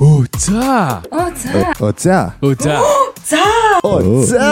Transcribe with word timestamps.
Оо 0.00 0.24
за. 0.38 1.00
Оо 1.10 1.32
за. 1.36 1.72
Оо 1.80 1.92
за. 1.98 2.32
Оо 2.42 2.54
за. 2.54 2.82
За. 3.24 3.44
Оо 3.84 4.22
за. 4.22 4.44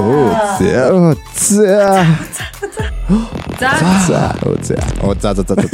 Оо 0.00 0.26
за. 0.58 0.90
Оо 0.90 1.14
за. 1.34 2.04
За. 3.60 3.70
За. 4.06 4.34
Оо 4.46 4.54
за. 4.62 4.76
Оо 5.02 5.14
за 5.20 5.34
за 5.34 5.42
за 5.48 5.54
за. 5.54 5.68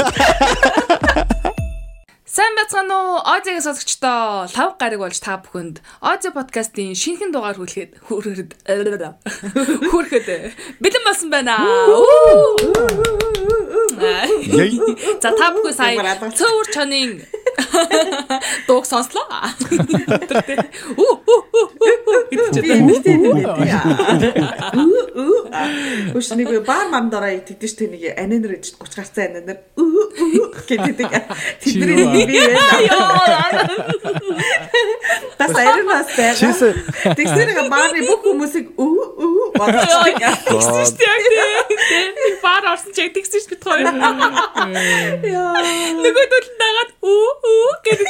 Сайн 2.26 2.54
байцгаана 2.56 2.94
уу? 2.94 3.18
Озигийн 3.32 3.62
сонсогчдоо 3.62 4.46
лав 4.56 4.70
гараг 4.80 4.98
болж 5.02 5.18
та 5.20 5.36
бүхэнд 5.42 5.82
Ози 6.00 6.30
подкастын 6.32 6.94
шинэхэн 6.96 7.28
дугаар 7.34 7.58
хүлгээд 7.60 8.00
хүрхэд 8.08 8.50
хүрхэд 9.92 10.26
бэлэн 10.80 11.04
болсон 11.04 11.28
байна. 11.28 11.60
За 15.22 15.30
та 15.36 15.46
бүхэн 15.54 15.74
сая 15.76 16.16
цөөвөр 16.20 16.68
чонын 16.74 17.10
дууг 18.66 18.84
сонслоо. 18.86 19.26
Үу 20.96 21.12
Би 22.32 22.68
эмэгтэй 22.72 23.16
нэг 23.18 23.36
яа. 23.66 23.82
Үш 26.16 26.30
нэг 26.36 26.48
баар 26.66 26.88
мандороо 26.92 27.38
тэгдэж 27.44 27.72
тэ 27.76 27.86
нэг 27.92 28.02
анинер 28.16 28.56
30 28.56 28.96
гарцсан 28.96 29.36
анинер 29.36 29.58
гэдэг. 30.68 31.10
Тэдний 31.60 32.26
би 32.26 32.40
Тас 35.38 35.54
айрын 35.58 35.86
бас 35.86 36.08
байна. 36.16 36.38
Чисэн. 36.38 36.72
Тэгсэрэг 37.18 37.58
баарны 37.68 38.00
бүх 38.06 38.20
хүмүүсийг 38.24 38.66
өө 38.78 39.04
өө 39.18 39.46
бодчих. 39.58 39.90
Тэгсэн 40.46 40.84
шүү 40.86 40.96
дээ. 41.02 42.38
Баар 42.44 42.64
орсон 42.72 42.92
чиг 42.94 43.12
тэгсэн 43.16 43.40
шүү 43.44 43.51
бид 43.52 43.60
хоёр. 43.62 43.86
Яа. 45.28 45.52
Нөгөө 46.00 46.24
дөл 46.32 46.48
дагаад 46.60 46.90
үу 47.04 47.28
үу 47.52 47.72
гэдэг. 47.84 48.08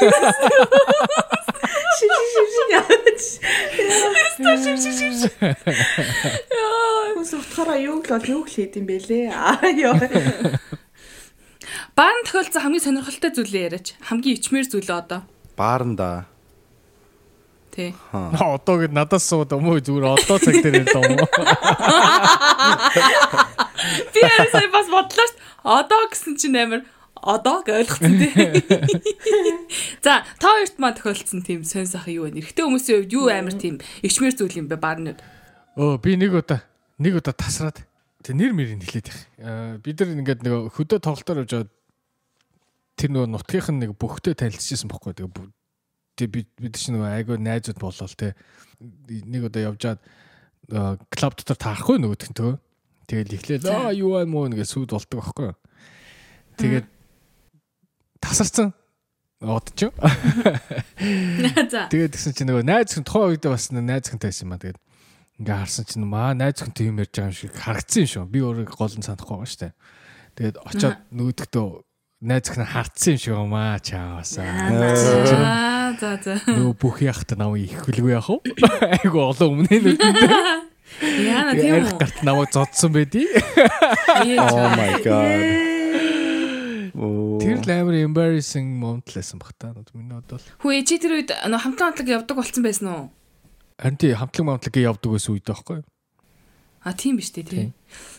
Ши 1.99 2.07
ши 2.09 2.17
ши 2.33 2.43
ши. 2.55 2.65
Шив 4.39 4.57
шив 4.63 4.77
шив 4.81 4.95
шив. 5.21 5.33
Яа. 6.55 7.11
Хүмүүс 7.13 7.33
утгаараа 7.39 7.79
юу 7.83 7.99
л 8.01 8.07
бол 8.07 8.27
юу 8.31 8.43
л 8.47 8.51
хийд 8.51 8.79
юм 8.79 8.87
бэлээ. 8.87 9.35
Аа 9.35 9.67
ёо. 9.75 9.99
Баан 11.97 12.23
тохиолдсон 12.25 12.63
хамгийн 12.63 12.85
сонирхолтой 12.87 13.31
зүйлээ 13.37 13.65
яриач. 13.69 13.87
Хамгийн 14.01 14.37
ичмэр 14.39 14.67
зүйлээ 14.71 14.97
одоо. 14.97 15.21
Бааранда. 15.57 16.25
Тий. 17.73 17.97
Одоо 18.13 18.77
гэд 18.85 18.93
надаас 18.93 19.25
сууд 19.25 19.57
өмөө 19.57 19.81
зүгээр 19.81 20.13
одоо 20.13 20.37
цаг 20.37 20.61
дээр 20.61 20.85
ярьд 20.85 20.93
юм 20.93 21.17
уу? 21.17 21.25
Би 24.15 24.21
ясаа 24.23 24.69
бас 24.73 24.89
бодлоо 24.91 25.27
ш. 25.27 25.33
Одоо 25.63 26.09
гэсэн 26.11 26.37
чинь 26.39 26.59
амар 26.59 26.83
одоо 27.23 27.63
гэж 27.63 27.87
ойлгосон 27.87 28.15
тий. 28.19 28.33
За, 30.05 30.27
та 30.43 30.49
хоёрт 30.59 30.77
маань 30.79 30.99
тохиолдсон 30.99 31.43
тийм 31.47 31.63
сонь 31.63 31.87
сайхан 31.87 32.15
юу 32.15 32.27
вэ? 32.27 32.43
Эрэгтэй 32.43 32.67
хүмүүсийн 32.67 33.07
хувьд 33.07 33.15
юу 33.15 33.31
амар 33.31 33.55
тийм 33.55 33.79
ичмэр 34.03 34.35
зүйл 34.35 34.59
юм 34.59 34.67
бэ 34.67 34.77
баарнууд? 34.83 35.21
Өө 35.79 36.03
би 36.03 36.19
нэг 36.19 36.35
удаа 36.35 36.67
нэг 36.99 37.23
удаа 37.23 37.35
тасраад 37.35 37.87
тэг 38.27 38.35
нэр 38.35 38.53
мэрийг 38.53 38.83
хэлээд 38.83 39.07
их. 39.07 39.19
Аа 39.39 39.79
бид 39.79 40.03
нар 40.03 40.19
ингээд 40.19 40.43
нэг 40.43 40.75
хөдөө 40.75 40.99
тоглолтоор 40.99 41.47
явж 41.47 41.53
байгаа 41.55 41.71
тэр 42.99 43.11
нөгөө 43.15 43.31
нутгийнх 43.31 43.69
нь 43.71 43.81
нэг 43.87 43.91
бүхтэй 43.99 44.35
танилцчихсан 44.35 44.91
бохгүй 44.91 45.15
тэгээ 45.17 46.31
бид 46.31 46.49
бид 46.61 46.75
чинь 46.77 46.99
нөгөө 46.99 47.11
айгүй 47.19 47.37
найзууд 47.41 47.79
болол 47.81 48.15
те 48.15 48.37
нэг 49.09 49.49
удаа 49.49 49.73
явжгаад 49.73 50.01
аа, 50.71 50.99
клуб 51.09 51.35
дотор 51.39 51.57
таарахгүй 51.57 51.99
нөгөөх 51.99 52.31
нь 52.31 52.37
төө 52.37 52.53
тэгэл 53.13 53.37
эхлээл 53.37 53.69
аа 53.69 53.93
юу 53.93 54.17
аа 54.17 54.25
муу 54.25 54.49
нэгэ 54.49 54.65
сүд 54.65 54.97
болдог 54.97 55.21
байхгүй 55.21 55.53
тэгээд 56.57 56.87
тасарсан 58.23 58.73
одч. 59.43 59.83
Тэгээд 61.91 62.15
тэгсэн 62.15 62.33
чинь 62.37 62.49
нөгөө 62.51 62.63
найз 62.63 62.95
хүн 62.95 63.07
тухайн 63.07 63.35
үед 63.35 63.47
бас 63.51 63.75
найз 63.75 64.07
хүнтэй 64.07 64.31
байсан 64.31 64.47
юм 64.47 64.55
аа. 64.55 64.63
Тэгээд 64.63 64.79
ингээ 65.43 65.59
харсан 65.59 65.85
чинь 65.91 66.07
маа 66.07 66.31
найз 66.39 66.63
хүнтэй 66.63 66.87
юм 66.87 67.03
ярьж 67.03 67.19
байгаа 67.19 67.35
юм 67.35 67.35
шиг 67.35 67.51
харагдсан 67.59 68.07
юм 68.07 68.11
шүү. 68.15 68.31
Би 68.31 68.39
өөрөө 68.47 68.71
гол 68.71 68.95
нь 68.95 69.03
санахгүй 69.03 69.43
байгаа 69.43 69.51
штэ. 69.51 69.75
Тэгээд 70.39 70.57
очоод 70.63 70.99
нөгөөдөгтөө 71.11 71.67
найз 72.23 72.47
хүн 72.55 72.71
хартсан 72.71 73.11
юм 73.11 73.19
шиг 73.19 73.35
юм 73.35 73.55
аа 73.59 73.83
чаавасаа. 73.83 74.47
Аа, 74.47 75.91
за 75.99 76.23
за. 76.23 76.39
Нөгөө 76.47 76.79
бүх 76.79 77.03
яхад 77.03 77.35
намайг 77.35 77.67
их 77.67 77.83
хүлгүй 77.83 78.15
яах 78.15 78.31
вэ? 78.31 78.47
Айгу 79.03 79.27
олон 79.27 79.59
өмнө 79.59 79.75
нь 79.75 79.99
Яна 81.01 81.53
тийм 81.57 81.87
үү? 81.87 81.99
гарт 81.99 82.19
намайг 82.23 82.53
зодсон 82.53 82.93
байдий. 82.93 83.27
Oh 84.23 84.69
my 84.77 85.03
god. 85.03 85.41
Тэр 87.43 87.57
л 87.59 87.71
амар 87.73 87.97
embarrassing 88.05 88.77
moment 88.79 89.09
лсэн 89.09 89.41
баг 89.41 89.57
та. 89.59 89.73
Миний 89.97 90.15
бодвол 90.15 90.45
Хүү 90.63 90.85
чи 90.87 91.01
тэр 91.01 91.19
үед 91.19 91.31
хамтлаг 91.33 91.59
хамтлаг 91.59 92.07
явдаг 92.07 92.37
болсон 92.37 92.63
байсан 92.63 92.87
уу? 92.93 93.05
харин 93.83 93.97
тий 93.99 94.13
хамтлаг 94.15 94.47
маамтлагыг 94.47 94.79
явдаг 94.85 95.11
байсан 95.11 95.35
үед 95.35 95.47
байхгүй 95.49 95.77
юу? 95.83 95.87
А 96.83 96.91
тийм 96.99 97.15
биш 97.19 97.31
үү 97.31 97.47
тий. 97.47 97.71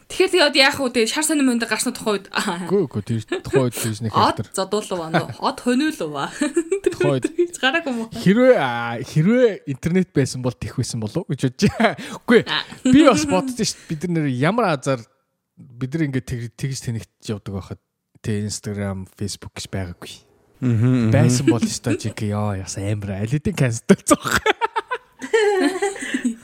Тэгэхээр 0.07 0.31
тэгээд 0.31 0.56
яах 0.56 0.78
вэ? 0.79 1.03
Шар 1.09 1.25
сонин 1.28 1.44
мөндө 1.50 1.68
гарсны 1.68 1.91
тухай 1.91 2.22
үед 2.24 2.28
Үгүй 2.31 2.81
үгүй 2.88 3.01
тэр 3.03 3.19
тухайн 3.44 3.68
үед 3.68 3.75
тийш 3.75 4.00
нэг 4.00 4.16
од 4.16 4.40
хэлтер. 4.40 4.47
зодуулав 4.56 5.00
аа. 5.03 5.35
Од 5.44 5.57
хониулав 5.59 6.13
аа. 6.16 6.29
Тухайн 6.88 7.12
үед 7.19 7.28
Гараагүй 7.59 7.91
юм 7.91 8.00
уу? 8.03 8.09
Хэрвээ 8.13 8.56
аа, 8.56 9.00
хэрвээ 9.03 9.68
интернет 9.68 10.09
байсан 10.16 10.40
бол 10.46 10.56
тэх 10.56 10.79
байсан 10.79 11.03
болов 11.03 11.28
уу 11.28 11.31
гэж 11.35 11.51
бодож. 11.51 11.72
Үгүй. 12.24 12.41
Би 12.88 13.00
бас 13.03 13.24
бодсон 13.28 13.66
шүү 13.68 13.75
дээ. 13.84 13.90
Бид 13.91 14.01
нар 14.16 14.28
ямар 14.31 14.66
азар 14.78 15.00
бид 15.57 15.91
нар 15.95 16.07
ингээд 16.07 16.28
тэг- 16.28 16.53
тэгж 16.56 16.80
тэнэгтж 16.88 17.28
явдаг 17.34 17.53
байхад 17.59 17.80
тэг 18.24 18.47
Instagram, 18.47 19.07
Facebook 19.19 19.56
гэж 19.59 19.68
байгаагүй. 19.72 20.13
Мгм. 20.63 21.12
Байсан 21.12 21.45
бол 21.51 21.59
шүү 21.59 22.00
дээ 22.00 22.31
яа 22.31 22.56
яса 22.63 22.80
амар 22.80 23.19
алидын 23.19 23.56
канцлцсан 23.56 24.16
баг. 24.16 24.40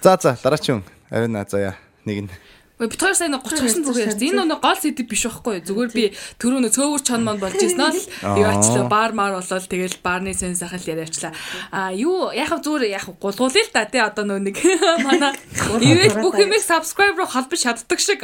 За 0.03 0.17
за 0.19 0.35
дараачин. 0.43 0.83
Арина 1.11 1.45
заяа. 1.47 1.75
Нэг 2.09 2.25
нь. 2.25 2.31
Ой 2.79 2.87
бит 2.87 3.01
хоёр 3.01 3.11
сайн 3.11 3.35
30 3.35 3.59
гарсан 3.59 3.83
зүг 3.83 3.97
ярьсан. 3.99 4.23
Энэ 4.23 4.47
нөгөө 4.47 4.63
гол 4.63 4.79
сэдв 4.79 5.03
биш 5.03 5.27
байхгүй. 5.27 5.59
Зүгээр 5.67 5.91
би 5.91 6.03
түрүү 6.39 6.59
нөө 6.63 6.71
цөөвөр 6.79 7.01
чон 7.03 7.27
манд 7.27 7.43
болж 7.43 7.59
ирсэн 7.59 7.91
л 7.91 8.39
юу 8.39 8.47
ачлаа 8.47 8.87
баар 8.87 9.11
маар 9.11 9.35
болол 9.35 9.67
тэгэл 9.67 9.99
баарны 9.99 10.31
сэн 10.31 10.55
сахал 10.55 10.79
яриачлаа. 10.79 11.35
А 11.75 11.91
юу 11.91 12.31
яхав 12.31 12.63
зүгээр 12.63 12.95
яхав 12.95 13.19
гулгуулъя 13.19 13.67
л 13.67 13.75
да 13.75 13.83
тий 13.83 13.99
одоо 13.99 14.23
нөө 14.23 14.39
нэг 14.47 14.55
манай 15.03 15.35
ивэл 15.75 16.23
бүх 16.23 16.39
юмыг 16.39 16.63
subscribe 16.63 17.19
руу 17.19 17.27
холбож 17.27 17.59
чаддаг 17.59 17.99
шиг. 17.99 18.23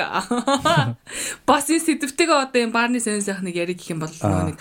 Бас 1.51 1.67
энэ 1.67 1.83
сэдвтэйгээ 1.83 2.39
одоо 2.47 2.59
энэ 2.63 2.71
баарны 2.71 3.03
сэн 3.03 3.19
сахныг 3.19 3.59
ярих 3.59 3.75
гэх 3.75 3.91
юм 3.91 4.07
бол 4.07 4.15
нөгөө 4.15 4.55
нэг 4.55 4.57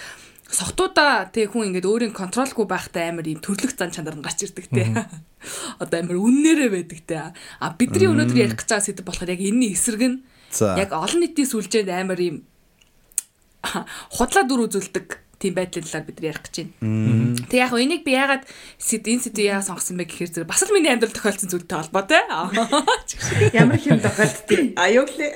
сохтуудаа 0.54 1.34
тэг 1.34 1.50
хүн 1.50 1.74
ингээд 1.74 1.90
өөрийн 1.90 2.14
контролгүй 2.14 2.66
байхтай 2.70 3.10
амар 3.10 3.26
юм 3.26 3.42
төрлөх 3.42 3.74
зан 3.74 3.90
чанар 3.90 4.14
нь 4.14 4.22
гарч 4.22 4.46
ирдэг 4.46 4.70
те. 4.70 4.86
Одоо 5.82 5.98
амар 5.98 6.22
үннээрээ 6.22 6.70
байдаг 6.70 7.00
те. 7.02 7.34
А 7.58 7.74
бидний 7.74 8.06
өнөөдөр 8.06 8.38
ярих 8.38 8.58
гэж 8.62 8.70
байгаа 8.70 8.86
сэдв 8.86 9.02
болохоор 9.02 9.34
яг 9.34 9.42
энэний 9.42 9.74
эсрэг 9.74 10.02
нь 10.06 10.22
яг 10.62 10.94
олон 10.94 11.20
нийтийн 11.26 11.50
сүлжээнд 11.50 11.90
амар 11.90 12.20
юм 12.22 12.36
худлаа 14.14 14.44
дүр 14.46 14.70
үзүүлдэг 14.70 15.23
тийм 15.38 15.54
байдлын 15.54 15.84
талаар 15.84 16.06
бид 16.06 16.18
нар 16.20 16.28
ярих 16.30 16.42
гэж 16.44 16.56
байна. 16.80 17.46
Тэг 17.50 17.58
яг 17.58 17.72
энийг 17.74 18.02
би 18.04 18.12
яагаад 18.14 18.44
сэд 18.78 19.04
энэ 19.08 19.24
сэдвийг 19.26 19.48
яагаад 19.50 19.68
сонгосон 19.68 19.96
бэ 19.98 20.04
гэхээр 20.08 20.30
зэрэг 20.34 20.50
бас 20.50 20.62
л 20.62 20.74
миний 20.74 20.92
амьдрал 20.92 21.14
тохиолдсон 21.14 21.50
зүйлтэй 21.50 21.78
холбоотой. 21.78 22.22
Ямар 23.58 23.78
хэм 23.78 24.00
тохиолдтыг. 24.00 24.78
А 24.78 24.88
юу 24.90 25.06
лээ. 25.06 25.32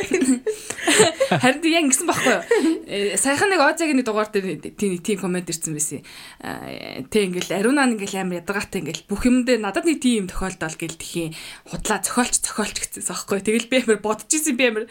Харин 1.42 1.60
тийм 1.60 1.72
яг 1.74 1.84
ингэсэн 1.88 2.08
байхгүй 2.08 2.32
юу? 2.32 2.42
Э, 2.88 3.16
Саяхан 3.20 3.52
нэг 3.52 3.60
Озагийн 3.60 4.00
дугаар 4.00 4.30
дээр 4.32 4.72
тийм 4.74 4.98
тийм 5.02 5.18
комент 5.20 5.50
ирсэн 5.50 5.76
байсан. 5.76 6.00
Аа, 6.40 7.04
Тэ 7.04 7.28
ингээл 7.28 7.60
ариунаа 7.60 7.90
ингээл 7.92 8.24
амар 8.24 8.40
ядаргаатай 8.40 8.80
ингээл 8.80 9.08
бүх 9.08 9.28
юм 9.28 9.44
дээр 9.44 9.60
надад 9.60 9.84
нэг 9.84 10.00
тийм 10.00 10.26
тохиолдол 10.26 10.76
гэл 10.78 10.96
тхийн 10.96 11.36
худлаа 11.68 12.00
зохиолч 12.00 12.40
зохиолч 12.40 12.76
гэсэн 12.80 13.04
байхгүй 13.04 13.36
юу? 13.38 13.46
Тэгэл 13.46 13.70
би 13.70 13.76
амар 13.84 14.00
бодож 14.00 14.30
исэн 14.32 14.56
би 14.56 14.64
амар 14.72 14.84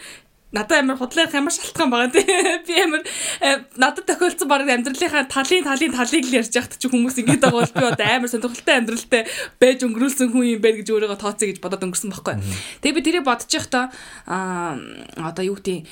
надад 0.51 0.79
амар 0.79 0.97
худлаах 0.97 1.33
ямар 1.35 1.51
шалтгаан 1.51 1.91
байгаа 1.91 2.11
тий. 2.11 2.23
Би 2.67 2.75
амар 2.79 3.03
э, 3.03 3.67
надад 3.75 4.07
тохиолдсон 4.07 4.47
баг 4.47 4.63
амьдралынхаа 4.63 5.27
талын 5.27 5.67
талын 5.67 5.91
талыг 5.91 6.23
л 6.23 6.37
ярьж 6.39 6.55
яхад 6.55 6.79
чи 6.79 6.87
хүмүүс 6.87 7.19
ингэж 7.19 7.39
байгаа 7.43 7.51
бол 7.51 7.75
би 7.75 7.83
одоо 7.83 8.07
амар 8.07 8.31
сонирхолтой 8.31 8.75
амьдралтай 8.79 9.23
байж 9.59 9.79
өнгөрүүлсэн 9.83 10.31
хүн 10.31 10.55
юм 10.55 10.61
байна 10.63 10.79
гэж 10.79 10.87
өөрийгөө 10.87 11.19
тооцъё 11.19 11.51
гэж 11.51 11.59
бодоод 11.59 11.83
өнгөрсөн 11.83 12.11
байхгүй. 12.15 12.35
Тэгээ 12.79 12.95
би 12.95 13.03
тэрийг 13.03 13.27
бодож 13.27 13.51
явахдаа 13.51 13.91
аа 14.23 14.79
одоо 15.19 15.43
юу 15.43 15.59
гэдэг 15.59 15.83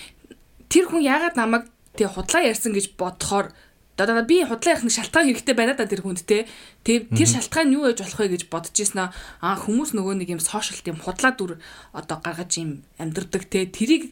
тэр 0.72 0.86
хүн 0.88 1.04
яагаад 1.04 1.36
намайг 1.36 1.68
тэг 2.00 2.16
худлаа 2.16 2.48
ярьсан 2.48 2.72
гэж 2.72 2.96
бодохоор 2.96 3.52
одоо 3.98 4.24
би 4.24 4.44
худлаа 4.44 4.76
ярих 4.76 4.84
нэг 4.84 4.96
шалтгаан 4.96 5.28
хэрэгтэй 5.32 5.56
байна 5.56 5.76
да 5.76 5.88
тэр 5.88 6.04
хүнд 6.04 6.28
те 6.28 6.48
тэр 6.84 7.08
тэр 7.08 7.28
шалтгаан 7.32 7.72
юу 7.72 7.88
байж 7.88 8.04
болох 8.04 8.20
вэ 8.20 8.28
гэж 8.36 8.44
бодож 8.52 8.76
ирсэн 8.76 9.08
аа 9.08 9.56
хүмүүс 9.56 9.96
нөгөө 9.96 10.20
нэг 10.20 10.30
юм 10.36 10.44
сошиал 10.44 10.84
тийм 10.84 11.00
худлаа 11.00 11.32
дүр 11.32 11.56
одоо 11.96 12.20
гаргаж 12.20 12.60
юм 12.60 12.84
амьдрдаг 13.00 13.48
те 13.48 13.64
тэрийг 13.64 14.12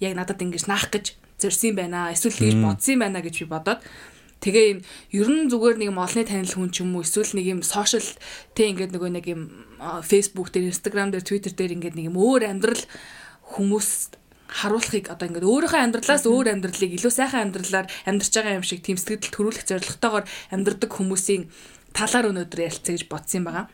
яг 0.00 0.12
надад 0.16 0.42
ингэж 0.42 0.66
наах 0.66 0.90
гэж 0.90 1.14
зорьсон 1.38 1.74
байна 1.76 2.10
эсвэл 2.14 2.38
тэгж 2.38 2.56
бодсон 2.62 2.98
байна 2.98 3.20
гэж 3.20 3.44
би 3.44 3.46
бодоод. 3.50 3.80
Тэгээ 4.44 4.66
юм 4.76 4.80
ер 5.14 5.28
нь 5.30 5.48
зүгээр 5.48 5.76
нэг 5.80 5.90
олонний 5.96 6.28
танил 6.28 6.52
хүн 6.52 6.68
ч 6.68 6.84
юм 6.84 6.96
уу 6.96 7.04
эсвэл 7.06 7.32
нэг 7.32 7.46
юм 7.48 7.60
сошиал 7.64 8.04
тэ 8.52 8.68
ингээд 8.74 8.92
нөгөө 8.92 9.10
нэг 9.16 9.26
юм 9.30 9.42
Facebook 10.04 10.52
дээр, 10.52 10.68
Instagram 10.68 11.16
дээр, 11.16 11.24
Twitter 11.24 11.52
дээр 11.56 11.72
ингээд 11.80 11.96
нэг 11.96 12.12
юм 12.12 12.20
өөр 12.20 12.52
амьдрал 12.52 12.84
хүмүүс 13.56 14.20
харуулахыг 14.54 15.08
одоо 15.08 15.26
ингээд 15.32 15.48
өөрийнхөө 15.48 15.80
амьдралаас 15.80 16.24
өөр 16.28 16.46
амьдралыг 16.52 16.92
илүү 16.92 17.12
сайхан 17.12 17.48
амьдралаар 17.48 17.88
амьдарч 18.04 18.32
байгаа 18.36 18.58
юм 18.60 18.66
шиг 18.66 18.84
тийм 18.84 19.00
сэтгэл 19.00 19.32
төрүүлэх 19.32 19.64
зорилготойгоор 19.64 20.28
амьдрдаг 20.52 20.90
хүмүүсийн 20.92 21.48
талаар 21.94 22.28
өнөөдөр 22.34 22.60
ярилцъя 22.66 22.98
гэж 22.98 23.04
бодсон 23.06 23.38
юм 23.40 23.46
байгаа. 23.46 23.66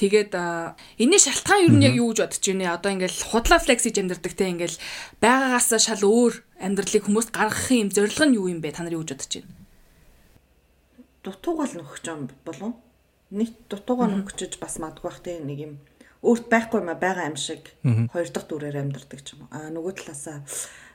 Тэгээд 0.00 0.32
а, 0.34 0.74
энэний 0.96 1.20
шалтгаан 1.20 1.68
юу 1.68 1.76
нь 1.76 1.84
яг 1.84 1.94
юу 1.94 2.10
гэж 2.10 2.24
бодож 2.24 2.44
байна? 2.48 2.74
Одоо 2.74 2.90
ингээл 2.96 3.28
худлаа 3.28 3.60
флекс 3.60 3.84
хийж 3.84 4.00
амьдардаг 4.00 4.32
те 4.32 4.48
ингээл 4.48 4.80
байгаагаас 5.20 5.68
шал 5.76 6.02
өөр 6.02 6.34
амьдралыг 6.56 7.04
хүмүүст 7.04 7.30
гаргахын 7.30 7.86
юм 7.86 7.90
зорилго 7.92 8.24
нь 8.24 8.36
юу 8.40 8.48
юм 8.48 8.64
бэ? 8.64 8.72
Та 8.72 8.82
нар 8.82 8.96
юу 8.96 9.04
гэж 9.04 9.12
бодож 9.12 9.32
байна? 9.44 9.60
дутуугаал 11.24 11.74
нөхөж 11.76 12.04
юм 12.08 12.28
болов 12.44 12.72
нийт 13.30 13.56
дутуугаа 13.68 14.08
нөхөж 14.08 14.56
бас 14.56 14.80
мадгүй 14.80 15.04
бах 15.04 15.20
тийм 15.20 15.44
нэг 15.44 15.58
юм 15.60 15.72
өөрт 16.24 16.48
байхгүй 16.48 16.80
маа 16.80 16.96
байгаа 16.96 17.28
юм 17.28 17.36
шиг 17.36 17.68
хоёр 17.84 18.28
дахь 18.32 18.48
дүрээр 18.48 18.80
амьдардаг 18.80 19.20
ч 19.20 19.36
юм 19.36 19.44
уу. 19.44 19.52
Аа 19.52 19.68
нөгөө 19.68 19.92
талаасаа 20.00 20.40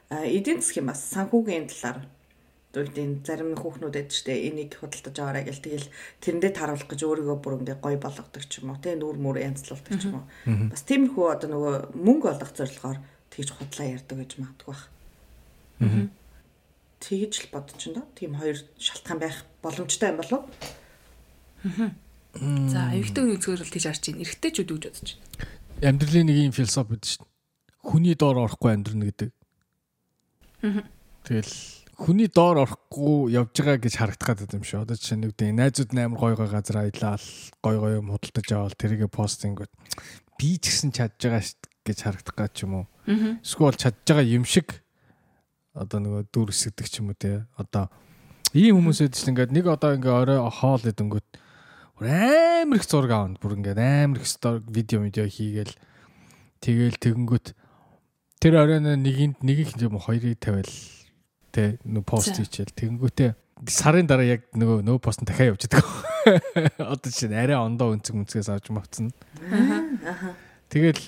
а, 0.09 0.25
эдийн 0.25 0.61
засгийн 0.61 0.89
бас 0.89 1.01
санхүүгийн 1.13 1.69
талаар 1.69 2.09
дүүлийн 2.75 3.23
зарим 3.23 3.55
хүүхнүүд 3.55 3.95
эд 3.95 4.11
штэ 4.11 4.35
энийг 4.51 4.75
худалдаж 4.75 5.15
аваарай 5.15 5.47
гэл 5.47 5.63
тэгэл 5.63 5.87
тэрэндээ 6.19 6.51
таруулах 6.51 6.87
гэж 6.91 7.01
өөрийгөө 7.07 7.37
бүр 7.39 7.57
ингээ 7.63 7.79
гоё 7.79 7.97
болгодог 7.97 8.43
ч 8.43 8.59
юм 8.59 8.75
уу 8.75 8.79
тийм 8.83 8.99
нүүр 8.99 9.17
мүр 9.17 9.39
янзлуулдаг 9.39 9.95
ч 9.95 10.03
юм 10.11 10.19
уу. 10.19 10.27
Бас 10.75 10.83
тиймэрхүү 10.83 11.25
одоо 11.31 11.49
нөгөө 11.55 11.75
мөнгө 11.95 12.27
олох 12.35 12.51
зорилгоор 12.51 12.99
тэгж 13.31 13.49
худлаа 13.55 13.87
ярьдаг 13.95 14.17
гэж 14.19 14.31
магадгүй 14.43 14.67
бах. 14.67 14.83
Тэгж 16.99 17.33
л 17.47 17.51
бодож 17.55 17.81
байна. 17.87 18.03
Тийм 18.19 18.35
хоёр 18.35 18.57
шалтгаан 18.75 19.19
байх 19.23 19.37
боломжтой 19.63 20.11
юм 20.11 20.19
болов 20.19 20.43
уу? 20.43 20.51
За, 22.35 22.91
эвэгтэй 22.91 23.23
үзгээр 23.31 23.63
бол 23.63 23.71
тийж 23.71 23.85
харж 23.87 24.03
байна. 24.11 24.23
Эрэгтэйчүүд 24.27 24.69
гэж 24.75 24.83
бодож 24.83 25.09
байна? 25.15 25.23
Амьдралын 25.83 26.27
нэг 26.27 26.37
юм 26.51 26.55
философи 26.55 26.99
шүү 26.99 27.23
дээ. 27.23 27.31
Хүний 27.85 28.15
доор 28.15 28.43
орохгүй 28.43 28.71
амьдрна 28.75 29.07
гэдэг. 29.07 29.29
Тэгэл 31.27 31.53
хүний 31.95 32.27
доор 32.27 32.67
орохгүй 32.67 33.31
явж 33.31 33.55
байгаа 33.55 33.79
гэж 33.79 33.95
харагдах 33.95 34.35
гэдэг 34.35 34.59
юм 34.59 34.65
шүү. 34.67 34.83
Одоо 34.83 34.95
жишээ 34.99 35.17
нь 35.17 35.27
үгдээ 35.31 35.51
найзууд 35.55 35.91
амар 35.95 36.19
гой 36.19 36.33
гой 36.35 36.49
газар 36.51 36.77
аялал 36.83 37.27
гой 37.63 37.75
гой 37.79 37.93
юм 38.03 38.11
худалдаж 38.11 38.47
аваад 38.51 38.75
тэрийгэ 38.75 39.07
постингууд 39.07 39.71
би 40.35 40.59
ч 40.59 40.67
гэсэн 40.67 40.91
чадж 40.91 41.15
байгаа 41.23 41.43
гэж 41.87 41.97
харагдах 42.03 42.51
ч 42.51 42.67
юм 42.67 42.83
уу. 42.83 42.85
Эсвэл 43.39 43.79
чадж 43.79 44.03
байгаа 44.03 44.27
юм 44.27 44.43
шиг 44.43 44.83
одоо 45.71 46.03
нөгөө 46.03 46.23
дүр 46.35 46.51
эсгдэг 46.51 46.87
ч 46.91 46.99
юм 46.99 47.15
уу 47.15 47.17
те. 47.17 47.47
Одоо 47.55 47.87
ийм 48.51 48.83
хүмүүсэд 48.83 49.15
ч 49.15 49.31
ингээд 49.31 49.55
нэг 49.55 49.71
одоо 49.71 49.95
ингээ 49.95 50.11
орой 50.11 50.39
хоол 50.51 50.83
идэнгүүт 50.83 51.29
амар 52.03 52.75
их 52.75 52.83
зураг 52.83 53.11
аавна. 53.15 53.39
Бүр 53.39 53.55
ингээд 53.55 53.79
амар 53.79 54.19
их 54.19 54.27
видео 54.67 54.99
видео 54.99 55.25
хийгээл 55.31 55.75
тэгэл 56.59 56.99
тэгэнгүүт 56.99 57.55
тэр 58.43 58.53
оройн 58.59 58.99
нэгэнд 58.99 59.43
нэг 59.47 59.57
их 59.63 59.71
юм 59.79 59.95
хоёрыг 59.99 60.39
тавиал 60.43 60.71
тэ 61.55 61.79
нөө 61.87 62.03
пост 62.03 62.35
хийчихэл 62.35 62.75
тэгэнгүүтээ 62.75 63.31
сарын 63.71 64.07
дараа 64.07 64.27
яг 64.27 64.41
нөгөө 64.51 64.83
нөө 64.83 64.99
пост 64.99 65.23
нь 65.23 65.27
дахиад 65.29 65.55
явж 65.55 65.71
идэг. 65.71 65.79
Одоо 66.91 67.11
чинь 67.11 67.31
арай 67.31 67.55
ондоо 67.55 67.95
өнцөг 67.95 68.19
өнцгээс 68.19 68.51
авч 68.51 68.67
мавцсан. 68.75 69.15
Тэгэл 70.67 70.99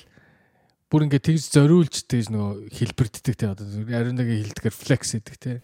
бүр 0.87 1.05
ингээд 1.05 1.27
тэгж 1.27 1.43
зориулж 1.51 2.07
тэгж 2.07 2.31
нөгөө 2.31 2.71
хэлбэрддэг 2.71 3.35
те 3.35 3.51
одоо 3.51 3.67
ариун 3.67 4.15
нэг 4.15 4.31
хэлдгээр 4.31 4.75
флекс 4.75 5.19
хийдэг 5.19 5.35
те. 5.35 5.59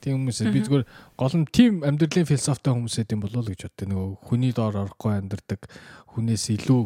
Тийм 0.00 0.22
хүмүүс 0.22 0.38
би 0.54 0.62
зүгээр 0.62 0.86
гол 1.18 1.34
нь 1.34 1.50
тим 1.50 1.82
амьдралын 1.82 2.30
философитой 2.30 2.72
хүмүүс 2.78 2.96
эд 3.02 3.12
юм 3.12 3.26
болов 3.26 3.42
уу 3.42 3.50
гэж 3.50 3.66
боддог. 3.66 3.86
Нөгөө 3.90 4.08
хүний 4.30 4.52
доор 4.54 4.86
орохгүй 4.86 5.12
амьдрдаг 5.18 5.66
хүнээс 6.14 6.54
илүү 6.54 6.82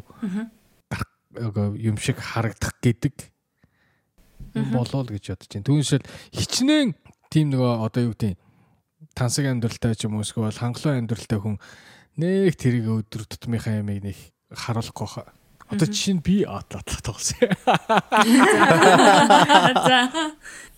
юм 1.85 1.97
шиг 2.01 2.19
харагдах 2.19 2.75
гэдэг 2.81 3.15
болов 4.73 5.13
гэж 5.13 5.37
бодож 5.37 5.49
байна. 5.53 5.69
Түүншэл 5.69 6.05
хичнээн 6.33 6.91
тийм 7.35 7.51
нөгөө 7.51 7.83
одоо 7.83 8.03
юу 8.07 8.15
гэдэг 8.15 8.39
тансаг 9.19 9.51
амьдралтай 9.51 9.99
ч 9.99 10.07
юм 10.07 10.15
уу 10.15 10.23
эсвэл 10.23 10.55
хангалуун 10.55 11.03
амьдралтай 11.03 11.39
хүн 11.43 11.59
нэг 12.15 12.55
тэрийг 12.55 12.87
өдөр 12.87 13.27
тутмынхаа 13.27 13.83
ямыг 13.83 14.07
нэг 14.07 14.19
харуулахгүй 14.55 15.09
хаа. 15.19 15.35
Одоо 15.67 15.91
жишээ 15.91 16.15
нь 16.15 16.23
би 16.23 16.47
атлатлах 16.47 17.03
тоглосон. 17.03 17.51
За. 19.83 19.99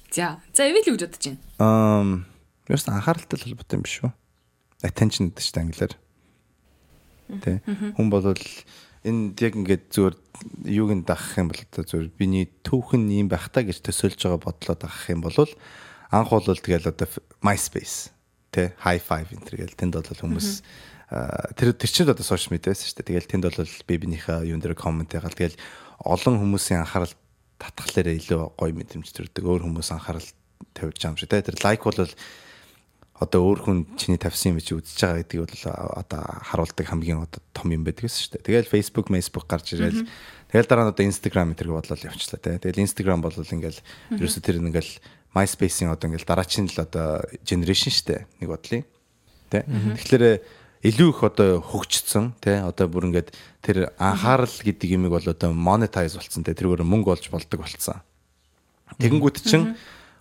За, 0.08 0.40
за 0.56 0.62
эвэл 0.64 0.88
юу 0.88 0.96
гэж 0.96 1.04
бодож 1.04 1.24
байна? 1.28 1.44
Ам 1.60 2.24
ерөөс 2.72 2.88
анхааралтай 2.88 3.36
холбоотой 3.36 3.76
юм 3.76 3.84
биш 3.84 4.00
үү? 4.00 4.12
Attention 4.80 5.28
гэдэг 5.28 5.44
чинь 5.44 5.60
англиар. 5.60 5.92
Тэ. 7.44 7.60
Хүн 8.00 8.08
бол 8.08 8.32
энд 9.04 9.36
яг 9.44 9.54
ингээд 9.60 9.92
зүгээр 9.92 10.16
юуг 10.72 10.90
нь 10.94 11.04
дагах 11.04 11.36
юм 11.36 11.52
бол 11.52 11.60
одоо 11.60 11.84
зүгээр 11.84 12.08
биний 12.16 12.48
түүхэн 12.64 13.12
юм 13.12 13.28
байх 13.28 13.52
та 13.52 13.60
гэж 13.60 13.84
төсөөлж 13.84 14.24
байгаа 14.24 14.40
бодлоо 14.40 14.76
дагах 14.78 15.04
юм 15.12 15.20
бол 15.20 15.36
анх 16.10 16.30
бол 16.30 16.42
тэгэл 16.42 16.90
одоо 16.90 17.08
MySpace 17.42 18.10
тэ 18.52 18.74
High 18.80 19.02
Five 19.02 19.28
энэ 19.34 19.46
төр 19.46 19.56
гэл 19.62 19.78
тэнд 19.78 19.94
бол 19.98 20.06
хүмүүс 20.06 20.48
тэр 21.06 21.70
тэр 21.76 21.90
чинь 21.90 22.10
одоо 22.10 22.26
сошиал 22.26 22.56
медиа 22.58 22.74
байсан 22.74 22.86
шүү 22.90 22.98
дээ. 22.98 23.08
Тэгэл 23.14 23.30
тэнд 23.30 23.44
бол 23.46 23.58
би 23.86 23.94
бинийхээ 23.94 24.50
юун 24.50 24.58
дээр 24.58 24.74
коммент 24.74 25.14
ягаал 25.14 25.34
тэгэл 25.34 25.54
олон 26.02 26.34
хүмүүсийн 26.42 26.82
анхаарал 26.82 27.14
татхлаараа 27.62 28.14
илүү 28.18 28.40
гоё 28.58 28.74
мэдрэмж 28.74 29.08
төрдөг. 29.14 29.44
Өөр 29.46 29.70
хүмүүс 29.70 29.94
анхаарал 29.94 30.28
тавьж 30.74 30.98
байгаа 30.98 31.14
юм 31.14 31.18
шиг. 31.20 31.30
Тэр 31.30 31.56
лайк 31.62 31.86
бол 31.86 32.10
одоо 33.16 33.40
өөр 33.48 33.58
хүн 33.64 33.78
чиний 33.96 34.20
тавьсан 34.20 34.52
юм 34.52 34.60
чи 34.60 34.76
үзэж 34.76 34.98
байгаа 34.98 35.20
гэдгийг 35.24 35.42
бол 35.46 35.62
одоо 35.96 36.20
харуулдаг 36.52 36.84
хамгийн 36.84 37.24
одоо 37.24 37.40
том 37.56 37.72
юм 37.72 37.86
байдаг 37.86 38.12
шүү 38.12 38.42
дээ. 38.42 38.66
Тэгэл 38.66 38.72
Facebook, 38.74 39.08
Facebook 39.08 39.46
гарч 39.48 39.72
ирэл 39.72 40.04
тэгэл 40.52 40.68
дараа 40.68 40.84
нь 40.84 40.92
одоо 40.92 41.04
Instagram 41.06 41.56
гэтэрэг 41.56 41.72
бодлол 41.72 42.02
явчлаа 42.04 42.40
те. 42.42 42.60
Тэгэл 42.60 42.84
Instagram 42.84 43.24
бол 43.24 43.32
ингээл 43.32 43.80
ерөөсө 44.20 44.40
тэр 44.44 44.60
ингээл 44.60 44.92
MySpace-ийн 45.36 45.92
одоо 45.92 46.08
ингээл 46.08 46.24
дараачин 46.24 46.64
л 46.72 46.80
одоо 46.80 47.20
generation 47.44 47.92
шүү 47.92 48.06
дээ. 48.08 48.20
Нэг 48.40 48.48
бодлын. 48.48 48.84
Тэ. 49.52 49.68
Тэгэхээр 49.68 50.24
илүү 50.86 51.08
их 51.10 51.20
одоо 51.24 51.60
хөгжсөн 51.60 52.36
тий 52.40 52.56
одоо 52.62 52.86
бүр 52.86 53.10
ингээд 53.10 53.34
тэр 53.60 53.92
анхаарал 53.98 54.48
гэдэг 54.48 54.88
юмыг 54.96 55.12
бол 55.12 55.28
одоо 55.28 55.50
monetize 55.52 56.16
болсон 56.16 56.44
тий 56.46 56.54
тэргээр 56.54 56.86
мөнгө 56.86 57.16
олж 57.16 57.26
болдог 57.32 57.64
болсон. 57.64 58.00
Тэгэнгүүт 59.00 59.42
чинь 59.42 59.74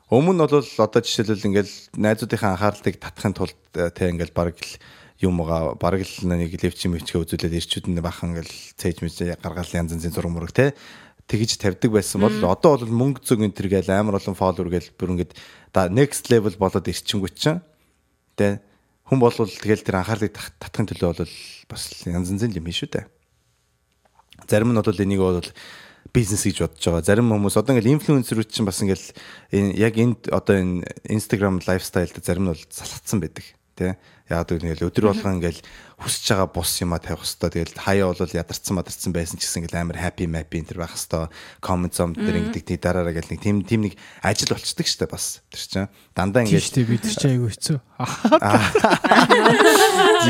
өмнө 0.09 0.33
нь 0.33 0.41
бол 0.41 0.63
одоо 0.63 1.01
жишээлбэл 1.03 1.47
ингээд 1.53 1.69
найзуудынхаа 1.99 2.55
анхаарлыг 2.57 2.97
татахын 2.97 3.35
тулд 3.35 3.59
тий 3.71 4.07
ингээд 4.09 4.33
баг 4.33 4.57
л 4.57 4.73
юм 5.21 5.37
байгаа 5.37 5.77
баг 5.77 6.01
л 6.01 6.15
нэг 6.27 6.55
левч 6.57 6.81
мөвчгээ 6.87 7.23
үзүүлээд 7.23 7.59
ирчүүд 7.61 7.85
нь 7.91 8.01
бахан 8.01 8.33
ингээд 8.33 8.51
цээж 8.79 8.97
мэж 9.05 9.15
гаргаал 9.39 9.75
янз 9.75 9.93
янзын 9.95 10.11
зураг 10.11 10.33
мөрөг 10.33 10.51
тий 10.55 10.69
тэгж 11.25 11.57
тавьдаг 11.57 11.91
байсан 11.91 12.21
бол 12.21 12.37
одоо 12.45 12.77
бол 12.77 12.85
мөнгө 12.85 13.25
зүг 13.25 13.41
энэ 13.41 13.57
төр 13.57 13.67
гээл 13.73 13.97
амар 13.97 14.21
олон 14.21 14.37
фолловер 14.37 14.69
гээл 14.69 14.93
бүр 14.93 15.13
ингээд 15.17 15.33
next 15.89 16.29
level 16.29 16.53
болоод 16.57 16.85
ирчингүү 16.85 17.31
чинь 17.33 17.61
тий 18.37 18.61
хүн 19.09 19.19
болвол 19.21 19.49
тэгэл 19.49 19.81
тэр 19.81 20.01
анхаарлыг 20.01 20.37
татахын 20.37 20.89
төлөө 20.89 21.25
бол 21.25 21.33
бас 21.69 21.83
янз 22.05 22.29
янзын 22.29 22.53
юм 22.53 22.69
шүү 22.69 22.89
дээ. 22.93 23.05
Зарим 24.49 24.73
нь 24.73 24.81
бол 24.81 25.01
энийг 25.01 25.21
бол 25.21 25.49
бизнес 26.13 26.45
гэж 26.45 26.61
бодож 26.61 26.85
байгаа. 26.85 27.05
Зарим 27.05 27.29
хүмүүс 27.33 27.57
одоо 27.57 27.73
ингээл 27.73 27.97
инфлюенсерүүд 27.97 28.49
чинь 28.53 28.65
бас 28.69 28.81
ингээл 28.85 29.07
яг 29.81 29.93
энд 29.97 30.29
одоо 30.29 30.61
энэ 30.61 30.85
Instagram 31.09 31.61
лайфстайлд 31.65 32.21
зарим 32.21 32.49
нь 32.49 32.51
бол 32.53 32.63
салхацсан 32.69 33.21
байдаг 33.21 33.45
тий. 33.75 33.93
Яг 34.25 34.49
гэвэл 34.49 34.89
өдөр 34.89 35.13
болгон 35.13 35.37
ингээл 35.37 35.61
хүсэж 36.01 36.33
байгаа 36.33 36.49
бус 36.49 36.81
юма 36.81 36.97
тавих 36.97 37.21
хэвээр 37.21 37.69
тэгэл 37.69 37.77
хаяа 37.77 38.09
бол 38.09 38.33
ядарсан 38.33 38.73
мадарсан 38.73 39.13
байсан 39.13 39.37
ч 39.37 39.45
гэсэн 39.45 39.61
ингээл 39.61 39.85
амар 39.85 40.01
happy 40.01 40.25
mappy 40.25 40.65
энэ 40.65 40.73
төр 40.73 40.81
байх 40.81 40.97
хэвээр 40.97 41.29
comment 41.61 41.93
зом 41.93 42.17
дээр 42.17 42.49
ингээд 42.49 42.65
тий 42.65 42.81
дараараа 42.81 43.13
гэл 43.13 43.29
нэг 43.29 43.41
тийм 43.45 43.61
тийм 43.61 43.85
нэг 43.85 43.93
ажил 44.25 44.49
болцдог 44.49 44.87
штэ 44.89 45.05
бас 45.05 45.45
тэр 45.53 45.61
чинь 45.61 45.93
дандаа 46.17 46.41
ингээд 46.41 46.57
Тийштэй 46.57 46.89
бид 46.89 47.05
ч 47.05 47.21
айгүй 47.21 47.53
хэцүү. 47.53 47.77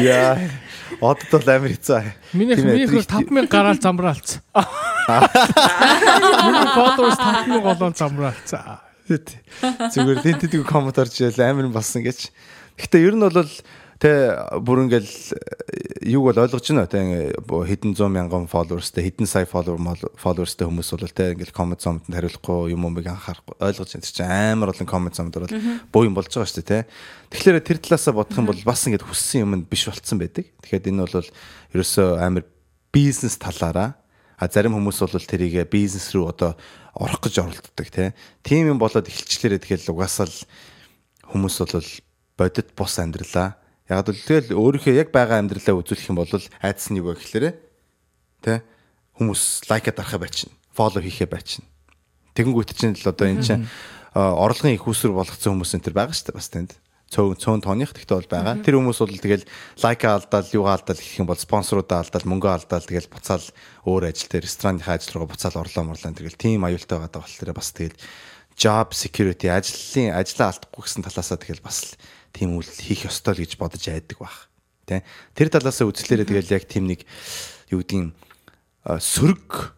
яа 0.04 0.44
одод 1.00 1.32
бол 1.32 1.50
амар 1.56 1.72
хэцүү 1.72 2.04
Миний 2.36 2.60
минийх 2.60 2.92
бол 2.92 3.08
5000 3.08 3.48
гараал 3.48 3.80
замраалцсан. 3.80 4.44
Миний 5.08 6.68
followers 6.76 7.16
5000 7.16 7.64
голон 7.64 7.94
замраалцсан. 7.96 8.84
зүгээр 9.06 10.20
тийм 10.26 10.38
тийм 10.42 10.64
коммент 10.66 10.98
орж 10.98 11.22
ирэл 11.22 11.46
амар 11.46 11.70
болсон 11.70 12.02
гэж 12.02 12.34
Гэхдээ 12.76 13.02
ер 13.08 13.16
нь 13.16 13.24
бол 13.24 13.52
тэ 14.00 14.12
бүр 14.60 14.84
ингээл 14.86 15.14
юуг 16.04 16.36
бол 16.36 16.44
ойлгож 16.44 16.66
байна 16.68 16.84
тэ 16.86 17.32
хэдэн 17.40 17.96
100 17.96 18.12
мянган 18.12 18.46
followersтэй 18.52 19.08
хэдэн 19.08 19.24
сая 19.24 19.48
follower 19.48 19.80
followersтэй 20.20 20.68
хүмүүс 20.68 20.90
бол 20.92 21.16
тэ 21.16 21.32
ингээл 21.40 21.56
comment 21.56 21.80
зомд 21.80 22.04
хариулахгүй 22.12 22.76
юм 22.76 22.84
умыг 22.84 23.08
анхаарахгүй 23.08 23.56
ойлгож 23.56 23.96
байна. 23.96 24.04
Чинь 24.04 24.28
амар 24.28 24.76
олон 24.76 24.88
comment 24.92 25.16
зомд 25.16 25.40
бол 25.40 25.56
буу 25.96 26.04
юм 26.04 26.12
болж 26.12 26.28
байгаа 26.28 26.52
шүү 26.52 26.60
дээ 26.60 26.84
тэ 26.84 26.90
тэгэхээр 27.32 27.64
тэр 27.64 27.80
талаасаа 27.80 28.14
бодох 28.20 28.36
юм 28.36 28.52
бол 28.52 28.62
бас 28.68 28.84
ингээд 28.84 29.08
хүссэн 29.08 29.48
юм 29.48 29.64
биш 29.64 29.88
болцсон 29.88 30.20
байдаг. 30.20 30.52
Тэгэхээр 30.60 30.92
энэ 30.92 31.08
бол 31.08 31.30
ерөөсөө 31.72 32.08
амар 32.20 32.44
бизнес 32.92 33.40
талаараа. 33.40 33.96
А 34.36 34.52
зарим 34.52 34.76
хүмүүс 34.76 35.00
бол 35.00 35.24
тэрийг 35.24 35.72
бизнес 35.72 36.12
рүү 36.12 36.28
одоо 36.36 36.60
орох 37.00 37.24
гэж 37.24 37.40
оролддог 37.40 37.88
тийм 38.44 38.68
юм 38.68 38.80
болоод 38.84 39.08
эхэлчлээрээ 39.08 39.64
тэгэхээр 39.64 39.96
угаасаа 39.96 40.28
л 40.28 40.40
хүмүүс 41.32 41.56
бол 41.64 41.88
бодит 42.38 42.76
бус 42.76 43.00
амьдралаа. 43.00 43.56
Яг 43.90 44.10
л 44.10 44.16
тэгэл 44.16 44.56
өөрийнхөө 44.56 44.94
яг 44.96 45.10
байгаа 45.12 45.40
амьдралаа 45.40 45.80
үзүүлэх 45.80 46.10
юм 46.12 46.20
бол 46.20 46.32
айдас 46.62 46.88
нь 46.92 47.00
юу 47.00 47.14
вэ 47.14 47.20
гэхээр 47.22 47.46
тэ 48.44 48.64
хүмүүс 49.20 49.70
лайкад 49.72 49.96
дарахаа 49.96 50.20
байчна. 50.20 50.52
Фоллоу 50.76 51.04
хийхээ 51.04 51.30
байчна. 51.30 51.66
Тэгэнгүүт 52.36 52.76
чинь 52.76 52.98
л 52.98 53.08
одоо 53.08 53.28
эн 53.30 53.40
чинь 53.46 53.64
орлогын 54.16 54.76
их 54.76 54.88
усүр 54.88 55.16
болгоцсон 55.16 55.56
хүмүүс 55.56 55.76
энэ 55.80 55.86
төр 55.88 55.96
байгаа 55.96 56.16
шүү 56.16 56.28
дээ 56.32 56.40
бас 56.40 56.50
тэнд 56.52 56.72
цөөн 57.14 57.38
цөөн 57.38 57.62
тооных 57.62 57.94
тэгтээ 57.94 58.18
бол 58.18 58.32
байгаа. 58.32 58.60
Тэр 58.66 58.82
хүмүүс 58.82 59.00
бол 59.00 59.14
тэгэл 59.14 59.46
лайка 59.80 60.18
алдаал, 60.18 60.50
юугаа 60.52 60.82
алдаал 60.82 60.98
гэх 60.98 61.20
юм 61.22 61.30
бол 61.30 61.38
спонсоруудаа 61.38 62.02
алдаал, 62.02 62.26
мөнгө 62.26 62.50
алдаал 62.50 62.82
тэгэл 62.82 63.12
буцаал 63.14 63.46
өөр 63.86 64.10
ажил 64.10 64.30
дээр 64.34 64.44
ресторанныхаа 64.50 64.98
ажил 64.98 65.14
руугаа 65.22 65.32
буцаал 65.32 65.62
орлоо 65.62 65.84
морлоо 65.86 66.12
тэгэл 66.12 66.36
тийм 66.36 66.66
аюултай 66.66 66.98
байгаа 66.98 67.22
болохоор 67.22 67.54
бас 67.54 67.70
тэгэл 67.72 67.96
job 68.58 68.90
security 68.98 69.48
ажлын 69.54 70.18
ажлаа 70.18 70.50
алдахгүй 70.50 70.82
гэсэн 70.82 71.06
талаасаа 71.06 71.38
тэгэл 71.38 71.62
бас 71.62 71.94
тийм 72.36 72.60
үйл 72.60 72.68
хийх 72.68 73.08
ёстой 73.08 73.40
л 73.40 73.42
гэж 73.48 73.56
бодож 73.56 73.88
айдаг 73.88 74.20
баг. 74.20 74.52
Тэ. 74.84 75.08
Тэр 75.32 75.48
талаасаа 75.48 75.88
үзлээрээ 75.88 76.28
тэгэл 76.28 76.54
яг 76.60 76.68
тийм 76.68 76.92
нэг 76.92 77.08
юу 77.72 77.80
гэдгийг 77.80 78.12
сөрөг 78.86 79.74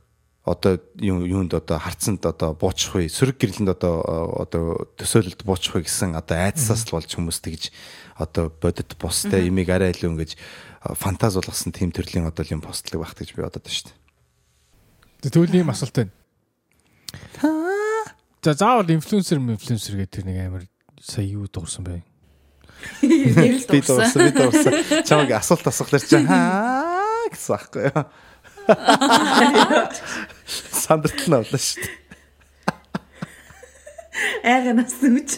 одоо 0.48 0.80
юунд 1.00 1.54
одоо 1.54 1.78
харцанд 1.78 2.24
одоо 2.26 2.56
буучих 2.56 2.96
вэ 2.96 3.12
сөрөг 3.12 3.36
гэрлэнд 3.36 3.72
одоо 3.72 4.02
одоо 4.42 4.88
төсөөлөлд 4.96 5.44
буучих 5.44 5.76
вэ 5.76 5.84
гэсэн 5.84 6.16
одоо 6.16 6.40
айдсаас 6.40 6.88
л 6.88 6.96
болж 6.96 7.12
хүмүүс 7.12 7.40
тэгж 7.44 7.72
одоо 8.16 8.48
бодит 8.48 8.96
бустай 8.96 9.52
имийг 9.52 9.68
арай 9.68 9.92
илүү 9.92 10.12
ингэж 10.16 10.32
фантаз 10.96 11.36
болгосон 11.36 11.76
тийм 11.76 11.92
төрлийн 11.92 12.32
одоо 12.32 12.48
юм 12.48 12.64
постлог 12.64 13.04
байх 13.04 13.16
гэж 13.16 13.36
би 13.36 13.44
бодод 13.44 13.68
шүү 13.68 13.92
дээ. 13.92 15.32
Тэгвэл 15.36 15.60
ийм 15.60 15.72
асуулт 15.72 15.96
байна. 16.00 16.16
За 18.44 18.54
заавал 18.56 18.88
инфлюенсер 18.88 19.44
инфлюенсер 19.44 20.00
гэдэг 20.00 20.16
тэр 20.16 20.26
нэг 20.32 20.38
амар 20.48 20.64
сая 21.04 21.28
юу 21.28 21.52
дуурсан 21.52 21.84
бай. 21.84 22.08
Би 23.01 23.81
дуурсан, 23.81 24.19
би 24.25 24.31
дуурсан. 24.31 24.74
Чамаг 25.05 25.31
асуулт 25.38 25.67
асуулаар 25.67 26.03
чи 26.03 26.17
хаа 26.25 27.27
гэсэн 27.31 27.51
байхгүй 27.53 27.81
юу? 27.89 28.03
Сандартал 30.72 31.27
нь 31.27 31.38
авлаа 31.38 31.62
шүү 31.62 31.81
дээ. 31.84 32.07
Айганаас 34.43 34.98
үуч. 35.03 35.31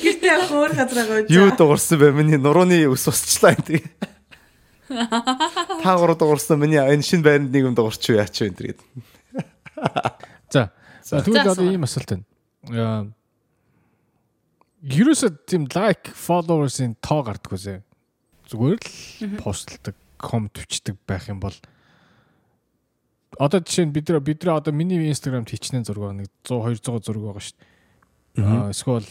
Гэртээ 0.00 0.30
яг 0.32 0.48
өөр 0.50 0.72
газар 0.76 1.06
гооч. 1.06 1.28
Юу 1.28 1.50
дуурсан 1.52 1.98
бэ? 2.00 2.12
Миний 2.16 2.40
нурууны 2.40 2.86
ус 2.88 3.04
усчлаа 3.08 3.52
энэ. 3.56 3.82
Та 5.82 5.96
гурав 5.98 6.18
дуурсан 6.18 6.60
миний 6.62 6.80
энэ 6.80 7.02
шинэ 7.02 7.24
байранд 7.26 7.52
нэг 7.52 7.62
юм 7.68 7.74
дуурч 7.74 8.02
юу 8.10 8.22
яач 8.22 8.38
вэ 8.40 8.54
энэ. 8.54 8.78
За. 10.50 10.72
Тэгвэл 11.04 11.52
одоо 11.52 11.66
ийм 11.66 11.84
асуулт 11.84 12.10
байна. 12.70 13.15
Ерөөсөө 14.86 15.30
тийм 15.50 15.66
лайк 15.74 16.12
followers-ийн 16.14 16.94
тоо 17.02 17.26
гардаггүй 17.26 17.58
зэ. 17.58 17.74
Зүгээр 18.46 18.78
л 18.78 19.42
постлдог, 19.42 19.98
коммент 20.14 20.62
өчтдөг 20.62 20.94
байх 21.10 21.26
юм 21.26 21.42
бол 21.42 21.56
одоо 23.38 23.60
жишээ 23.60 23.90
нь 23.90 23.94
бид 23.94 24.08
нар 24.08 24.22
бид 24.22 24.46
нар 24.46 24.62
одоо 24.62 24.70
миний 24.70 25.10
инстаграмд 25.10 25.50
хичнээн 25.50 25.84
зураг 25.84 26.14
нэг 26.14 26.30
100 26.46 26.78
200 26.78 27.02
зураг 27.02 27.22
байгаа 27.26 27.42
шүү 27.42 27.58
дээ. 27.58 28.70
Эсвэл 28.70 29.08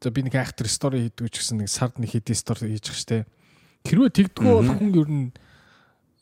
за 0.00 0.08
би 0.10 0.20
нэг 0.24 0.34
актер 0.40 0.66
стори 0.72 1.04
хийдэг 1.04 1.28
ч 1.28 1.44
гэсэн 1.44 1.60
нэг 1.60 1.68
сард 1.68 2.00
нэг 2.00 2.10
хэдий 2.16 2.34
стори 2.34 2.72
хийж 2.72 2.88
байгаа 2.88 2.96
шүү 2.96 3.10
дээ. 3.12 3.24
Хэрвээ 3.84 4.10
тэгдэггүй 4.16 4.52
бол 4.56 4.72
хүн 4.72 4.90
ер 4.96 5.10
нь 5.12 5.28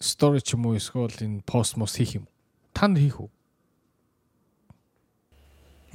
стори 0.02 0.42
ч 0.42 0.58
юм 0.58 0.66
уу 0.66 0.74
эсвэл 0.74 1.14
энэ 1.22 1.46
пост 1.46 1.78
мос 1.78 1.96
хийх 1.96 2.18
юм. 2.18 2.26
Та 2.74 2.90
нар 2.90 2.98
хийх 2.98 3.22
үү? 3.22 3.30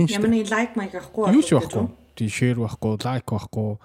Ямар 0.10 0.32
нэг 0.32 0.48
лайк 0.50 0.74
майк 0.80 0.96
авахгүй 0.96 1.36
юу 1.36 1.44
ч 1.44 1.54
байхгүй. 1.54 2.03
Тий 2.16 2.30
шеэр 2.30 2.62
байхгүй, 2.62 2.98
лайк 3.04 3.26
байхгүй 3.26 3.78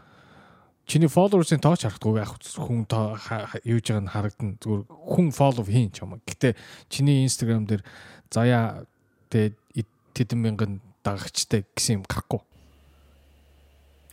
чиний 0.88 1.08
followers-ийн 1.12 1.60
тооч 1.60 1.84
харагдгүй 1.84 2.16
яг 2.16 2.32
хүн 2.56 2.88
тоо 2.88 3.20
юуж 3.60 3.84
байгаа 3.92 4.02
нь 4.02 4.08
харагдана. 4.08 4.56
Зүгээр 4.56 4.82
хүн 4.88 5.28
follow 5.36 5.64
хийн 5.68 5.92
ч 5.92 6.00
юм. 6.00 6.16
Гэтэ 6.24 6.56
чиний 6.88 7.28
Instagram 7.28 7.68
дээр 7.68 7.84
заяа 8.32 8.88
тэгээ 9.28 9.84
тэдэн 10.16 10.40
мянган 10.40 10.80
дагагчтай 11.04 11.68
гэсэн 11.76 12.00
юм 12.00 12.04
гарахгүй. 12.08 12.40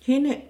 Хийнэ. 0.04 0.44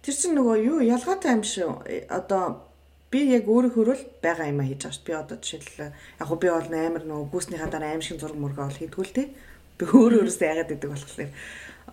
Тэр 0.00 0.14
чинь 0.16 0.36
нөгөө 0.36 0.56
юу 0.64 0.80
ялгаатай 0.80 1.36
юм 1.36 1.44
шүү. 1.44 1.70
Э, 1.86 2.08
одоо 2.08 2.64
би 3.12 3.28
яг 3.28 3.44
өөрөө 3.44 3.72
хөрөл 3.76 4.04
байгаа 4.24 4.48
юм 4.48 4.64
а 4.64 4.68
хийж 4.68 4.80
байгаа 4.80 4.96
шүү. 4.96 5.06
Би 5.06 5.12
одоо 5.12 5.36
жишээл 5.38 5.92
яг 5.92 6.30
би 6.40 6.48
бол 6.48 6.72
амар 6.72 7.04
нөгөө 7.04 7.28
гүйснийхаа 7.30 7.68
дараа 7.68 7.92
аим 7.92 8.02
шиг 8.02 8.18
зураг 8.18 8.40
мөргөө 8.40 8.64
бол 8.64 8.80
хийдгүүл 8.80 9.12
те. 9.12 9.30
Би 9.78 9.84
өөрөө 9.92 10.24
өөрөөсөө 10.24 10.48
яагаад 10.48 10.70
гэдэг 10.72 10.90
болохоор 10.90 11.30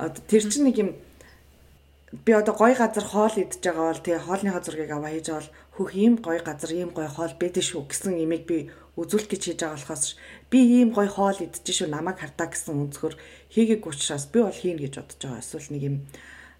одоо 0.01 0.21
тэр 0.25 0.43
чинь 0.49 0.65
нэг 0.65 0.77
юм 0.81 0.89
би 2.25 2.31
одоо 2.33 2.57
гоё 2.57 2.75
газар 2.75 3.05
хоол 3.05 3.35
идж 3.37 3.61
байгаа 3.61 3.93
бол 3.93 4.03
тэгээ 4.03 4.25
хоолны 4.25 4.51
зургийг 4.51 4.91
аваа 4.91 5.11
хийж 5.13 5.27
байгаа 5.29 5.39
бол 5.45 5.53
хөх 5.77 5.89
ийм 5.95 6.13
гоё 6.19 6.41
газар 6.43 6.71
ийм 6.73 6.89
гоё 6.91 7.07
хоол 7.07 7.33
бэдэж 7.39 7.65
шүү 7.71 7.87
гэсэн 7.87 8.19
имийг 8.19 8.43
би 8.49 8.57
үзүүлэх 8.99 9.31
гэж 9.31 9.41
хийж 9.47 9.59
байгаа 9.63 9.79
болохоос 9.79 10.03
би 10.51 10.59
ийм 10.59 10.89
гоё 10.91 11.07
хоол 11.07 11.39
идэж 11.39 11.63
шүү 11.63 11.87
намайг 11.87 12.19
хартаа 12.19 12.51
гэсэн 12.51 12.75
өнцгөр 12.75 13.15
хийгээг 13.55 13.87
учраас 13.87 14.27
би 14.27 14.43
бол 14.43 14.51
хийн 14.51 14.75
гэж 14.75 14.93
бодож 14.99 15.19
байгаа. 15.23 15.39
Эсвэл 15.39 15.71
нэг 15.71 15.83
юм 15.87 15.95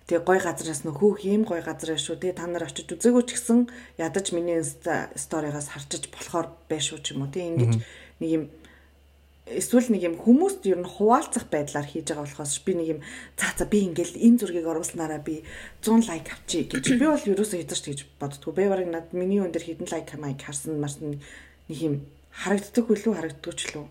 тэгээ 0.07 0.23
гоё 0.23 0.39
газараас 0.39 0.81
нөх 0.87 0.95
хөх 1.03 1.19
ийм 1.27 1.43
гоё 1.43 1.59
газар 1.59 1.99
шүү 1.99 2.15
тэгээ 2.23 2.39
та 2.39 2.47
нар 2.47 2.63
очиж 2.63 2.87
үзээгүй 2.87 3.23
ч 3.27 3.29
гэсэн 3.35 3.59
ядаж 3.99 4.25
миний 4.31 4.63
сторигоос 4.63 5.67
харчиж 5.75 6.07
болохоор 6.07 6.47
байшгүй 6.71 6.99
ч 7.03 7.11
юм 7.11 7.27
уу 7.27 7.31
тэгээ 7.35 7.51
ингэж 7.51 7.73
нэг 8.23 8.29
юм 8.31 8.43
эсвэл 9.57 9.91
нэг 9.91 10.01
юм 10.07 10.15
хүмүүст 10.21 10.63
ер 10.69 10.79
нь 10.79 10.87
хуваалцах 10.87 11.49
байдлаар 11.51 11.87
хийж 11.87 12.07
байгаа 12.07 12.23
болохоос 12.23 12.55
би 12.63 12.73
нэг 12.77 12.87
юм 12.95 12.99
за 13.35 13.51
за 13.57 13.65
би 13.65 13.83
ингээл 13.89 14.15
энэ 14.15 14.39
зургийг 14.39 14.67
оруулснараа 14.67 15.19
би 15.19 15.43
100 15.83 16.07
лайк 16.07 16.27
авчи 16.31 16.69
гэж 16.69 16.85
би 16.95 17.05
бол 17.07 17.19
ерөөсөө 17.19 17.59
хэдэж 17.59 17.79
тэгж 17.81 17.99
боддгоо. 18.21 18.55
Би 18.55 18.69
барыг 18.71 18.87
над 18.87 19.11
миний 19.11 19.43
өн 19.43 19.51
дээр 19.51 19.67
хідэн 19.67 19.91
лайк 19.91 20.09
майк 20.15 20.39
харсан 20.41 20.79
марсан 20.79 21.19
нэг 21.19 21.79
юм 21.81 21.95
харагддаг 22.31 22.85
хүлүү 22.87 23.13
харагддаг 23.17 23.53
ч 23.59 23.61
лүү. 23.75 23.85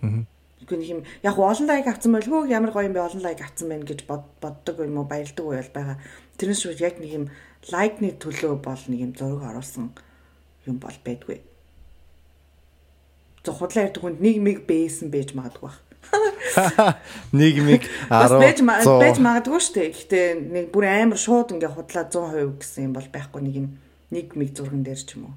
Үгүй 0.64 0.76
нэг 0.80 0.88
юм 0.88 1.00
яг 1.24 1.36
олон 1.36 1.66
лайк 1.68 1.86
авсан 1.88 2.12
байлгүй 2.16 2.48
ямар 2.48 2.72
гоё 2.72 2.88
юм 2.88 2.96
бэ 2.96 3.04
олон 3.04 3.22
лайк 3.24 3.40
авсан 3.44 3.68
байна 3.68 3.84
гэж 3.84 4.04
боддог 4.06 4.76
юм 4.80 5.00
уу 5.00 5.08
баялдаг 5.08 5.44
уу 5.44 5.56
байгаа. 5.56 5.96
Тэрнээс 6.40 6.60
шүү 6.64 6.80
яг 6.80 7.00
нэг 7.00 7.10
юм 7.12 7.24
лайкны 7.68 8.16
төлөө 8.16 8.60
бол 8.60 8.82
нэг 8.88 9.00
юм 9.00 9.12
зураг 9.16 9.44
оруулсан 9.44 9.92
юм 10.64 10.76
бол 10.80 10.96
байдгүй 11.04 11.49
зөв 13.44 13.54
худлаа 13.56 13.88
ярьдаг 13.88 14.02
хүнд 14.04 14.20
нэг 14.20 14.36
миг 14.40 14.58
бээсэн 14.68 15.08
байж 15.08 15.32
магадгүй 15.32 15.64
бах. 15.64 15.78
Нэг 17.32 17.62
миг 17.62 17.82
10 18.10 18.40
байж 18.40 19.18
магадгүй 19.22 19.60
шүү 19.62 19.74
дээ. 19.76 19.90
Гэхдээ 19.94 20.26
нэг 20.50 20.66
бүр 20.74 20.84
амар 20.88 21.20
шууд 21.20 21.54
ингээ 21.54 21.72
худлаа 21.72 22.04
100% 22.10 22.58
гэсэн 22.60 22.84
юм 22.90 22.94
бол 22.96 23.08
байхгүй 23.08 23.40
нэг 23.46 23.54
юм 23.54 23.66
нэг 24.10 24.34
миг 24.34 24.50
зурган 24.56 24.82
дээр 24.82 25.00
ч 25.00 25.16
юм 25.16 25.30
уу. 25.30 25.36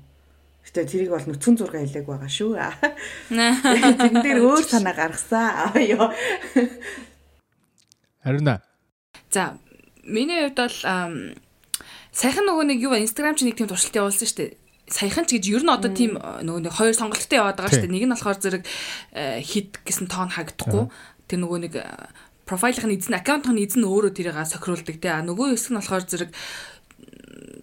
Гэтэ 0.65 0.89
тэрийг 0.89 1.11
бол 1.13 1.27
нүцгэн 1.27 1.55
зураг 1.59 1.77
хэлээг 1.77 2.07
байгаа 2.07 2.31
шүү. 2.31 2.51
Тэн 3.29 4.15
дээр 4.23 4.39
өөр 4.41 4.65
санаа 4.65 4.95
гаргасан. 4.95 5.77
Ёо. 5.77 6.09
Харин 8.23 8.47
аа. 8.47 8.63
За, 9.29 9.59
миний 10.07 10.47
хувьд 10.47 10.57
бол 10.57 10.77
сайхан 12.15 12.45
нөгөө 12.47 12.65
нэг 12.71 12.79
юу 12.81 12.95
Instagram 12.97 13.35
чи 13.37 13.45
нэг 13.45 13.59
тийм 13.59 13.69
туршилт 13.69 13.99
явуулсан 13.99 14.25
шүү 14.25 14.39
дээ 14.39 14.62
саяхан 14.93 15.25
ч 15.25 15.41
гэж 15.41 15.45
ер 15.49 15.63
нь 15.65 15.73
одоо 15.73 15.89
тийм 15.89 16.21
нөгөө 16.21 16.69
нэг 16.69 16.73
хоёр 16.77 16.93
сонголттой 16.93 17.41
яваад 17.41 17.57
байгаа 17.57 17.73
шүү 17.73 17.89
дээ. 17.89 17.95
Нэг 17.97 18.05
нь 18.05 18.13
болохоор 18.13 18.37
зэрэг 18.37 18.63
хит 19.41 19.81
гэсэн 19.81 20.05
тоон 20.05 20.29
хагдахгүй. 20.29 20.93
Тэр 21.25 21.39
нөгөө 21.41 21.59
нэг 21.65 21.73
профайлын 22.45 22.93
эзэн 22.93 23.17
аккаунтын 23.17 23.57
эзэн 23.57 23.89
өөрөө 23.89 24.13
тэрийг 24.13 24.37
сохируулдаг 24.37 25.01
тий. 25.01 25.09
Нөгөө 25.09 25.57
хэсэг 25.57 25.71
нь 25.73 25.79
болохоор 25.81 26.05
зэрэг 26.05 26.31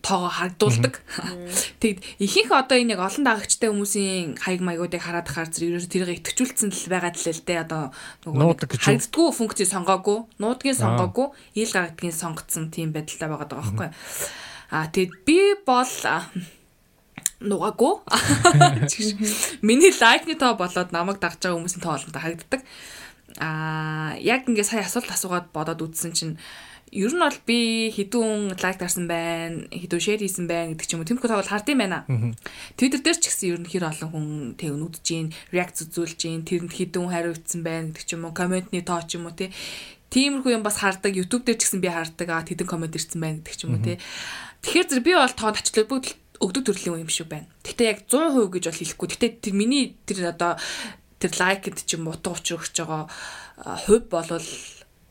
тоогоо 0.03 0.33
хагдуулдаг. 0.33 1.01
Тэгэд 1.81 1.99
ихэнх 2.19 2.51
одоо 2.51 2.77
энэ 2.81 2.97
яг 2.97 3.05
олон 3.05 3.25
дагагчтай 3.25 3.69
хүмүүсийн 3.69 4.41
хаяг 4.41 4.65
маягуудыг 4.65 5.01
хараад 5.05 5.29
хаар 5.29 5.49
зэрэг 5.53 5.77
ерөөс 5.77 5.89
тэрийг 5.93 6.25
итгэжүүлсэн 6.25 6.73
л 6.73 6.89
байгаа 6.89 7.13
л 7.13 7.21
л 7.21 7.45
дээ. 7.45 7.65
Одоо 7.69 7.83
нөгөө 8.25 8.81
хагддггүй 8.81 9.29
функцийг 9.37 9.69
сонгоогүй, 9.69 10.19
нуудгийн 10.41 10.77
сонгоогүй, 10.81 11.29
ил 11.61 11.73
гагдгийн 11.73 12.17
сонгоцсон 12.17 12.73
тийм 12.73 12.97
байдалтай 12.97 13.29
байгаа 13.29 13.49
даа 13.49 13.61
байхгүй. 13.61 13.89
Аа 14.73 14.89
тэгэд 14.89 15.13
би 15.29 15.39
бол 15.69 15.93
нугаагүй. 17.41 17.95
Миний 19.67 19.93
лайкны 19.97 20.37
тоо 20.37 20.55
болоод 20.61 20.93
намайг 20.93 21.21
дагж 21.21 21.41
байгаа 21.41 21.57
хүмүүсийн 21.57 21.83
тоо 21.83 21.97
олонтой 21.97 22.21
харагддаг. 22.21 22.61
Аа 23.41 24.17
яг 24.21 24.45
ингээ 24.45 24.69
сая 24.69 24.85
асуулт 24.85 25.09
асуугаад 25.09 25.49
бодоод 25.55 25.81
үзсэн 25.81 26.13
чинь 26.13 26.37
ер 26.93 27.13
нь 27.15 27.23
бол 27.23 27.39
би 27.47 27.89
хідүүн 27.95 28.59
лайк 28.59 28.83
дарсан 28.83 29.07
байна, 29.07 29.65
хідүүн 29.71 30.03
шеэр 30.03 30.21
хийсэн 30.27 30.47
байна 30.51 30.75
гэдэг 30.75 30.87
ч 30.87 30.93
юм 30.99 31.01
уу. 31.01 31.09
Тэмхүү 31.09 31.31
тавал 31.31 31.47
хардсан 31.47 31.79
байна. 31.79 32.03
Twitter 32.75 32.99
дээр 32.99 33.19
ч 33.23 33.31
гэсэн 33.31 33.47
ер 33.55 33.61
нь 33.63 33.71
хэр 33.71 33.87
олон 33.87 34.11
хүн 34.11 34.29
тэг 34.59 34.75
өнөдж 34.75 35.07
гин, 35.07 35.31
реакц 35.55 35.87
үзүүлж 35.87 36.19
гин, 36.19 36.43
тэрэнд 36.43 36.75
хідүүн 36.75 37.15
хариуцсан 37.15 37.63
байна 37.63 37.95
гэдэг 37.95 38.05
ч 38.05 38.11
юм 38.19 38.27
уу. 38.27 38.35
Комментны 38.35 38.83
тоо 38.83 39.01
ч 39.07 39.23
юм 39.23 39.31
уу 39.31 39.39
тий. 39.39 39.55
Тиймэрхүү 40.11 40.51
юм 40.51 40.67
бас 40.67 40.83
хардаг. 40.83 41.15
YouTube 41.15 41.47
дээр 41.47 41.63
ч 41.63 41.71
гэсэн 41.71 41.79
би 41.79 41.95
хардаг. 41.95 42.27
Аа 42.27 42.43
тэдэн 42.43 42.67
коммент 42.67 42.99
ирсэн 42.99 43.23
байна 43.23 43.39
гэдэг 43.39 43.55
ч 43.55 43.63
юм 43.71 43.79
уу 43.79 43.87
тий. 43.87 43.97
Тэгэхээр 44.67 44.89
зэрэг 44.91 45.07
би 45.07 45.15
бол 45.15 45.31
тоонд 45.39 45.63
ачлаа 45.63 45.87
бүгд 45.87 46.19
өгдөг 46.41 46.65
төрлийн 46.65 47.05
юм 47.05 47.13
шиг 47.13 47.29
байна. 47.29 47.47
Гэтэ 47.63 47.85
яг 47.85 47.99
100% 48.09 48.49
гэж 48.49 48.65
бол 48.67 48.81
хэлэхгүй. 48.81 49.09
Гэтэ 49.13 49.29
тэр 49.45 49.55
миний 49.55 49.97
тэр 50.09 50.33
одоо 50.33 50.57
тэр 51.21 51.33
лайкд 51.37 51.85
ч 51.85 52.01
юм 52.01 52.09
утга 52.09 52.33
учир 52.33 52.57
өгч 52.57 52.81
байгаа 52.81 53.05
хувь 53.85 54.09
болвол 54.09 54.49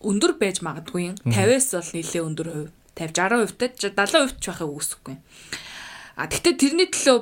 өндөр 0.01 0.33
байж 0.41 0.65
магадгүй 0.65 1.13
юм. 1.13 1.15
50-аас 1.29 1.69
бол 1.77 1.93
нэлээ 1.93 2.23
өндөр 2.25 2.47
хувь. 2.49 2.71
50 2.97 3.55
60% 3.55 3.93
та 3.93 4.03
70% 4.09 4.41
ч 4.41 4.45
байхыг 4.49 4.67
үгүйсэхгүй. 4.73 5.15
А 6.17 6.27
гэтээ 6.27 6.53
тэрний 6.57 6.89
төлөө 6.89 7.17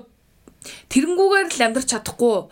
тэрэнгүүгээр 0.90 1.48
л 1.54 1.66
амьдрч 1.68 1.88
чадахгүй 1.92 2.50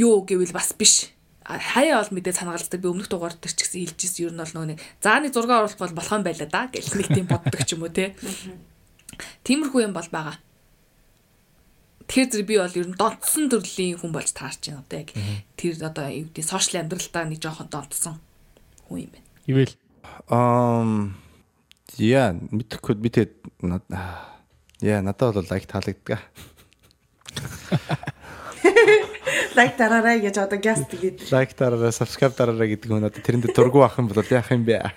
юу 0.00 0.24
гэвэл 0.24 0.56
бас 0.56 0.72
биш. 0.74 1.12
хаяа 1.44 2.02
бол 2.02 2.14
мэдээ 2.14 2.34
санагалцдаг 2.34 2.80
би 2.80 2.88
өмнөх 2.90 3.10
дугаар 3.10 3.34
дээр 3.34 3.54
ч 3.54 3.66
гэсэн 3.66 3.82
хэлжсэн 3.82 4.22
ер 4.30 4.34
нь 4.34 4.42
бол 4.42 4.54
нөгөө 4.54 4.68
нэг 4.70 4.78
зааны 5.02 5.28
зураг 5.34 5.50
оруулах 5.50 5.78
бол 5.82 5.98
болох 5.98 6.14
юм 6.14 6.22
байла 6.22 6.46
да 6.46 6.70
гэл 6.70 6.94
нэг 6.94 7.08
тийм 7.10 7.26
боддог 7.26 7.60
ч 7.66 7.74
юм 7.74 7.82
уу 7.82 7.90
те. 7.90 8.14
Тиймэрхүү 9.42 9.80
юм 9.82 9.94
бол 9.94 10.06
байгаа. 10.14 10.38
Тэгэхээр 12.10 12.30
зэрэг 12.34 12.48
би 12.50 12.58
бол 12.58 12.74
ер 12.74 12.90
нь 12.90 12.98
донтсон 12.98 13.46
төрлийн 13.46 14.02
хүн 14.02 14.10
болж 14.10 14.34
таарч 14.34 14.66
байна 14.66 14.82
одоо 14.82 14.98
яг 14.98 15.14
тэр 15.54 15.78
одоо 15.78 16.10
юу 16.10 16.26
гэдэг 16.26 16.42
сошиал 16.42 16.82
амьдралдаа 16.82 17.24
нэг 17.30 17.38
жоохон 17.38 17.70
донтсон 17.70 18.18
хүн 18.90 19.06
юм 19.06 19.10
байна. 19.14 19.30
Ивэл 19.46 19.78
Um 20.30 21.14
яа 21.98 22.30
мэдхгүй 22.34 22.94
би 23.02 23.10
тэгээд 23.10 23.34
яа 24.82 25.02
надад 25.02 25.34
бол 25.34 25.46
лайк 25.50 25.66
таалагддаг. 25.66 26.20
Лайк 29.58 29.76
дараарай 29.76 30.20
гэж 30.22 30.38
одоо 30.38 30.58
газ 30.62 30.86
тэгээд 30.86 31.30
Лайк 31.34 31.58
дараарай, 31.58 31.90
subscribe 31.90 32.34
дараарай 32.38 32.68
гэдэг 32.74 32.90
хүн 32.90 33.10
одоо 33.10 33.22
тэрэнд 33.22 33.54
дургу 33.54 33.82
авах 33.82 33.98
юм 33.98 34.08
бол 34.08 34.22
яах 34.22 34.50
юм 34.54 34.64
бэ? 34.64 34.94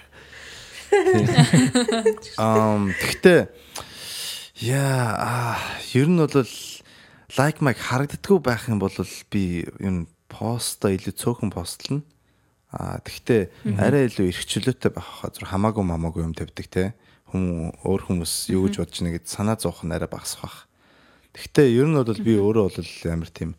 Ам 2.37 2.93
тэгтээ 2.93 3.49
яа 4.61 5.57
ер 5.97 6.07
нь 6.07 6.21
бол 6.21 6.45
лайк 7.37 7.61
майк 7.65 7.79
харагддаггүй 7.81 8.39
байх 8.45 8.67
юм 8.69 8.77
бол 8.77 8.93
би 9.33 9.65
нь 9.81 10.05
постоо 10.29 10.93
илүү 10.93 11.13
цөөхөн 11.17 11.49
постлно. 11.53 12.03
А 12.69 13.01
тэгтээ 13.01 13.73
арай 13.77 14.09
илүү 14.09 14.29
эрх 14.29 14.45
чөлөөтэй 14.45 14.93
байх 14.93 15.09
хаа 15.21 15.33
хамаагүй 15.33 15.85
мамаагүй 15.85 16.25
юм 16.25 16.37
тавьдаг 16.37 16.67
те. 16.69 16.93
Хүм 17.33 17.73
өөр 17.85 18.01
хүмүүс 18.05 18.53
юу 18.53 18.69
гэж 18.69 18.81
бодож 18.81 18.97
байна 19.01 19.13
гэд 19.17 19.29
санаа 19.29 19.57
зовох 19.57 19.81
нь 19.81 19.93
арай 19.93 20.09
багасах 20.09 20.45
бах. 20.45 20.57
Тэгтээ 21.33 21.73
ер 21.73 21.89
нь 21.89 21.97
бол 21.97 22.21
би 22.21 22.33
өөрөө 22.37 22.65
бол 22.69 22.91
амар 23.09 23.29
тийм 23.33 23.51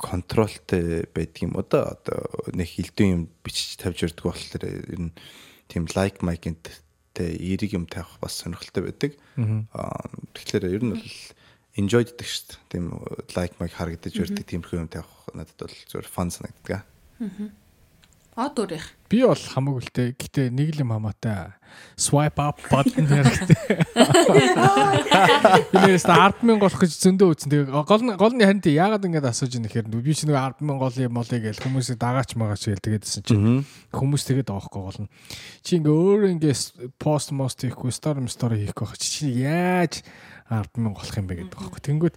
контролтой 0.00 1.04
байдаг 1.12 1.40
юм 1.44 1.52
одоо 1.60 1.92
одоо 1.92 2.20
нэг 2.56 2.68
хилдэн 2.72 3.08
юм 3.12 3.22
бичиж 3.44 3.76
тавьж 3.76 4.08
өрдөг 4.08 4.24
болохоор 4.24 4.64
ер 4.64 5.00
нь 5.08 5.12
тийм 5.68 5.84
лайк 5.92 6.24
майкэнтэй 6.24 7.36
эерэг 7.36 7.76
юм 7.76 7.84
тавих 7.84 8.16
бас 8.20 8.40
сонирхолтой 8.40 8.88
байдаг. 8.88 9.12
Аа 9.76 10.08
тэгэхээр 10.32 10.72
ер 10.72 10.84
нь 10.84 10.92
бол 10.96 11.04
enjoy 11.78 12.02
гэдэг 12.06 12.26
шүү 12.26 12.44
дээ. 12.50 12.60
Тийм 12.72 12.84
лайк 13.36 13.52
майк 13.60 13.74
харагдаж 13.76 14.14
өрдөг 14.16 14.46
тиймэрхүү 14.46 14.80
юм 14.80 14.90
тавих 14.90 15.10
надад 15.34 15.58
бол 15.60 15.76
зөвөр 15.86 16.08
фан 16.10 16.30
санагддаг. 16.34 16.86
Од 18.40 18.56
өөрийнх. 18.62 18.86
би 19.10 19.20
бол 19.26 19.34
хамаагүй 19.34 19.82
л 19.82 19.90
те. 19.90 20.04
Гэтэ 20.14 20.54
нэг 20.54 20.78
л 20.78 20.86
юм 20.86 20.94
хамаатай. 20.94 21.50
Swipe 21.98 22.38
up 22.38 22.62
button 22.70 23.10
хэрэгтэй. 23.10 23.82
Binээс 25.74 26.06
100000 26.06 26.62
голох 26.62 26.78
гэж 26.78 26.94
зөндөө 26.94 27.28
үтсэн. 27.34 27.50
Тэгээ 27.50 27.74
гол 27.74 28.02
нь 28.06 28.14
гол 28.14 28.34
нь 28.38 28.46
ханд 28.46 28.70
яагаад 28.70 29.02
ингэж 29.02 29.26
асууж 29.26 29.58
ийм 29.58 29.66
нэхэр 29.66 29.90
би 29.90 30.14
чи 30.14 30.30
нэг 30.30 30.62
100000 30.62 30.78
гол 30.78 30.94
юм 30.94 31.14
болъё 31.18 31.42
гэж 31.42 31.58
хүмүүсээ 31.58 31.98
дагаач 31.98 32.38
магаач 32.38 32.70
гээл 32.70 32.86
тэгээдсэн 32.86 33.22
чинь 33.26 33.66
хүмүүс 33.90 34.22
тэгээд 34.30 34.54
аахгүй 34.54 34.82
гол 34.82 35.00
нь. 35.04 35.10
Чи 35.66 35.82
ингээ 35.82 35.90
өөр 35.90 36.22
ингээ 36.38 36.54
пост 37.02 37.34
мост 37.34 37.58
хийхгүй 37.66 37.90
story 37.90 38.22
story 38.30 38.62
хийхгүй 38.62 38.86
байх 38.86 38.94
чи 38.94 39.26
яаж 39.42 40.06
100000 40.50 40.92
голох 40.92 41.16
юм 41.16 41.26
бэ 41.30 41.34
гэдэг 41.46 41.56
байхгүй. 41.56 41.80
Тэнгүүт 41.80 42.16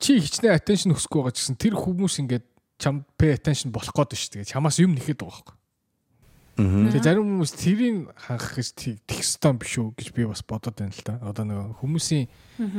чи 0.00 0.20
хичнээн 0.20 0.56
attention 0.56 0.96
өсөхгүй 0.96 1.20
байгаа 1.22 1.36
гэсэн 1.36 1.56
тэр 1.60 1.74
хүмүүс 1.76 2.14
ингээд 2.24 2.44
чам 2.80 3.04
pay 3.20 3.36
attention 3.36 3.72
болох 3.72 3.92
гээд 3.92 4.16
шүү. 4.16 4.32
Тэгээ 4.40 4.52
чамаас 4.52 4.80
юм 4.80 4.96
нэхэд 4.96 5.20
байгаа 5.20 5.36
байхгүй. 5.36 5.56
Тэгээ 6.56 7.04
зарим 7.04 7.28
хүмүүс 7.36 7.52
тэрийг 7.52 7.96
хангах 8.16 8.56
гэж 8.56 8.68
тех 9.04 9.20
стом 9.24 9.60
биш 9.60 9.76
үү 9.76 9.92
гэж 9.92 10.08
би 10.16 10.24
бас 10.24 10.40
бодод 10.40 10.72
байна 10.72 10.92
л 10.92 11.04
да. 11.04 11.20
Одоо 11.20 11.44
нөгөө 11.44 11.84
хүмүүсийн 11.84 12.24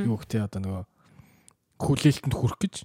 юу 0.01 0.17
гэдэг 0.17 0.49
одоо 0.49 0.61
нөгөө 0.65 0.83
хүлээлтэнд 1.77 2.33
хүрэх 2.33 2.57
гэж. 2.57 2.75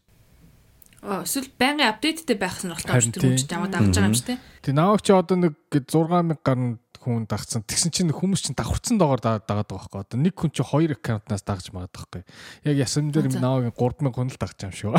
Эсвэл 1.01 1.49
байнгын 1.57 1.89
апдейттэй 1.89 2.37
байх 2.37 2.61
сонирхолтой 2.61 2.93
болж 2.93 3.09
тэр 3.09 3.25
хүн 3.25 3.41
ч 3.41 3.49
яваад 3.49 3.73
авч 3.73 3.89
байгаа 3.97 4.09
юм 4.13 4.17
шүү 4.21 4.29
дээ. 4.37 4.41
Тэгээ 4.69 4.77
нааг 4.77 5.01
чи 5.01 5.13
одоо 5.17 5.37
нэг 5.41 5.53
6000 5.81 6.37
гаруй 6.45 6.77
хүн 7.03 7.27
дагцсан. 7.27 7.67
Тэгсэн 7.67 7.91
чинь 7.91 8.15
хүмүүс 8.15 8.47
чинь 8.47 8.55
давхарцсан 8.55 8.95
доогоор 8.95 9.19
дагаад 9.19 9.47
байгаа 9.51 9.67
байхгүй. 9.67 10.07
Одоо 10.07 10.19
нэг 10.23 10.39
хүн 10.39 10.55
чинь 10.55 10.69
хоёр 10.71 10.95
аккаунтнаас 10.95 11.43
дагж 11.43 11.75
магадгүй 11.75 12.23
байхгүй. 12.23 12.23
Яг 12.71 12.77
ясам 12.79 13.11
дээр 13.11 13.27
наагийн 13.43 13.75
3000 13.75 14.15
хүн 14.15 14.31
л 14.31 14.39
дагж 14.39 14.59
юм 14.63 14.71
шүү. 14.71 14.95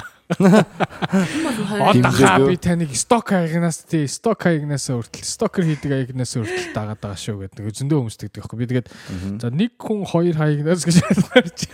Одоо 1.96 2.52
би 2.52 2.60
таныг 2.60 2.92
сток 2.92 3.32
хаягнаас 3.32 3.88
тий 3.88 4.04
сток 4.12 4.44
хаягнаас 4.44 4.92
өртөл 4.92 5.24
стокер 5.24 5.64
хийдэг 5.64 6.12
хаягнаас 6.12 6.36
өртөл 6.36 6.76
дагаад 6.76 7.00
байгаа 7.00 7.20
шүү 7.24 7.48
гэдэг. 7.48 7.72
Зөндөө 7.72 7.98
хүмүүс 8.04 8.20
тэгдэг 8.20 8.44
байхгүй. 8.44 8.60
Би 8.60 8.68
тэгээд 8.68 8.88
за 9.40 9.48
нэг 9.48 9.80
хүн 9.80 10.04
хоёр 10.04 10.36
хаягнаас 10.36 10.84
гэж 10.84 10.98
ярьж. 11.08 11.72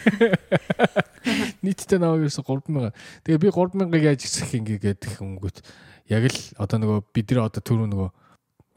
Нийтдээ 1.65 2.05
ерөөсө 2.05 2.45
3000. 2.45 2.93
Тэгээ 3.25 3.41
би 3.41 3.49
3000-ыг 3.49 4.03
яаж 4.05 4.21
ихсэх 4.29 4.53
юм 4.53 4.69
гээд 4.69 5.09
хөнгөт 5.17 5.57
яг 6.09 6.25
л 6.25 6.39
одоо 6.57 6.77
нөгөө 6.81 6.99
бид 7.13 7.27
нар 7.33 7.49
одоо 7.49 7.61
түрүү 7.61 7.89
нөгөө 7.89 8.09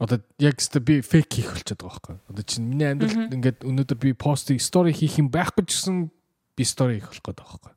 одоо 0.03 0.19
яг 0.43 0.59
өстө 0.59 0.83
би 0.83 0.99
фейк 0.99 1.31
хийх 1.31 1.53
болчиход 1.55 1.79
байгаа 1.79 1.95
байхгүй. 1.95 2.17
Одоо 2.27 2.43
чинь 2.43 2.67
миний 2.67 2.89
амьдралд 2.91 3.31
ингээд 3.39 3.63
өнөөдөр 3.63 3.99
би 4.03 4.11
постыг 4.11 4.59
стори 4.59 4.91
хийх 4.91 5.15
юм 5.21 5.31
байхгүй 5.31 5.63
ч 5.63 5.79
гэсэн 5.79 6.11
би 6.59 6.63
стори 6.67 6.99
хийх 6.99 7.07
болох 7.07 7.23
гэдэг 7.23 7.45
байхгүй. 7.47 7.73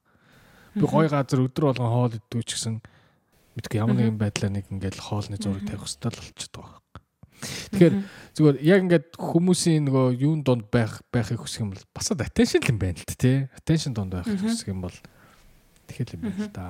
Би 0.76 0.86
гой 0.90 1.06
газар 1.06 1.44
өдөр 1.46 1.70
болгон 1.70 1.92
хоол 1.92 2.18
иддэг 2.18 2.42
ч 2.42 2.58
гэсэн 2.58 2.82
мэдгүй 3.54 3.78
ямар 3.78 3.96
нэгэн 3.96 4.18
байдлаар 4.18 4.52
нэг 4.58 4.66
ингээд 4.74 4.98
хоолны 4.98 5.38
зураг 5.38 5.62
тавих 5.70 5.86
хэрэгтэй 5.86 6.10
л 6.10 6.18
болчиход 6.18 6.54
байгаа 6.58 6.80
байхгүй. 6.82 7.02
Тэгэхээр 7.70 7.94
зүгээр 8.34 8.56
яг 8.66 8.80
ингээд 8.82 9.06
хүмүүсийн 9.16 9.82
нөгөө 9.86 10.06
юун 10.18 10.40
донд 10.42 10.66
байх 10.72 11.00
байхыг 11.14 11.40
хүсэх 11.40 11.62
юм 11.62 11.70
бол 11.72 11.84
бас 11.94 12.10
attention 12.10 12.62
юм 12.66 12.78
байна 12.82 12.98
л 12.98 13.16
тээ. 13.16 13.48
Attention 13.54 13.92
донд 13.94 14.18
байх 14.18 14.26
хүсэх 14.26 14.72
юм 14.74 14.82
бол 14.82 14.96
тэгэхээр 15.86 16.16
юм 16.18 16.22
байна 16.26 16.42
л 16.42 16.50
да. 16.50 16.66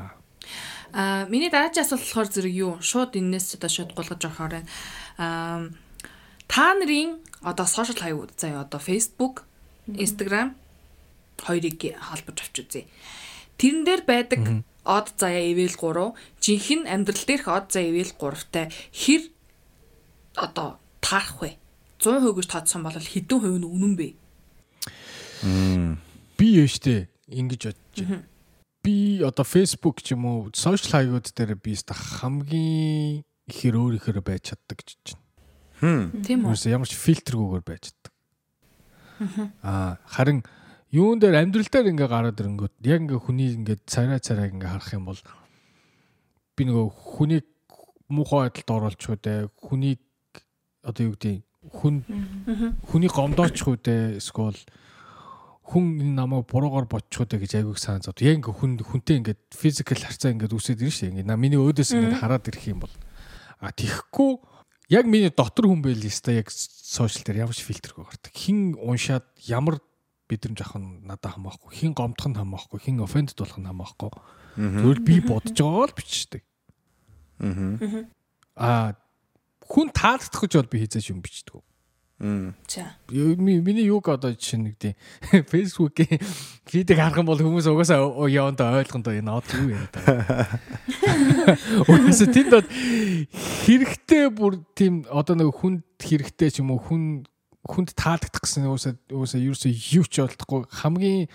Аа 0.92 1.26
миний 1.26 1.50
дараагийн 1.50 1.84
асуулт 1.84 2.02
болохоор 2.02 2.28
зэрэг 2.30 2.54
юу? 2.54 2.72
Шууд 2.80 3.18
энэс 3.18 3.58
одоо 3.58 3.70
шууд 3.70 3.92
гулгаж 3.92 4.22
орохоор 4.22 4.52
байна. 4.62 4.70
Аа 5.18 5.68
та 6.48 6.74
нарын 6.74 7.18
одоо 7.42 7.66
сошиал 7.66 7.98
хаяг 8.00 8.30
заяа 8.38 8.64
одоо 8.64 8.80
Facebook, 8.80 9.44
Instagram 9.86 10.54
хоёрыг 11.36 11.80
холбож 12.00 12.38
авч 12.40 12.56
үзье. 12.64 12.86
Тэрэн 13.58 13.84
дээр 13.84 14.02
байдаг 14.06 14.40
од 14.86 15.06
заяа 15.18 15.52
ивэл 15.52 15.74
3, 15.74 16.14
жинхэнэ 16.40 16.90
амьдрал 16.90 17.24
дээрх 17.26 17.46
од 17.50 17.66
заяа 17.74 17.90
ивэл 17.90 18.14
3-тай 18.14 18.70
хэр 18.94 19.22
одоо 20.38 20.78
таарах 21.02 21.42
вэ? 21.42 21.50
100% 21.98 22.36
гэж 22.36 22.46
тооцсон 22.46 22.82
бол 22.86 22.94
хэдэн 22.94 23.40
хувь 23.40 23.58
нь 23.58 23.66
үнэн 23.66 23.94
бэ? 23.98 24.08
Би 26.38 26.48
штэ 26.68 27.10
ингэж 27.26 27.62
бодож 27.68 27.98
байна 28.06 28.35
би 28.86 29.18
одоо 29.26 29.42
Facebook 29.42 29.98
ч 29.98 30.14
юм 30.14 30.30
уу 30.30 30.54
сошиал 30.54 31.02
хаягууд 31.02 31.26
дээр 31.34 31.58
би 31.58 31.74
хамгийн 31.74 33.26
ихэр 33.50 33.74
өөр 33.74 33.98
ихэр 33.98 34.22
байж 34.22 34.54
чаддаг 34.54 34.78
гэж 34.78 34.90
байна. 35.10 35.26
Хм. 35.82 36.22
Тийм 36.22 36.46
үү? 36.46 36.70
Ямар 36.70 36.86
ч 36.86 36.94
фильтргүйгээр 36.94 37.64
байж 37.66 37.90
чаддаг. 37.90 38.12
Аа 39.66 39.98
харин 40.06 40.46
юун 40.94 41.18
дээр 41.18 41.42
амьдрал 41.42 41.66
дээр 41.66 41.90
ингээ 41.90 42.06
гараад 42.06 42.38
ирэнгүүт 42.38 42.74
яг 42.86 43.00
ингээ 43.02 43.18
хүний 43.26 43.50
ингээ 43.58 43.82
царай 43.90 44.22
царайг 44.22 44.54
ингээ 44.54 44.70
харах 44.70 44.94
юм 44.94 45.10
бол 45.10 45.20
би 46.54 46.62
нөгөө 46.62 46.86
хүнийг 46.94 47.46
муухай 48.06 48.46
байдалд 48.46 48.70
оруулж 48.70 49.02
хүүдээ 49.02 49.50
хүнийг 49.66 50.00
одоо 50.86 51.02
юу 51.10 51.14
гэдэг 51.18 51.42
хүн 51.74 51.94
хүний 52.86 53.10
гомдооч 53.10 53.58
хүүдээ 53.66 54.22
эсвэл 54.22 54.56
хүн 55.66 55.98
энэ 55.98 56.14
намайг 56.14 56.46
буруугаар 56.46 56.86
бодчихоо 56.86 57.26
дэ 57.26 57.42
гэж 57.42 57.52
айгүйх 57.58 57.80
санаа 57.82 58.06
зов. 58.06 58.22
Яг 58.22 58.38
ингээ 58.38 58.54
хүн 58.54 58.72
хүнтэй 58.86 59.18
ингээ 59.18 59.36
физикал 59.50 59.98
харьцаа 59.98 60.30
ингээ 60.30 60.54
үүсээд 60.54 60.78
ирнэ 60.78 60.94
шүү. 60.94 61.10
Ингээ 61.26 61.34
миний 61.34 61.58
өөдөөс 61.58 61.90
ингээ 61.90 62.22
хараад 62.22 62.46
ирэх 62.46 62.70
юм 62.70 62.86
бол 62.86 62.94
а 63.58 63.74
тийхгүй 63.74 64.38
яг 64.94 65.04
миний 65.10 65.34
дотор 65.34 65.66
хүн 65.66 65.82
байл 65.82 65.98
ёстой 65.98 66.38
яг 66.38 66.54
сошиал 66.54 67.26
дээр 67.26 67.50
ямар 67.50 67.56
ч 67.58 67.66
фильтргүй 67.66 68.06
гардаг. 68.06 68.30
Хин 68.30 68.78
уншаад 68.78 69.26
ямар 69.50 69.82
бидрэмж 70.30 70.62
авах 70.62 70.78
нь 70.78 71.02
надад 71.02 71.34
хамаахгүй. 71.34 71.70
Хин 71.74 71.92
гомдох 71.98 72.30
нь 72.30 72.38
хамаахгүй. 72.38 72.78
Хин 72.78 73.02
офендд 73.02 73.34
болох 73.34 73.58
нь 73.58 73.66
хамаахгүй. 73.66 74.10
Тэгвэл 74.54 75.02
би 75.02 75.18
бодож 75.18 75.58
байгаа 75.58 75.90
л 75.90 75.98
бичдэг. 75.98 76.42
Аа 78.54 78.94
хүн 79.66 79.90
таалагдах 79.90 80.42
гэж 80.46 80.52
бол 80.62 80.70
би 80.70 80.78
хийзэж 80.86 81.10
юм 81.10 81.20
бичдэг. 81.22 81.58
За. 82.18 82.96
Миний 83.12 83.84
юг 83.84 84.08
одоо 84.08 84.32
жишээ 84.32 84.56
нэг 84.56 84.80
тийм 84.80 84.96
Facebook-ийн 85.52 86.16
фидийг 86.64 86.96
харах 86.96 87.20
юм 87.20 87.28
бол 87.28 87.36
хүмүүс 87.36 87.68
угаасаа 87.68 88.08
яванд 88.32 88.64
ойлгондоо 88.64 89.12
энэ 89.12 89.36
од 89.36 89.44
юу 89.52 89.76
юм 89.76 89.84
даа. 89.92 90.48
Угаасаа 91.92 92.32
тэнд 92.32 92.64
хэрэгтэй 93.68 94.32
бүр 94.32 94.64
тийм 94.72 95.04
одоо 95.12 95.36
нэг 95.36 95.52
хүнд 95.52 95.84
хэрэгтэй 96.00 96.48
ч 96.48 96.64
юм 96.64 96.72
уу 96.72 96.80
хүн 96.80 97.28
хүнд 97.68 97.92
таалагдах 97.92 98.40
гэсэн 98.40 98.64
угаасаа 98.64 98.96
угаасаа 99.12 99.44
ерөөсөө 99.44 99.72
юу 100.00 100.08
ч 100.08 100.24
болдохгүй 100.24 100.64
хамгийн 100.72 101.28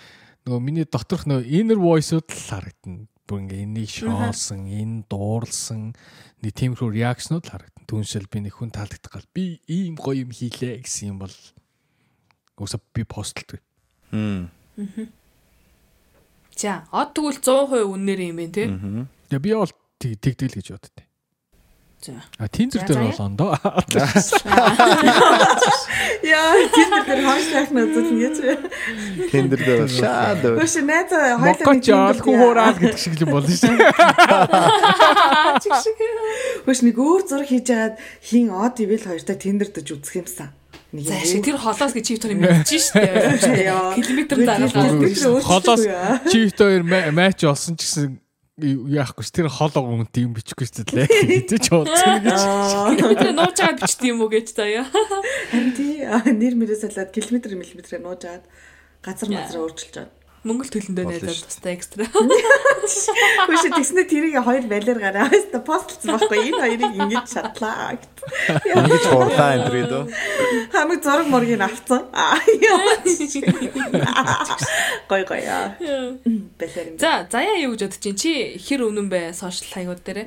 нөгөө 0.50 0.62
миний 0.66 0.90
доторх 0.90 1.30
нөгөө 1.30 1.46
inner 1.46 1.78
voice-ууд 1.78 2.26
л 2.26 2.42
харагдана. 2.50 3.11
Бүр 3.32 3.48
ингээ 3.48 3.64
энийг 3.64 3.88
шоолсон, 3.88 4.68
энэ 4.68 5.08
дуурлсан 5.08 5.96
нэг 6.44 6.52
тиймэрхүү 6.52 6.90
реакшнууд 7.00 7.48
л 7.48 7.52
харагдана. 7.56 7.88
Түүншэл 7.88 8.28
би 8.28 8.44
нэг 8.44 8.60
хүн 8.60 8.76
таалагдах 8.76 9.08
гал 9.08 9.30
би 9.32 9.64
ийм 9.72 9.96
гоё 9.96 10.28
юм 10.28 10.36
хийлээ 10.36 10.84
гэсэн 10.84 11.16
юм 11.16 11.24
бол 11.24 11.36
уусаа 12.60 12.84
би 12.92 13.08
постлдог. 13.08 13.64
Хм. 14.12 14.52
За, 16.60 16.84
од 16.92 17.16
тэгвэл 17.16 17.40
100% 17.40 17.88
үннээр 17.88 18.22
юм 18.28 18.36
байна 18.36 18.52
тий. 18.52 18.68
Тэгээ 19.32 19.46
би 19.48 19.52
бол 19.56 19.72
тэг 19.96 20.20
тэгдэл 20.20 20.58
гэж 20.60 20.68
боддتي. 20.76 21.04
За. 22.02 22.18
А 22.40 22.48
тинзэр 22.50 22.82
дээр 22.90 23.14
бол 23.14 23.22
ондоо. 23.22 23.54
Яа, 26.26 26.66
тиндер 26.74 27.06
дээр 27.06 27.22
хойшлах 27.22 27.70
надад 27.70 28.10
ингэж. 28.10 28.42
Тендер 29.30 29.62
дээр 29.62 29.86
бол 29.86 29.94
шаад. 29.94 30.42
Хөш 30.42 30.82
найз 30.82 31.14
хойлоо 31.14 31.46
Мокоч 31.46 31.86
алхуу 31.94 32.34
хуураад 32.42 32.82
гэдэг 32.82 32.98
шиг 32.98 33.22
л 33.22 33.30
юм 33.30 33.38
болно 33.38 33.54
шүү. 33.54 33.78
Хөш 36.66 36.82
нэг 36.82 36.98
өөр 36.98 37.22
зураг 37.30 37.54
хийж 37.54 37.70
агаад 37.70 38.02
хин 38.26 38.50
од 38.50 38.82
ивэл 38.82 39.06
хоёртой 39.06 39.38
тендердэж 39.38 39.94
үзэх 39.94 40.26
юмсан. 40.26 40.50
Нэг 40.90 41.06
За 41.06 41.22
шиг 41.22 41.46
тэр 41.46 41.62
холоос 41.62 41.94
гэж 41.94 42.02
чив 42.02 42.18
төр 42.18 42.34
мэдчихэж 42.34 42.82
штэ. 42.82 43.62
Яа. 43.62 43.94
Километр. 43.94 44.42
Километр 44.42 45.38
Холоос 45.46 45.86
өөрчлөхгүй. 45.86 46.34
чивт 46.34 46.58
хоёр 46.58 46.82
матч 47.14 47.46
олсон 47.46 47.78
ч 47.78 47.86
гэсэн 47.86 48.18
яахгүй 48.62 49.26
ш 49.26 49.34
тэр 49.34 49.50
холоо 49.50 49.82
гүн 49.84 50.08
тийм 50.14 50.38
бичихгүй 50.38 50.68
ч 50.70 50.86
лээ 50.94 51.08
гэж 51.50 51.68
бодсон 51.74 52.22
гэж. 52.22 52.42
Километр 53.02 53.32
нууж 53.34 53.58
байгаа 53.58 53.78
бичт 53.82 54.02
юм 54.06 54.22
уу 54.22 54.30
гэж 54.30 54.48
заяа. 54.54 54.86
Харин 55.50 55.74
тий 55.74 56.06
нэр 56.06 56.54
мэрээ 56.56 56.86
салаад 56.86 57.10
километр 57.10 57.58
миллиметрээр 57.58 58.06
нууж 58.06 58.22
агаад 58.30 58.46
газар 59.02 59.30
мазар 59.34 59.66
өөрчилж 59.66 59.96
байгаа. 59.98 60.21
Монгол 60.42 60.72
төлөндөө 60.74 61.06
найзаад 61.06 61.46
тустай 61.46 61.76
экстра. 61.78 62.08
Хөш 62.82 63.62
тэгснэ 63.70 64.10
тэрийг 64.10 64.42
хоёр 64.42 64.66
балиар 64.66 64.98
гараа. 64.98 65.30
Хаста 65.30 65.62
постлцсан 65.62 66.18
байхгүй 66.18 66.50
энэ 66.50 66.62
хоёрыг 66.66 66.94
ингэж 66.98 67.26
шатлаа 67.30 67.94
гэт. 67.94 68.18
Ингэж 68.74 69.06
хурлаа 69.06 69.50
энэ 69.54 69.70
дэр 69.70 69.86
дөө. 69.86 70.04
Хамаг 70.74 71.00
зураг 71.06 71.28
мургийг 71.30 71.62
авцсан. 71.62 72.10
Гой 75.06 75.22
гой 75.30 75.42
яа. 75.46 75.78
Балиар 76.58 76.88
юм. 76.90 76.98
За, 76.98 77.30
заяа 77.30 77.62
юу 77.62 77.78
гэж 77.78 77.86
бодож 77.86 78.02
чинь 78.02 78.18
чи 78.18 78.58
хэр 78.58 78.90
үнэн 78.90 79.14
бэ 79.14 79.38
сошиал 79.38 79.78
хаягууд 79.78 80.02
дээр? 80.02 80.26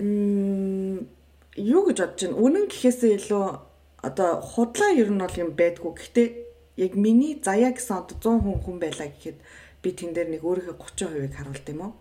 Юу 1.58 1.82
гэж 1.90 1.98
бодож 1.98 2.22
байна? 2.22 2.38
Үнэн 2.38 2.70
гэхээсээ 2.70 3.18
илүү 3.18 3.44
одоо 3.98 4.30
худлаа 4.46 4.94
ер 4.94 5.10
нь 5.10 5.18
бол 5.18 5.42
юм 5.42 5.58
байдгүй. 5.58 5.90
Гэхдээ 5.98 6.28
яг 6.86 6.94
миний 6.94 7.38
заяа 7.42 7.74
гэсэн 7.74 7.98
одоо 7.98 8.38
100 8.38 8.46
хүн 8.46 8.58
хүн 8.62 8.78
байлаа 8.78 9.10
гэхэд 9.10 9.38
би 9.84 9.92
тэн 9.92 10.16
дээр 10.16 10.32
нэг 10.32 10.42
өөрийнхөө 10.42 10.80
30%-ийг 10.80 11.36
харуулт 11.36 11.68
юм 11.68 11.80
уу? 11.84 11.92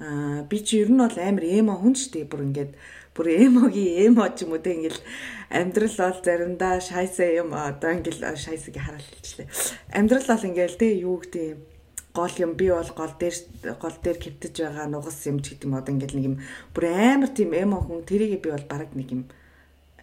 Аа 0.00 0.42
би 0.48 0.58
чи 0.64 0.80
ер 0.82 0.90
нь 0.90 0.98
бол 0.98 1.18
амар 1.20 1.44
эмо 1.44 1.76
хүн 1.78 1.94
ч 1.94 2.10
тий 2.10 2.24
бүр 2.24 2.48
ингээд 2.48 2.72
бүр 3.14 3.26
эмогийн 3.46 4.10
эмо 4.10 4.26
ч 4.34 4.42
юм 4.42 4.56
уу 4.56 4.64
тий 4.64 4.74
ингээл 4.74 5.00
амьдрал 5.54 5.96
бол 6.00 6.18
заримдаа 6.24 6.74
шайсаа 6.82 7.30
юм 7.30 7.54
одоо 7.54 7.94
ингээл 7.94 8.34
шайсыг 8.34 8.74
харуулчихлаа. 8.74 9.46
Амьдрал 9.94 10.26
бол 10.26 10.48
ингээл 10.50 10.80
тий 10.80 10.92
юу 11.04 11.22
гэдэг 11.22 11.74
гол 12.10 12.34
юм 12.42 12.52
би 12.58 12.74
бол 12.74 12.90
гол 12.90 13.14
дээр 13.18 13.36
гол 13.78 13.96
дээр 14.02 14.18
кэвтэж 14.18 14.54
байгаа 14.66 14.86
нугас 14.90 15.22
юм 15.30 15.38
ч 15.38 15.54
гэдэг 15.54 15.66
юм 15.70 15.78
одоо 15.78 15.94
ингээл 15.94 16.18
нэг 16.18 16.26
юм 16.26 16.36
бүр 16.74 16.84
амар 16.90 17.30
тийм 17.30 17.54
эмо 17.54 17.78
хүн 17.78 18.02
тэрийг 18.02 18.42
би 18.42 18.50
бол 18.50 18.66
баг 18.66 18.90
нэг 18.98 19.08
юм 19.14 19.22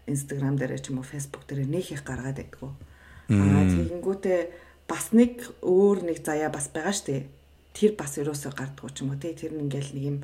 Instagram 0.08 0.56
дээр 0.56 0.80
ч 0.80 0.92
юм 0.92 1.00
уу 1.00 1.08
Facebook 1.08 1.44
дээр 1.48 1.68
нэг 1.68 1.92
их 1.92 2.04
гаргаад 2.08 2.40
байдгүй. 2.40 2.72
Аа 3.32 3.64
тэгэнгүүтээ 3.68 4.40
бас 4.91 5.15
нэг 5.15 5.39
өөр 5.63 6.04
нэг 6.12 6.19
заяа 6.19 6.51
бас 6.51 6.67
байгаа 6.67 6.91
штэ. 6.91 7.23
Тэр 7.71 7.95
бас 7.95 8.19
ерөөсөө 8.19 8.51
гардггүй 8.51 8.91
ч 8.91 9.08
юм 9.08 9.15
уу 9.15 9.19
тий 9.23 9.32
тэр 9.32 9.56
ингээл 9.56 9.95
нэг 9.95 10.04
юм 10.04 10.17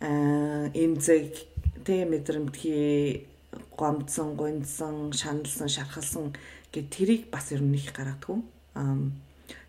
аа 0.00 0.72
эмзэг 0.72 1.36
тий 1.84 2.08
мэдрэмтгий 2.08 3.28
гомдсон, 3.76 4.32
гуньсан, 4.40 5.12
шаналсан, 5.12 5.68
шархалсан 5.68 6.32
гэд 6.72 6.88
тэрийг 6.88 7.22
бас 7.28 7.52
ер 7.52 7.60
нь 7.60 7.76
их 7.76 7.92
гаргадгүй. 7.92 8.40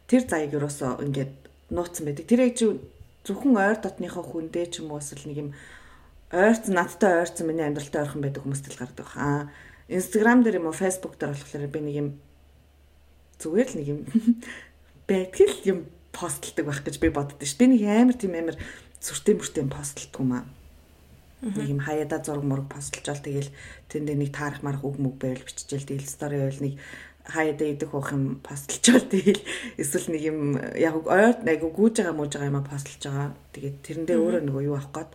Тэр 0.08 0.24
заяаг 0.24 0.56
ерөөсөө 0.56 1.04
ингээд 1.04 1.34
нууцсан 1.76 2.04
байдаг. 2.08 2.24
Тэр 2.24 2.48
яг 2.48 2.56
зөвхөн 3.28 3.60
ойр 3.60 3.78
дотныхоо 3.84 4.24
хүндээ 4.24 4.66
ч 4.72 4.80
юм 4.80 4.96
уу 4.96 5.04
эсвэл 5.04 5.28
нэг 5.28 5.38
юм 5.38 5.50
ойрцсон 6.32 6.74
надтай 6.80 7.20
ойрцсон 7.20 7.46
миний 7.52 7.68
амьдралтай 7.68 8.02
ойрхон 8.08 8.24
байдаг 8.24 8.44
хүмүүст 8.48 8.72
л 8.72 8.80
гардаг. 8.80 9.08
Аа 9.20 9.52
Instagram 9.90 10.42
дээр 10.46 10.64
юм 10.64 10.70
уу 10.70 10.76
Facebook 10.78 11.18
дээр 11.20 11.36
болохоор 11.36 11.68
би 11.68 11.80
нэг 11.84 11.96
юм 12.00 12.10
зүгээр 13.40 13.70
л 13.72 13.78
нэг 13.80 13.88
юм 13.88 14.02
байтгал 15.10 15.56
юм 15.66 15.80
постлдаг 16.12 16.66
байх 16.68 16.84
гэж 16.84 17.00
би 17.00 17.10
боддоо 17.10 17.48
ш. 17.48 17.56
Би 17.56 17.72
нэг 17.72 17.84
амар 17.88 18.16
тийм 18.20 18.36
амар 18.36 18.58
сүртэй 19.00 19.36
мөртэй 19.40 19.66
постлдаг 19.66 20.20
юм 20.20 20.32
аа. 20.36 20.46
Нэг 21.40 21.72
юм 21.72 21.80
хаяада 21.80 22.20
зураг 22.20 22.44
мураг 22.44 22.68
постлжаал 22.68 23.24
тэгэл 23.24 23.48
тэндээ 23.88 24.18
нэг 24.20 24.36
таарах 24.36 24.60
марах 24.60 24.84
үг 24.84 25.00
мүг 25.00 25.16
байвал 25.24 25.48
биччихэл 25.48 25.88
тэгэл 25.88 26.04
стори 26.04 26.36
байвал 26.36 26.60
нэг 26.60 26.76
хаяада 27.24 27.64
идэх 27.64 27.96
уух 27.96 28.12
юм 28.12 28.44
постлжаал 28.44 29.08
тэгэл 29.08 29.40
эсвэл 29.82 30.12
нэг 30.12 30.22
юм 30.28 30.40
яг 30.76 31.00
ойр 31.08 31.40
нэг 31.40 31.64
гүүж 31.64 32.04
байгаа 32.04 32.16
мууж 32.20 32.36
байгаа 32.36 32.52
юм 32.52 32.68
постлж 32.68 33.02
байгаа. 33.08 33.32
Тэгээд 33.56 33.78
тэрэндээ 33.88 34.18
өөрөө 34.20 34.44
нөгөө 34.44 34.64
юу 34.68 34.76
авах 34.76 34.92
гээд 34.92 35.12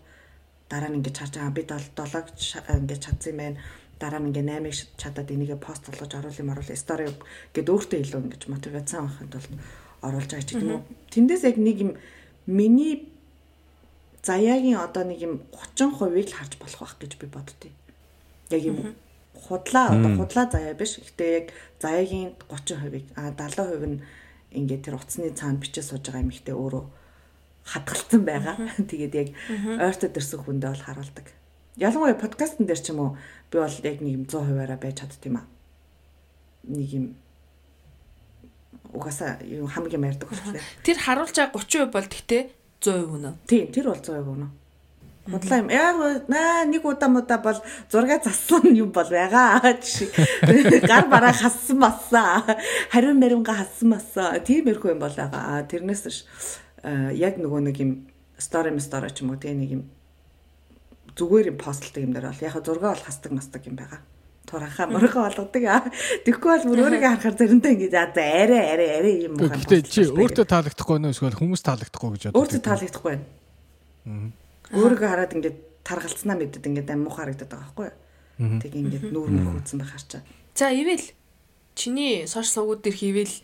дараа 0.72 0.88
нь 0.88 0.96
ингэж 1.04 1.16
харж 1.20 1.34
байгаа 1.36 1.52
би 1.52 1.62
7-ог 1.68 2.26
ингэж 2.72 3.00
чадсан 3.04 3.30
юм 3.36 3.38
байна 3.44 3.58
дараа 4.00 4.20
нь 4.20 4.30
ингээ 4.30 4.60
8-ыг 4.60 4.76
чадаад 5.00 5.28
энийгээ 5.30 5.60
пост 5.60 5.86
болгож 5.86 6.12
оруулах 6.14 6.40
юм 6.40 6.52
оруулах 6.52 6.78
стори 6.78 7.08
гэд 7.54 7.68
өөртөө 7.70 7.98
илүү 8.02 8.20
ингэж 8.24 8.42
мотиваци 8.50 8.94
авахын 8.98 9.30
тулд 9.30 9.52
оруулж 10.04 10.30
байгаа 10.30 10.44
ч 10.44 10.50
гэдэг 10.52 10.64
юм 10.64 10.74
уу. 10.76 10.84
Тэндээс 11.12 11.42
яг 11.48 11.56
нэг 11.56 11.76
юм 11.80 11.92
миний 12.46 13.08
заяагийн 14.24 14.80
одоо 14.80 15.04
нэг 15.04 15.20
юм 15.20 15.34
30%-ыг 15.52 16.28
л 16.28 16.36
харж 16.36 16.52
болох 16.60 16.80
байх 16.80 16.96
гэж 17.00 17.12
би 17.20 17.26
боддتي. 17.28 17.70
Яг 18.50 18.62
юм 18.64 18.96
худлаа 19.34 19.92
одоо 19.92 20.10
худлаа 20.16 20.46
заяа 20.48 20.74
биш. 20.74 21.00
Гэтэ 21.00 21.24
яг 21.24 21.46
заяагийн 21.80 22.36
30%-ыг 22.48 23.04
а 23.16 23.32
70% 23.32 23.84
нь 23.84 24.02
ингээд 24.54 24.84
тэр 24.88 24.96
утасны 24.96 25.30
цаана 25.34 25.60
бичиж 25.60 25.84
сууж 25.84 26.04
байгаа 26.08 26.24
юм 26.24 26.32
ихтэй 26.32 26.54
өөрөө 26.56 26.84
хадгалсан 27.64 28.22
байгаа. 28.24 28.56
Тэгээд 28.90 29.14
яг 29.14 29.28
ойртод 29.80 30.16
ирсэн 30.16 30.40
хүндээ 30.40 30.70
бол 30.72 30.84
харуулдаг. 30.84 31.26
Ялангуяа 31.76 32.14
подкастн 32.14 32.66
дээр 32.66 32.80
ч 32.80 32.94
юм 32.94 33.00
уу 33.02 33.10
би 33.50 33.58
бол 33.58 33.78
яг 33.82 33.98
нэг 33.98 34.12
юм 34.14 34.24
100%-аараа 34.30 34.78
байж 34.78 35.02
чадд 35.02 35.24
юм 35.26 35.42
аа. 35.42 35.46
Нэг 36.70 36.90
юм 36.94 37.06
угаасаа 38.94 39.42
юу 39.42 39.66
хамгийн 39.66 40.06
ярьдаг 40.06 40.30
болохоор. 40.30 40.62
Тэр 40.86 40.98
харуулж 41.02 41.34
байгаа 41.34 41.50
30% 41.50 41.90
бол 41.90 42.06
тэгтээ 42.06 42.42
100% 42.78 43.10
үнэ. 43.10 43.30
Тийм, 43.50 43.66
тэр 43.74 43.90
бол 43.90 43.98
100% 43.98 44.22
үнэ. 44.22 44.48
Худлаа 45.24 45.58
юм. 45.58 45.68
Яг 45.72 46.28
наа 46.28 46.68
нэг 46.68 46.84
удаа 46.84 47.08
мудаа 47.08 47.40
бол 47.40 47.58
зураг 47.90 48.22
зассан 48.22 48.70
юм 48.70 48.92
бол 48.92 49.08
байгаа 49.08 49.58
жишээ. 49.82 50.84
Гар 50.84 51.08
бараа 51.08 51.32
хассан 51.32 51.80
бассаа. 51.80 52.44
Хариу 52.92 53.16
мэрэнга 53.16 53.56
хассан 53.56 53.96
бассаа. 53.96 54.38
Тиймэрхүү 54.44 54.94
юм 54.94 55.00
бол 55.00 55.16
байгаа. 55.16 55.64
Тэрнээс 55.64 56.04
ш 56.12 56.28
яг 57.16 57.40
нөгөө 57.40 57.60
нэг 57.72 57.76
юм 57.80 57.90
стори 58.36 58.68
стори 58.78 59.08
ч 59.16 59.24
юм 59.24 59.32
уу 59.32 59.40
тийм 59.40 59.64
нэг 59.64 59.70
юм 59.80 59.82
зүгээр 61.14 61.50
юм 61.54 61.58
постлдаг 61.58 62.02
юм 62.02 62.12
дээр 62.12 62.26
бол 62.30 62.44
яг 62.44 62.56
зураг 62.64 62.84
бол 62.94 63.06
хасдаг 63.06 63.32
масдаг 63.32 63.62
юм 63.66 63.76
байгаа. 63.78 64.00
Турахаа 64.44 64.86
мөргөө 64.90 65.22
болгодог. 65.24 65.62
Тэгэхгүй 66.26 66.50
бол 66.52 66.66
бүр 66.68 66.80
өөрийгөө 66.84 67.10
харахаар 67.16 67.36
заримдаа 67.38 67.72
ингэж 67.72 67.94
аа 67.96 68.10
за 68.12 68.22
арай 68.22 68.64
арай 68.74 68.90
арай 68.98 69.14
юм 69.24 69.34
байгаа. 69.38 69.56
Гэхдээ 69.56 69.82
чи 69.88 70.02
өөртөө 70.10 70.46
таалагдахгүй 70.46 70.98
нөө 71.00 71.12
эсвэл 71.16 71.38
хүмүүс 71.38 71.62
таалагдахгүй 71.64 72.10
гэж 72.12 72.22
боддог. 72.28 72.38
өөртөө 72.44 72.60
таалагдахгүй 72.60 73.12
байна. 73.14 73.24
Өөрийгөө 74.74 75.08
хараад 75.08 75.32
ингэж 75.32 75.54
таргалцнаа 75.80 76.36
мэдээд 76.36 76.68
ингэж 76.68 76.88
аммуу 76.92 77.12
харагдаад 77.14 77.50
байгаа 77.50 77.72
байхгүй 77.72 77.88
юу? 77.88 78.60
Тэг 78.60 78.72
ингэж 78.74 79.02
нүүр 79.14 79.30
мөхөөцсөн 79.32 79.78
байх 79.80 79.92
харчаа. 79.94 80.22
За 80.52 80.68
ивэл 80.74 81.06
чиний 81.74 82.26
сошиал 82.26 82.68
сувгууд 82.68 82.82
дээр 82.82 82.96
хийвэл 83.00 83.34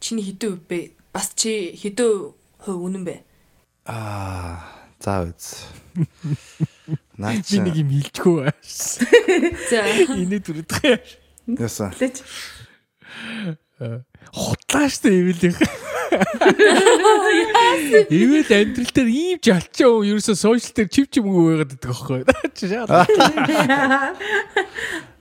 чиний 0.00 0.24
хэдэн 0.26 0.50
үе 0.56 0.62
бэ? 0.64 0.78
Бас 1.12 1.32
чи 1.34 1.74
хэдэн 1.76 2.32
хувь 2.64 2.82
үнэн 2.82 3.04
бэ? 3.04 3.16
Аа, 3.86 4.64
за 5.00 5.28
үз. 5.28 5.68
Наа 7.18 7.34
Би 7.42 7.58
нэг 7.58 7.74
юм 7.82 7.90
хилчгүй 7.90 8.46
байш. 8.46 9.02
За. 9.70 9.82
Инээ 10.14 10.38
дүрдэх. 10.38 11.02
яасан. 11.58 11.90
Лэж 11.98 12.22
Хутлаа 14.34 14.88
штэ 14.90 15.08
ивэл 15.08 15.54
их. 15.54 15.58
Ивэл 18.10 18.50
амьдрал 18.50 18.90
дээр 18.90 19.08
ийм 19.08 19.38
жалчаа 19.38 19.86
юм 19.86 20.18
ерөөсөө 20.18 20.34
сошиал 20.34 20.74
дээр 20.74 20.90
чив 20.90 21.06
чимгүй 21.14 21.62
байгаад 21.62 21.70
байдаг 21.74 21.90
аахгүй. 21.94 22.22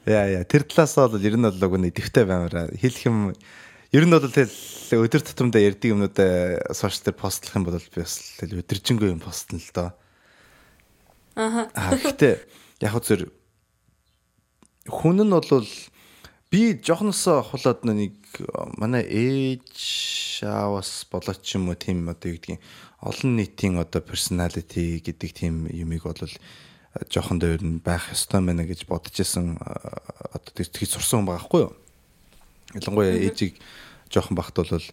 Яа 0.08 0.26
яа 0.42 0.44
тэр 0.48 0.64
талаас 0.66 0.98
бол 0.98 1.22
ер 1.22 1.38
нь 1.38 1.46
бол 1.46 1.66
уг 1.70 1.76
нь 1.78 1.90
идэвхтэй 1.94 2.26
баймараа 2.26 2.74
хэлэх 2.74 3.06
юм 3.06 3.36
ер 3.94 4.04
нь 4.10 4.14
бол 4.14 4.26
тэл 4.26 4.50
өдөр 4.90 5.22
тутамдаа 5.22 5.62
ярьдаг 5.62 5.94
юмнууд 5.94 6.18
сошиал 6.74 7.14
дээр 7.14 7.18
постлох 7.22 7.54
юм 7.62 7.66
бол 7.68 7.78
би 7.78 8.02
бас 8.02 8.42
тэл 8.42 8.58
өдөржингөө 8.58 9.14
юм 9.14 9.22
постлно 9.22 9.62
л 9.62 9.70
доо. 9.76 9.94
Аа 11.38 11.69
гэхдээ 11.93 12.36
яг 12.82 12.91
хөө 12.97 13.06
зэр 13.06 13.21
хүн 14.89 15.21
нь 15.21 15.30
бол 15.30 15.69
би 16.50 16.62
жоохносоо 16.82 17.45
хулаад 17.45 17.86
нэг 17.86 18.17
манай 18.82 19.06
ээж 19.06 20.41
аавас 20.41 21.06
болоод 21.12 21.45
ч 21.45 21.62
юм 21.62 21.69
уу 21.69 21.78
тийм 21.78 22.10
одоо 22.10 22.34
юу 22.34 22.41
гэдгийг 22.41 22.62
олон 23.06 23.38
нийтийн 23.38 23.78
одоо 23.78 24.02
personality 24.02 24.97
гэдэг 24.97 25.30
тийм 25.30 25.69
юмыг 25.69 26.10
бол 26.10 26.34
жоохон 27.06 27.38
дээр 27.38 27.62
нь 27.62 27.84
байх 27.86 28.10
ёстой 28.10 28.41
мэнэ 28.41 28.65
гэж 28.65 28.89
бодож 28.89 29.13
исэн 29.13 29.62
одоо 29.62 30.52
тэгж 30.58 30.89
сурсан 30.89 31.21
хүн 31.21 31.30
байгаа 31.30 31.45
хгүй 31.45 31.62
юу. 31.69 31.73
Ялангуяа 32.73 33.13
ээжийг 33.13 33.62
жоохон 34.10 34.34
бахт 34.34 34.58
бол 34.58 34.86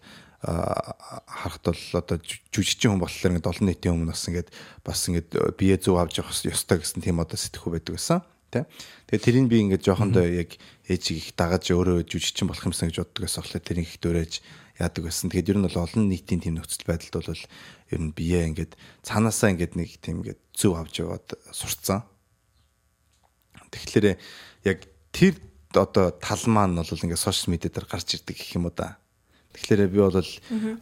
харахад 0.45 1.65
бол 1.73 1.83
одоо 1.99 2.17
жүжигчин 2.53 2.93
хүн 2.93 3.01
болохоор 3.01 3.33
ингээд 3.33 3.49
олон 3.49 3.67
нийтийн 3.73 3.95
өмнө 3.97 4.13
бас 4.13 4.29
ингээд 4.29 4.49
бас 4.85 5.01
ингээд 5.09 5.29
бие 5.57 5.77
зөв 5.81 5.97
авч 5.97 6.21
явах 6.21 6.37
ёстой 6.37 6.85
гэсэн 6.85 7.01
тийм 7.01 7.25
одоо 7.25 7.41
сэтгхүү 7.41 7.73
байдаг 7.81 7.97
гэсэн 7.97 8.21
тий. 8.53 8.65
Тэгээ 9.09 9.25
тэрийг 9.25 9.47
би 9.49 9.57
ингээд 9.65 9.87
жоохондоо 9.89 10.25
яг 10.29 10.61
ээжийг 10.87 11.19
их 11.19 11.29
дагаж 11.35 11.65
өөрөө 11.73 12.05
жүжигчин 12.07 12.47
болох 12.47 12.69
юмсан 12.69 12.93
гэж 12.93 13.03
боддог 13.03 13.23
гэсэн 13.25 13.41
болохоор 13.41 13.65
тэрийг 13.65 13.89
их 13.89 13.99
дөөрэж 14.05 14.33
яадаг 14.79 15.03
байсан. 15.09 15.31
Тэгээд 15.31 15.51
ер 15.55 15.59
нь 15.59 15.67
бол 15.67 15.83
олон 15.83 16.05
нийтийн 16.11 16.41
тийм 16.43 16.55
нөхцөл 16.59 16.87
байдалд 16.87 17.15
бол 17.25 17.45
ер 17.91 18.01
нь 18.01 18.13
бие 18.15 18.41
ингээд 18.47 18.73
цаанаасаа 19.03 19.55
ингээд 19.55 19.75
нэг 19.75 19.91
тийм 19.99 20.23
ингээд 20.23 20.41
зөв 20.55 20.77
авч 20.79 21.03
яваад 21.03 21.27
сурцсан. 21.51 22.07
Тэгэхээр 23.73 24.19
яг 24.69 24.79
тэр 25.11 25.35
одоо 25.75 26.15
тал 26.15 26.43
маань 26.47 26.79
бол 26.79 27.05
ингээд 27.07 27.23
сошиал 27.23 27.55
медиа 27.55 27.71
дээр 27.71 27.87
гарч 27.91 28.19
ирдэг 28.19 28.37
гэх 28.39 28.55
юм 28.59 28.71
уу 28.71 28.75
да. 28.75 28.99
Тэгэхээр 29.55 29.89
би 29.89 29.99
бол 30.03 30.19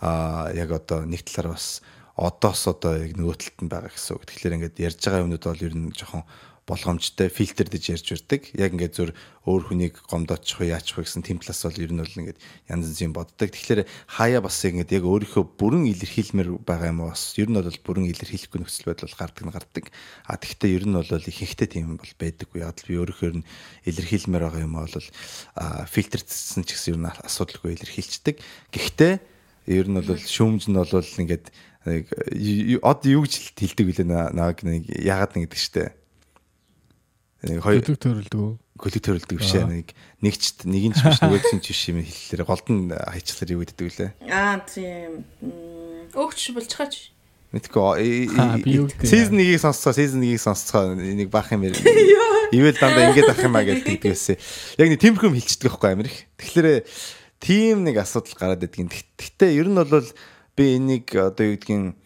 аа 0.01 0.51
яг 0.57 0.71
одоо 0.73 1.05
нэг 1.05 1.23
талаар 1.29 1.55
бас 1.55 1.85
одоос 2.17 2.67
одоо 2.69 2.97
яг 2.97 3.13
нөгөө 3.17 3.37
талд 3.37 3.59
нь 3.61 3.71
байгаа 3.73 3.93
гэсэн 3.93 4.17
үг. 4.17 4.25
Тэгэхээр 4.29 4.57
ингээд 4.57 4.77
ярьж 4.81 5.01
байгаа 5.01 5.23
юмнууд 5.25 5.45
бол 5.45 5.65
ер 5.65 5.75
нь 5.77 5.93
жоохон 5.93 6.25
болгоомжтой 6.67 7.27
фильтрдэж 7.27 7.85
ярьж 7.91 8.09
урддаг. 8.15 8.47
Яг 8.55 8.71
ингээд 8.71 8.95
зур 8.95 9.11
өөр 9.43 9.63
хүнийг 9.67 9.99
гомдоочих 10.07 10.63
уу 10.63 10.71
яачих 10.71 10.95
вэ 10.95 11.03
гэсэн 11.11 11.27
тэм 11.27 11.43
талаас 11.43 11.67
бол 11.67 11.83
ер 11.83 11.91
нь 11.91 11.99
бол 11.99 12.19
ингээд 12.23 12.39
янз 12.71 12.87
янзын 12.87 13.11
боддог. 13.11 13.51
Тэгэхээр 13.51 13.83
хаяа 14.07 14.39
бас 14.47 14.63
ингээд 14.63 14.95
яг 14.95 15.03
өөрийнхөө 15.03 15.43
бүрэн 15.59 15.91
илэрхийлмээр 15.91 16.63
байгаа 16.63 16.95
юм 16.95 17.03
уу 17.03 17.11
бас 17.11 17.35
ер 17.35 17.51
нь 17.51 17.59
бол 17.59 17.67
бүрэн 17.67 18.07
илэрхийлэхгүй 18.15 18.61
нөхцөл 18.63 18.87
байдал 18.95 19.19
гардаг 19.19 19.43
нь 19.43 19.51
гардаг. 19.51 19.85
А 20.31 20.39
тэгвэл 20.39 20.77
ер 20.79 20.85
нь 20.87 20.95
бол 20.95 21.11
ихэнхдээ 21.11 21.67
тийм 21.67 21.99
бол 21.99 22.15
байдаггүй. 22.15 22.63
Яг 22.63 22.79
л 22.79 22.87
би 22.87 22.95
өөрийнхөө 22.95 23.31
нь 23.43 23.47
илэрхийлмээр 23.91 24.45
байгаа 24.47 24.63
юм 24.63 24.79
бол 24.79 25.07
фильтрдсэн 25.91 26.63
ч 26.63 26.79
гэсэн 26.79 26.95
ер 26.95 27.01
нь 27.03 27.11
асуудалгүй 27.27 27.75
илэрхийлцдэг. 27.75 28.39
Гэхдээ 28.71 29.15
ер 29.67 29.87
нь 29.91 29.99
бол 29.99 30.15
шүүмж 30.15 30.71
нь 30.71 30.79
бол 30.79 30.95
ингээд 30.95 31.51
од 32.87 33.01
юу 33.11 33.27
гэж 33.27 33.59
хэлдэг 33.59 33.87
үлээ 33.91 34.07
нэг 34.07 34.59
нэг 34.63 34.87
ягаад 35.03 35.35
нэг 35.35 35.51
гэдэг 35.51 35.59
штэ 35.59 36.02
Нэг 37.43 37.59
хоёр 37.59 37.83
гөлөг 37.83 37.99
төрөлдөг. 37.99 38.59
Гөлөг 38.79 39.03
төрөлдөг 39.03 39.39
биш 39.43 39.55
ээ. 39.59 39.67
Нэг 39.67 39.89
нэгч 40.23 40.63
нэгэн 40.63 40.95
ч 40.95 41.01
биш 41.03 41.19
нөгөөч 41.19 41.49
нь 41.59 41.63
ч 41.63 41.75
биш 41.75 41.83
юм 41.91 41.99
хэллээрээ 42.07 42.47
голдон 42.47 42.79
хайчлаар 42.95 43.51
юу 43.51 43.63
гэдэг 43.67 43.83
вүлээ. 43.83 44.11
Аа 44.31 44.63
тийм. 44.63 45.27
Өөгч 46.15 46.55
болж 46.55 46.71
байгаа 46.71 46.91
ч. 46.95 47.11
Мэдгүй. 47.53 48.33
Сизон 49.05 49.37
1-ийг 49.43 49.61
сонсцоо, 49.61 49.93
сизон 49.93 50.23
1-ийг 50.25 50.41
сонсцоо 50.41 50.95
нэг 50.97 51.29
баах 51.29 51.53
юм 51.53 51.67
ярив. 51.67 51.83
Ивэл 52.57 52.79
дандаа 52.79 53.13
ингэж 53.13 53.29
ах 53.29 53.43
юм 53.45 53.59
а 53.59 53.67
гэдэг 53.67 54.01
байсан. 54.09 54.39
Яг 54.81 54.89
нэг 54.89 55.01
тиймэрхүү 55.03 55.29
юм 55.29 55.37
хэлчихдэг 55.37 55.69
байхгүй 55.69 55.91
амир 55.93 56.09
их. 56.09 56.19
Тэгэхээр 56.41 56.69
тийм 57.43 57.85
нэг 57.85 58.01
асуудал 58.01 58.39
гараад 58.39 58.65
идэг. 58.65 58.89
Гэхдээ 59.19 59.51
ер 59.59 59.69
нь 59.69 59.77
бол 59.77 60.09
би 60.57 60.65
энийг 60.77 61.13
одоо 61.13 61.45
юу 61.45 61.57
гэдгийг 61.61 61.97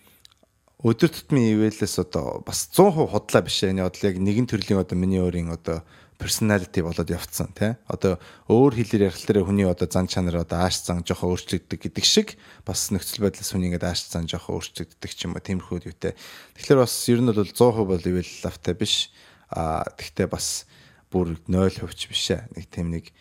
өдөр 0.85 1.09
тутмын 1.09 1.57
ивэлээс 1.57 2.05
одоо 2.05 2.45
бас 2.45 2.69
100% 2.69 3.09
худлаа 3.09 3.43
биш. 3.43 3.65
Энэ 3.65 3.89
бодлоо 3.89 4.12
яг 4.12 4.19
нэгэн 4.21 4.45
төрлийн 4.45 4.85
одоо 4.85 4.97
миний 4.99 5.25
өөрийн 5.25 5.49
одоо 5.49 5.81
personality 6.21 6.85
болоод 6.85 7.09
явцсан 7.09 7.49
тий. 7.57 7.77
Одоо 7.89 8.21
өөр 8.53 8.77
хэлээр 8.77 9.09
ярих 9.09 9.25
дээр 9.25 9.49
хүний 9.49 9.65
одоо 9.65 9.89
зан 9.89 10.05
чанар 10.05 10.45
одоо 10.45 10.69
ааш 10.69 10.85
зан 10.85 11.01
жоохон 11.01 11.33
өөрчлөгддөг 11.33 11.81
гэдэг 11.81 12.05
шиг 12.05 12.37
бас 12.69 12.93
нөхцөл 12.93 13.25
байдлаас 13.25 13.53
хүний 13.53 13.73
ингээд 13.73 13.89
ааш 13.89 14.05
зан 14.05 14.29
жоохон 14.29 14.61
өөрчлөгддөг 14.61 15.12
ч 15.17 15.21
юм 15.25 15.33
уу 15.37 15.45
тиймэрхүү 15.45 15.89
юутэй. 15.89 16.12
Тэгэхээр 16.61 16.81
бас 16.85 16.95
ер 17.09 17.21
нь 17.25 17.33
бол 17.33 17.41
100% 17.41 17.89
бол 17.89 18.05
ивэл 18.05 18.33
лавтай 18.45 18.75
биш. 18.77 19.12
А 19.49 19.85
тэгтээ 19.97 20.29
бас 20.29 20.69
бүр 21.09 21.41
0% 21.49 21.89
ч 21.97 22.09
биш 22.09 22.37
ээ. 22.37 22.49
Нэг 22.53 22.65
тийм 22.69 22.93
нэг 22.93 23.12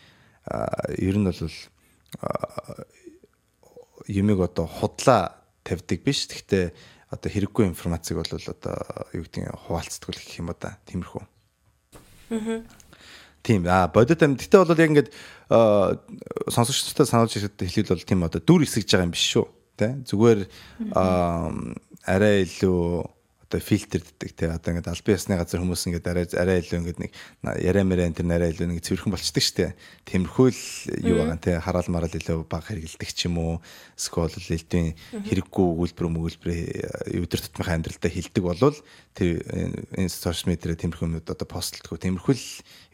ер 1.00 1.16
нь 1.16 1.24
бол 1.24 1.40
юмэг 4.08 4.38
одоо 4.44 4.68
худлаа 4.68 5.40
тавьдаг 5.64 6.00
биш. 6.04 6.28
Тэгтээ 6.28 6.95
одоо 7.10 7.30
хэрэггүй 7.30 7.70
информацийг 7.70 8.18
бол 8.18 8.32
одоо 8.34 8.76
юу 9.14 9.22
гэдэг 9.26 9.42
нь 9.46 9.54
хуваалцдаг 9.66 10.14
гэх 10.14 10.38
юм 10.42 10.50
уу 10.50 10.58
да. 10.58 10.78
Тиймэрхүү. 10.90 11.22
Аа. 12.34 12.62
Тийм 13.46 13.62
аа 13.70 13.86
бодит 13.86 14.22
am. 14.26 14.34
Гэтэ 14.34 14.58
бол 14.58 14.74
яг 14.74 14.90
ингээд 14.90 15.10
сонсогчдод 16.50 17.06
сануулж 17.06 17.38
хэлэхэд 17.38 17.94
бол 17.94 18.02
тийм 18.02 18.26
одоо 18.26 18.42
дүр 18.42 18.66
эсгэж 18.66 18.90
байгаа 18.90 19.06
юм 19.06 19.14
биш 19.14 19.22
шүү. 19.30 19.46
Тэ 19.78 20.02
зүгээр 20.02 20.40
арай 22.02 22.42
илүү 22.42 23.15
одоо 23.46 23.60
фильтрддэг 23.60 24.30
те. 24.34 24.50
Одоо 24.50 24.74
ингээд 24.74 24.90
албан 24.90 25.14
ёсны 25.14 25.38
газар 25.38 25.62
хүмүүс 25.62 25.86
ингээд 25.86 26.06
арай 26.10 26.26
арай 26.34 26.58
илүү 26.66 26.78
ингээд 26.82 26.98
нэг 26.98 27.10
яриа 27.62 27.84
мэрэн 27.86 28.14
тэр 28.18 28.26
арай 28.26 28.50
илүү 28.50 28.66
нэг 28.66 28.82
цэвэрхэн 28.82 29.14
болчдөг 29.14 29.44
штэ 29.46 29.66
тиймэрхүү 30.02 30.48
л 30.50 30.62
юу 31.06 31.16
байгаа 31.22 31.38
те. 31.38 31.62
Хараал 31.62 31.86
мараал 31.86 32.10
илүү 32.10 32.42
баг 32.50 32.66
хэрэгэлдэг 32.66 33.10
ч 33.14 33.30
юм 33.30 33.38
уу? 33.38 33.62
Скол 33.94 34.34
элдвийн 34.34 34.98
хэрэггүй 35.14 35.66
өгүүлбэр 35.78 36.10
мөгүүлбэр 36.10 36.58
өдөр 37.22 37.40
тутмын 37.46 37.86
амьдралдаа 37.86 38.10
хилдэг 38.10 38.42
болвол 38.42 38.78
тэр 39.14 39.46
энэ 39.94 40.10
сошиал 40.10 40.50
медиа 40.50 40.74
тиймэрхүү 40.74 41.06
юмнууд 41.06 41.30
одоо 41.30 41.46
постлдгоо 41.46 42.02
тиймэрхүү 42.02 42.34
л 42.34 42.46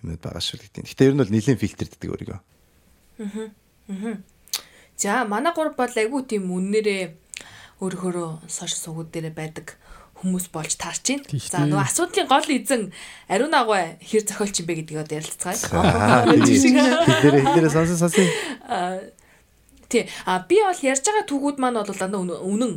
юмнууд 0.04 0.20
байгаа 0.20 0.44
шүү 0.44 0.60
гэдэг. 0.68 0.84
Гэтэ 0.84 1.08
ер 1.08 1.14
нь 1.16 1.22
бол 1.24 1.32
нэлийн 1.32 1.56
фильтрддэг 1.56 2.12
өөрийгөө. 2.12 2.40
Аа. 3.88 4.20
За 4.96 5.24
манай 5.24 5.52
гур 5.56 5.72
бол 5.74 5.94
айгүй 5.96 6.22
тийм 6.28 6.52
үннээрээ 6.52 7.02
өөрөөрөө 7.82 8.46
сошиал 8.46 8.82
сувгууд 8.84 9.10
дээр 9.10 9.34
байдаг 9.34 9.74
хүмүүс 10.22 10.46
болж 10.54 10.78
таарч 10.78 11.02
байна. 11.02 11.26
За 11.42 11.66
нөгөө 11.66 11.82
асуудлын 11.82 12.30
гол 12.30 12.46
эзэн 12.46 12.82
ариун 13.26 13.54
агуу 13.58 13.76
хэр 13.98 14.22
зохиолч 14.22 14.62
юм 14.62 14.66
бэ 14.70 14.74
гэдгийг 14.86 15.02
одоо 15.02 15.18
ярилцгаая. 15.18 15.58
Хэлээрээ 16.30 17.42
хэлээрээ 17.42 17.74
сонсон 17.74 17.98
сонсон. 17.98 18.30
Тий. 19.90 20.08
А 20.24 20.40
би 20.48 20.56
бол 20.62 20.80
ярьж 20.80 21.04
байгаа 21.04 21.26
түүхүүд 21.28 21.58
маань 21.60 21.76
бол 21.76 22.38
үнэн 22.48 22.72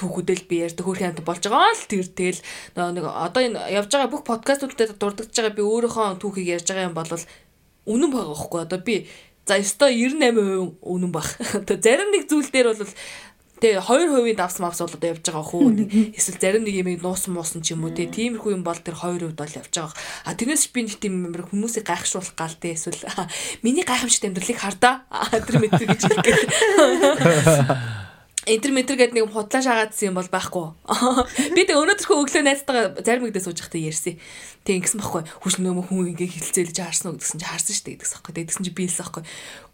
түүхүүдэл 0.00 0.48
би 0.50 0.64
ярьдаг 0.66 0.82
хөрхөн 0.82 1.14
амт 1.14 1.22
болж 1.22 1.44
байгаа 1.46 1.70
л 1.70 1.86
тэр 1.86 2.08
тэгэл 2.08 2.40
нэг 2.74 3.04
одоо 3.06 3.42
энэ 3.46 3.70
явж 3.78 3.92
байгаа 3.92 4.10
бүх 4.10 4.26
подкастууд 4.26 4.74
дээр 4.74 4.98
дурддаж 4.98 5.30
байгаа 5.30 5.54
би 5.54 5.62
өөрийнхөө 5.62 6.18
түүхийг 6.18 6.58
ярьж 6.58 6.66
байгаа 6.66 6.90
юм 6.90 6.98
бол 6.98 7.06
үнэн 7.86 8.10
байгаа 8.10 8.34
байхгүй 8.34 8.60
одоо 8.66 8.80
би 8.82 9.06
за 9.46 9.58
ёстой 9.58 9.94
98% 9.98 10.78
үнэн 10.82 11.10
баг. 11.10 11.26
Одоо 11.58 11.76
зарим 11.82 12.14
нэг 12.14 12.30
зүйл 12.30 12.46
дээр 12.46 12.70
бол 12.70 12.86
Тэгээ 13.62 13.78
2% 13.78 14.34
давс 14.34 14.58
мавс 14.58 14.82
бол 14.82 14.90
одоо 14.90 15.14
явж 15.14 15.22
байгаа 15.22 15.46
хөө. 15.46 16.18
Эсвэл 16.18 16.42
зарим 16.42 16.66
нэг 16.66 16.82
юм 16.82 16.98
нуусан 16.98 17.30
муусан 17.38 17.62
ч 17.62 17.78
юм 17.78 17.86
уу 17.86 17.94
тий. 17.94 18.10
Тиймэрхүү 18.10 18.58
юм 18.58 18.66
бол 18.66 18.74
тэр 18.74 18.98
2% 18.98 19.38
бол 19.38 19.54
явж 19.54 19.70
байгаа. 19.70 19.94
А 20.26 20.34
тэрнээс 20.34 20.66
би 20.74 20.82
нэг 20.82 20.98
тийм 20.98 21.30
юм 21.30 21.46
хүмүүсийг 21.46 21.86
гайхшруулах 21.86 22.34
гал 22.34 22.58
тий. 22.58 22.74
Эсвэл 22.74 23.06
миний 23.62 23.86
гайхамшигт 23.86 24.26
амьдралыг 24.26 24.58
хардаа. 24.58 25.06
Тэр 25.46 25.62
мэтэр 25.62 25.94
гэж 25.94 26.10
интерметр 28.46 28.98
гэдэг 28.98 29.14
нэг 29.14 29.30
худлаа 29.30 29.62
шаагаадсан 29.62 30.10
юм 30.10 30.18
бол 30.18 30.26
байхгүй. 30.26 30.66
Би 31.54 31.62
тэг 31.62 31.78
өнөөдөрхөө 31.78 32.18
өглөө 32.26 32.42
найзтайгаа 32.42 32.98
зарим 33.06 33.30
нэгдээ 33.30 33.46
сууж 33.46 33.62
байхдаа 33.62 33.78
ярьсан. 33.78 34.18
Тэг 34.66 34.82
ингэсэн 34.82 34.98
байхгүй. 34.98 35.22
Хүч 35.46 35.54
нөөмө 35.62 35.86
хүн 35.86 36.10
ингээ 36.10 36.34
хилцээлж 36.34 36.74
харсан 36.82 37.14
уу 37.14 37.22
гэдгсэн 37.22 37.38
чи 37.38 37.46
харсан 37.46 37.74
шүү 37.78 37.86
дээ 37.86 37.94
гэдгсэн 38.02 38.18
байхгүй. 38.18 38.34
Тэгсэн 38.42 38.64
чи 38.66 38.72
биелсэн 38.74 39.02
байхгүй. 39.06 39.22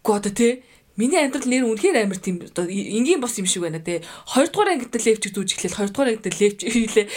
Гоо 0.05 0.15
одоо 0.21 0.33
тий 0.37 0.61
Миний 0.99 1.15
амьдрал 1.15 1.47
нэр 1.47 1.63
үнэхээр 1.63 2.03
амар 2.03 2.19
тийм 2.19 2.43
оо 2.43 2.67
энгийн 2.67 3.23
бос 3.23 3.39
юм 3.39 3.47
шиг 3.47 3.63
байна 3.63 3.79
те. 3.79 4.03
Хоёрдугаар 4.27 4.75
ангид 4.75 4.91
левч 4.91 5.31
зүүж 5.31 5.55
эхлээл 5.55 5.79
хоёрдугаар 5.79 6.19
ангид 6.19 6.35
левч 6.35 6.59
хийлээ. 6.67 7.07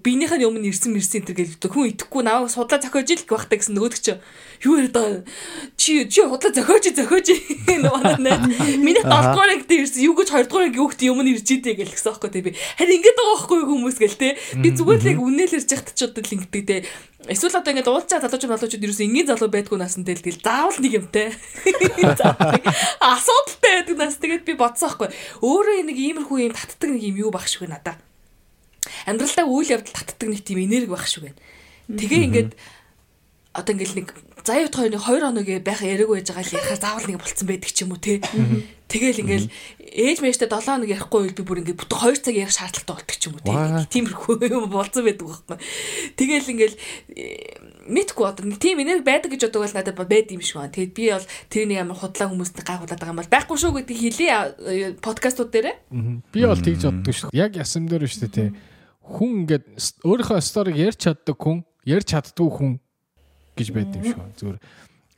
Биенийх 0.00 0.32
нь 0.32 0.48
өмнө 0.48 0.72
ирсэн 0.72 0.96
мэрсэн 0.96 1.28
энэ 1.28 1.36
гэл 1.36 1.60
хүн 1.68 1.92
итгэхгүй 1.92 2.24
наваа 2.24 2.48
судлаа 2.48 2.80
зохиож 2.80 3.08
ил 3.12 3.28
гвахтаа 3.28 3.60
гэсэн 3.60 3.76
нөгөөд 3.76 4.00
чи 4.00 4.16
юу 4.64 4.80
яриад 4.80 4.96
байгаа 4.96 5.20
чи 5.76 6.08
чи 6.08 6.24
худлаа 6.24 6.56
зохиож 6.56 6.84
зохиож 6.88 7.28
нөгөө 7.68 8.16
Миний 8.80 9.04
7 9.04 9.04
дугаар 9.04 9.52
ангид 9.52 9.70
ирсэн 9.76 10.08
юу 10.08 10.16
гэж 10.16 10.28
2 10.32 10.48
дугаар 10.48 10.64
анги 10.72 10.80
хүүхд 10.80 11.00
юм 11.04 11.20
ирж 11.20 11.48
идэ 11.52 11.76
гэл 11.76 11.92
гэсэн 11.92 12.08
аахгүй 12.16 12.30
те 12.32 12.40
би. 12.40 12.56
Харин 12.80 12.96
ингэж 12.96 13.12
байгаа 13.12 13.36
байхгүй 13.36 13.60
хүмүүс 13.68 13.96
гэл 14.00 14.16
те. 14.16 14.28
Би 14.56 14.72
зүгээр 14.72 15.00
л 15.04 15.10
яг 15.12 15.18
үнээл 15.20 15.56
ярьж 15.60 15.68
яхад 15.68 15.92
ч 15.92 16.00
удаа 16.08 16.24
л 16.24 16.32
ингэдэг 16.32 16.64
те. 16.64 16.76
Эсвэл 17.28 17.60
одоо 17.60 17.72
ингээд 17.76 17.92
уулзаа 17.92 18.24
залуучууд 18.24 18.56
залуучууд 18.56 18.84
ерөөсөө 18.88 19.04
энгийн 19.04 19.28
залуу 19.28 19.52
байдгүй 19.52 19.76
насан 19.76 20.08
тэл 20.08 20.24
тэгэл 20.24 20.40
заавал 20.40 20.80
нэг 20.80 20.92
юмтай. 20.96 21.28
Асуудалтай 23.04 23.72
байдаг 23.84 23.96
нас 24.00 24.16
тэгээд 24.16 24.48
би 24.48 24.56
бодсон 24.56 24.88
аахгүй. 24.88 25.12
Өөрөө 25.44 25.84
нэг 25.84 25.98
иймэрхүү 26.00 26.38
юм 26.48 26.56
татдаг 26.56 26.88
нэг 26.88 27.04
юм 27.04 27.28
юу 27.28 27.30
баг 27.30 27.44
шиг 27.44 27.68
надаа. 27.68 28.00
Амьдралдаа 29.04 29.44
үйл 29.44 29.76
явдал 29.76 29.92
татдаг 29.92 30.28
нэг 30.32 30.40
тийм 30.40 30.64
энерги 30.64 30.88
баг 30.88 31.04
шиг 31.04 31.28
байна. 31.28 31.36
Тэгээ 31.92 32.24
ингээд 32.32 32.50
одоо 33.52 33.72
ингээд 33.76 33.92
нэг 33.92 34.08
заа 34.48 34.64
явах 34.64 34.72
хоёр 34.80 34.96
хоёр 34.96 35.22
хоног 35.28 35.48
байх 35.60 35.80
яриаг 35.84 36.08
байж 36.08 36.32
байгаа 36.32 36.48
л 36.48 36.56
ярихаар 36.56 36.80
заавал 36.80 37.06
нэг 37.12 37.20
болцсон 37.20 37.48
байдаг 37.48 37.68
ч 37.68 37.84
юм 37.84 37.92
уу 37.92 38.00
те. 38.00 38.24
Тэгэл 38.88 39.20
ингээл 39.20 39.48
ээж 39.84 40.18
мэжтэй 40.24 40.48
7 40.48 40.64
хоног 40.64 40.88
ярихгүй 40.88 41.28
үед 41.28 41.36
би 41.36 41.44
бүр 41.44 41.60
ингээд 41.60 41.76
бүтэн 41.76 42.00
2 42.08 42.24
цаг 42.24 42.34
ярих 42.40 42.56
шаардлагатай 42.56 42.96
болдог 42.96 43.16
ч 43.20 43.24
юм 43.28 43.36
уу 43.36 43.44
те. 43.44 43.84
Тиймэрхүү 43.92 44.34
юм 44.48 44.72
болцсон 44.72 45.04
байдаг 45.04 45.28
байхгүй. 45.28 45.56
Тэгэл 46.16 46.52
ингээл 46.56 46.76
э, 47.12 47.68
мэдгүй 47.84 48.24
одоо 48.24 48.44
нэг 48.48 48.56
тийм 48.56 48.80
энерги 48.80 49.04
байдаг 49.04 49.28
гэж 49.32 49.48
бодог 49.48 49.68
бол 49.68 49.76
надад 49.76 49.96
байд 49.96 50.32
юм 50.32 50.40
шиг 50.40 50.56
байна. 50.56 50.72
Тэгэд 50.72 50.92
би 50.96 51.04
бол 51.12 51.26
тэрний 51.52 51.76
ямар 51.76 52.00
худлаа 52.00 52.28
хүмүүст 52.32 52.56
гайхуулаад 52.64 52.96
байгаа 52.96 53.12
юм 53.12 53.20
бол 53.20 53.32
байхгүй 53.36 53.56
шүү 53.60 53.72
гэдгийг 53.76 54.00
хэлээ 54.08 54.32
подкастууд 55.04 55.50
дээр. 55.52 55.68
Би 56.32 56.40
бол 56.48 56.56
тэгж 56.64 56.82
боддог 56.88 57.12
шүү. 57.12 57.30
Яг 57.36 57.60
ясам 57.60 57.88
дээр 57.88 58.08
шүү 58.08 58.32
те. 58.32 58.52
Хүн 59.04 59.44
ингээд 59.44 59.64
өөрийнхөө 60.04 60.40
сториг 60.44 60.76
ярьж 60.76 61.00
чаддаг 61.04 61.36
хүн, 61.36 61.64
ярьж 61.84 62.08
чаддгүй 62.12 62.48
хүн 62.48 62.72
гэж 63.56 63.68
байд 63.72 63.96
юм 63.96 64.04
шиг. 64.04 64.20
Зүгээр 64.36 64.58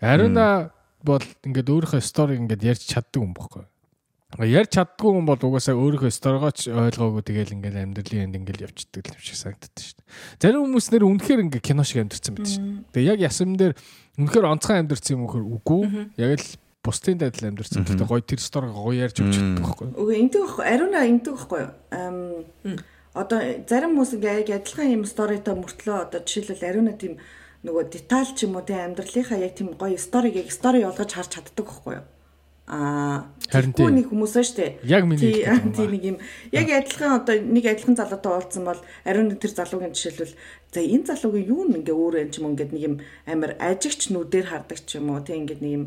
Ариуна 0.00 0.70
бол 1.04 1.24
ингээд 1.46 1.68
өөрийнхөө 1.70 2.02
сториг 2.04 2.40
ингээд 2.40 2.66
ярьж 2.66 2.82
чаддаг 2.88 3.20
юм 3.20 3.32
бохгүй. 3.34 3.64
Ярь 4.38 4.70
чаддгүй 4.70 5.10
хүн 5.10 5.26
бол 5.26 5.42
угаасаа 5.42 5.74
өөрийнхөө 5.74 6.14
сторигооч 6.14 6.70
ойлгоогүй 6.70 7.22
тэгэл 7.26 7.54
ингээл 7.58 7.82
амьдралын 7.82 8.30
энд 8.30 8.38
ингээл 8.38 8.70
явчихдаг 8.70 9.10
юм 9.10 9.18
шиг 9.18 9.34
санагддаг 9.34 9.74
шүү 9.74 9.98
дээ. 9.98 10.06
Зарим 10.38 10.62
хүмүүс 10.70 10.86
нэр 10.94 11.04
үнэхээр 11.10 11.44
ингээ 11.50 11.62
кино 11.66 11.82
шиг 11.82 11.98
амьдэрсэн 12.06 12.34
байдаг 12.38 12.54
шүү 12.54 12.62
дээ. 12.62 12.94
Тэгээ 12.94 13.10
яг 13.10 13.20
ясам 13.26 13.58
дээр 13.58 13.74
үнэхээр 14.22 14.46
онцгой 14.54 14.78
амьдэрсэн 14.86 15.14
юм 15.18 15.26
уу 15.26 15.58
үгүй. 15.58 15.82
Яг 16.14 16.38
л 16.38 16.50
бусдын 16.78 17.18
дайдал 17.18 17.50
амьдэрсэн. 17.50 17.82
Гэхдээ 17.82 18.06
гоё 18.06 18.22
тэр 18.22 18.38
сториг 18.38 18.70
гоё 18.70 18.94
ярьж 19.02 19.18
өгч 19.18 19.34
чаддаг 19.34 19.64
байхгүй 19.66 19.86
юу? 19.90 19.98
Үгүй 19.98 20.16
эндэг 20.22 20.40
байхгүй. 20.46 20.64
Ариуна 20.70 21.00
эндэг 21.10 21.34
байхгүй 21.34 21.58
юу? 21.66 21.72
Ам 21.90 22.78
одоо 23.18 23.38
зарим 23.66 23.98
хүмүүс 23.98 24.14
ингээ 24.14 24.46
яг 24.46 24.50
адилхан 24.62 24.94
юм 24.94 25.04
сторитой 25.04 25.58
мөртлөө 25.58 25.96
одоо 26.06 26.20
жишээлбэл 26.22 26.70
ариуна 26.70 26.94
тийм 26.94 27.18
нөгөө 27.66 27.84
деталь 27.92 28.32
ч 28.32 28.48
юм 28.48 28.56
уу 28.56 28.64
тийм 28.64 28.80
амьдралынхаа 28.80 29.38
яг 29.40 29.52
тийм 29.56 29.76
гоё 29.76 29.98
сториг 30.00 30.36
яг 30.36 30.48
стори 30.48 30.80
болгож 30.84 31.12
харж 31.12 31.30
чаддаг 31.36 31.66
байхгүй 31.68 31.94
юу? 32.00 32.06
Аа 32.70 33.26
тийм. 33.50 33.98
нэг 33.98 34.06
хүмүүс 34.08 34.32
ба 34.38 34.42
штэ. 34.46 34.66
Яг 34.86 35.04
миний 35.04 35.18
Тий, 35.18 35.42
хэлдэг 35.42 35.58
юм 35.66 35.72
тий 35.74 35.86
ба. 35.86 35.92
нэг 35.92 36.04
юм. 36.06 36.16
Яг 36.54 36.66
адилхан 36.70 37.12
одоо 37.18 37.36
нэг 37.36 37.64
адилхан 37.66 37.98
залуутай 37.98 38.30
уулзсан 38.30 38.64
бол 38.64 38.80
ариун 39.04 39.34
тэр 39.34 39.52
залуугийн 39.58 39.92
жишээлбэл 39.92 40.38
за 40.70 40.80
энэ 40.80 41.08
залуугийн 41.10 41.50
юу 41.50 41.66
нэг 41.66 41.82
ингээ 41.82 41.98
өөр 41.98 42.14
юм 42.22 42.30
ч 42.30 42.36
юм 42.38 42.46
ингээд 42.54 42.70
нэг 42.70 42.82
юм 42.86 42.94
амар 43.26 43.58
ажигч 43.58 44.14
нүдээр 44.14 44.46
хардаг 44.54 44.78
ч 44.86 45.02
юм 45.02 45.10
уу 45.10 45.20
тий 45.20 45.34
ингээд 45.34 45.60
нэг 45.66 45.72
юм 45.74 45.84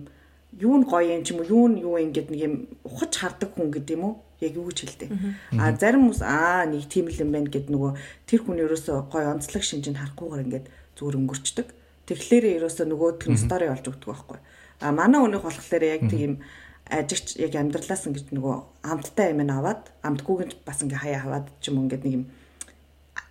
юу 0.60 0.76
нь 0.78 0.86
гоё 0.86 1.10
юм 1.16 1.24
ч 1.24 1.32
юм 1.32 1.40
уу 1.40 1.48
юу 1.48 1.66
нь 1.72 1.80
юу 1.82 1.96
ингээд 2.04 2.30
нэг 2.30 2.42
юм 2.44 2.54
ухаж 2.84 3.16
хардаг 3.16 3.50
хүн 3.56 3.72
гэдэг 3.72 3.96
юм 3.96 4.04
уу 4.04 4.14
яг 4.44 4.54
юу 4.60 4.68
гэж 4.68 4.80
хэлдэг. 4.84 5.10
А 5.56 5.72
зарим 5.80 6.12
хүмүүс 6.12 6.20
аа 6.20 6.68
нэг 6.68 6.86
тийм 6.92 7.08
л 7.08 7.16
юм 7.16 7.32
байна 7.32 7.48
гэд 7.48 7.72
нөгөө 7.72 7.92
тэр 8.28 8.40
хүн 8.44 8.60
ерөөсөө 8.60 9.08
гоё 9.08 9.32
онцлог 9.32 9.64
шинжинд 9.64 9.98
харахгүйгээр 10.04 10.46
ингээд 10.52 10.68
зүгээр 10.98 11.20
өнгөрчдөг. 11.20 11.68
Тэгэхээр 12.10 12.46
ерөөсөө 12.60 12.86
нөгөө 12.90 13.10
тэр 13.22 13.38
стори 13.40 13.68
болж 13.72 13.86
өгдөг 13.88 14.10
байхгүй. 14.12 14.40
А 14.84 14.92
манай 14.92 15.20
өнөөх 15.24 15.44
болохоор 15.48 15.84
яг 15.88 16.04
тийм 16.12 16.44
ажигч 16.92 17.40
яг 17.40 17.56
амьдралаас 17.56 18.04
ингэж 18.12 18.36
нөгөө 18.36 18.56
амттай 18.84 19.32
юм 19.32 19.48
аваад 19.48 19.88
амтгүйг 20.04 20.42
нь 20.44 20.56
бас 20.68 20.84
ингээ 20.84 21.00
хаяа 21.00 21.22
хаваад 21.24 21.48
ч 21.64 21.72
юм 21.72 21.88
ингээд 21.88 22.04
нэг 22.04 22.14
юм 22.20 22.26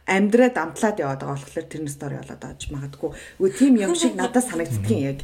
амьдраад 0.09 0.57
амтлаад 0.57 0.97
яваад 0.99 1.21
байгаа 1.21 1.37
болохоор 1.37 1.69
тэрний 1.69 1.93
стори 1.93 2.17
болоод 2.17 2.41
байгаа 2.41 2.59
ч 2.59 2.73
магадгүй. 2.73 3.11
Үгүй 3.39 3.51
тийм 3.53 3.75
юм 3.77 3.95
шиг 3.95 4.17
надад 4.17 4.45
санагддгийн 4.49 5.03
яг 5.13 5.19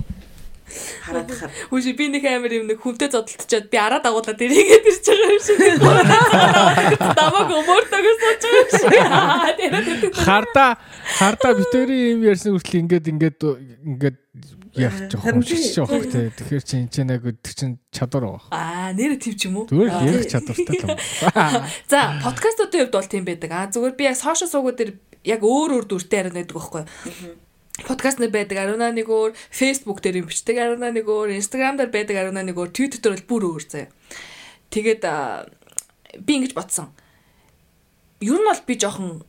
хараад 1.05 1.29
хахад. 1.31 1.51
Хүүши 1.71 1.93
би 1.99 2.07
нэг 2.13 2.25
амар 2.29 2.53
юм 2.53 2.67
нэг 2.69 2.79
хүнтэй 2.83 3.09
зодтолтчоод 3.13 3.67
би 3.73 3.77
араа 3.79 4.01
дагуулаад 4.05 4.39
ирээгээд 4.39 4.89
ирж 4.89 5.05
байгаа 5.09 5.31
юм 5.33 5.43
шиг. 5.43 5.59
Дамаг 7.19 7.49
өмөртөгөөс 7.59 8.19
сууж 8.23 8.43
байгаа 8.45 9.53
юм 9.59 9.75
шиг. 9.89 10.15
Харда 10.19 10.67
харда 11.19 11.49
битэрийн 11.59 12.19
юм 12.19 12.23
ярьсан 12.29 12.53
хүртэл 12.55 12.81
ингээд 12.85 13.07
ингээд 13.13 13.39
ингээд 13.87 14.17
явж 14.79 15.11
жоох 15.75 15.89
жоох 15.89 16.07
те. 16.13 16.31
Тэгэхээр 16.37 16.63
чи 16.63 16.75
энэ 16.79 16.93
ч 16.93 16.97
нэг 17.03 17.23
тэр 17.43 17.55
чин 17.57 17.71
чадвар 17.91 18.25
байгаа. 18.29 18.53
Аа 18.53 18.93
нэр 18.93 19.17
тийм 19.19 19.35
ч 19.35 19.49
юм 19.49 19.65
уу? 19.65 19.67
Зүгээр 19.67 19.91
ярих 20.07 20.29
чадвартай 20.29 20.77
л 20.79 20.85
юм. 20.85 20.99
За, 21.91 22.21
подкастуудын 22.23 22.87
хувьд 22.87 22.95
бол 22.95 23.09
тийм 23.09 23.25
байдаг. 23.27 23.51
Аа 23.51 23.67
зүгээр 23.73 23.95
би 23.97 24.05
яг 24.07 24.17
сошиал 24.21 24.53
суугууд 24.53 24.79
дээр 24.79 24.93
яг 25.25 25.41
өөр 25.43 25.83
өөр 25.83 25.87
дүртэй 25.89 26.19
харин 26.23 26.37
байдаг 26.37 26.55
байхгүй 26.55 26.83
юу? 26.85 27.48
Подкаст 27.87 28.19
нэр 28.19 28.35
байдаг, 28.35 28.59
Аруна 28.59 28.91
нэг 28.91 29.07
өөр, 29.07 29.39
Facebook 29.55 30.03
дээр 30.03 30.25
юм 30.25 30.27
бичдэг, 30.27 30.59
Аруна 30.59 30.91
нэг 30.91 31.07
өөр, 31.07 31.31
Instagram 31.39 31.79
дээр 31.79 31.95
байдаг, 31.95 32.17
Аруна 32.19 32.43
нэг 32.43 32.59
өөр, 32.59 32.75
Twitter 32.75 32.99
дээр 32.99 33.23
бол 33.23 33.31
бүр 33.39 33.43
өөр 33.55 33.63
заяа. 33.71 33.93
Тэгээд 34.75 35.03
би 36.27 36.33
ингэж 36.43 36.59
бодсон. 36.59 36.91
Ер 38.19 38.35
нь 38.35 38.49
бол 38.51 38.63
би 38.67 38.75
жоохон 38.75 39.23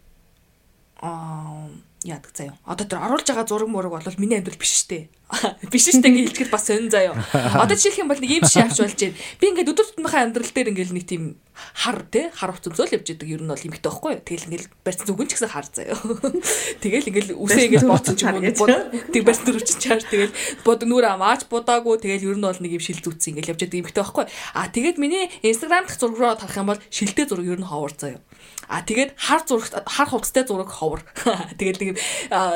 аа 0.98 1.70
яадаг 2.04 2.32
заяа. 2.32 2.56
Одоо 2.64 2.88
тэр 2.88 3.04
оруулж 3.04 3.28
байгаа 3.28 3.48
зураг 3.48 3.68
мураг 3.68 3.92
бол 3.92 4.22
миний 4.24 4.40
амьдрал 4.40 4.56
биш 4.56 4.88
штэ. 4.88 5.12
Биш 5.72 5.92
штэ 5.92 6.08
гэж 6.08 6.32
хэлэхэд 6.32 6.50
бас 6.50 6.66
сонин 6.72 6.88
заяа. 6.90 7.14
Одоо 7.64 7.76
жишээлх 7.76 8.00
юм 8.00 8.08
бол 8.08 8.24
нэг 8.24 8.32
юм 8.40 8.48
шиг 8.48 8.66
авч 8.66 8.80
болж 8.80 8.96
байна. 8.96 9.20
Би 9.38 9.46
ингээд 9.52 9.72
өдөр 9.76 9.88
тутмынхаа 9.92 10.24
амьдрал 10.24 10.48
дээр 10.48 10.72
ингээд 10.72 10.96
нэг 10.96 11.06
тийм 11.06 11.24
хар 11.54 12.00
те 12.08 12.32
хар 12.32 12.56
хувц 12.56 12.72
өмсөөл 12.72 12.96
явж 12.96 13.08
идэг 13.14 13.30
ер 13.30 13.44
нь 13.44 13.52
бол 13.52 13.68
юмхтэй 13.68 13.84
байхгүй 13.92 14.12
юу. 14.16 14.24
Тэгэл 14.24 14.48
ингээд 14.48 14.66
барьсан 14.82 15.06
зүгэн 15.12 15.28
ч 15.28 15.32
гэсэн 15.36 15.52
хар 15.52 15.68
заяа. 15.68 16.00
Тэгэл 16.82 17.10
ингээд 17.12 17.30
үсээ 17.36 17.66
ингээд 17.68 17.86
бооцсон 17.92 18.16
ч 18.16 18.22
юм 18.24 18.40
уу. 18.40 18.68
Тэг 19.12 19.24
барьсан 19.28 19.46
дөрвч 19.46 19.70
чаар 19.78 20.02
тэгэл 20.02 20.34
бод 20.64 20.82
нүр 20.88 21.06
амаач 21.14 21.46
будаагүй 21.52 22.00
тэгэл 22.00 22.32
ер 22.32 22.38
нь 22.40 22.48
бол 22.48 22.64
нэг 22.64 22.72
юм 22.80 22.84
шил 22.84 23.04
зүтс 23.04 23.28
ингээд 23.30 23.52
явж 23.54 23.62
идэг 23.68 23.84
юмхтэй 23.84 24.02
байхгүй 24.02 24.24
юу. 24.24 24.32
А 24.56 24.72
тэгээд 24.72 24.98
миний 24.98 25.28
инстаграм 25.44 25.84
дахь 25.84 26.00
зураг 26.00 26.18
руу 26.18 26.32
харах 26.40 26.58
юм 26.58 26.72
бол 26.72 26.82
шилтэй 26.90 27.28
зураг 27.28 27.46
ер 27.46 27.60
нь 27.60 27.68
ховор 27.68 27.92
заяа. 27.92 28.24
А 28.70 28.86
тэгээд 28.86 29.18
хар 29.18 29.42
зураг 29.50 29.74
хар 29.88 30.08
хувцастай 30.10 30.46
зураг 30.46 30.70
ховор. 30.70 31.02
Тэгээд 31.58 31.80
нэг 31.82 31.90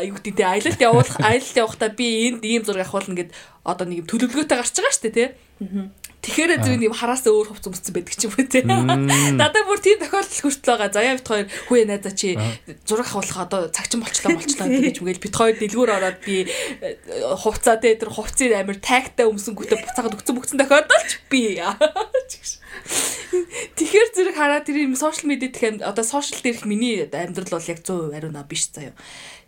юу 0.06 0.14
гэдэг 0.22 0.36
те 0.38 0.46
аялалд 0.46 0.82
явуулах 0.82 1.18
аялалд 1.26 1.58
явахдаа 1.58 1.90
би 1.90 2.30
энд 2.30 2.46
ийм 2.46 2.62
зураг 2.62 2.86
авахул 2.86 3.10
ингээд 3.10 3.34
одоо 3.66 3.86
нэг 3.90 4.06
юм 4.06 4.08
төлөвлөгөөтэй 4.08 4.58
гарч 4.62 4.78
байгаа 4.78 4.94
шүү 4.94 5.06
дээ 5.10 5.18
те. 5.18 5.26
Тэгэхээр 6.24 6.64
зөв 6.64 6.80
юм 6.80 6.96
хараас 6.96 7.28
өөр 7.28 7.52
хувц 7.52 7.68
өмссөн 7.68 7.92
байдаг 8.00 8.16
ч 8.16 8.24
юм 8.24 8.32
уу 8.32 8.48
те. 8.48 8.64
Надад 9.42 9.68
бүр 9.68 9.80
тийм 9.84 10.00
тохиолдол 10.00 10.40
хүртэл 10.40 10.72
байгаа. 10.72 10.90
Заяа 10.96 11.20
бит 11.20 11.28
хоёр 11.28 11.48
хүү 11.68 11.84
найзаа 11.84 12.14
чи 12.16 12.30
зураг 12.88 13.12
авах 13.12 13.36
одоо 13.44 13.68
цагчин 13.68 14.00
болчлоо 14.00 14.40
болчлоо 14.40 14.72
гэж 14.72 15.04
мгээл 15.04 15.20
бит 15.20 15.36
хоёр 15.36 15.56
дэлгүүр 15.60 15.92
ороод 15.92 16.24
би 16.24 16.48
э, 16.48 16.96
хувцаа 17.44 17.76
те 17.76 18.00
тэр 18.00 18.08
хувцсыг 18.08 18.56
амар 18.56 18.80
тагтай 18.80 19.28
өмсөнгүүтээ 19.28 19.84
буцаагаад 19.84 20.16
өгцөн 20.16 20.36
бүгцэн 20.40 20.60
тохиолдолч 20.64 21.12
би. 21.28 21.60
Тэгэхээр 23.74 24.10
зэрэг 24.14 24.36
хараад 24.38 24.68
тэр 24.68 24.86
юм 24.86 24.96
сошиал 25.00 25.32
медиа 25.32 25.50
ам- 25.70 25.82
одоо 25.82 26.06
сошиал 26.06 26.42
дээрх 26.44 26.68
миний 26.68 27.08
амьдрал 27.08 27.50
бол 27.58 27.72
яг 27.72 27.80
100% 27.82 28.14
ариуна 28.14 28.44
биш 28.44 28.70
заяа. 28.70 28.94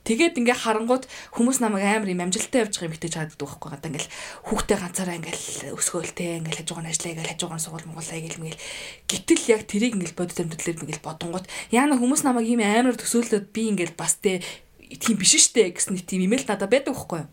Тэгээд 0.06 0.38
ингээ 0.38 0.54
харангууд 0.54 1.10
хүмүүс 1.34 1.66
намайг 1.66 1.86
амар 1.86 2.10
юм 2.14 2.22
амжилттай 2.22 2.62
явж 2.62 2.78
байгаа 2.78 2.88
юм 2.90 2.96
ихтэй 2.96 3.10
чаддаг 3.10 3.42
байхгүй 3.42 3.70
гадаа 3.74 3.90
ингээл 3.90 4.14
хүүхдээ 4.46 4.78
ганцаараа 4.78 5.18
ингээл 5.18 5.74
өсгөөлтэй 5.74 6.30
ингээл 6.46 6.60
хажуугаар 6.62 6.86
нь 6.86 6.92
ажиллаа 6.94 7.12
ингээл 7.14 7.32
хажуугаар 7.34 7.58
нь 7.58 7.66
сургууль 7.66 7.90
муулаа 7.90 8.18
ингээл. 8.22 8.42
Мгээл 8.46 8.64
гэтэл 9.10 9.44
яг 9.50 9.62
тэрийг 9.66 9.94
ингээл 9.98 10.20
бодит 10.22 10.40
амьдралээр 10.46 10.82
ингээл 10.86 11.08
бодонгууд 11.10 11.46
яана 11.74 11.98
хүмүүс 11.98 12.22
намайг 12.22 12.46
ийм 12.46 12.62
амар 12.62 12.94
төсөөлөд 13.02 13.50
би 13.50 13.62
ингээл 13.74 13.98
бас 13.98 14.22
те 14.22 14.46
тийм 14.94 15.18
биш 15.18 15.34
штэ 15.42 15.74
гэсэн 15.74 15.98
нэг 15.98 16.06
тийм 16.06 16.22
имэйл 16.30 16.46
надад 16.46 16.70
байдаг 16.70 16.94
байхгүй 16.94 17.26
юу 17.26 17.30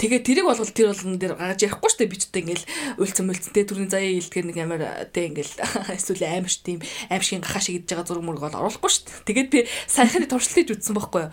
Тэгээ 0.00 0.20
тэрийг 0.24 0.46
болгол 0.48 0.72
тэр 0.72 0.92
болгон 0.92 1.20
дээр 1.20 1.34
гаргаж 1.36 1.60
ярихгүй 1.60 1.90
штэ 1.92 2.08
би 2.08 2.16
ч 2.16 2.28
гэдэг 2.28 2.42
ингээл 2.48 2.66
уйлцсан 2.96 3.26
мөлцөнтэй 3.28 3.64
түрүүний 3.68 3.92
заяа 3.92 4.16
илтгэр 4.16 4.46
нэг 4.48 4.58
амар 4.60 4.82
тэ 5.12 5.28
ингээл 5.28 5.54
эсвэл 5.96 6.24
амар 6.24 6.48
ш 6.48 6.64
тийм 6.64 6.80
аим 7.12 7.20
шиг 7.20 7.44
гахаа 7.44 7.60
шиг 7.60 7.84
идэж 7.84 7.92
байгаа 7.92 8.08
зураг 8.08 8.24
мөрөг 8.24 8.42
бол 8.48 8.58
оруулахгүй 8.64 8.90
штэ. 8.90 9.28
Тэгээд 9.28 9.48
би 9.52 9.60
саяхны 9.84 10.24
туршилтыг 10.24 10.80
үзсэн 10.80 10.96
байхгүй 10.96 11.28
юу. 11.28 11.32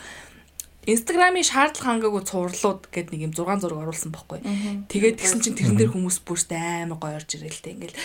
Инстаграмын 0.87 1.43
шаардлага 1.43 1.99
хангаагүй 1.99 2.23
цувралууд 2.23 2.87
гэд 2.95 3.11
нэг 3.11 3.27
юм 3.27 3.33
6 3.35 3.59
зураг 3.59 3.83
оруулсан 3.83 4.15
байхгүй. 4.15 4.39
Тэгээд 4.87 5.19
тэгсэн 5.19 5.43
чинь 5.43 5.59
тэрэн 5.59 5.75
дээр 5.75 5.91
хүмүүс 5.91 6.23
бүрст 6.23 6.55
амар 6.55 6.95
гоё 6.95 7.19
орж 7.19 7.35
ирэл 7.35 7.59
тэ 7.59 7.75
ингээл 7.75 7.97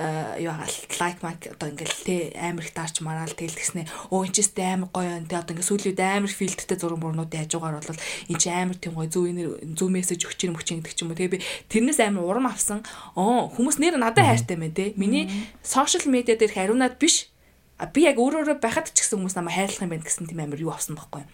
э, 0.00 0.48
юу 0.48 0.56
хаал 0.56 0.76
лайк 1.04 1.20
мак 1.20 1.36
одоо 1.52 1.68
ингээл 1.68 2.00
тэ 2.00 2.32
амар 2.40 2.64
их 2.64 2.72
дарч 2.72 3.04
мараал 3.04 3.28
тэгэл 3.28 3.60
тэгснэ. 3.60 3.84
Өө 4.08 4.24
энэ 4.24 4.32
ч 4.32 4.36
тест 4.40 4.56
амар 4.56 4.88
гоё 4.88 5.20
энэ 5.20 5.28
одоо 5.36 5.52
ингээ 5.52 5.68
сүүлийн 5.68 5.92
үед 5.92 6.00
амар 6.00 6.32
фильтртэй 6.32 6.78
зураг 6.80 7.00
мөрнүүдийн 7.04 7.44
хажуугаар 7.44 7.76
бол 7.76 8.00
энэ 8.00 8.40
чи 8.40 8.48
амар 8.48 8.78
тийм 8.80 8.96
гоё 8.96 9.12
зөв 9.12 9.24
энер 9.28 9.48
зөв 9.76 9.88
мессеж 9.92 10.24
өгч 10.24 10.40
юм 10.48 10.56
өгч 10.56 10.68
гэдэг 10.80 10.96
ч 10.96 11.04
юм 11.04 11.12
уу. 11.12 11.20
Тэгээ 11.20 11.34
би 11.36 11.44
тэрнээс 11.68 12.00
амар 12.08 12.24
урам 12.24 12.48
авсан. 12.48 12.80
Оо 13.20 13.52
хүмүүс 13.52 13.76
нэр 13.76 14.00
надад 14.00 14.24
хайртай 14.24 14.56
мэн 14.56 14.72
тэ 14.72 14.96
миний 14.96 15.28
сошиал 15.60 16.08
медиа 16.08 16.40
дээр 16.40 16.56
хариунаад 16.56 16.96
биш. 16.96 17.28
А 17.76 17.84
би 17.84 18.08
яг 18.08 18.16
өөрөөрөө 18.16 18.64
байхад 18.64 18.96
ч 18.96 19.04
гэсэн 19.04 19.20
хүмүүс 19.20 19.36
намайг 19.36 19.60
хайрлах 19.60 19.84
юм 19.84 19.92
байна 19.92 20.08
гэсэн 20.08 20.24
тийм 20.24 20.40
амар 20.40 20.60
юу 20.60 20.72
авсан 20.72 20.96
байхгүй 20.96 21.20
юу 21.24 21.28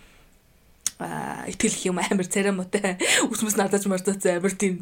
итгэл 0.96 1.92
юм 1.92 2.00
амар 2.00 2.24
церемонтой 2.24 2.96
үсмэс 3.28 3.60
надад 3.60 3.84
ч 3.84 3.90
мартаац 3.92 4.24
амар 4.32 4.54
тийм 4.56 4.80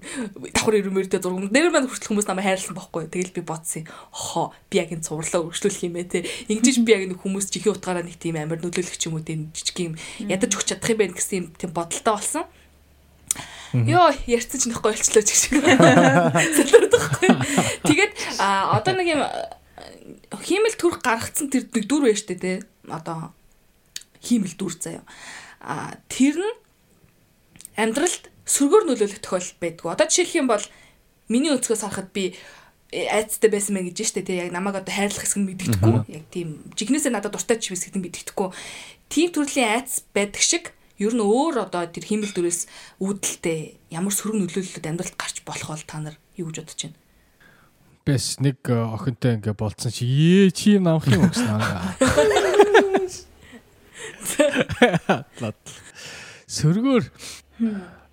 давхар 0.54 0.78
ирмэртэй 0.78 1.18
зураг 1.18 1.50
нэр 1.50 1.74
маань 1.74 1.90
хүртэл 1.90 2.14
хүмүүс 2.14 2.30
намайг 2.30 2.46
хайрлсан 2.46 2.78
байхгүй 2.78 3.10
тэгэл 3.10 3.34
би 3.34 3.42
бодсон 3.42 3.90
хоо 4.14 4.54
би 4.70 4.78
яг 4.78 4.94
энэ 4.94 5.02
цувралаа 5.02 5.42
өргөжлүүлэх 5.50 5.82
юм 5.90 5.98
бэ 5.98 6.06
те 6.06 6.22
ингэж 6.46 6.86
би 6.86 6.90
яг 6.94 7.02
нэг 7.10 7.18
хүмүүс 7.18 7.50
чихээ 7.50 7.74
утгаараа 7.74 8.06
нэг 8.06 8.14
тийм 8.22 8.38
амар 8.38 8.62
нөлөөлөх 8.62 8.94
юм 9.02 9.18
уу 9.18 9.26
тийм 9.26 9.50
жижиг 9.50 9.78
юм 9.82 9.98
ядаж 10.30 10.54
өгч 10.54 10.70
чадах 10.70 10.94
юм 10.94 11.02
байна 11.02 11.18
гэсэн 11.18 11.34
юм 11.34 11.46
тийм 11.58 11.70
бодолтой 11.74 12.14
болсон 12.14 12.46
Йоо, 13.74 14.14
ярьсан 14.30 14.62
ч 14.62 14.70
нөхгүй 14.70 14.94
болчлоо 14.94 15.22
ч 15.26 15.34
гэж. 15.34 15.42
Сэлэрдэхгүй. 15.50 17.26
Тэгээд 17.90 18.12
а 18.38 18.78
одоо 18.78 18.94
нэг 18.94 19.18
юм 19.18 19.22
хиймэл 20.30 20.78
төрх 20.78 21.02
гаргацсан 21.02 21.50
тэр 21.50 21.66
нэг 21.66 21.90
дүр 21.90 22.06
байж 22.06 22.22
тээ 22.22 22.38
те. 22.38 22.52
Одоо 22.86 23.34
хиймэл 24.22 24.54
дүр 24.54 24.78
заяа. 24.78 25.02
А 25.64 25.96
тэр 26.12 26.36
нь 26.36 26.56
амьдралд 27.80 28.28
сөргөөр 28.44 28.84
нөлөөлөх 28.84 29.24
тохиолдол 29.24 29.56
байдгүй. 29.64 29.88
Одоо 29.88 30.06
жишээлх 30.06 30.36
юм 30.36 30.48
бол 30.52 30.64
миний 31.32 31.52
өнцгөөс 31.56 31.82
харахад 31.88 32.12
би 32.12 32.36
э, 32.92 33.08
айцтай 33.08 33.48
байсан 33.48 33.74
мэн 33.74 33.88
гэж 33.88 34.12
штэ 34.12 34.28
тий 34.28 34.44
яг 34.44 34.52
намайг 34.52 34.76
одоо 34.84 34.92
хайрлах 34.92 35.24
хэсэг 35.24 35.40
нь 35.40 35.48
мэддэхгүй 35.48 35.94
яг 36.12 36.24
тийм 36.28 36.60
жигнэсээ 36.76 37.12
надад 37.16 37.32
дуртай 37.32 37.56
ч 37.56 37.72
хэсэг 37.72 37.96
нь 37.96 38.04
мэддэхгүй 38.04 38.52
тийм 39.08 39.32
төрлийн 39.32 39.80
айц 39.80 40.04
байдаг 40.12 40.44
шиг 40.44 40.76
ер 41.00 41.16
нь 41.16 41.24
өөр 41.24 41.64
одоо 41.64 41.88
тэр 41.88 42.04
химэл 42.04 42.36
дүрээс 42.36 42.68
үүдэлтэй 43.00 43.80
ямар 43.88 44.12
сөрөг 44.12 44.36
нөлөөллөд 44.36 44.84
амьдралд 44.84 45.16
гарч 45.16 45.40
болох 45.48 45.72
бол 45.72 45.84
та 45.88 45.98
нар 46.04 46.16
юу 46.36 46.52
гэж 46.52 46.60
бодож 46.60 46.80
байна 46.84 47.00
Бэс 48.04 48.36
нэг 48.44 48.60
э, 48.68 48.76
охинтой 48.76 49.40
ингээ 49.40 49.56
болцсон 49.56 49.88
чи 49.88 50.04
ээ 50.04 50.52
чи 50.52 50.76
юм 50.76 50.84
намх 50.84 51.08
юм 51.08 51.24
гэсэн 51.24 51.56
аа. 51.56 51.96
Сөргөөр 56.54 57.04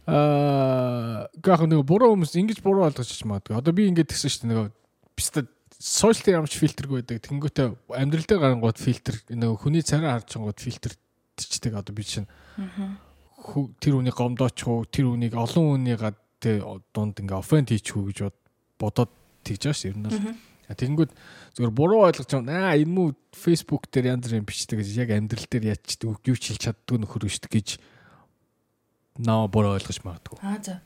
аа 0.08 1.28
гэх 1.40 1.62
нэг 1.68 1.84
буруу 1.86 2.16
хүмүүс 2.16 2.36
ингэж 2.40 2.60
буруу 2.66 2.86
ойлгож 2.90 3.08
чиж 3.08 3.24
магадгүй. 3.28 3.58
Одоо 3.58 3.74
би 3.76 3.88
ингэж 3.92 4.08
тэгсэн 4.12 4.30
шүү 4.32 4.42
дээ 4.42 4.52
нөгөө 4.52 4.68
биста 5.16 5.40
сошиал 5.82 6.42
ямарч 6.42 6.58
фильтргүй 6.58 7.02
байдаг. 7.02 7.22
Тэнгүүтээ 7.26 7.68
амьдрал 7.98 8.28
дээр 8.28 8.42
гарангууд 8.42 8.78
фильтр 8.82 9.16
нөгөө 9.30 9.58
хүний 9.62 9.84
царай 9.86 10.12
харж 10.14 10.28
чангууд 10.36 10.60
фильтрчдэг 10.62 11.74
одоо 11.78 11.94
би 11.96 12.04
чинь 12.06 12.28
тэр 13.82 13.94
үнийг 13.98 14.16
гомдооч 14.18 14.58
уу 14.70 14.86
тэр 14.86 15.06
үнийг 15.14 15.34
олон 15.34 15.82
хүний 15.82 15.98
гад 15.98 16.18
дунд 16.42 17.16
ингээ 17.22 17.38
оффенд 17.38 17.70
хийчихүү 17.74 18.04
гэж 18.14 18.20
бодоод 18.78 19.10
тэгж 19.46 19.62
байгаа 19.70 19.78
ш 19.78 19.82
ер 19.90 19.98
нь. 19.98 20.06
Тэгэнгүүт 20.78 21.12
зөвхөн 21.58 21.76
буруу 21.76 22.06
ойлгож 22.08 22.30
байгаа. 22.30 22.72
Аа 22.72 22.80
энэ 22.80 22.92
мүү 22.92 23.08
Facebook 23.36 23.90
дээр 23.92 24.14
янз 24.16 24.28
бүрийн 24.28 24.48
бичдэг 24.48 24.80
гэж 24.80 24.90
яг 25.02 25.10
амьдрал 25.16 25.48
дээр 25.48 25.76
ячдаг 25.76 26.20
юу 26.24 26.38
ч 26.38 26.52
хэлж 26.52 26.62
чаддгүй 26.72 26.98
нөхөр 27.02 27.28
биш 27.28 27.40
гэж 27.42 27.80
наа 29.22 29.48
буруу 29.52 29.76
ойлгож 29.76 30.00
магадгүй. 30.06 30.40
Аа 30.42 30.60
за. 30.64 30.82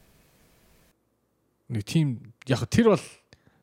Нэг 1.70 1.84
тийм 1.86 2.34
яг 2.48 2.66
тэр 2.70 2.94
бол 2.94 3.06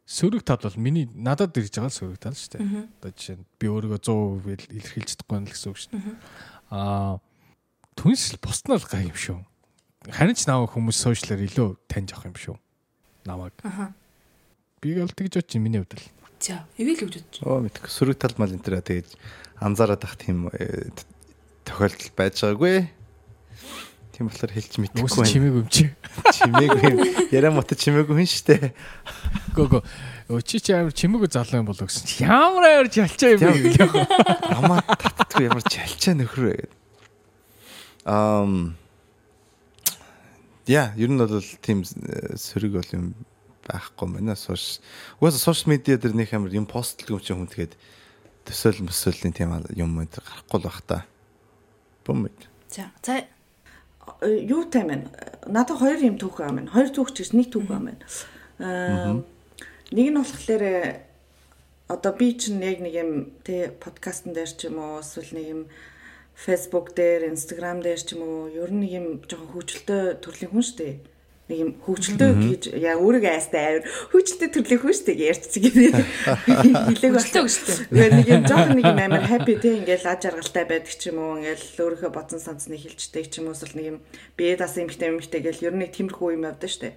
сөрөг 0.07 0.43
тал 0.45 0.61
бол 0.63 0.77
миний 0.77 1.07
надад 1.15 1.57
ирж 1.57 1.73
байгаа 1.73 1.93
сөрөг 1.93 2.19
тал 2.19 2.37
шүү 2.37 2.59
дээ. 2.59 2.87
Одоо 3.01 3.11
жишээ 3.15 3.37
нь 3.39 3.47
би 3.59 3.67
өөрийгөө 3.71 4.01
100% 4.03 4.71
илэрхийлж 4.75 5.09
чадахгүй 5.15 5.37
юм 5.39 5.47
л 5.47 5.55
гэсэн 5.55 5.71
үг 5.71 5.79
шүү 5.79 5.91
дээ. 5.95 6.17
Аа 6.75 7.19
түнс 7.97 8.37
бусна 8.43 8.77
л 8.77 8.87
гай 8.89 9.09
юм 9.09 9.17
шүү. 9.17 9.39
Харин 10.11 10.35
ч 10.35 10.51
наваа 10.51 10.67
хүмүүс 10.67 10.99
сошиалар 10.99 11.47
илүү 11.47 11.69
таньж 11.87 12.11
авах 12.13 12.27
юм 12.27 12.37
шүү. 12.37 12.57
Намайг. 13.25 13.55
Аха. 13.63 13.95
Би 14.83 14.99
бол 14.99 15.07
тэгж 15.07 15.39
бодчих 15.39 15.63
миний 15.63 15.79
хувьд 15.79 15.95
л. 15.95 16.11
За, 16.43 16.67
эвэл 16.75 16.99
гэж 16.99 17.23
бодож. 17.23 17.39
Оо 17.47 17.63
мэдгүй 17.63 17.87
сөрөг 17.87 18.19
тал 18.19 18.35
мал 18.35 18.51
энэ 18.51 18.67
тэрэ 18.67 18.83
тэгэж 18.83 19.15
анзаараад 19.63 20.03
ах 20.03 20.19
тийм 20.19 20.51
э, 20.51 20.91
тохиолдол 21.63 22.11
байж 22.19 22.43
байгаагүй. 22.43 22.91
Тийм 24.11 24.27
болохоор 24.27 24.51
хэлж 24.51 24.73
мэдэхгүй 24.83 25.23
чимээг 25.31 25.55
юм 25.63 25.69
чи. 25.71 25.87
Чимээгүй 26.35 26.83
юм. 26.91 26.99
Яраа 27.31 27.55
мот 27.55 27.71
чимээгүй 27.71 28.11
хүн 28.11 28.27
штэ. 28.27 28.75
Гөө 29.55 29.67
гөө. 29.71 30.43
Чи 30.43 30.59
чи 30.59 30.75
амар 30.75 30.91
чимээг 30.91 31.31
залуу 31.31 31.63
юм 31.63 31.71
болоо 31.71 31.87
гэсэн. 31.87 32.03
чи 32.03 32.27
Ямар 32.27 32.83
амар 32.83 32.91
жалчаа 32.91 33.39
юм 33.39 33.41
бэ 33.41 33.79
гэх. 33.79 33.95
Амаа 34.51 34.83
татдгүй 34.83 35.47
ямар 35.47 35.63
чалчаа 35.63 36.19
нөхөр 36.19 36.43
вэ 36.43 36.55
гэдэг. 36.59 36.75
Ам 38.11 38.75
Я, 40.67 40.95
ер 40.95 41.11
нь 41.11 41.19
бол 41.19 41.43
тийм 41.63 41.83
э, 41.83 42.39
сөрөг 42.39 42.79
бол 42.79 42.91
юм 42.95 43.07
байхгүй 43.69 44.09
байна. 44.19 44.37
Сошиал. 44.37 44.83
Угаасаа 45.21 45.53
сошиал 45.53 45.73
медиа 45.75 45.99
дээр 45.99 46.15
нэг 46.15 46.35
амар 46.35 46.53
юм 46.53 46.67
постлдог 46.67 47.19
юм 47.19 47.23
чи 47.23 47.33
хүн 47.35 47.51
тэгээд 47.51 47.75
төсөөл 48.49 48.87
мөсөөллийн 48.87 49.35
тийм 49.37 49.55
юм 49.77 49.99
энэ 50.01 50.19
гарахгүй 50.19 50.59
л 50.59 50.67
бах 50.67 50.81
та. 50.83 51.05
Бом. 52.07 52.27
За, 52.69 52.91
за 53.03 53.25
юу 54.27 54.67
тайм 54.67 54.89
бэ? 54.91 54.97
Надад 55.47 55.79
хоёр 55.79 56.01
юм 56.03 56.19
түүх 56.19 56.43
аам 56.43 56.63
байна. 56.63 56.75
Хоёр 56.75 56.91
түүх 56.91 57.15
чигс 57.15 57.33
нэг 57.37 57.55
түүх 57.55 57.71
аам 57.71 57.93
байна. 57.93 58.03
Аа 58.59 59.23
нэг 59.93 60.09
нь 60.09 60.17
болохоор 60.17 60.63
э, 60.65 61.05
одоо 61.89 62.13
би 62.17 62.33
чинь 62.33 62.65
яг 62.65 62.81
нэг 62.81 62.95
юм 62.97 63.11
тэ 63.45 63.77
подкастн 63.77 64.33
дээр 64.33 64.49
ч 64.49 64.73
юм 64.73 64.81
уу 64.81 65.05
эсвэл 65.05 65.37
нэг 65.37 65.47
юм 65.53 65.63
Facebook 66.33 66.97
дээр, 66.97 67.29
Instagram 67.29 67.85
дээр 67.85 68.01
ч 68.01 68.17
юм 68.17 68.25
уу 68.25 68.49
ер 68.49 68.73
нь 68.73 68.81
нэг 68.81 68.93
юм 68.97 69.07
жоохон 69.29 69.53
хөвчлөлтөө 69.53 70.03
төрлийн 70.25 70.51
хүн 70.51 70.65
шүү 70.65 70.79
дээ. 70.81 70.95
Нэг 71.53 71.61
юм 71.61 71.73
хөвчлөлтөө 71.85 72.31
гэж 72.33 72.63
яа 72.81 72.97
өөрийгөө 72.97 73.33
айстай 73.37 73.61
авир 73.61 73.85
хөвчлөлтөө 74.09 74.49
төрлийн 74.57 74.81
хүн 74.81 74.95
шүү 74.97 75.07
дээ 75.13 75.29
ярьчих 75.29 75.61
gibi. 75.61 75.85
Хилээг 75.93 77.13
Өглөө 77.21 77.45
өглөө. 77.45 77.77
Тэгээ 77.93 78.11
нэг 78.17 78.29
юм 78.33 78.43
жоохон 78.49 78.73
нэг 78.81 78.87
юм 78.89 79.01
амар 79.05 79.25
happy 79.29 79.55
те 79.61 79.77
ингээл 79.77 80.09
аж 80.09 80.23
аргалтай 80.33 80.65
байдаг 80.65 80.97
ч 80.97 81.13
юм 81.13 81.21
уу 81.21 81.37
ингээл 81.45 81.77
өөрийнхөө 81.85 82.09
бодсон 82.17 82.41
сансныг 82.41 82.81
хэлждэг 82.81 83.29
ч 83.29 83.45
юм 83.45 83.53
уу 83.53 83.57
эсвэл 83.57 83.77
нэг 83.77 83.87
юм 83.93 83.99
бие 84.41 84.57
дас 84.57 84.81
эмхтэй 84.81 85.13
эмхтэй 85.13 85.45
гэл 85.45 85.67
ер 85.69 85.77
нь 85.77 85.93
тиймэрхүү 85.93 86.41
юм 86.41 86.49
явдаг 86.49 86.73
штэ. 86.73 86.97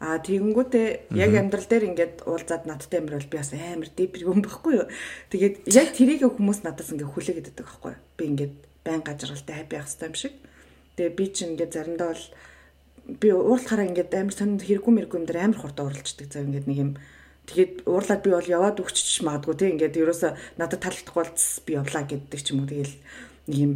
А 0.00 0.16
тэгэнгүүтээ 0.16 1.12
яг 1.12 1.32
амьдрал 1.36 1.68
дээр 1.68 1.92
ингээд 1.92 2.14
уулзаад 2.24 2.64
надтай 2.64 3.04
амир 3.04 3.20
бол 3.20 3.28
би 3.28 3.36
бас 3.36 3.52
амар 3.52 3.92
дипер 3.92 4.32
юм 4.32 4.40
байхгүй 4.40 4.80
юу. 4.80 4.88
Тэгээд 5.28 5.68
яг 5.68 5.92
тэрийг 5.92 6.24
хүмүүс 6.24 6.64
надаас 6.64 6.88
ингээд 6.96 7.12
хүлээгээд 7.12 7.52
байдаг 7.52 7.68
байхгүй 7.68 7.92
юу. 7.92 8.00
Би 8.16 8.24
ингээд 8.32 8.54
байн 8.80 9.04
гажралтай 9.04 9.60
happy 9.60 9.76
байх 9.76 9.84
хэрэгтэй 9.92 10.08
юм 10.08 10.16
шиг. 10.16 10.34
Тэгээ 10.96 11.16
би 11.20 11.24
чинь 11.36 11.52
ингээд 11.52 11.76
заримдаа 11.76 12.16
бол 12.16 12.24
би 13.06 13.28
уурлахаараа 13.32 13.86
ингээд 13.88 14.12
амар 14.14 14.34
сонд 14.34 14.60
хэрэггүй 14.66 14.92
мэргүй 14.94 15.18
юм 15.20 15.26
дээр 15.26 15.44
амар 15.44 15.58
хурдан 15.60 15.88
уралцдаг 15.88 16.28
зав 16.28 16.44
ингээд 16.44 16.66
нэг 16.68 16.78
юм 16.78 16.92
тэгээд 17.48 17.72
уурлаад 17.88 18.22
би 18.22 18.30
бол 18.30 18.52
яваад 18.52 18.80
өгчч 18.82 19.22
магадгүй 19.24 19.54
тийм 19.56 19.72
ингээд 19.78 20.00
ерөөсө 20.00 20.28
надад 20.60 20.80
талдахгүй 20.84 21.16
болц 21.16 21.42
би 21.64 21.78
явлаа 21.78 22.04
гэдэг 22.06 22.40
ч 22.40 22.46
юм 22.52 22.62
уу 22.64 22.70
тэгэл 22.70 22.94
нэг 23.48 23.58
юм 23.58 23.72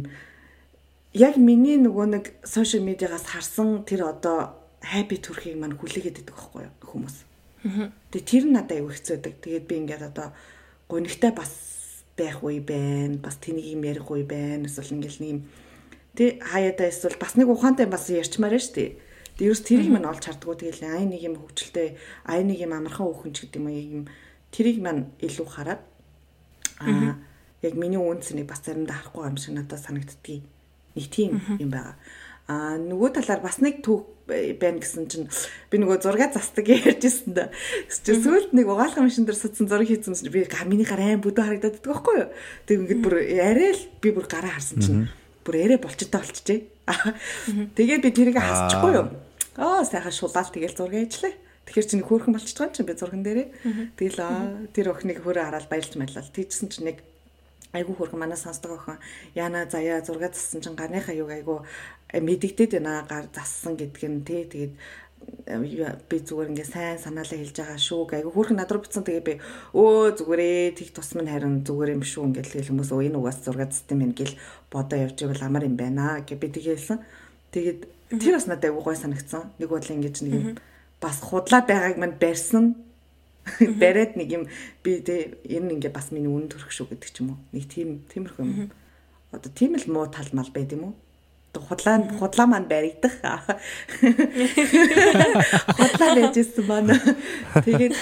яг 1.15 1.35
миний 1.39 1.79
нөгөө 1.79 2.05
нэг 2.11 2.25
сошиал 2.43 2.83
медиагаас 2.83 3.25
харсан 3.31 3.87
тэр 3.87 4.11
одоо 4.11 4.59
happy 4.83 5.17
төрхийг 5.17 5.57
мань 5.57 5.79
хүлээгээд 5.79 6.21
байдаг 6.21 6.35
байхгүй 6.35 6.61
юу 6.67 6.73
хүмүүс. 6.83 7.17
Тэгээ 8.11 8.29
тэр 8.29 8.43
нь 8.45 8.53
надад 8.53 8.75
аягүй 8.75 8.93
хэцүү 8.93 9.15
байдаг. 9.15 9.33
Тэгээд 9.41 9.65
би 9.65 9.75
ингээд 9.79 10.03
одоо 10.11 10.27
гонигтай 10.91 11.31
бас 11.31 11.51
байх 12.19 12.43
үе 12.43 12.59
байна. 12.61 13.17
Бас 13.17 13.39
тэнийг 13.41 13.65
юм 13.73 13.81
ярих 13.87 14.11
үе 14.11 14.27
байна. 14.27 14.67
Эсвэл 14.67 14.99
ингээл 14.99 15.21
нэг 15.23 15.31
юм 15.31 15.41
Тэ 16.15 16.39
хаяада 16.39 16.87
эсвэл 16.87 17.19
бас 17.19 17.35
нэг 17.35 17.51
ухаантай 17.51 17.91
бас 17.91 18.07
ярьчмаар 18.07 18.55
шүү 18.55 18.75
дээ. 18.75 18.91
Тэг 19.35 19.51
ерөөс 19.51 19.63
тэрийг 19.67 19.91
мань 19.91 20.07
олж 20.07 20.23
хардггүй 20.23 20.55
тэгэл 20.63 20.87
ай 20.95 21.03
нэг 21.03 21.21
юм 21.27 21.35
хөвчлөлтэй 21.35 21.99
ай 22.23 22.41
нэг 22.47 22.59
юм 22.63 22.71
амархан 22.71 23.11
өөхөнч 23.11 23.35
гэдэг 23.43 23.59
юм 23.59 23.67
яг 23.67 23.89
юм 23.91 24.05
тэрийг 24.55 24.79
мань 24.79 25.11
илүү 25.19 25.47
хараад 25.51 25.83
аа 26.79 27.19
яг 27.59 27.73
миний 27.75 27.99
үнцнийг 27.99 28.47
бас 28.47 28.63
заримдаа 28.63 28.95
харахгүй 28.95 29.27
юм 29.27 29.37
шиг 29.37 29.59
надад 29.59 29.83
санагддгийг 29.83 30.43
нэг 30.95 31.05
тийм 31.11 31.41
юм 31.59 31.67
байгаа. 31.67 31.99
Аа 32.47 32.77
нөгөө 32.77 33.19
талаар 33.19 33.41
бас 33.41 33.59
нэг 33.59 33.81
түүх 33.83 34.15
байна 34.27 34.79
гэсэн 34.79 35.09
чинь 35.09 35.27
би 35.69 35.75
нөгөө 35.81 35.97
зураг 35.99 36.31
застдаг 36.31 36.69
ярьжсэн 36.71 37.33
да. 37.33 37.49
Чи 37.89 38.15
сүүлд 38.15 38.53
нэг 38.53 38.69
угаалгын 38.69 39.09
машин 39.09 39.25
дээр 39.25 39.37
суудсан 39.37 39.65
зураг 39.65 39.89
хийсэн 39.89 40.13
чинь 40.13 40.31
би 40.31 40.45
миний 40.69 40.85
гараа 40.85 41.17
аим 41.17 41.25
бүдүү 41.25 41.41
харагдаад 41.41 41.81
байдаг 41.81 41.89
байхгүй 41.89 42.15
юу. 42.21 42.29
Тэг 42.69 42.75
ингээд 42.85 43.01
бүр 43.01 43.15
арай 43.41 43.71
л 43.73 43.83
би 44.01 44.09
бүр 44.13 44.27
гараа 44.29 44.53
харсан 44.53 44.77
чинь 44.81 45.09
бүр 45.41 45.55
арай 45.57 45.77
болчтой 45.81 46.09
болчихжээ. 46.09 46.59
Тэгээд 47.77 48.01
би 48.05 48.09
тэрийг 48.13 48.37
хасчихгүй 48.37 48.93
юу. 48.93 49.09
Аа 49.55 49.83
сайхан 49.87 50.11
шулаал 50.11 50.51
тэгэл 50.51 50.75
зураг 50.75 50.95
ээжлээ. 50.99 51.33
Тэгэхээр 51.65 51.87
чинь 51.89 52.05
хөөрхөн 52.05 52.33
болчихж 52.35 52.57
байгаа 52.59 52.69
юм 52.69 52.77
чинь 52.77 52.89
би 52.89 52.93
зурган 52.93 53.23
дээрээ. 53.25 53.47
Тэгэл 53.97 54.19
аа 54.21 54.69
тэр 54.75 54.93
охиныг 54.93 55.23
хөрөө 55.23 55.43
хараад 55.47 55.67
баярлж 55.71 55.93
мэлэл. 55.97 56.33
Тэгжсэн 56.35 56.69
чинь 56.69 56.87
нэг 56.93 56.97
айгүй 57.75 57.95
хөрхөн 57.95 58.19
манай 58.19 58.39
сонсдог 58.39 58.71
охин 58.77 58.99
яна 59.35 59.65
заяа 59.67 60.01
зураг 60.01 60.33
зассан 60.33 60.61
чинь 60.63 60.79
гарныхаа 60.79 61.15
юг 61.15 61.29
айгүй 61.31 61.59
мэдэгдээд 62.13 62.71
байна 62.79 63.03
гар 63.09 63.27
зассан 63.35 63.75
гэдг 63.75 64.03
нь 64.07 64.23
тий 64.23 64.43
тэгээд 64.47 64.73
би 66.09 66.17
зүгээр 66.21 66.51
ингээ 66.53 66.69
сайн 66.69 66.97
санаалаа 67.01 67.39
хэлж 67.39 67.57
байгаа 67.57 67.79
шүү 67.81 68.01
айгүй 68.15 68.31
хөрхөн 68.31 68.57
над 68.61 68.71
руу 68.71 68.83
битсэн 68.85 69.03
тэгээ 69.03 69.27
би 69.27 69.33
өө 69.73 70.15
зүгээрээ 70.21 70.77
тэг 70.77 70.89
тус 70.95 71.11
минь 71.17 71.31
харин 71.31 71.65
зүгээр 71.67 71.95
юм 71.97 72.03
шүү 72.05 72.23
ингээл 72.29 72.53
тэгэл 72.53 72.69
хүмүүс 72.71 72.91
өө 72.93 73.05
энэ 73.09 73.19
угаас 73.19 73.39
зураг 73.43 73.71
зассан 73.73 74.05
юм 74.05 74.13
гэл 74.13 74.37
бодоо 74.71 74.97
явж 75.01 75.17
ивэл 75.25 75.43
амар 75.43 75.67
юм 75.67 75.75
байна 75.75 76.21
гэ 76.21 76.35
би 76.37 76.47
тэгэлсэн 76.53 76.99
тэгээд 77.51 77.79
тэр 78.09 78.37
бас 78.37 78.47
надад 78.47 78.69
айгүй 78.69 78.83
гой 78.83 78.97
санагдсан 78.97 79.51
нэг 79.59 79.69
бодлоо 79.69 79.95
ингэж 79.95 80.15
нэг 80.25 80.33
юм 80.33 80.47
бас 81.01 81.17
худлаа 81.21 81.61
байгааг 81.65 81.97
манд 81.97 82.17
барьсан 82.21 82.75
бариад 83.81 84.17
нэг 84.17 84.29
юм 84.31 84.43
би 84.83 85.01
тэ 85.01 85.37
энэ 85.45 85.77
ингээ 85.77 85.93
бас 85.93 86.09
миний 86.11 86.29
үнэн 86.29 86.49
төрөх 86.49 86.71
шүү 86.73 86.93
гэдэг 86.93 87.09
ч 87.13 87.21
юм 87.21 87.37
уу. 87.37 87.39
Нэг 87.53 87.65
тийм 87.69 88.01
тиймэрхүү 88.09 88.43
юм. 88.45 88.71
Одоо 89.29 89.51
тийм 89.53 89.77
л 89.77 89.85
муу 89.89 90.09
тал 90.09 90.29
мал 90.33 90.49
байд 90.49 90.73
юм 90.73 90.89
уу? 90.89 90.95
худлаа 91.55 92.03
худлаа 92.19 92.47
маань 92.47 92.67
баригдах. 92.67 93.15
Худлаа 95.79 96.09
байж 96.15 96.35
ирсэн 96.35 96.65
маань. 96.67 96.99
Тэгээд 97.63 97.95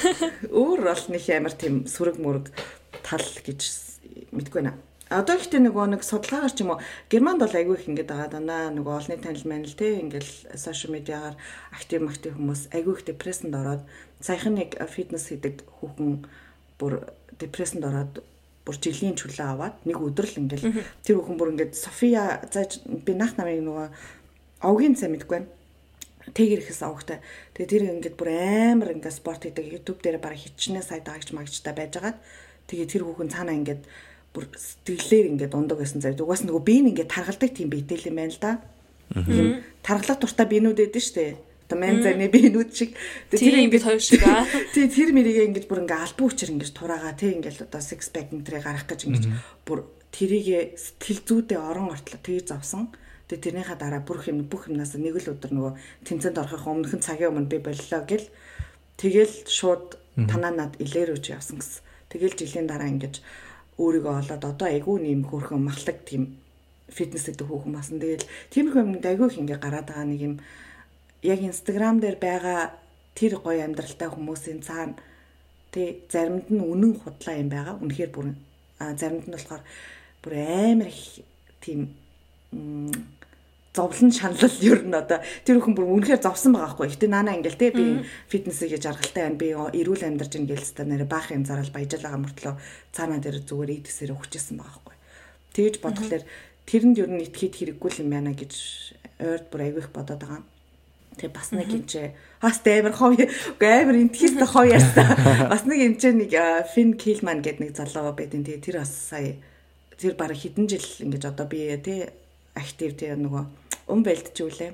өөр 0.49 0.79
бол 0.81 1.03
нэг 1.13 1.23
амар 1.29 1.53
тийм 1.53 1.85
сүрэг 1.85 2.17
мөрөг 2.17 2.49
тал 3.05 3.21
гэж 3.45 3.61
мэдгүй 4.33 4.61
байна. 4.63 4.73
Одоо 5.13 5.37
ихтэй 5.37 5.61
нөгөө 5.61 5.85
нэг 5.93 6.01
судалгаагаар 6.01 6.53
ч 6.53 6.65
юм 6.65 6.73
уу 6.73 6.81
Германд 7.07 7.45
бол 7.45 7.53
айгүй 7.53 7.75
их 7.77 7.85
ингээд 7.85 8.09
байгаа 8.09 8.29
дандаа 8.33 8.73
нөгөө 8.73 8.93
олны 8.97 9.17
танил 9.21 9.45
манил 9.45 9.77
те 9.77 10.01
ингээл 10.01 10.57
сошиал 10.57 10.97
медиагаар 10.97 11.37
актив 11.69 12.01
актив 12.09 12.33
хүмүүс 12.33 12.61
айгүй 12.73 12.93
их 12.97 13.05
депрессэнд 13.05 13.53
ороод 13.53 13.81
саяхан 14.17 14.57
нэг 14.57 14.81
фитнес 14.89 15.29
хийдэг 15.29 15.61
хүүхэн 15.77 16.25
бүр 16.81 16.93
депрессэнд 17.37 17.85
ороод 17.85 18.25
бүр 18.65 18.75
жилийн 18.79 19.13
чөлөө 19.19 19.47
аваад 19.53 19.75
нэг 19.83 19.97
өдөр 19.99 20.25
л 20.25 20.39
ингээл 20.41 20.81
тэр 21.03 21.15
бүхэн 21.19 21.37
бүр 21.37 21.51
ингээд 21.53 21.75
София 21.75 22.41
зааж 22.47 22.79
би 22.87 23.11
нах 23.11 23.35
намыг 23.35 23.59
нөгөө 23.59 23.87
овгийн 24.63 24.95
цай 24.95 25.11
мэдгүй 25.11 25.43
байна. 25.43 25.51
Тэгэр 26.31 26.63
ихэс 26.63 26.79
авахтай. 26.87 27.19
Тэгээ 27.51 27.67
тэр 27.67 27.83
ингээд 27.99 28.15
бүр 28.15 28.29
амар 28.31 28.95
ингээд 28.95 29.19
спорт 29.19 29.43
хийдэг 29.43 29.67
YouTube 29.67 29.99
дээр 29.99 30.23
баг 30.23 30.39
хичнээн 30.39 30.79
сайд 30.79 31.11
агч 31.11 31.35
магчтай 31.35 31.75
байжгаад 31.75 32.15
тэгээ 32.71 32.87
тэр 32.87 33.03
хүүхэн 33.03 33.33
цаанаа 33.35 33.59
ингээд 33.59 33.83
бүр 34.33 34.49
сэтгэлээр 34.49 35.29
ингээд 35.37 35.53
ундаг 35.53 35.77
гэсэн 35.79 36.01
зав. 36.01 36.17
Угаас 36.17 36.43
нөгөө 36.43 36.63
би 36.65 36.75
ингээд 36.81 37.13
таргалдаг 37.13 37.53
тийм 37.53 37.69
биетэй 37.69 38.09
юм 38.09 38.17
байна 38.17 38.33
л 38.33 38.41
да. 38.41 38.51
Таргалах 39.85 40.17
дуртай 40.17 40.47
биенүүд 40.49 40.89
эдэн 40.89 41.05
штэ. 41.05 41.37
Одоо 41.69 41.77
мэн 41.77 42.01
зэний 42.01 42.29
биенүүд 42.33 42.69
шиг 42.73 42.97
тэр 43.29 43.61
ингээд 43.61 43.85
хоёр 43.85 44.01
шиг 44.01 44.25
аа. 44.25 44.45
Тий 44.73 44.89
тэр 44.89 45.13
мэрийг 45.13 45.53
ингээд 45.53 45.69
бүр 45.69 45.85
ингээд 45.85 46.01
албан 46.01 46.25
хүчээр 46.33 46.53
ингээд 46.57 46.73
тураага 46.73 47.13
тий 47.13 47.31
ингээд 47.37 47.69
одоо 47.69 47.81
six 47.81 48.09
pack 48.09 48.33
энтрээ 48.33 48.61
гарах 48.65 48.89
гэж 48.89 49.05
ингээд 49.05 49.27
бүр 49.69 49.85
тэрийг 50.09 50.77
сэтгэл 50.77 51.21
зүйдээ 51.23 51.59
орон 51.61 51.93
ортлоо 51.93 52.19
тэгж 52.21 52.53
завсан. 52.53 52.89
Тэгээ 53.29 53.43
тэрнийхаа 53.63 53.77
дараа 53.77 54.01
бүх 54.01 54.27
юм 54.29 54.45
бүх 54.49 54.69
юмнаас 54.69 54.93
нэг 54.97 55.17
л 55.17 55.33
өдөр 55.33 55.51
нөгөө 55.55 55.73
тэмцээнд 56.05 56.41
орохын 56.43 56.73
өмнөхөн 56.83 57.01
цагийн 57.01 57.31
өмнө 57.33 57.49
би 57.49 57.57
боллоо 57.63 58.01
гэл 58.05 58.27
тэгэл 58.99 59.35
шууд 59.49 59.97
танаа 60.29 60.53
над 60.53 60.77
илэрүүж 60.77 61.33
явсан 61.33 61.57
гэсэн. 61.63 61.81
Тэгэл 62.13 62.37
жилийн 62.37 62.67
дараа 62.69 62.91
ингэж 62.93 63.23
өөрийгөө 63.81 64.13
олоод 64.21 64.43
одоо 64.45 64.67
айгүй 64.67 64.97
нэм 65.01 65.23
хөрхөн 65.29 65.61
махлаг 65.65 65.97
тийм 66.05 66.37
фитнес 66.89 67.25
гэдэг 67.25 67.47
хүүхэн 67.47 67.73
басан. 67.73 67.97
Тэгэл 67.99 68.29
тиймэрхүү 68.53 68.81
юмд 68.81 69.05
айгүй 69.05 69.27
их 69.29 69.39
ингээ 69.41 69.59
гараад 69.63 69.87
байгаа 69.89 70.05
нэг 70.05 70.21
юм 70.21 70.35
яг 71.23 71.39
инстаграм 71.41 71.97
дээр 71.99 72.17
байгаа 72.21 72.77
тэр 73.17 73.33
гоё 73.41 73.63
амьдралтай 73.65 74.09
хүмүүсийн 74.11 74.61
цаана 74.61 74.99
тий 75.73 76.05
заримд 76.11 76.47
нь 76.53 76.61
үнэн 76.61 76.93
худлаа 77.01 77.35
юм 77.41 77.49
байгаа. 77.49 77.81
Үнэхээр 77.81 78.11
бүр 78.13 78.27
а 78.77 78.93
заримд 78.93 79.25
нь 79.25 79.33
болохоор 79.33 79.63
бүр 80.21 80.33
амар 80.37 80.89
их 80.93 81.25
тийм 81.63 81.89
зовлон 83.73 84.11
шаналл 84.13 84.57
ер 84.61 84.85
нь 84.85 84.93
одоо 84.93 85.19
тэр 85.41 85.57
хүн 85.57 85.73
бүр 85.73 85.89
үнэхээр 85.97 86.21
зовсон 86.21 86.53
байгаа 86.53 86.77
байхгүй. 86.77 86.93
Гэтэ 86.93 87.09
наана 87.09 87.33
ингээл 87.33 87.57
те 87.57 87.73
би 87.73 88.05
фитнесийг 88.29 88.77
хийж 88.77 88.85
аргалтай 88.85 89.23
байна. 89.25 89.41
Би 89.41 89.49
эрүүл 89.57 90.05
амьдарч 90.05 90.37
ингээл 90.37 90.61
ста 90.61 90.85
нэрэ 90.85 91.09
баах 91.09 91.33
юм 91.33 91.41
зарал 91.41 91.73
баяжал 91.73 92.05
байгаа 92.05 92.21
мөртлөө 92.21 92.53
цаанаа 92.93 93.17
дээр 93.17 93.41
зүгээр 93.41 93.81
идсээр 93.81 94.13
өгчээсэн 94.13 94.61
байгаа 94.61 94.77
байхгүй. 94.77 94.95
Тэгэж 95.57 95.75
бодглохлоор 95.81 96.23
тэрэнд 96.69 96.97
ер 97.01 97.09
нь 97.09 97.25
итгэхэд 97.25 97.53
хэрэггүй 97.57 97.91
юм 97.97 98.09
байна 98.13 98.31
гэж 98.37 98.53
ойрд 99.17 99.45
бүр 99.49 99.61
аягүй 99.65 99.81
их 99.81 99.89
бодоод 99.89 100.21
байгаа. 100.21 100.41
Тэгээ 101.17 101.33
бас 101.33 101.49
нэг 101.53 101.69
юм 101.73 101.85
чи 101.89 102.13
хас 102.41 102.61
амар 102.61 102.93
хов 102.93 103.17
амар 103.17 103.97
энтхээс 103.97 104.37
хов 104.49 104.65
яста. 104.69 105.01
Бас 105.49 105.65
нэг 105.65 105.81
юм 105.81 105.95
чи 105.97 106.13
нэг 106.13 106.33
Фин 106.73 106.93
Килман 106.93 107.41
гэдэг 107.41 107.61
нэг 107.61 107.73
залуу 107.73 108.13
байдیں۔ 108.13 108.45
Тэгээ 108.45 108.65
тэр 108.65 108.77
бас 108.81 108.93
сая 108.93 109.37
тэр 109.97 110.13
баг 110.17 110.33
хэдэн 110.33 110.65
жил 110.69 110.85
ингэж 111.05 111.29
одоо 111.29 111.45
би 111.45 111.69
тий 111.81 112.09
актив 112.57 112.97
тий 112.97 113.13
нөгөө 113.13 113.62
өн 113.87 114.01
байлдчихүүлээ. 114.03 114.71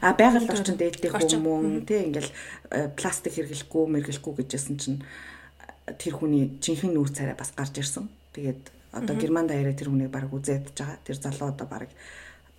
А 0.00 0.16
байгаль 0.16 0.48
орчин 0.48 0.80
дээдтэй 0.80 1.12
хүмүүн 1.12 1.84
тий 1.84 2.08
ингээл 2.08 2.30
пластик 2.96 3.36
хэрэглэхгүй 3.36 3.84
мэргэлэхгүй 3.88 4.32
гэжсэн 4.48 4.76
чинь 4.80 5.04
тэр 6.00 6.16
хүний 6.16 6.56
жинхэнэ 6.62 6.96
нүүр 6.96 7.10
царай 7.12 7.36
бас 7.36 7.52
гарч 7.52 7.76
ирсэн. 7.78 8.08
Тэгээд 8.32 8.62
одоо 8.96 9.14
герман 9.16 9.46
даяараа 9.46 9.76
тэр 9.76 9.92
хүнийг 9.92 10.08
баг 10.08 10.32
үзээд 10.32 10.72
байгаа. 10.72 10.96
Тэр 11.04 11.16
залуу 11.20 11.52
одоо 11.52 11.66
баг 11.68 11.88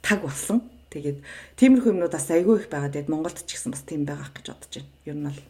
таг 0.05 0.21
болсон. 0.21 0.61
Тэгээд 0.93 1.25
тиймэрхүү 1.57 1.97
юмнууд 1.97 2.13
бас 2.13 2.29
айгүй 2.29 2.61
их 2.61 2.67
байгаа. 2.69 2.93
Тэгээд 2.93 3.09
Монголд 3.09 3.41
ч 3.41 3.57
гэсэн 3.57 3.73
бас 3.73 3.81
тийм 3.81 4.05
байгаа 4.05 4.29
гэж 4.29 4.45
бодож 4.53 4.73
байна. 4.77 4.91
Ер 5.09 5.17
нь 5.17 5.25
бол. 5.25 5.41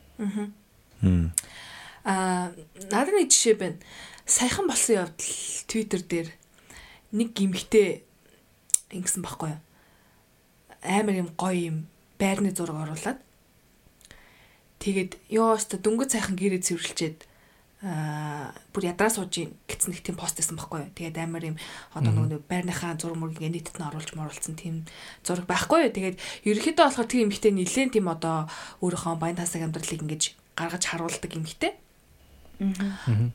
Аа 2.07 2.51
надад 2.87 3.15
нэг 3.15 3.27
жишээ 3.31 3.55
байна. 3.59 3.79
Саяхан 4.23 4.67
болсон 4.67 5.03
явдал 5.03 5.35
Twitter 5.67 5.99
дээр 5.99 6.29
нэг 7.11 7.35
гимхтэй 7.35 8.07
ингэсэн 8.95 9.23
байхгүй 9.23 9.51
юу? 9.51 9.61
Амар 10.83 11.15
юм 11.15 11.29
гоё 11.39 11.59
юм 11.71 11.77
байрны 12.19 12.51
зураг 12.51 12.83
оруулаад 12.83 13.19
тэгээд 14.83 15.11
ёо 15.31 15.55
өстө 15.55 15.79
дөнгөж 15.79 16.09
сайхан 16.11 16.35
гэрээ 16.35 16.61
цэвэрлчээд 16.63 17.17
аа 17.83 18.55
бүр 18.71 18.95
ядраа 18.95 19.11
сууж 19.11 19.43
гэсэн 19.67 19.91
нэг 19.91 20.07
тийм 20.07 20.15
пост 20.15 20.39
байсан 20.39 20.55
байхгүй 20.55 20.87
юу. 20.87 20.95
Тэгээд 20.95 21.19
амар 21.19 21.43
юм 21.51 21.57
одоо 21.91 22.15
нөгөө 22.15 22.47
байрныхаа 22.47 22.95
зураг 22.95 23.19
мөргийг 23.19 23.51
нийтэд 23.51 23.75
нь 23.75 23.83
оруулж 23.83 24.15
моруулсан 24.15 24.55
тийм 24.55 24.87
зураг 25.19 25.43
байхгүй 25.51 25.91
юу. 25.91 25.91
Тэгээд 25.91 26.15
ерөнхийдөө 26.47 26.85
болохоор 26.87 27.11
тийм 27.11 27.27
эмхтэй 27.27 27.51
нилээн 27.51 27.91
тийм 27.91 28.07
одоо 28.07 28.47
өөрийнхөө 28.79 29.19
баян 29.19 29.35
тасаг 29.35 29.67
амьдралыг 29.67 29.99
ингэж 29.99 30.23
гаргаж 30.55 30.83
харуулдаг 30.87 31.31
эмхтэй. 31.35 31.75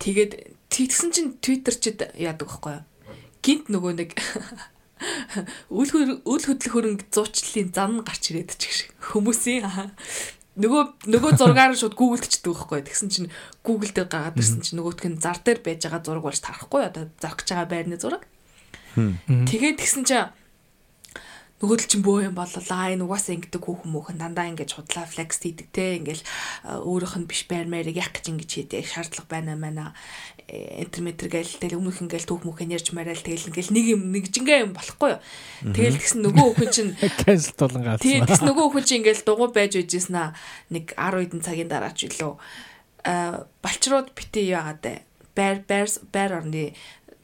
Тэгээд 0.00 0.32
тэгсэн 0.72 1.12
чинь 1.12 1.36
Twitter 1.44 1.76
чид 1.76 2.00
яадаг 2.16 2.48
байхгүй 2.48 2.80
юу. 2.80 2.84
Гинт 3.44 3.68
нөгөө 3.68 3.92
нэг 4.00 4.16
үл 5.70 5.90
үл 6.24 6.44
хөдлөх 6.44 6.72
хөрөнгө 6.74 7.04
зуучлалын 7.12 7.70
зам 7.74 8.02
гарч 8.02 8.32
ирээд 8.32 8.56
ч 8.58 8.90
гэх 8.94 9.14
хүмүүсийн 9.14 9.64
нөгөө 10.58 10.82
нөгөө 11.06 11.32
зургаар 11.38 11.78
шууд 11.78 11.94
гуглдчихдэг 11.94 12.50
байхгүй. 12.50 12.82
Тэгсэн 12.82 13.08
чинь 13.14 13.30
Google 13.62 13.94
дээр 13.94 14.10
гаргаад 14.10 14.42
ирсэн 14.42 14.60
чинь 14.66 14.78
нөгөөтг 14.82 15.06
нь 15.06 15.22
зар 15.22 15.38
дээр 15.38 15.62
байж 15.62 15.86
байгаа 15.86 16.02
зураг 16.02 16.24
болж 16.26 16.42
тарахгүй. 16.42 16.82
Одоо 16.82 17.06
зарах 17.22 17.38
гэж 17.38 17.48
байгаа 17.54 17.70
байрны 17.70 17.94
зураг. 17.94 18.26
Тэгээд 18.98 19.78
тэгсэн 19.78 20.02
чинь 20.02 20.26
нөгөөдөл 21.58 21.90
чинь 21.90 22.06
бөө 22.06 22.30
юм 22.30 22.38
боллоо 22.38 22.62
энэ 22.62 23.02
угаасаа 23.02 23.34
ингэдэг 23.34 23.62
хүүхэн 23.66 23.90
мөөхөн 23.90 24.18
дандаа 24.22 24.46
ингэж 24.54 24.78
худлаа 24.78 25.10
флекс 25.10 25.42
хийдэг 25.42 25.68
те 25.74 25.98
ингээл 25.98 26.22
өөрийнх 26.86 27.18
нь 27.18 27.26
биш 27.26 27.50
байрмаарыг 27.50 27.98
яг 27.98 28.14
гэж 28.14 28.30
ингэж 28.30 28.50
хийдэг? 28.70 28.86
Шаардлага 28.86 29.26
байна 29.26 29.58
маа 29.58 29.90
интерметр 30.48 31.26
гээл 31.26 31.58
тэгэл 31.58 31.82
өмнөх 31.82 31.98
ингээл 31.98 32.30
түүх 32.30 32.46
мөөхөн 32.46 32.72
ярьж 32.78 32.94
мараал 32.94 33.18
тэгэл 33.18 33.50
ингээл 33.50 33.74
нэг 33.74 33.84
юм 33.90 34.02
нэг 34.14 34.24
жингээ 34.30 34.64
юм 34.64 34.72
болохгүй 34.72 35.18
юу? 35.18 35.20
Тэгэл 35.74 35.98
тэгсэн 35.98 36.22
нөгөө 36.24 36.46
хүүхэн 36.46 36.70
чинь 36.70 36.92
cancel 37.26 37.54
тулан 37.58 37.82
гаалсан 37.84 38.06
тийм 38.06 38.22
тэгсэн 38.24 38.46
нөгөө 38.48 38.64
хүүхэн 38.70 38.86
чинь 38.86 38.98
ингээл 39.02 39.26
дугуй 39.26 39.50
байж 39.50 39.72
байжсэн 39.76 40.16
аа 40.16 40.30
нэг 40.70 40.94
10 40.94 41.26
хэдэн 41.26 41.42
цагийн 41.42 41.68
дараа 41.68 41.92
ч 41.92 42.08
илүү. 42.08 42.32
А 43.04 43.44
балчрууд 43.60 44.14
бити 44.16 44.46
яагаад 44.48 45.04
байр 45.36 45.58
байр 45.68 45.88
байр 46.14 46.32
орны 46.38 46.72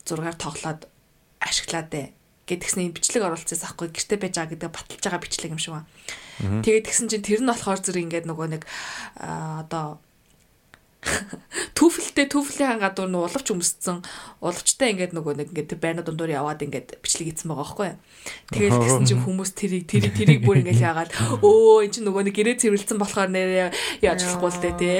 зургаар 0.05 0.37
тоглоод 0.37 0.85
ашиглаад 1.41 1.89
дээ 1.89 2.07
гэдгснээ 2.45 2.93
бичлэг 2.93 3.23
оруулцсан 3.25 3.61
аахгүй 3.65 3.89
гэрте 3.89 4.17
байж 4.21 4.35
байгаа 4.37 4.53
гэдэг 4.53 4.71
баталж 4.73 5.03
байгаа 5.05 5.23
бичлэг 5.25 5.53
юм 5.53 5.61
шиг 5.61 5.73
ба. 5.77 5.83
Тэгээд 6.39 6.87
тэгсэн 6.89 7.09
чинь 7.09 7.25
тэр 7.25 7.41
нь 7.41 7.49
болохоор 7.49 7.81
зэрэг 7.81 8.05
ингээд 8.05 8.27
нөгөө 8.29 8.49
нэг 8.53 8.63
одоо 9.17 10.03
түүфэлтэй 11.79 12.27
түүфлийн 12.33 12.81
гадуур 12.81 13.11
нь 13.11 13.19
улавч 13.19 13.49
өмссөн 13.53 14.01
улавчтай 14.41 14.95
ингээд 14.95 15.13
нөгөө 15.13 15.35
нэг 15.41 15.49
ингээд 15.53 15.81
байрны 15.81 16.03
дундуур 16.05 16.33
яваад 16.33 16.65
ингээд 16.65 17.01
бичлэг 17.05 17.35
хийсэн 17.35 17.53
байгаа 17.53 17.65
байхгүй. 17.65 17.91
Тэгэл 18.53 18.81
тэгсэн 18.81 19.05
чинь 19.09 19.23
хүмүүс 19.27 19.51
тэрийг 19.53 19.85
тэрийг 19.89 20.15
тэрийг 20.17 20.41
бүр 20.45 20.65
ингээд 20.65 20.81
яагаад 20.81 21.11
өө 21.45 21.85
эн 21.85 21.93
чинь 21.93 22.07
нөгөө 22.09 22.23
нэг 22.31 22.35
гэрээ 22.37 22.57
цэвэрлсэн 22.61 22.99
болохоор 23.01 23.31
нэрээ 23.33 23.69
яаж 24.01 24.21
болохгүй 24.25 24.51
л 24.51 24.63
дээ 24.65 24.75
тий. 24.81 24.99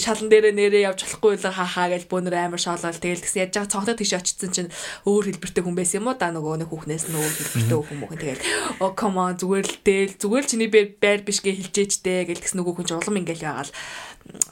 Шалан 0.00 0.28
дээрээ 0.28 0.54
нэрээ 0.56 0.86
явж 0.92 1.08
болохгүй 1.08 1.40
л 1.40 1.48
хаа 1.48 1.68
хаа 1.68 1.88
гэж 1.88 2.04
бөөнөр 2.10 2.36
амар 2.36 2.60
шоолол 2.60 3.00
тэгэл 3.00 3.24
тэгсэн 3.24 3.40
яаж 3.48 3.52
байгаа 3.56 3.72
цонхтой 3.72 3.96
тийш 3.96 4.12
очсон 4.16 4.50
чинь 4.52 4.70
өөр 5.08 5.32
хэлбэртэй 5.32 5.62
хүн 5.64 5.76
байсан 5.76 6.04
юм 6.04 6.08
уу 6.10 6.16
да 6.18 6.28
нөгөө 6.34 6.64
нэг 6.64 6.68
хүүхнээс 6.68 7.04
нь 7.08 7.16
өөр 7.16 7.34
хэлбэртэй 7.38 7.78
хүн 7.88 7.98
мөн 8.00 8.18
тэгэл 8.20 8.42
оо 8.82 8.92
come 8.92 9.18
on 9.20 9.34
зүгээр 9.40 9.66
л 9.66 9.78
дээл 9.84 10.14
зүгээр 10.20 10.44
л 10.44 10.50
чиний 10.50 10.70
байр 10.70 11.20
биш 11.24 11.38
гэ 11.40 11.56
хэлжээч 11.56 11.92
дээ 12.04 12.28
гэл 12.28 12.42
тэгсэн 12.42 12.58
нөгөө 12.60 12.74
хүн 12.80 12.86
ч 12.86 12.90
улам 12.96 13.18
ингээд 13.20 13.44
яагаад 13.44 13.70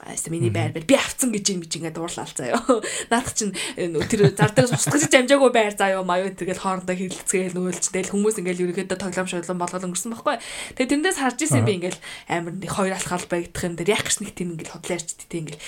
Аста 0.05 0.31
миний 0.31 0.49
байр 0.49 0.73
байр 0.75 0.85
би 0.85 0.95
авцсан 0.95 1.31
гэж 1.31 1.45
юм 1.53 1.63
чи 1.65 1.79
ингээд 1.79 1.95
дуурлал 1.95 2.29
заяа. 2.29 2.59
Наадах 3.11 3.35
чинь 3.35 3.53
тэр 3.53 4.33
зар 4.35 4.51
дээрээс 4.51 4.75
устгаж 4.75 5.13
амжаагүй 5.13 5.51
байр 5.53 5.73
заяа 5.77 6.03
маяг 6.03 6.35
тэргээл 6.39 6.63
хоорондоо 6.63 6.95
хэрэлцгээл 6.95 7.55
нөөлч 7.55 7.91
тэгэл 7.93 8.13
хүмүүс 8.13 8.39
ингээд 8.41 8.61
ерөөхдөө 8.63 8.99
тоглоом 8.99 9.29
шоглон 9.29 9.59
болгол 9.61 9.85
өнгөрсөн 9.87 10.11
байхгүй. 10.13 10.37
Тэгээ 10.75 10.91
тэндээс 10.93 11.17
харж 11.19 11.39
исэн 11.45 11.63
би 11.63 11.73
ингээд 11.79 11.97
амар 12.27 12.53
нэг 12.57 12.71
хоёр 12.71 12.93
алхаал 12.97 13.25
байгдах 13.29 13.63
юм 13.63 13.75
дээр 13.77 13.93
яг 13.95 14.07
ч 14.09 14.15
нэг 14.19 14.33
тийм 14.35 14.53
ингээд 14.57 14.73
хотлоо 14.73 14.95
ярьчихдээ 14.97 15.39
ингээд 15.39 15.59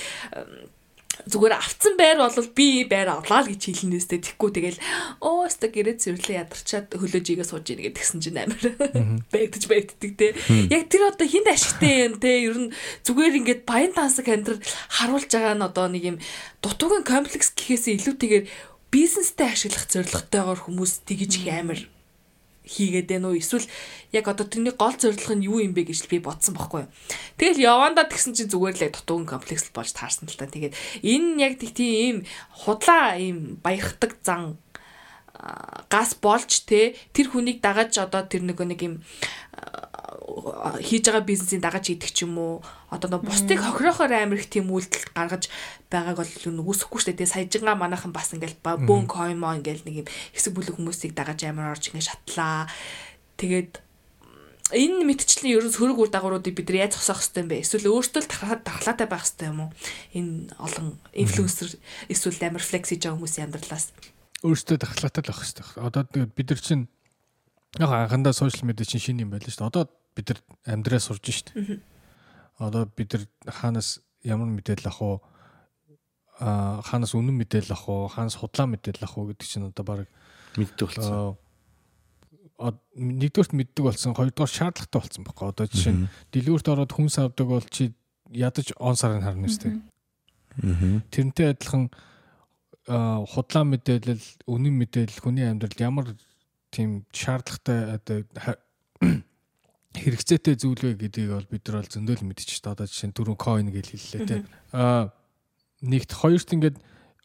зүгээр 1.12 1.54
авцсан 1.60 1.96
байр 2.00 2.18
бол 2.18 2.50
би 2.56 2.88
байр 2.88 3.12
авлаа 3.12 3.44
л 3.44 3.52
гэж 3.52 3.62
хэлнэ 3.68 4.00
өстэй 4.00 4.20
тэггүй 4.24 4.50
тэгэл 4.56 4.80
оо 5.22 5.46
өстэй 5.46 5.70
гэрээ 5.70 5.96
цэвэрлээ 6.02 6.42
ядарчаад 6.48 6.88
хөлөөжигээ 6.98 7.46
сууж 7.46 7.68
ийн 7.68 7.84
гэдгсэн 7.84 8.20
чинь 8.24 8.40
амар 8.42 8.64
бэгдэж 9.34 9.64
байддаг 9.68 10.12
те. 10.18 10.34
Яг 10.72 10.88
тэр 10.88 11.12
одоо 11.12 11.28
хинт 11.28 11.52
ашигтай 11.52 12.08
юм 12.10 12.16
те? 12.18 12.48
Ер 12.48 12.58
нь 12.58 12.74
зүгээр 13.06 13.38
ингээд 13.44 13.62
баян 13.68 13.94
тансаг 13.94 14.28
амьдрал 14.32 14.64
харуулж 14.90 15.30
байгаа 15.30 15.56
нь 15.60 15.68
одоо 15.68 15.88
нэг 15.92 16.04
юм 16.16 16.18
дутуугийн 16.64 17.06
комплекс 17.06 17.54
гэхээсээ 17.54 18.00
илүүтэйгээр 18.02 18.46
бизнестэй 18.90 19.48
ашиглах 19.52 19.88
зорилготойгоор 19.92 20.60
хүмүүс 20.64 21.06
тэгж 21.08 21.32
их 21.44 21.48
амар 21.52 21.80
хийгээд 22.66 23.10
байна 23.10 23.34
уу 23.34 23.40
эсвэл 23.42 23.66
яг 24.14 24.26
одоо 24.30 24.46
тэрний 24.46 24.76
гол 24.76 24.94
зорилго 24.94 25.34
нь 25.34 25.46
юу 25.50 25.60
юм 25.62 25.74
бэ 25.74 25.90
гэж 25.90 26.06
би 26.08 26.22
бодсон 26.22 26.54
байхгүй 26.54 26.86
юу. 26.86 26.92
Тэгэл 27.42 27.66
явандаа 27.66 28.06
тэгсэн 28.06 28.38
чинь 28.38 28.52
зүгээр 28.54 28.78
л 28.78 28.94
дутуугийн 28.94 29.30
комплекс 29.30 29.74
болж 29.74 29.92
таарсан 29.98 30.30
л 30.30 30.38
та. 30.38 30.46
Тэгээд 30.46 30.78
энэ 31.02 31.42
яг 31.42 31.54
тийм 31.58 32.28
худлаа 32.54 33.18
ийм 33.18 33.58
баярхдаг 33.66 34.22
зан 34.22 34.62
газ 35.90 36.14
болж 36.22 36.70
те 36.70 36.94
тэр 37.14 37.34
хүнийг 37.34 37.66
дагаж 37.66 37.98
одоо 37.98 38.22
тэр 38.30 38.46
нэг 38.46 38.62
нэг 38.62 38.80
юм 38.86 38.96
хийж 40.82 41.04
байгаа 41.08 41.26
бизнесийн 41.26 41.62
дагаж 41.62 41.92
идэх 41.92 42.12
ч 42.14 42.24
юм 42.24 42.38
уу 42.38 42.64
одоо 42.90 43.10
нэг 43.18 43.28
бусдыг 43.28 43.60
хохирохоор 43.60 44.14
амар 44.14 44.40
их 44.40 44.50
тийм 44.50 44.72
үйлдэл 44.72 45.12
гаргаж 45.16 45.52
байгааг 45.92 46.18
бол 46.20 46.72
үсэхгүй 46.72 47.00
шүү 47.02 47.16
дээ 47.18 47.30
саяжингаа 47.30 47.76
манайхан 47.76 48.16
бас 48.16 48.32
ингээл 48.32 48.60
бөөн 48.64 49.08
коймо 49.12 49.60
ингээл 49.60 49.86
нэг 49.88 49.96
юм 50.04 50.08
хэсэг 50.08 50.54
бүлэг 50.56 50.76
хүмүүсийг 50.80 51.14
дагаж 51.16 51.44
амар 51.46 51.76
орж 51.76 51.92
ингээд 51.92 52.10
шатлаа 52.10 52.72
тэгээд 53.38 53.82
энэ 54.72 55.04
мэдчлэн 55.04 55.52
ерөн 55.52 55.72
сөрөг 55.72 56.00
үр 56.00 56.12
дагавруудыг 56.12 56.56
бид 56.56 56.72
нар 56.72 56.88
яаж 56.88 56.96
зогсоох 56.96 57.20
хэвтэй 57.20 57.44
юм 57.44 57.50
бэ? 57.52 57.64
Эсвэл 57.64 57.92
өөртөө 57.92 58.22
л 58.24 58.32
тархалаатай 58.32 59.08
байх 59.08 59.24
хэвтэй 59.28 59.48
юм 59.52 59.60
уу? 59.68 59.70
Энэ 60.16 60.56
олон 60.56 60.96
инфлюенсер 61.12 61.76
эсвэл 62.08 62.40
амар 62.48 62.64
флекс 62.64 62.90
хийж 62.96 63.04
байгаа 63.04 63.20
хүмүүсийн 63.20 63.46
амьдралаас 63.52 63.92
өөртөө 64.48 64.78
тархалаатай 64.80 65.22
л 65.22 65.28
байх 65.28 65.42
хэвтэй. 65.44 65.66
Одоо 65.76 66.04
бид 66.08 66.48
нар 66.48 66.62
чинь 66.64 66.88
яг 67.80 67.92
анхандаа 67.92 68.34
сошиал 68.34 68.68
медиа 68.68 68.88
чинь 68.88 69.04
шинэ 69.04 69.24
юм 69.28 69.32
байлаа 69.36 69.52
шүү 69.52 69.60
дээ. 69.60 69.72
Одоо 69.76 69.84
бид 70.16 70.28
нар 70.30 70.40
амьдраа 70.66 71.00
сурж 71.00 71.24
дээ. 71.52 71.80
Одоо 72.60 72.86
бид 72.86 73.14
нар 73.14 73.24
хаанаас 73.48 74.02
ямар 74.24 74.50
мэдээлэл 74.50 74.90
авах 74.90 75.02
уу? 75.02 75.18
Аа 76.40 76.82
хаанаас 76.82 77.14
үнэн 77.16 77.36
мэдээлэл 77.38 77.74
авах 77.74 77.90
уу? 77.90 78.08
Хаанаас 78.12 78.38
худлаа 78.38 78.68
мэдээлэл 78.70 79.06
авах 79.06 79.18
уу 79.18 79.30
гэдэг 79.32 79.48
чинь 79.48 79.68
одоо 79.68 79.86
баг 79.86 80.08
мэддэг 80.58 80.88
болсон. 80.88 81.38
нэгдүгürt 82.94 83.54
мэддэг 83.58 83.84
болсон 83.84 84.14
хоёрдугаар 84.14 84.52
шаардлагатай 84.54 85.00
болсон 85.02 85.24
байхгүй. 85.26 85.48
Одоо 85.50 85.66
жишээ 85.66 85.94
нь 85.98 86.06
дэлгүүрт 86.30 86.68
ороод 86.70 86.94
хүн 86.94 87.10
савдаг 87.10 87.48
бол 87.50 87.66
чи 87.74 87.96
ядаж 88.30 88.78
он 88.78 88.96
сарын 88.96 89.26
харна 89.26 89.50
үстэй 89.50 89.82
Тэрнтэй 90.60 91.56
адилхан 91.56 91.90
худлаа 92.86 93.64
мэдээлэл, 93.64 94.26
үнэн 94.52 94.76
мэдээлэл 94.84 95.24
хүний 95.24 95.48
амьдралд 95.48 95.80
ямар 95.80 96.08
тийм 96.74 97.08
шаардлагатай 97.16 97.96
одоо 97.96 98.18
хэрэгцээтэй 99.96 100.56
зүйл 100.56 100.82
вэ 100.82 100.96
гэдгийг 100.96 101.32
бол 101.36 101.52
бид 101.52 101.64
нар 101.68 101.84
бол 101.84 101.92
зөндөл 101.92 102.24
мэдчихэж 102.24 102.60
та 102.64 102.72
одоо 102.72 102.88
жишээ 102.88 103.12
нь 103.12 103.16
түрүүн 103.18 103.40
coin 103.40 103.68
гэж 103.72 103.88
хэллээ 103.92 104.28
те. 104.28 104.38
А 104.72 105.12
нэгт 105.84 106.12
хоёрт 106.16 106.50
ингээд 106.56 106.78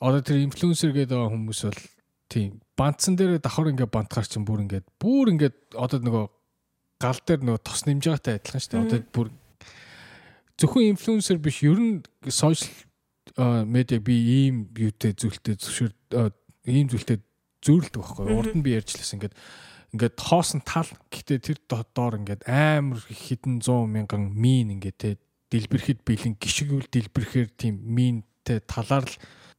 одоо 0.03 0.21
тэр 0.21 0.43
инфлюенсер 0.43 0.91
гэдэг 0.91 1.15
хүмүүс 1.15 1.61
бол 1.71 1.81
тийм 2.27 2.59
бантсан 2.75 3.15
дээр 3.15 3.39
давхар 3.39 3.71
ингээд 3.71 3.95
бантгаар 3.95 4.27
чинь 4.27 4.43
бүр 4.43 4.67
ингээд 4.67 4.87
бүр 4.99 5.31
ингээд 5.31 5.57
одоо 5.79 5.99
нөгөө 6.03 6.27
гал 6.99 7.21
дээр 7.23 7.41
нөгөө 7.47 7.63
тос 7.63 7.87
нэмж 7.87 8.03
байгаатай 8.03 8.35
адилхан 8.41 8.61
шүү 8.61 8.73
дээ. 8.75 8.85
Одоо 8.91 9.01
бүр 9.15 9.29
зөвхөн 10.59 10.91
инфлюенсер 10.97 11.39
биш 11.39 11.63
ер 11.63 11.79
нь 11.79 12.03
сошиал 12.27 12.73
медиа 13.69 14.01
би 14.01 14.17
ийм 14.17 14.67
юутэй 14.75 15.13
зүйлтэй 15.13 15.55
зөвшөр 15.61 15.93
а, 16.17 16.33
ийм 16.67 16.89
зүйлтэй 16.89 17.21
зөөрлөдөг 17.63 18.01
байхгүй. 18.01 18.27
Урд 18.33 18.55
нь 18.57 18.65
би 18.65 18.75
ярьжлаас 18.75 19.13
ингээд 19.13 19.35
ингээд 19.97 20.17
хоосон 20.21 20.61
тал 20.63 20.87
гэхдээ 21.11 21.39
тэр 21.41 21.59
до- 21.67 21.89
доор 21.97 22.21
ингээд 22.21 22.45
амар 22.45 23.01
хэдэн 23.01 23.65
100 23.65 23.89
мянган 23.89 24.31
мин 24.37 24.77
ингээд 24.77 24.97
те 25.01 25.11
дэлбэрэхэд 25.51 26.05
бэлэн 26.05 26.37
гიშгүүл 26.37 26.87
дэлбэрэхээр 26.93 27.51
тийм 27.57 27.81
минтэй 27.81 28.61
талаар 28.63 29.09
л 29.09 29.17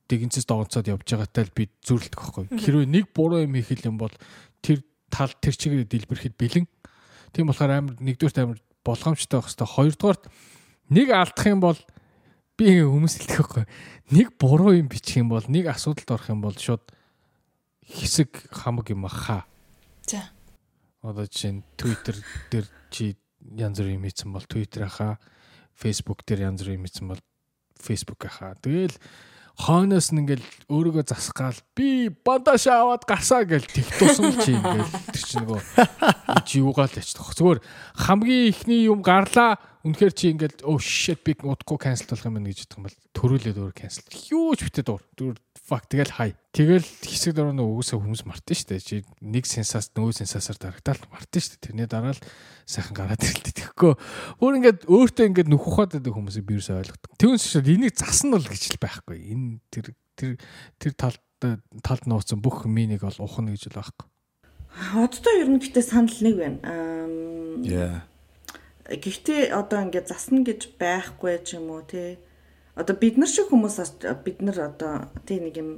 дэгэнцэс 0.08 0.46
догонцоод 0.48 0.88
явж 0.88 1.04
байгаатай 1.04 1.44
л 1.50 1.56
би 1.58 1.68
зөөрлөдөг 1.84 2.20
байхгүй. 2.22 2.46
Хэрвээ 2.56 2.88
нэг 2.88 3.06
буруу 3.12 3.44
юм 3.44 3.56
хийх 3.60 3.84
юм 3.84 4.00
бол 4.00 4.14
тэр 4.64 4.80
тал 5.12 5.32
тэр 5.42 5.56
чигээр 5.56 5.84
дэлбэрэхэд 5.90 6.36
бэлэн. 6.40 6.66
Тийм 7.36 7.52
болохоор 7.52 7.72
амар 7.76 7.96
нэгдүгürt 8.00 8.40
амар 8.40 8.60
болгоомжтой 8.88 9.44
байх 9.44 9.52
хэвээр 9.52 9.76
хоёрдугаарт 9.76 10.24
нэг 10.92 11.08
алдах 11.12 11.48
юм 11.52 11.60
бол 11.60 11.80
би 12.56 12.64
ингээ 12.72 12.88
хүмүүс 12.88 13.16
хэлдэг 13.20 13.38
байхгүй. 13.44 13.66
Нэг 14.16 14.28
буруу 14.40 14.72
юм 14.80 14.88
бичих 14.88 15.20
юм 15.20 15.28
бол 15.32 15.44
нэг 15.44 15.68
асуудалд 15.68 16.08
орох 16.08 16.30
юм 16.32 16.40
бол 16.40 16.56
шууд 16.56 16.84
хэсэг 17.84 18.48
хамаг 18.52 18.88
юм 18.92 19.04
хаа. 19.12 19.44
За. 20.08 20.24
Одоо 21.04 21.28
жишээ 21.28 21.52
нь 21.60 21.64
Twitter 21.76 22.16
дээр 22.48 22.66
чи 22.90 23.20
янз 23.60 23.78
бүрийн 23.80 24.00
юм 24.00 24.08
хийсэн 24.08 24.32
бол 24.32 24.48
Twitter 24.48 24.88
хаа, 24.88 25.20
Facebook 25.76 26.24
дээр 26.24 26.48
янз 26.48 26.64
бүрийн 26.64 26.80
юм 26.80 26.88
хийсэн 26.88 27.08
бол 27.12 27.22
Facebook 27.76 28.24
хаа. 28.24 28.56
Тэгэл 28.64 28.96
хойноос 29.58 30.14
нь 30.14 30.22
ингээл 30.22 30.46
өөрийгөө 30.70 31.06
засгаал 31.10 31.58
би 31.74 32.08
бандаш 32.14 32.70
аваад 32.70 33.04
гарсаа 33.10 33.42
гэл 33.42 33.66
тэг 33.66 33.90
тусан 33.98 34.38
чи 34.38 34.54
ингээл 34.54 34.94
тэр 35.12 35.24
чи 35.26 35.36
нөгөө 35.42 35.62
чи 36.46 36.62
юугаал 36.62 36.94
яч 36.94 37.10
тох. 37.18 37.34
Зүгээр 37.34 37.60
хамгийн 37.98 38.54
ихний 38.54 38.86
юм 38.86 39.02
гарлаа. 39.02 39.58
Үнэхээр 39.82 40.14
чи 40.14 40.30
ингээл 40.30 40.62
oh 40.62 40.78
shit 40.78 41.26
би 41.26 41.34
удахгүй 41.42 41.80
cancel 41.82 42.06
болох 42.14 42.28
юм 42.30 42.38
байна 42.38 42.54
гэж 42.54 42.70
юм 42.70 42.86
бол 42.86 42.98
төрүүлээд 43.18 43.58
өөр 43.58 43.74
cancel. 43.74 44.06
Юу 44.30 44.54
ч 44.54 44.70
битээ 44.70 44.86
дуур. 44.86 45.02
Зүгээр 45.18 45.38
fuck 45.68 45.84
тэгэл 45.92 46.16
хай. 46.16 46.32
Тэгэл 46.56 46.88
хэсэг 47.04 47.36
дараа 47.36 47.52
нь 47.52 47.60
угсаа 47.60 48.00
хүмүүс 48.00 48.24
мартын 48.24 48.56
штэ. 48.56 48.80
Чи 48.80 49.04
нэг 49.20 49.44
сенсаас 49.44 49.92
нөгөө 49.92 50.24
сенсасаар 50.24 50.56
дарагдаал 50.56 51.04
мартын 51.12 51.44
штэ. 51.44 51.60
Тэрний 51.60 51.92
дараа 51.92 52.16
л 52.16 52.24
сайхан 52.64 52.96
гараад 52.96 53.20
ирэлтэ. 53.20 53.52
Тэгэхгүй 53.76 53.94
өөр 54.40 54.58
ингээд 54.64 54.80
өөртөө 54.88 55.26
ингээд 55.28 55.52
нүх 55.52 55.68
ухаад 55.68 56.00
байдаг 56.00 56.16
хүмүүсийг 56.16 56.48
би 56.48 56.56
юусаа 56.56 56.80
ойлгодог. 56.80 57.12
Түүнээс 57.20 57.46
шууд 57.52 57.68
энийг 57.68 58.00
засан 58.00 58.32
бол 58.32 58.48
гэж 58.48 58.64
л 58.72 58.80
байхгүй. 58.80 59.18
Энэ 59.28 59.60
тэр 59.68 59.86
тэр 60.16 60.32
тэр 60.80 60.94
талд 60.96 61.22
талд 61.84 62.04
нууцсан 62.08 62.40
бүх 62.40 62.64
минийг 62.64 63.04
бол 63.04 63.20
ухна 63.20 63.52
гэж 63.52 63.68
л 63.68 63.78
байхгүй. 63.84 64.08
Одтой 64.96 65.44
ер 65.44 65.52
нь 65.52 65.60
гэхдээ 65.60 65.84
санал 65.84 66.18
нэг 66.24 66.36
байна. 66.40 66.60
Аа 66.64 66.98
Яа. 67.64 68.08
Гэхдээ 68.88 69.52
одоо 69.52 69.84
ингээд 69.84 70.08
засна 70.08 70.48
гэж 70.48 70.80
байхгүй 70.80 71.44
ч 71.44 71.60
юм 71.60 71.76
уу 71.76 71.84
те. 71.84 72.22
Одоо 72.78 72.96
бид 72.96 73.18
нар 73.18 73.30
шиг 73.30 73.50
хүмүүс 73.50 73.78
бид 74.24 74.40
нар 74.46 74.58
одоо 74.70 75.10
тий 75.26 75.42
нэг 75.42 75.58
юм 75.58 75.70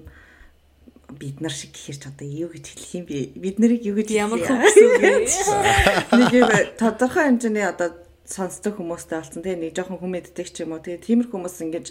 бид 1.18 1.42
нар 1.42 1.52
шиг 1.52 1.74
гэхэрч 1.74 2.12
одоо 2.12 2.28
юу 2.28 2.52
гэж 2.52 2.66
хэлэх 2.76 2.92
юм 3.00 3.06
бэ? 3.08 3.40
Бид 3.40 3.58
нарыг 3.58 3.82
юу 3.88 3.96
гэж 3.98 4.10
Ямар 4.14 4.44
хүмүүс 4.44 4.76
вэ? 5.00 5.26
нэг 6.20 6.32
юм 6.36 6.50
тодорхой 6.78 7.32
хэмжээний 7.32 7.66
одоо 7.66 7.96
сонсдог 8.30 8.78
хүмүүстэй 8.78 9.18
болсон 9.18 9.42
тий 9.42 9.56
нэг 9.58 9.74
жоохон 9.74 9.98
хүмэддэг 9.98 10.48
ч 10.54 10.62
юм 10.62 10.78
уу 10.78 10.84
тий 10.86 11.02
тиймэр 11.02 11.34
хүмүүс 11.34 11.58
ингэж 11.66 11.88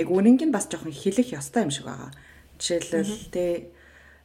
нэг 0.00 0.08
үнэнг 0.08 0.48
нь 0.48 0.54
бас 0.54 0.70
жоохон 0.72 0.94
хэлэх 0.94 1.36
ёстой 1.36 1.68
юм 1.68 1.72
шиг 1.72 1.84
байгаа. 1.84 2.10
Жишээлбэл 2.56 3.28
тий 3.28 3.52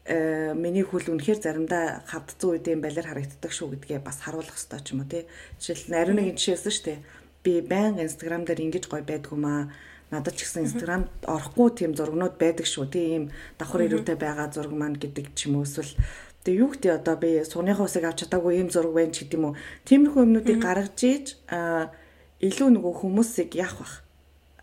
э 0.08 0.56
миний 0.56 0.88
хүл 0.88 1.04
үнэхээр 1.04 1.44
заримдаа 1.44 2.08
хавдцсан 2.08 2.56
үедээ 2.56 2.80
балер 2.80 3.04
харагддаг 3.04 3.52
шүү 3.52 3.76
гэдгээ 3.76 4.00
бас 4.00 4.24
харуулах 4.24 4.56
хэрэгтэй 4.56 4.80
ч 4.80 4.88
юм 4.96 5.04
уу 5.04 5.12
тий. 5.12 5.24
Жишээл 5.60 6.00
ариун 6.00 6.24
нэгэн 6.24 6.40
жишээ 6.40 6.56
өссөн 6.56 6.72
шүү 6.72 6.86
дээ. 6.88 7.00
Би 7.44 7.54
байнга 7.60 8.08
инстаграм 8.08 8.48
дээр 8.48 8.64
ингэж 8.64 8.88
гоё 8.88 9.04
байдгүй 9.04 9.36
маа. 9.36 9.68
Надад 10.12 10.40
ч 10.40 10.48
гэсэн 10.48 10.64
инстаграмд 10.64 11.12
орохгүй 11.28 11.70
тийм 11.76 11.92
зургнууд 11.92 12.40
байдаг 12.40 12.64
шүү. 12.64 12.88
Тий 12.88 13.20
ийм 13.20 13.26
давхар 13.60 13.92
ирүүтэй 13.92 14.16
байгаа 14.16 14.48
зураг 14.54 14.72
маань 14.72 14.96
гэдэг 14.96 15.36
ч 15.36 15.52
юм 15.52 15.60
уу 15.60 15.68
эсвэл 15.68 15.92
Тэгээ 16.48 16.64
юу 16.64 16.72
гэдэг 16.72 16.92
одоо 16.96 17.16
би 17.20 17.44
сууныхаа 17.44 17.92
усыг 17.92 18.08
авч 18.08 18.24
чадаагүй 18.24 18.56
ийм 18.56 18.72
зураг 18.72 18.96
байна 18.96 19.12
ч 19.12 19.28
гэдэг 19.28 19.36
юм 19.36 19.46
уу. 19.52 19.60
Тиймэрхүү 19.84 20.24
юмнуудыг 20.24 20.58
гаргаж 20.64 20.96
ийж 21.04 21.28
илүү 22.40 22.70
нөгөө 22.72 22.94
хүмүүсийг 23.04 23.52
яах 23.60 23.76
бах. 23.76 23.94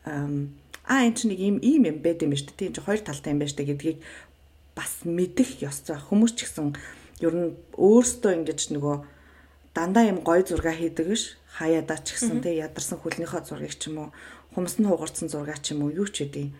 Аа 0.09 1.05
энэ 1.05 1.13
чинь 1.13 1.37
нэг 1.37 1.41
ийм 1.45 1.57
ийм 1.61 1.83
юм 1.93 1.99
байд 2.01 2.25
юм 2.25 2.33
ба 2.33 2.41
шүү. 2.41 2.57
Тийм 2.57 2.73
чи 2.73 2.81
хоёр 2.81 3.05
талтай 3.05 3.37
юм 3.37 3.45
ба 3.45 3.49
шүү 3.53 3.69
гэдгийг 3.69 3.99
бас 4.73 5.05
мэдэх 5.05 5.61
ёстой. 5.61 6.01
Хүмүүс 6.01 6.33
ч 6.41 6.49
гэсэн 6.49 6.73
ер 7.21 7.35
нь 7.37 7.53
өөрсдөө 7.77 8.33
ингэж 8.33 8.61
нөгөө 8.73 8.97
дандаа 9.75 10.07
юм 10.07 10.23
гой 10.23 10.47
зураг 10.47 10.79
хийдэг 10.79 11.19
ш. 11.19 11.37
Хаяадаа 11.59 11.99
ч 11.99 12.15
гэсэн 12.15 12.43
тэг 12.43 12.59
ядарсан 12.59 12.99
хөлнийхөө 13.03 13.43
зургийг 13.47 13.75
ч 13.75 13.91
юм 13.91 14.07
уу 14.07 14.09
хумс 14.55 14.79
нь 14.79 14.87
хугарсан 14.87 15.29
зураг 15.29 15.59
ч 15.63 15.75
юм 15.75 15.83
уу 15.83 15.91
юу 15.91 16.07
ч 16.07 16.27
үгүй. 16.27 16.55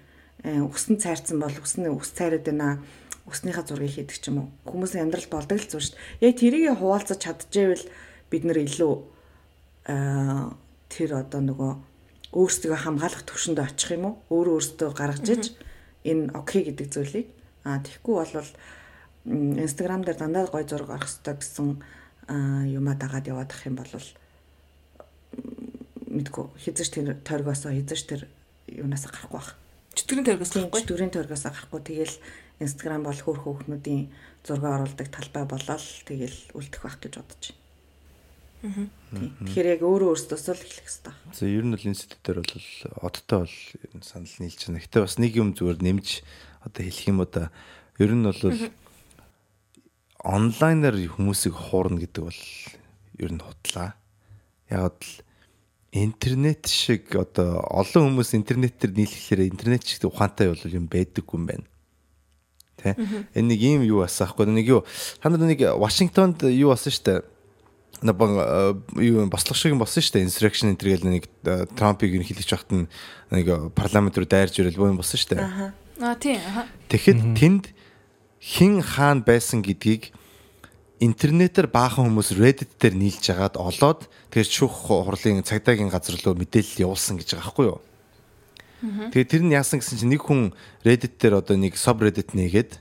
Өснө 0.45 0.99
цайрцсан 0.99 1.39
бол 1.39 1.55
өснө 1.55 1.95
өс 1.95 2.11
цайраад 2.11 2.47
байна. 2.47 2.83
Өснийхөө 3.31 3.65
зургийг 3.71 3.95
хийдэг 3.95 4.19
ч 4.19 4.35
юм 4.35 4.39
уу. 4.43 4.49
Хүмүүсийн 4.67 5.07
амьдрал 5.07 5.31
болдог 5.31 5.63
л 5.63 5.71
зүйл 5.71 5.87
шүү 5.87 5.95
дээ. 5.95 6.27
Яг 6.27 6.35
тэрийг 6.39 6.65
хуваалцаж 6.75 7.19
чадчихвэл 7.23 7.87
бид 8.31 8.43
нэр 8.45 8.59
илүү 8.67 8.95
аа 9.89 10.59
тэр 10.91 11.11
одоо 11.23 11.41
нөгөө 11.43 11.73
өөрсдөө 12.35 12.77
хамгаалах 12.83 13.23
төвшөнд 13.23 13.63
очих 13.63 13.95
юм 13.95 14.05
уу? 14.11 14.15
Өөрөө 14.35 14.55
өөрсдөө 14.59 14.91
гаргаж 14.91 15.27
иж 15.31 15.45
энэ 16.03 16.35
окей 16.35 16.67
гэдэг 16.67 16.87
зүйлийг. 16.91 17.27
Аа 17.63 17.79
тэгэхгүй 17.79 18.15
бол 18.19 18.51
инстаграм 19.25 20.03
дээр 20.03 20.19
дандаа 20.19 20.51
гой 20.51 20.67
зураг 20.67 20.91
орох 20.91 21.09
хэрэгтэй 21.09 21.35
гэсэн 21.39 21.69
юмаа 22.29 22.97
дагаад 22.97 23.29
яваад 23.29 23.51
ах 23.53 23.67
юм 23.67 23.77
бол 23.77 23.93
мэдгүй 26.15 26.45
хизэж 26.63 26.89
тэр 26.95 27.09
тойргоосоо 27.27 27.73
хизэж 27.75 28.01
тэр 28.07 28.21
юунаас 28.71 29.05
гарахгүй 29.05 29.39
бах. 29.39 29.51
Чөтгөрийн 29.95 30.25
Тийм 30.25 30.39
гэхгүй. 30.41 30.81
чөтгөрийн 30.81 31.13
тойргоос 31.15 31.45
гарахгүй 31.45 31.81
тэгэл 31.83 32.17
инстаграм 32.63 33.03
бол 33.03 33.19
хөөх 33.19 33.45
хөөхнүүдийн 33.45 34.09
зураг 34.47 34.65
оруулдаг 34.87 35.09
талбай 35.11 35.45
болоод 35.45 35.85
тэгэл 36.07 36.39
үлдэх 36.55 36.83
байх 36.83 36.99
гэж 37.03 37.15
бодож 37.19 37.45
байна. 38.65 38.89
Тэгэхээр 39.45 39.73
яг 39.77 39.83
өөрөө 39.85 40.09
өөрсдөөсөө 40.17 40.55
л 40.57 40.65
эхлэх 40.65 40.89
хэрэгтэй. 40.89 41.15
За 41.37 41.45
ер 41.45 41.65
нь 41.69 41.75
бол 41.77 41.85
сэдв 41.85 42.19
дээр 42.25 42.39
бол 42.41 42.67
одтой 43.05 43.39
бол 43.45 44.05
санал 44.07 44.37
нийлж 44.41 44.61
байна. 44.65 44.81
Гэтэ 44.81 45.05
бас 45.05 45.17
нэг 45.21 45.33
юм 45.37 45.53
зүгээр 45.53 45.79
нэмж 45.85 46.09
одоо 46.65 46.83
хэлэх 46.83 47.09
юм 47.13 47.21
уу 47.21 47.29
да. 47.29 47.53
Ер 48.01 48.17
нь 48.17 48.25
бол 48.25 48.41
онлайнаар 50.25 50.97
хүмүүсийг 50.97 51.53
хуурна 51.53 52.01
гэдэг 52.01 52.23
бол 52.25 52.43
ер 53.21 53.33
нь 53.33 53.45
худлаа. 53.45 53.95
Яг 54.73 54.97
л 54.99 55.13
интернет 55.95 56.67
шиг 56.67 57.13
одоо 57.15 57.63
олон 57.71 58.11
хүмүүс 58.11 58.35
интернетээр 58.35 58.93
нийлэхлээр 58.97 59.53
интернет 59.53 59.85
шиг 59.87 60.09
ухаантай 60.09 60.51
бол 60.51 60.65
юм 60.65 60.89
байдаггүй 60.89 61.37
юм 61.39 61.47
байна. 61.47 61.67
Тэ? 62.81 62.97
Энэ 63.37 63.55
нэг 63.55 63.61
юм 63.61 63.83
юу 63.85 64.03
асаахгүй 64.03 64.49
нэг 64.51 64.67
юу 64.67 64.83
та 65.23 65.31
нар 65.31 65.45
нэг 65.45 65.63
Вашингтонд 65.79 66.49
юу 66.51 66.75
басан 66.75 66.91
штэ 66.91 67.23
нэг 68.03 68.17
баг 68.19 68.33
юу 68.97 69.29
бослох 69.31 69.55
шиг 69.61 69.77
болсон 69.79 70.03
штэ 70.03 70.25
insurrection 70.25 70.75
энэ 70.75 70.81
төргээл 70.83 71.07
нэг 71.07 71.25
э, 71.47 71.69
Трампыг 71.79 72.11
ерөнхийлөгч 72.11 72.51
багт 72.51 72.71
нь 72.75 72.89
нэг 73.31 73.71
парламент 73.79 74.19
руу 74.19 74.27
дайрж 74.27 74.59
ирэл 74.59 74.81
боо 74.81 74.91
юм 74.91 74.99
болсон 74.99 75.21
штэ. 75.21 75.39
Аа 75.39 76.19
тийм. 76.19 76.43
аха. 76.43 76.67
Тэгэхэд 76.91 77.21
тэнд 77.39 77.65
хин 78.45 78.85
хаан 78.85 79.25
байсан 79.25 79.65
гэдгийг 79.65 80.13
интернетээр 81.01 81.73
баахан 81.73 82.13
хүмүүс 82.13 82.37
Reddit 82.37 82.77
дээр 82.77 82.93
нийлж 82.93 83.25
хагаад 83.25 83.57
олоод 83.57 84.05
тэгээд 84.29 84.53
шүүх 84.53 84.93
хурлын 84.93 85.41
цагдаагийн 85.49 85.89
газар 85.89 86.21
руу 86.21 86.37
мэдээлэл 86.37 86.85
явуулсан 86.85 87.17
гэж 87.17 87.41
байгаа 87.41 87.49
байхгүй 87.49 87.67
юу? 87.73 87.81
Тэгээд 88.85 89.33
тэр 89.33 89.43
нь 89.49 89.57
яасан 89.57 89.81
гэсэн 89.81 89.97
чинь 89.97 90.13
нэг 90.13 90.29
хүн 90.29 90.53
Reddit 90.85 91.17
дээр 91.17 91.41
одоо 91.41 91.57
нэг 91.57 91.81
subreddit 91.81 92.37
нээгээд 92.37 92.73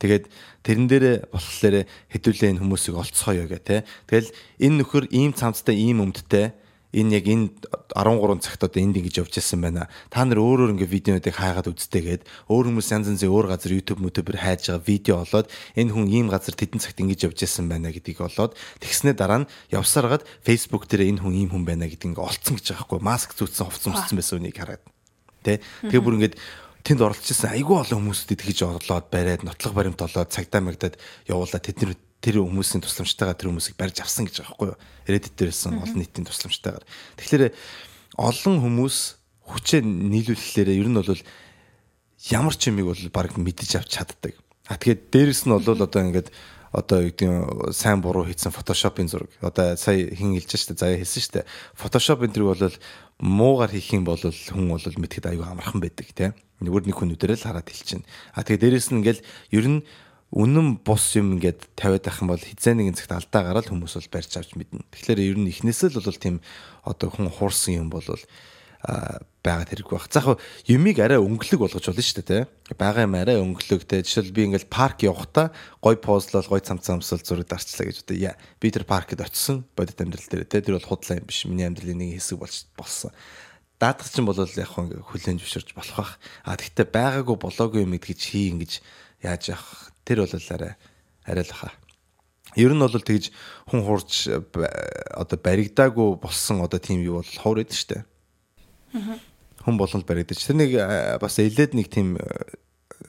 тэгээд 0.00 0.24
тэрэн 0.64 0.86
дээрээ 0.88 1.16
болохоор 1.28 1.84
хэдүүлээ 1.84 2.50
энэ 2.56 2.60
хүмүүсийг 2.64 2.96
олцгоё 2.96 3.44
гэх 3.52 3.62
те. 3.68 3.84
Тэгэл 4.08 4.32
энэ 4.64 4.76
нөхөр 4.80 5.04
ийм 5.12 5.36
цамцтай 5.36 5.76
ийм 5.76 6.00
өмдтэй 6.00 6.56
энэ 6.96 7.12
яг 7.20 7.26
энэ 7.28 7.46
13 7.92 8.40
цагт 8.40 8.64
одоо 8.64 8.80
энд 8.80 8.96
ингэж 8.96 9.20
явж 9.20 9.36
байсан 9.36 9.60
байна. 9.60 9.92
Та 10.08 10.24
нар 10.24 10.40
өөрөөр 10.40 10.72
ингээ 10.72 10.88
видеонуудыг 11.20 11.36
хаагаад 11.36 11.68
үзтээгээд 11.68 12.22
өөр 12.48 12.64
хүмүүс 12.72 12.88
янз 12.88 13.12
янзын 13.12 13.28
өөр 13.28 13.52
газар 13.52 13.76
YouTube 13.76 14.00
мөтөбөр 14.00 14.40
хайж 14.40 14.72
байгаа 14.72 14.88
видео 14.88 15.20
олоод 15.20 15.52
энэ 15.76 15.92
хүн 15.92 16.06
ийм 16.08 16.26
газар 16.32 16.56
тэдэн 16.56 16.80
цагт 16.80 16.96
ингэж 16.96 17.28
явж 17.28 17.38
байсан 17.44 17.68
байна 17.68 17.92
гэдгийг 17.92 18.24
олоод 18.24 18.56
тэгснээ 18.80 19.12
дараа 19.12 19.44
нь 19.44 19.50
явсараад 19.68 20.24
Facebook 20.40 20.88
дээр 20.88 21.12
энэ 21.12 21.20
хүн 21.20 21.36
ийм 21.36 21.50
хүн 21.52 21.68
байна 21.68 21.84
гэдгийг 21.84 22.16
ингээ 22.16 22.24
олцсон 22.24 22.56
гэж 22.56 22.66
байгаа 22.72 22.86
хгүй 22.88 23.00
маск 23.04 23.30
зүүцсэн 23.36 23.68
хувцсан 23.68 23.92
мөцсөн 23.92 24.16
байсан 24.16 24.36
үнийг 24.40 24.56
хараад. 24.56 24.82
те. 25.44 25.60
Тэгээ 25.84 26.00
бүр 26.00 26.16
ингээд 26.16 26.36
тэнд 26.86 27.02
оролцсон 27.02 27.50
айгүй 27.50 27.76
олон 27.82 27.98
хүмүүст 27.98 28.30
итгэж 28.30 28.58
орлоод 28.62 29.06
бариад 29.10 29.42
нотлох 29.42 29.74
баримт 29.74 30.00
олоод 30.02 30.30
цагдаа 30.30 30.62
мэгдад 30.62 30.94
явуулаад 31.26 31.62
тэд 31.66 31.82
тэр 32.20 32.42
хүмүүсийн 32.42 32.82
тусламжтайгаар 32.82 33.38
тэр 33.38 33.50
хүмүүсийг 33.52 33.76
барьж 33.76 34.02
авсан 34.02 34.26
гэж 34.26 34.42
байгаа 34.42 34.50
байхгүй 34.56 34.68
юу. 34.72 34.78
Reddit 35.06 35.34
дээрсэн 35.36 35.78
олон 35.78 35.98
нийтийн 36.00 36.26
тусламжтайгаар. 36.26 36.84
Тэгэхээр 37.20 37.44
олон 38.16 38.56
хүмүүс 38.60 38.96
хүчээ 39.46 39.80
нийлүүлэхлээр 39.84 40.70
ер 40.74 40.88
нь 40.90 40.98
бол 40.98 41.22
ямар 42.32 42.54
ч 42.56 42.72
юмыг 42.72 42.86
бол 42.90 43.02
баг 43.12 43.36
мэдэж 43.36 43.70
авч 43.78 43.90
чаддаг. 44.00 44.34
А 44.66 44.80
тэгээд 44.80 45.12
дээрэс 45.12 45.46
нь 45.46 45.54
бол 45.54 45.62
одоо 45.62 46.02
ингээд 46.02 46.32
одоо 46.74 46.98
юу 47.06 47.12
гэдэг 47.14 47.72
сайн 47.72 48.02
буруу 48.02 48.26
хийсэн 48.26 48.50
фотошопын 48.50 49.06
зураг. 49.06 49.30
Одоо 49.40 49.76
сая 49.78 50.10
хин 50.10 50.34
хэлж 50.34 50.50
штэ 50.50 50.74
заяа 50.74 50.98
хэлсэн 50.98 51.22
штэ. 51.22 51.48
Фотошоп 51.78 52.26
энэ 52.26 52.34
төр 52.34 52.50
бол 52.50 52.74
муугар 53.22 53.70
хийх 53.70 53.94
юм 53.94 54.04
бол 54.04 54.18
хүн 54.18 54.66
бол 54.66 54.82
мэдхэд 54.82 55.30
аюу 55.30 55.46
амархан 55.46 55.80
байдаг 55.80 56.10
тийм 56.10 56.34
Нөгөө 56.56 56.88
нэг 56.88 56.96
хүн 56.96 57.12
үдэрэл 57.12 57.44
хараад 57.44 57.68
хэлчихнэ. 57.68 58.08
А 58.32 58.40
тэгээ 58.40 58.80
дээрэс 58.80 58.88
нь 58.88 59.04
ингээл 59.04 59.20
ер 59.52 59.66
нь 59.68 59.80
үнэн 60.34 60.82
бус 60.82 61.14
юм 61.14 61.38
ингээд 61.38 61.76
тавиад 61.78 62.02
байх 62.02 62.18
юм 62.18 62.30
бол 62.34 62.42
хизээ 62.42 62.74
нэгэн 62.74 62.98
цагт 62.98 63.14
алдаа 63.14 63.42
гараад 63.46 63.70
хүмүүс 63.70 63.94
бол 63.94 64.10
барьж 64.10 64.32
авч 64.34 64.58
мэднэ. 64.58 64.82
Тэгэхээр 64.90 65.20
ер 65.22 65.38
нь 65.38 65.50
эхнээсээ 65.54 65.94
л 65.94 66.02
бол 66.02 66.18
тийм 66.18 66.36
одоо 66.82 67.08
хүн 67.14 67.30
хуурсан 67.30 67.86
юм 67.86 67.88
бол 67.94 68.02
байгаад 69.46 69.70
хэрэг 69.70 69.86
байх. 69.86 70.10
За 70.10 70.22
яг 70.22 70.38
юмыг 70.66 70.98
арай 70.98 71.18
өнгөлөг 71.18 71.60
болгож 71.62 71.86
болно 71.86 72.02
шүү 72.02 72.22
дээ, 72.22 72.44
тий. 72.46 72.74
Бага 72.78 73.06
юм 73.06 73.14
арай 73.14 73.38
өнгөлөг 73.38 73.82
тий. 73.86 74.02
Жишээл 74.02 74.34
би 74.34 74.50
ингээл 74.50 74.66
парк 74.70 75.02
явахдаа 75.06 75.54
гой 75.80 75.96
позлол, 75.96 76.46
гой 76.46 76.60
цамц 76.60 76.86
цамсал 76.86 77.22
зураг 77.22 77.46
дарчлаа 77.46 77.86
гэж 77.86 78.02
одоо 78.02 78.18
яа. 78.18 78.38
Би 78.58 78.70
тэр 78.70 78.84
паркт 78.84 79.18
очисон 79.18 79.64
бодит 79.74 80.02
амьдрал 80.02 80.26
дээр 80.26 80.44
тий. 80.46 80.60
Тэр 80.60 80.78
бол 80.78 80.90
худлаа 80.90 81.18
юм 81.18 81.26
биш. 81.26 81.46
Миний 81.46 81.66
амьдралын 81.66 81.98
нэг 81.98 82.18
хэсэг 82.18 82.38
болж 82.38 82.66
болсон 82.76 83.10
даадах 83.78 84.08
чинь 84.08 84.24
бол 84.24 84.38
яг 84.40 84.48
хөө 84.72 85.04
хүлэн 85.04 85.36
зөвшөөрч 85.36 85.76
болох 85.76 85.96
бах. 86.00 86.12
А 86.48 86.56
тэгтээ 86.56 86.88
байгаагүй 86.88 87.36
болоогүй 87.36 87.84
юм 87.84 87.92
гэж 88.00 88.20
хий 88.24 88.48
ингэж 88.56 88.80
яаж 89.22 89.52
явах 89.54 89.92
тэр 90.04 90.24
бол 90.24 90.32
арай 90.32 90.74
арай 91.24 91.44
л 91.44 91.54
хаа. 91.54 91.72
Ер 92.56 92.72
нь 92.72 92.80
бол 92.80 92.92
тэгж 92.92 93.32
хүн 93.68 93.82
хурж 93.84 94.28
одоо 94.28 95.38
баригдаагүй 95.38 96.16
болсон 96.20 96.64
одоо 96.64 96.80
тийм 96.80 97.04
юу 97.04 97.20
бол 97.20 97.32
ховор 97.40 97.64
эд 97.64 97.72
штэ. 97.72 98.04
Хүн 99.62 99.76
болгол 99.76 100.06
баригдаж. 100.06 100.40
Тэр 100.40 100.56
нэг 100.56 100.70
бас 101.20 101.36
элээд 101.36 101.76
нэг 101.76 101.92
тийм 101.92 102.16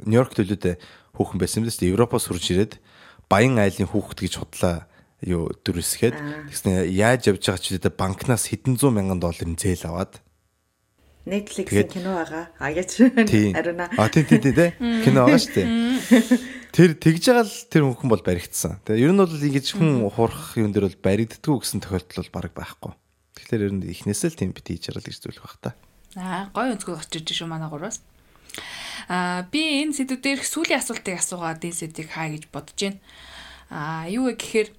Нью-Йорк 0.04 0.36
төлөөдөө 0.36 0.76
хүүхэн 1.16 1.40
байсан 1.40 1.64
юм 1.64 1.70
дээ. 1.72 1.94
Европоос 1.96 2.28
хурж 2.28 2.46
ирээд 2.52 2.74
Баян 3.28 3.60
айлын 3.60 3.88
хүүхэд 3.92 4.20
гэж 4.24 4.34
худлаа 4.40 4.88
юу 5.20 5.52
дүрсгээд 5.66 6.16
тэгснэ 6.48 6.88
яаж 6.94 7.28
явж 7.28 7.44
байгаа 7.44 7.60
ч 7.60 7.66
үедээ 7.76 7.92
банкнаас 7.92 8.48
хэдэн 8.48 8.78
зуун 8.78 9.02
мянган 9.02 9.20
долларын 9.20 9.58
зээл 9.58 9.90
аваад 9.90 10.22
Netflix-ийн 11.28 11.92
кино 11.92 12.16
байгаа. 12.24 12.48
А 12.56 12.72
яач 12.72 12.96
ариуна. 13.04 13.92
А 14.00 14.08
тий 14.08 14.24
тий 14.24 14.40
тий 14.40 14.72
кино 15.04 15.28
байгаа 15.28 15.42
шүү 15.44 15.54
дээ. 15.60 15.68
Тэр 16.72 16.96
тэгж 16.96 17.24
байгаа 17.28 17.44
л 17.44 17.56
тэр 17.68 17.84
хүн 17.84 18.08
бол 18.08 18.24
баригдсан. 18.24 18.80
Тэгээ 18.88 19.04
ер 19.04 19.12
нь 19.12 19.20
бол 19.20 19.36
ингэж 19.36 19.68
хүн 19.76 20.08
хурах 20.08 20.56
юм 20.56 20.72
дээр 20.72 20.88
бол 20.88 21.04
баригддгүү 21.04 21.56
гэсэн 21.60 21.84
тохиолдол 21.84 22.24
бол 22.32 22.36
баг 22.40 22.54
байхгүй. 22.56 22.92
Тэгэхээр 23.36 23.66
ер 23.68 23.74
нь 23.76 23.84
эхнээсээ 23.92 24.30
л 24.32 24.40
тийм 24.40 24.52
бит 24.56 24.68
хийж 24.72 24.88
ярил 24.88 25.04
гэж 25.04 25.20
зүйлэх 25.20 25.44
бах 25.44 25.60
та. 25.60 25.72
Аа 26.16 26.48
гой 26.56 26.72
өнцгөө 26.72 26.96
очиж 27.04 27.28
шүү 27.28 27.52
манай 27.52 27.68
гураас. 27.68 28.00
Аа 29.12 29.44
би 29.52 29.84
энэ 29.84 29.96
сэдв 30.00 30.24
дээр 30.24 30.42
сүүлийн 30.44 30.80
асуултыг 30.80 31.20
асуугаад 31.20 31.64
энэ 31.64 31.80
сэдвийг 31.82 32.10
хаа 32.12 32.32
гэж 32.32 32.44
бодож 32.52 32.78
байна. 32.80 33.00
Аа 33.68 34.08
юу 34.08 34.32
вэ 34.32 34.40
гэхээр 34.40 34.70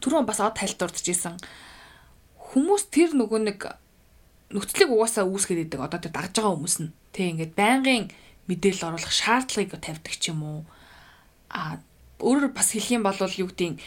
түрүүн 0.00 0.24
бас 0.24 0.40
од 0.40 0.56
тайлдурдж 0.56 1.06
исэн. 1.12 1.36
Хүмүүс 2.52 2.88
тэр 2.92 3.16
нөгөө 3.16 3.40
нэг 3.48 3.60
нөхцөлийг 4.52 4.90
угаасаа 4.92 5.24
үүсгээд 5.26 5.72
идэг 5.72 5.80
одоо 5.80 5.98
тэр 5.98 6.12
дагж 6.12 6.36
байгаа 6.36 6.52
хүмүүс 6.54 6.76
нь. 6.84 6.92
Тэг 7.16 7.26
ингээд 7.32 7.52
байнгын 7.56 8.04
мэдээлэл 8.46 8.86
оруулах 8.92 9.12
шаардлагыг 9.12 9.80
тавьдаг 9.80 10.14
ч 10.14 10.30
юм 10.30 10.40
уу. 10.44 10.60
А 11.48 11.80
өөрөөр 12.20 12.52
бас 12.54 12.72
хэлэх 12.76 12.96
юм 12.96 13.04
бол 13.04 13.16
юу 13.16 13.48
гэдэг 13.48 13.80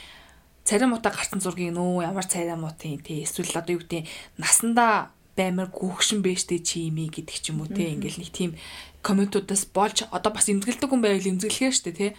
царим 0.66 0.98
муута 0.98 1.14
гарсан 1.14 1.40
зургийг 1.40 1.72
нөө 1.78 2.10
ямар 2.10 2.26
царим 2.26 2.66
муутын 2.66 3.00
тий 3.00 3.22
эсвэл 3.22 3.54
одоо 3.54 3.78
юу 3.78 3.82
гэдэг 3.86 4.10
насандаа 4.42 5.14
баймар 5.38 5.70
гүгшин 5.70 6.26
бэжтэй 6.26 6.60
чи 6.60 6.90
ими 6.90 7.08
гэдэг 7.08 7.38
ч 7.38 7.54
юм 7.54 7.62
уу 7.62 7.70
тий 7.70 7.94
ингээл 7.94 8.20
нэг 8.20 8.32
тийм 8.34 8.52
комментуудаас 9.06 9.70
болж 9.70 10.10
одоо 10.10 10.32
бас 10.34 10.50
имзгэлдэг 10.50 10.90
хүн 10.90 11.06
байвал 11.06 11.32
имзгэлэхээ 11.38 11.72
штэ 11.72 11.94
тий 11.94 12.12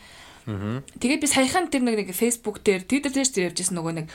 Тэгээд 0.47 1.23
би 1.23 1.27
саяхан 1.27 1.67
тэр 1.67 1.83
нэг 1.83 2.07
нэг 2.07 2.15
Facebook 2.15 2.63
дээр 2.63 2.87
Twitter 2.87 3.11
дээр 3.11 3.51
явжсэн 3.51 3.75
нөгөө 3.83 3.95
нэг 3.99 4.07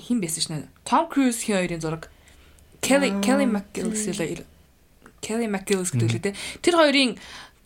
хин 0.00 0.16
байсан 0.16 0.40
шнэ. 0.40 0.72
Tom 0.88 1.12
Cruise 1.12 1.44
хин 1.44 1.60
хоёрын 1.60 1.84
зураг 1.84 2.08
Kelly 2.80 3.10
Kelly 3.24 3.46
McGillis 3.46 4.04
л 4.10 4.44
Kelly 5.20 5.48
McGillis 5.48 5.92
гэдэг 5.92 6.10
лээ 6.10 6.24
те. 6.32 6.38
Тэр 6.64 6.80
хоёрын 6.80 7.16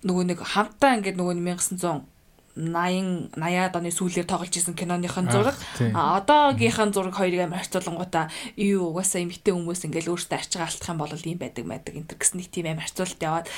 нөгөө 0.04 0.24
нэг 0.34 0.38
хамтаа 0.42 0.98
ингээд 0.98 1.16
нөгөө 1.16 1.38
1980 1.38 2.14
80-аад 2.54 3.74
оны 3.74 3.90
сүүлээр 3.90 4.30
тоглож 4.30 4.54
исэн 4.54 4.78
киноныхын 4.78 5.26
зураг. 5.26 5.58
А 5.90 6.22
одоогийнхэн 6.22 6.94
зураг 6.94 7.18
хоёрыг 7.18 7.50
амар 7.50 7.66
харьцуулангуудаа 7.66 8.30
юу 8.54 8.94
угаасаа 8.94 9.26
эмгтэй 9.26 9.50
хүмүүс 9.50 9.82
ингээл 9.90 10.14
өөртөө 10.14 10.38
арчгаа 10.38 10.70
алдах 10.70 10.86
юм 10.86 10.98
бол 11.02 11.10
ийм 11.10 11.38
байдаг 11.42 11.66
байдаг 11.66 11.98
энэ 11.98 12.14
гэсэн 12.14 12.38
нэг 12.38 12.48
тийм 12.54 12.70
амар 12.70 12.86
харьцуулт 12.86 13.18
яваад 13.18 13.50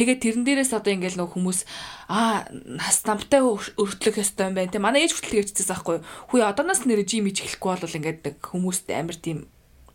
тэгээд 0.00 0.22
тэрэн 0.24 0.44
дээрээс 0.48 0.72
одоо 0.72 0.92
ингээл 0.96 1.20
нөгөө 1.20 1.34
хүмүүс 1.36 1.60
аа 2.08 2.48
нас 2.48 3.04
намтай 3.04 3.44
өртлөх 3.44 4.16
ёстой 4.16 4.48
юм 4.48 4.56
байна 4.56 4.72
те. 4.72 4.80
Манай 4.80 5.04
ээж 5.04 5.12
хүртэл 5.12 5.44
гэжчихсэн 5.44 5.68
байхгүй 5.68 5.94
юу. 6.00 6.08
Хүү 6.32 6.40
одооноос 6.48 6.88
нэрэ 6.88 7.04
жим 7.04 7.28
иж 7.28 7.44
эхлэхгүй 7.44 7.84
бол 7.84 7.98
ингээд 8.00 8.20
нэг 8.24 8.36
хүмүүст 8.40 8.88
амар 8.96 9.20
тийм 9.20 9.44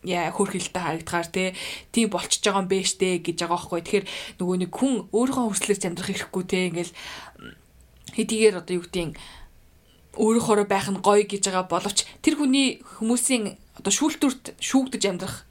яа 0.04 0.30
хөрхилтэй 0.30 0.82
харагдахаар 0.82 1.28
те 1.32 1.44
тийм 1.92 2.12
болчихж 2.12 2.44
байгаа 2.44 2.62
юм 2.62 2.68
бэ 2.68 2.78
штэ 2.84 3.24
гэж 3.24 3.36
байгаа 3.44 3.56
байхгүй. 3.58 3.80
Тэгэхээр 3.84 4.06
нөгөө 4.38 4.56
нэг 4.62 4.70
хүн 4.70 4.94
өөрийнхөө 5.10 5.48
хүслээр 5.50 5.80
амьдрах 5.88 6.08
хэрэггүй 6.12 6.44
те 6.44 6.58
ингээл 6.68 6.92
хэдийгээр 8.14 8.58
одоо 8.60 8.74
юу 8.78 8.84
гэдгийг 8.84 9.16
өөрөөхөөрөө 10.14 10.66
байх 10.70 10.86
нь 10.92 11.02
гоё 11.02 11.24
гэж 11.26 11.42
байгаа 11.50 11.66
боловч 11.66 12.06
тэр 12.22 12.38
хүний 12.38 12.84
хүмүүсийн 13.02 13.58
одоо 13.80 13.92
шүүлтүрт 13.92 14.54
шүүгдэж 14.62 15.02
амьдрах 15.10 15.42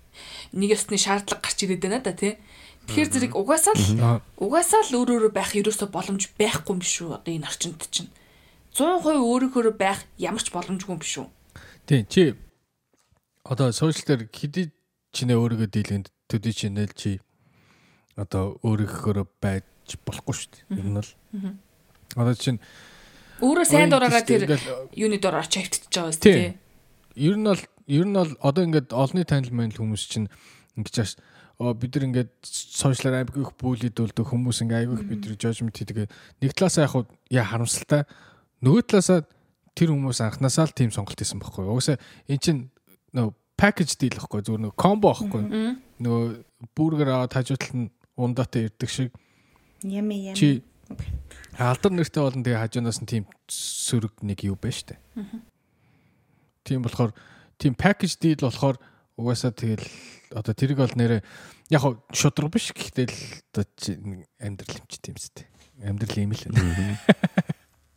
нэг 0.56 0.78
ёсны 0.78 0.96
шаардлага 0.96 1.44
гарч 1.44 1.60
ирээд 1.68 1.84
байна 1.84 2.00
да 2.00 2.16
тий 2.16 2.40
Тэгэхээр 2.88 3.10
зэрэг 3.12 3.34
угаасаа 3.40 3.76
л 3.80 4.20
угаасаа 4.36 4.84
л 4.84 4.96
өөр 5.00 5.10
өөрө 5.16 5.30
байх 5.32 5.56
ерөөсө 5.56 5.88
боломж 5.88 6.28
байхгүй 6.36 6.72
юм 6.76 6.80
биш 6.84 7.00
үү 7.00 7.16
одоо 7.16 7.32
энэ 7.32 7.48
орчинд 7.48 7.80
чинь? 7.88 8.12
100% 8.76 9.24
өөрөөхөөрөө 9.24 9.76
байх 9.80 10.04
ямар 10.20 10.44
ч 10.44 10.52
боломжгүй 10.52 10.92
юм 10.92 11.00
биш 11.00 11.16
үү? 11.24 11.28
Тий 11.88 12.04
чи 12.12 12.36
одоо 13.44 13.72
сошиал 13.72 14.08
дээр 14.08 14.32
хэдий 14.32 14.72
чинээ 15.12 15.38
өөрийгөө 15.38 15.70
дийлгэнд 15.70 16.08
төдий 16.32 16.56
чинэл 16.56 16.92
чи 16.96 17.20
одоо 18.16 18.58
өөрийнхөө 18.64 19.28
байж 19.44 19.68
болохгүй 20.08 20.36
шүү 20.36 20.50
дээ. 20.52 20.80
Энэ 20.80 20.90
нь 20.90 20.98
бол 20.98 21.10
одоо 22.16 22.36
чинь 22.40 22.60
өөрөө 23.44 23.68
сайн 23.68 23.92
дураараа 23.92 24.24
тэр 24.24 24.48
юуны 24.96 25.20
дор 25.20 25.44
очиж 25.44 25.60
хавтчихж 25.60 25.92
байгаа 25.92 26.12
үст 26.14 26.24
тий. 26.24 26.56
Ер 27.20 27.36
нь 27.36 27.44
бол 27.44 27.64
ер 27.88 28.06
нь 28.08 28.16
бол 28.16 28.32
одоо 28.40 28.64
ингээд 28.64 28.96
олонний 28.96 29.28
танил 29.28 29.52
мэн 29.52 29.76
хүмүүс 29.76 30.04
чинь 30.08 30.32
ингэж 30.80 30.96
ааш 31.04 31.12
бид 31.60 31.92
нар 31.94 32.08
ингээд 32.08 32.32
сошиалаар 32.48 33.28
айгүй 33.28 33.44
их 33.44 33.54
бүлийдүүлдэг 33.60 34.26
хүмүүс 34.26 34.64
ингээ 34.64 34.80
айгүй 34.88 34.96
их 34.98 35.06
бид 35.10 35.22
нар 35.28 35.38
жожмент 35.38 35.78
хийдэг. 35.78 36.10
Нэг 36.42 36.52
талаасаа 36.56 36.88
яг 36.88 37.12
яа 37.30 37.46
харамсалтай 37.46 38.08
нөгөө 38.64 38.82
талаасаа 38.88 39.28
тэр 39.78 39.90
хүмүүс 39.94 40.20
анханасаа 40.22 40.66
л 40.70 40.78
тийм 40.78 40.90
сонголт 40.90 41.20
хийсэн 41.20 41.42
байхгүй. 41.42 41.70
Угсаа 41.70 41.98
эн 42.30 42.40
чин 42.42 42.58
нөө 43.14 43.34
package 43.60 43.96
deal 44.02 44.18
ихгүй 44.18 44.44
зүгээр 44.44 44.64
нөө 44.66 44.76
combo 44.76 45.14
ихгүй. 45.14 45.44
Нөө 46.04 46.22
бургер 46.76 47.14
аваад 47.14 47.34
хажуутал 47.34 47.86
нь 47.86 47.92
ундаатай 48.18 48.68
ирдэг 48.68 48.90
шиг. 48.90 49.12
Ями 49.84 50.34
ями. 50.34 50.38
Чи 50.38 50.64
алдар 51.58 51.94
нэртэй 51.94 52.24
болон 52.24 52.44
тэгээ 52.44 52.62
хажуунаас 52.62 53.00
нь 53.02 53.10
тийм 53.10 53.24
сөрөг 53.48 54.26
нэг 54.26 54.44
юу 54.44 54.58
байна 54.58 54.74
штэ. 54.74 54.98
Тийм 56.66 56.82
болохоор 56.82 57.14
тийм 57.62 57.78
package 57.78 58.18
deal 58.18 58.42
болохоор 58.42 58.78
угаасаа 59.18 59.54
тэгэл 59.54 59.86
одоо 60.34 60.54
тэрийг 60.54 60.82
бол 60.82 60.98
нэрэ 60.98 61.22
яг 61.70 61.82
хав 61.82 62.02
шудраг 62.10 62.50
биш 62.50 62.74
гэхдээ 62.74 63.08
л 63.08 63.20
одоо 63.54 63.66
амдэрлэмч 64.42 64.94
тийм 64.98 65.18
сте. 65.18 65.46
Амдэрлэм 65.82 66.34
л. 66.34 66.42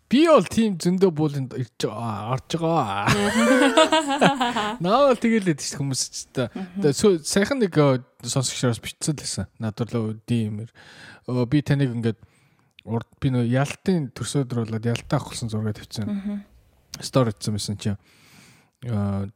Би 0.07 0.23
бол 0.31 0.47
тийм 0.47 0.77
зөндөө 0.79 1.11
бууланд 1.19 1.55
ирж 1.59 1.89
орж 1.91 2.55
байгаа. 2.63 3.11
Наа 4.85 5.11
бол 5.11 5.19
тэгэлээд 5.19 5.59
шүү 5.59 5.81
хүмүүс 5.83 6.03
ч 6.15 6.31
та. 6.31 6.47
Сайхан 6.95 7.59
нэг 7.59 7.75
сонсогчоос 8.23 8.79
бичсэн 8.79 9.19
лсэн. 9.19 9.51
Надад 9.59 9.91
л 9.91 10.15
димэр. 10.31 10.71
Би 11.51 11.59
таныг 11.59 11.91
ингээд 11.91 12.23
урд 12.87 13.11
би 13.19 13.35
нөө 13.35 13.51
ялтын 13.51 14.15
төрсө 14.15 14.47
өдөр 14.47 14.63
болоод 14.63 14.87
ялтаа 14.87 15.19
авахсан 15.19 15.51
зураг 15.51 15.75
тавьсан. 15.75 16.47
Стори 17.03 17.35
хийсэн 17.35 17.59
байсан 17.59 17.75
чи. 17.75 17.99
Аа 18.87 19.27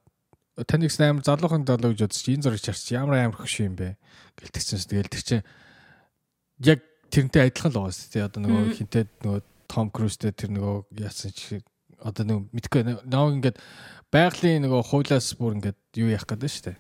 таныг 0.71 0.95
амар 1.03 1.27
залуухан 1.27 1.67
залуу 1.67 1.99
гэж 1.99 2.07
бодчих. 2.07 2.31
Энэ 2.31 2.47
зургийг 2.47 2.63
чарч 2.63 2.95
ямар 2.95 3.27
амар 3.27 3.43
хөш 3.43 3.59
юм 3.67 3.75
бэ? 3.75 3.99
Гэлтгсэн. 4.39 4.87
Тэгэл 4.87 5.11
тэр 5.11 5.23
чинь 5.27 5.45
яг 6.63 6.81
тэрнтэй 7.11 7.51
адилхан 7.51 7.75
л 7.75 7.91
байгаа 7.91 7.95
шүү 7.97 8.11
дээ. 8.15 8.29
Одоо 8.31 8.41
нөгөө 8.47 8.79
хинтээ 8.79 9.05
нөгөө 9.27 9.50
Том 9.71 9.87
Крузтэй 9.95 10.35
тэр 10.35 10.51
нөгөө 10.51 10.99
яасан 10.99 11.31
чи 11.31 11.63
одоо 12.03 12.27
нөгөө 12.27 12.45
мэдгүй 12.59 12.83
нөө 13.07 13.31
ингээд 13.39 13.57
байгалийн 14.11 14.67
нөгөө 14.67 14.83
хуулиас 14.91 15.39
бүр 15.39 15.55
ингээд 15.63 15.79
юу 16.03 16.11
яах 16.11 16.27
гэдэг 16.27 16.51
нь 16.51 16.55
шүү 16.59 16.67
дээ. 16.75 16.79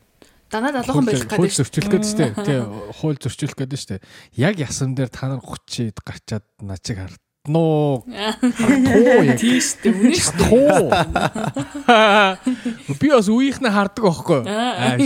Данаа 0.50 0.82
залуухан 0.82 1.06
байх 1.06 1.22
хууль 1.30 1.46
гэдэг 1.46 1.54
шүү. 1.54 1.62
зөрчилөх 1.62 1.90
гэдэг 1.94 2.10
шүү 2.10 2.18
дээ. 2.18 2.32
Тий, 2.42 2.58
хууль 2.98 3.22
зөрчилөх 3.22 3.54
гэдэг 3.54 3.78
шүү 3.78 3.90
дээ. 3.94 4.02
Яг 4.42 4.58
ясан 4.58 4.98
дээр 4.98 5.10
та 5.14 5.30
нар 5.30 5.38
30-д 5.38 6.02
гарчаад 6.02 6.42
начиг 6.58 6.98
харднуу. 6.98 8.02
Туу 8.02 9.22
яг. 9.30 9.38
Тийш 9.38 9.78
дээ 9.78 9.94
үнэн 9.94 10.18
шүү. 10.18 10.34
Туу. 10.42 10.90
Би 12.98 13.14
бас 13.14 13.30
үеийнхнээ 13.30 13.70
хардаг 13.70 14.02
байхгүй. 14.10 14.42
Аа, 14.50 14.98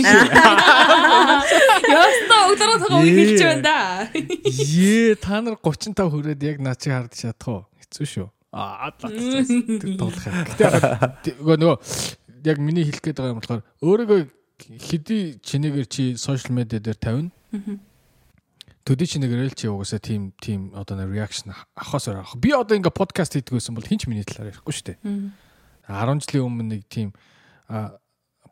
Яста 1.85 2.35
өглөө 2.49 2.77
цагаа 2.81 3.05
үе 3.05 3.13
хэлж 3.13 3.41
байна 3.45 3.61
да. 3.61 4.09
Ее 4.49 5.13
та 5.21 5.45
нар 5.45 5.61
35 5.61 6.09
хүрээд 6.09 6.41
яг 6.41 6.57
начиг 6.65 6.89
хардж 6.97 7.21
чадах 7.21 7.45
уу? 7.53 7.61
Хэцүү 7.95 8.07
шүү. 8.11 8.27
Аа. 8.51 8.91
Тоглох 8.99 10.25
юм. 10.27 10.35
Гэтэ 10.51 11.39
нөгөө 11.39 11.57
нөгөө 11.63 11.77
яг 12.43 12.57
миний 12.59 12.83
хэлэх 12.83 13.03
гээд 13.03 13.19
байгаа 13.23 13.31
юм 13.31 13.39
болохоор 13.39 13.63
өөрийгөө 13.79 14.19
хэдий 14.59 15.39
чинээгээр 15.39 15.87
чи 15.87 16.03
сошиал 16.19 16.55
медиа 16.59 16.83
дээр 16.83 16.99
тавина. 16.99 17.31
Төдий 18.83 19.07
чинээгээр 19.07 19.47
л 19.47 19.55
чи 19.55 19.71
угаасаа 19.71 20.03
тийм 20.03 20.35
тийм 20.43 20.75
одоо 20.75 20.99
реакшн 21.07 21.55
авахаас 21.75 22.11
авах. 22.11 22.35
Би 22.35 22.51
одоо 22.51 22.75
ингээ 22.75 22.91
подкаст 22.91 23.39
хийдэг 23.39 23.55
байсан 23.55 23.75
бол 23.79 23.87
хинч 23.87 24.11
миний 24.11 24.27
талаар 24.27 24.51
ярихгүй 24.51 24.75
шүү 24.75 24.87
дээ. 24.91 24.99
10 25.87 26.19
жилийн 26.27 26.45
өмнө 26.45 26.67
нэг 26.75 26.83
тийм 26.91 27.15
а 27.71 27.95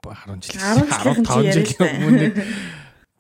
10 0.04 0.39
жил 0.39 0.60
15 0.60 1.52
жилийн 1.52 1.91
өмнө 2.00 2.28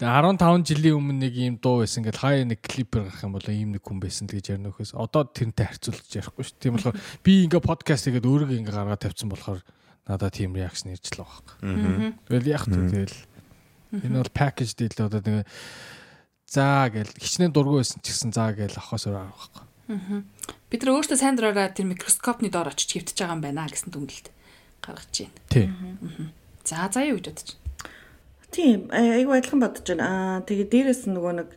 нэг 0.01 0.09
15 0.41 0.65
жилийн 0.65 0.97
өмнө 0.97 1.29
нэг 1.29 1.33
ийм 1.37 1.55
дуу 1.61 1.85
байсан 1.85 2.01
ингээл 2.01 2.23
хаяа 2.23 2.45
нэг 2.49 2.65
клипер 2.65 3.05
гарах 3.05 3.21
юм 3.21 3.37
бол 3.37 3.45
ийм 3.45 3.69
нэг 3.77 3.85
хүн 3.85 4.01
байсан 4.01 4.25
гэж 4.25 4.57
ярина 4.57 4.73
нөхөөс 4.73 4.97
одоо 4.97 5.29
тэрнтэй 5.29 5.69
харьцуулж 5.69 6.09
ярихгүй 6.09 6.43
шүү. 6.49 6.57
Тийм 6.57 6.73
болохоор 6.81 6.97
би 7.21 7.45
ингээ 7.45 7.61
подкаст 7.61 8.09
хийгээд 8.09 8.25
өөрийгөө 8.25 8.57
ингээ 8.57 8.73
гаргаад 8.73 9.03
тавьсан 9.05 9.29
болохоор 9.29 9.61
надад 10.09 10.33
тийм 10.33 10.57
реакшн 10.57 10.97
ирж 10.97 11.13
л 11.13 11.21
байгаа 11.21 11.61
юм. 11.61 12.17
Тэгэл 12.25 12.49
яг 12.49 12.65
тэ 12.65 12.81
тэгэл 12.89 13.17
энэ 14.01 14.17
бол 14.17 14.33
package 14.33 14.73
deal 14.73 14.97
одоо 14.97 15.21
тэгээ 15.21 15.45
заа 16.49 16.89
гэл 16.89 17.13
хичнээн 17.13 17.53
дургүй 17.53 17.85
байсан 17.85 18.01
ч 18.01 18.09
гэсэн 18.11 18.33
заа 18.33 18.51
гэл 18.57 18.73
авахаас 18.73 19.05
өөр 19.05 19.17
авахгүй. 19.29 19.63
Бид 20.73 20.81
нар 20.81 20.93
өөртөө 20.97 21.17
сайн 21.21 21.37
дураараа 21.37 21.69
тэр 21.69 21.87
микроскопны 21.93 22.49
доор 22.49 22.73
очиж 22.73 22.97
хөвтөж 22.97 23.17
байгаа 23.17 23.37
юм 23.37 23.45
байна 23.45 23.69
гэсэн 23.69 23.93
дүгнэлт 23.93 24.27
гаргаж 24.81 25.13
байна. 25.21 25.37
Тий. 25.53 25.69
За 26.65 26.89
заа 26.89 27.05
юу 27.05 27.21
гэж 27.21 27.37
байна? 27.37 27.62
Тийм 28.53 28.85
айгүй 28.93 29.41
адилхан 29.41 29.61
бодож 29.65 29.85
байна. 29.89 30.05
Аа 30.05 30.45
тэгээ 30.45 30.69
дээрэс 30.69 31.09
нь 31.09 31.17
нөгөө 31.17 31.33
нэг 31.41 31.49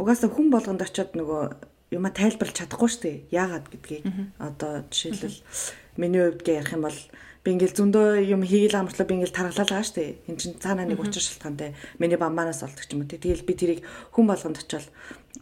угаасаа 0.00 0.32
хүн 0.32 0.48
болгонд 0.48 0.80
очиод 0.80 1.12
нөгөө 1.12 1.42
юма 1.92 2.10
тайлбарлаж 2.16 2.56
чадахгүй 2.56 2.88
шүү 2.88 3.02
дээ. 3.04 3.18
Яагаад 3.28 3.66
гэдгийг. 3.68 4.04
Одоо 4.40 4.88
жишээлбэл 4.88 5.38
миний 6.00 6.22
хувьд 6.24 6.40
гээ 6.40 6.64
ярих 6.64 6.72
юм 6.72 6.88
бол 6.88 6.98
би 7.44 7.48
ингээл 7.52 7.76
зөндөө 7.76 8.06
юм 8.24 8.40
хийгээл 8.40 8.80
амартлаа 8.80 9.04
би 9.04 9.14
ингээл 9.20 9.36
тархалаа 9.36 9.68
байгаа 9.68 9.84
шүү 9.84 9.96
дээ. 10.00 10.10
Эн 10.32 10.36
чин 10.40 10.52
цаанаа 10.56 10.88
нэг 10.88 11.00
учир 11.00 11.20
шалтгаантай 11.20 11.76
миний 12.00 12.16
бамбанаас 12.16 12.64
олдог 12.64 12.84
ч 12.88 12.92
юм 12.96 13.04
уу. 13.04 13.12
Тэгэл 13.12 13.44
би 13.44 13.54
тэрийг 13.56 13.80
хүн 14.16 14.24
болгонд 14.24 14.64
очиод 14.64 14.88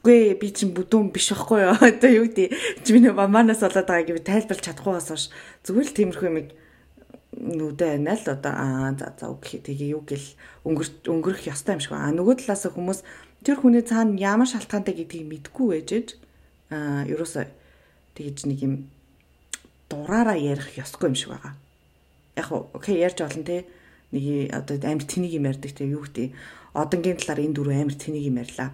үгүй 0.02 0.34
би 0.34 0.48
чин 0.50 0.74
бүдүүн 0.74 1.14
биш 1.14 1.30
байхгүй 1.30 1.62
юу. 1.62 1.78
Одоо 1.94 2.10
юу 2.10 2.26
гэдэг 2.26 2.82
чи 2.82 2.90
миний 2.90 3.14
бамбанаас 3.14 3.62
олоод 3.62 3.86
байгааг 3.86 4.14
би 4.14 4.22
тайлбарлаж 4.22 4.66
чадахгүйгаас 4.66 5.10
хойш 5.10 5.24
зүгээр 5.62 5.86
л 5.90 5.96
тиймэрхүү 5.98 6.26
юм 6.30 6.38
нүдэ 7.38 7.86
байна 8.02 8.18
л 8.18 8.26
одоо 8.26 8.52
аа 8.52 8.90
за 8.98 9.14
за 9.14 9.30
үг 9.30 9.46
тэгээ 9.62 9.94
юу 9.94 10.02
гэл 10.02 10.26
өнгөрөх 10.66 11.46
ёстой 11.46 11.78
юм 11.78 11.82
шиг 11.82 11.94
байна. 11.94 12.18
Нөгөө 12.18 12.42
талаас 12.42 12.66
хүмүүс 12.66 13.00
тэр 13.46 13.56
хүний 13.62 13.86
цаана 13.86 14.18
ямар 14.18 14.50
шалтгаантай 14.50 14.94
гэдгийг 14.98 15.30
мэдгүй 15.30 15.66
байжээж 15.70 16.08
аа 16.74 17.06
ерөөсөө 17.06 17.46
тэгэж 18.18 18.38
нэг 18.50 18.58
юм 18.66 18.74
дураараа 19.86 20.34
ярих 20.34 20.74
ёсгүй 20.82 21.14
юм 21.14 21.16
шиг 21.16 21.30
байгаа. 21.30 21.54
Яг 22.34 22.48
окей 22.50 22.98
ярьж 22.98 23.22
олон 23.22 23.44
те 23.46 23.64
нэг 24.10 24.50
одоо 24.50 24.76
амар 24.82 25.06
тэнийг 25.06 25.38
юм 25.38 25.46
ярьдаг 25.46 25.72
те 25.72 25.86
юу 25.86 26.02
гэдэг 26.02 26.34
одонгийн 26.74 27.18
талаар 27.22 27.46
энэ 27.46 27.54
дөрөв 27.54 27.74
амар 27.78 27.96
тэнийг 27.96 28.26
юм 28.26 28.42
ярьлаа 28.42 28.70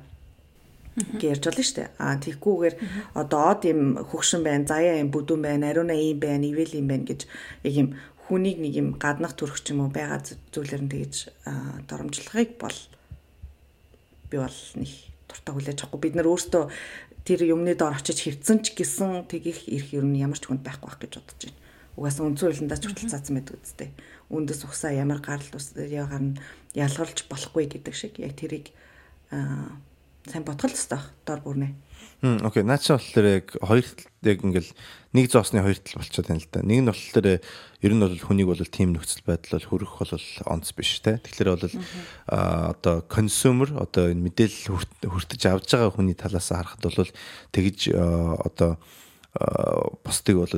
гэж 0.95 1.23
ярьж 1.27 1.45
болно 1.51 1.65
шүү 1.67 1.77
дээ. 1.77 1.89
Аа 1.99 2.17
тэгхгүйгээр 2.23 2.75
одоо 3.19 3.41
од 3.51 3.63
юм 3.67 3.81
хөгшин 3.99 4.43
байна, 4.47 4.65
заяа 4.71 5.03
юм 5.03 5.11
бүдүүн 5.11 5.43
байна, 5.43 5.71
ариуна 5.71 5.95
ийм 5.99 6.19
байна, 6.23 6.47
ивэл 6.47 6.79
юм 6.79 6.87
байна 6.87 7.05
гэж 7.11 7.21
яг 7.67 7.75
юм 7.75 7.89
хүнийг 8.29 8.59
нэг 8.61 8.73
юм 8.77 8.89
гаднах 8.97 9.37
төрөх 9.37 9.61
ч 9.61 9.77
юм 9.77 9.85
уу 9.85 9.91
байгаа 9.93 10.21
зүйлээр 10.25 10.83
нь 10.85 10.93
тэгэж 10.93 11.15
доромжлохыг 11.89 12.57
бол 12.57 12.79
би 14.31 14.37
бол 14.41 14.59
нэг 14.81 14.91
дуртай 15.29 15.53
хүлээж 15.53 15.79
авахгүй. 15.85 16.01
Бид 16.01 16.15
нар 16.17 16.29
өөрсдөө 16.33 16.65
тэр 17.25 17.41
юмны 17.49 17.77
дор 17.77 17.97
очиж 17.97 18.25
хөвцөн 18.25 18.65
ч 18.65 18.77
гэсэн 18.77 19.29
тэгих 19.29 19.69
ирэх 19.69 19.93
ер 19.97 20.05
нь 20.05 20.21
ямар 20.21 20.41
ч 20.41 20.49
хүнд 20.49 20.65
байхгүй 20.65 20.89
байх 20.89 21.01
гэж 21.01 21.13
бодож 21.21 21.41
байна. 21.45 21.61
Угаасаа 21.97 22.27
үндсэн 22.27 22.47
хуулиндаа 22.49 22.79
ч 22.81 22.85
хүртэл 22.89 23.13
цаасан 23.13 23.35
байдаг 23.39 23.57
үстэй. 23.61 23.91
Үндэс 24.33 24.61
ухсаа 24.67 24.93
ямар 24.93 25.21
гарал 25.25 25.53
ус 25.57 25.73
ягаар 25.77 26.25
нь 26.25 26.39
ялгарч 26.75 27.29
болохгүй 27.31 27.65
гэдэг 27.71 27.95
шиг 27.95 28.21
яг 28.21 28.37
тэрийг 28.37 28.73
аа 29.33 29.79
сайн 30.31 30.45
бодгол 30.45 30.73
төстэй 30.73 30.97
баг 30.99 31.09
дор 31.27 31.41
бүрнэ. 31.45 31.75
Хм 32.25 32.41
окей 32.49 32.65
наач 32.65 32.89
болохоор 32.89 33.27
яг 33.29 33.53
хоёр 33.61 33.85
яг 34.25 34.39
ингээл 34.41 34.73
нэг 35.13 35.29
зоосны 35.29 35.61
хоёр 35.61 35.77
тал 35.77 36.01
болчиход 36.01 36.29
байна 36.33 36.41
л 36.41 36.49
да. 36.49 36.65
Нэг 36.65 36.81
нь 36.81 36.89
болохоор 36.89 37.27
ер 37.29 37.93
нь 37.93 38.01
бол 38.01 38.17
хүнийг 38.17 38.49
бол 38.49 38.65
тийм 38.65 38.97
нөхцөл 38.97 39.29
байдал 39.29 39.61
бол 39.61 39.69
хөрөх 39.69 39.95
бол 40.01 40.27
онц 40.49 40.73
биш 40.73 41.05
те. 41.05 41.21
Тэгэхээр 41.21 41.51
бол 41.53 41.77
одоо 42.33 43.05
консюмер 43.05 43.77
одоо 43.77 44.09
энэ 44.09 44.25
мэдээлэл 44.25 45.05
хүртэж 45.05 45.43
авж 45.53 45.69
байгаа 45.69 45.93
хүний 45.93 46.17
талаас 46.17 46.49
харахад 46.49 46.89
бол 46.89 47.13
тэгж 47.53 47.93
одоо 47.93 48.81
бусдыг 50.01 50.41
бол 50.41 50.55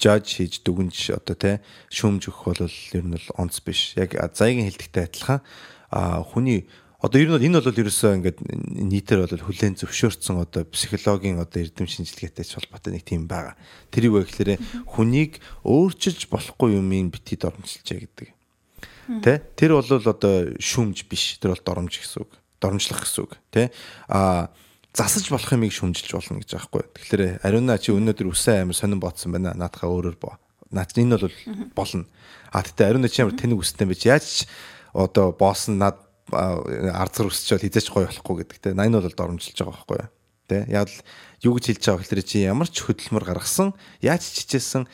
жаж 0.00 0.24
хийж 0.24 0.64
дүгнж 0.64 1.12
одоо 1.12 1.36
те 1.36 1.52
шүүмж 1.92 2.32
өгөх 2.32 2.48
бол 2.48 2.62
ер 2.64 3.04
нь 3.04 3.12
бол 3.12 3.28
онц 3.36 3.60
биш. 3.60 3.92
Яг 4.00 4.16
заягийн 4.16 4.72
хэлдэгтэй 4.72 5.04
адилхан 5.04 5.44
а 5.92 6.24
хүний 6.24 6.64
одоо 7.02 7.18
ер 7.18 7.34
нь 7.34 7.50
энэ 7.50 7.58
бол 7.58 7.82
ерөөсөө 7.82 8.10
ингээд 8.22 8.38
нийтээр 8.46 9.26
бол 9.26 9.46
хүлэн 9.50 9.74
зөвшөөрсөн 9.74 10.38
одоо 10.38 10.62
психологийн 10.70 11.42
одоо 11.42 11.58
эрдэм 11.66 11.90
шинжилгээтэй 11.90 12.46
ч 12.46 12.54
холбоотой 12.54 12.94
нэг 12.94 13.02
тийм 13.02 13.26
байгаа. 13.26 13.58
Тэр 13.90 14.14
юу 14.14 14.22
вэ 14.22 14.30
гэхээр 14.30 14.62
хүнийг 14.86 15.42
өөрчилж 15.66 16.30
болохгүй 16.30 16.78
юмыг 16.78 17.10
бити 17.18 17.34
дормжилжээ 17.42 17.98
гэдэг. 18.06 18.28
Тэ? 19.18 19.42
Тэр 19.58 19.82
бол 19.82 19.90
одоо 19.90 20.54
шүмж 20.62 21.10
биш. 21.10 21.42
Тэр 21.42 21.58
бол 21.58 21.66
доромж 21.66 21.98
гэсэн 21.98 22.22
үг. 22.22 22.38
Доромжлох 22.62 23.02
гэсэн 23.02 23.22
үг. 23.26 23.34
Тэ? 23.50 23.74
А 24.06 24.54
засаж 24.94 25.26
болох 25.26 25.50
юмыг 25.50 25.74
шүмжилж 25.74 26.14
болно 26.14 26.38
гэж 26.38 26.54
байгаа 26.54 26.70
хгүй. 26.70 26.84
Тэгэхээр 27.02 27.22
ариуна 27.42 27.82
чи 27.82 27.90
өнөөдөр 27.90 28.30
үсэн 28.30 28.62
амир 28.62 28.78
сонирн 28.78 29.02
ботсон 29.02 29.34
байна. 29.34 29.58
Наадхаа 29.58 29.90
өөрөөр 29.90 30.16
боо. 30.22 30.38
Наад 30.70 30.94
энэ 30.94 31.18
бол 31.18 31.34
болно. 31.74 32.06
А 32.54 32.62
тэгтээ 32.62 32.94
ариуна 32.94 33.10
чи 33.10 33.26
ямар 33.26 33.34
тэнэг 33.34 33.58
үстэй 33.58 33.90
байж 33.90 34.06
яаж 34.06 34.46
одоо 34.94 35.34
босс 35.34 35.66
нь 35.66 35.82
над 36.30 36.94
арцгар 36.94 37.32
өсчөөл 37.32 37.64
хизээч 37.66 37.88
гоё 37.90 38.06
болохгүй 38.06 38.36
гэдэг 38.46 38.58
те. 38.62 38.70
Энэ 38.76 39.00
бол 39.00 39.10
доромжилж 39.10 39.56
байгаа 39.58 39.74
байхгүй 39.74 39.98
юу? 39.98 40.10
Тэ? 40.46 40.58
Яг 40.70 40.86
л 40.86 40.98
юу 41.42 41.52
гэж 41.58 41.64
хэлж 41.72 41.82
байгаа 41.82 42.02
гэхээр 42.06 42.22
чи 42.22 42.38
ямар 42.46 42.68
ч 42.70 42.76
хөдөлмөр 42.86 43.24
гаргасан 43.26 43.74
яаж 44.04 44.22
чичээсэн 44.22 44.86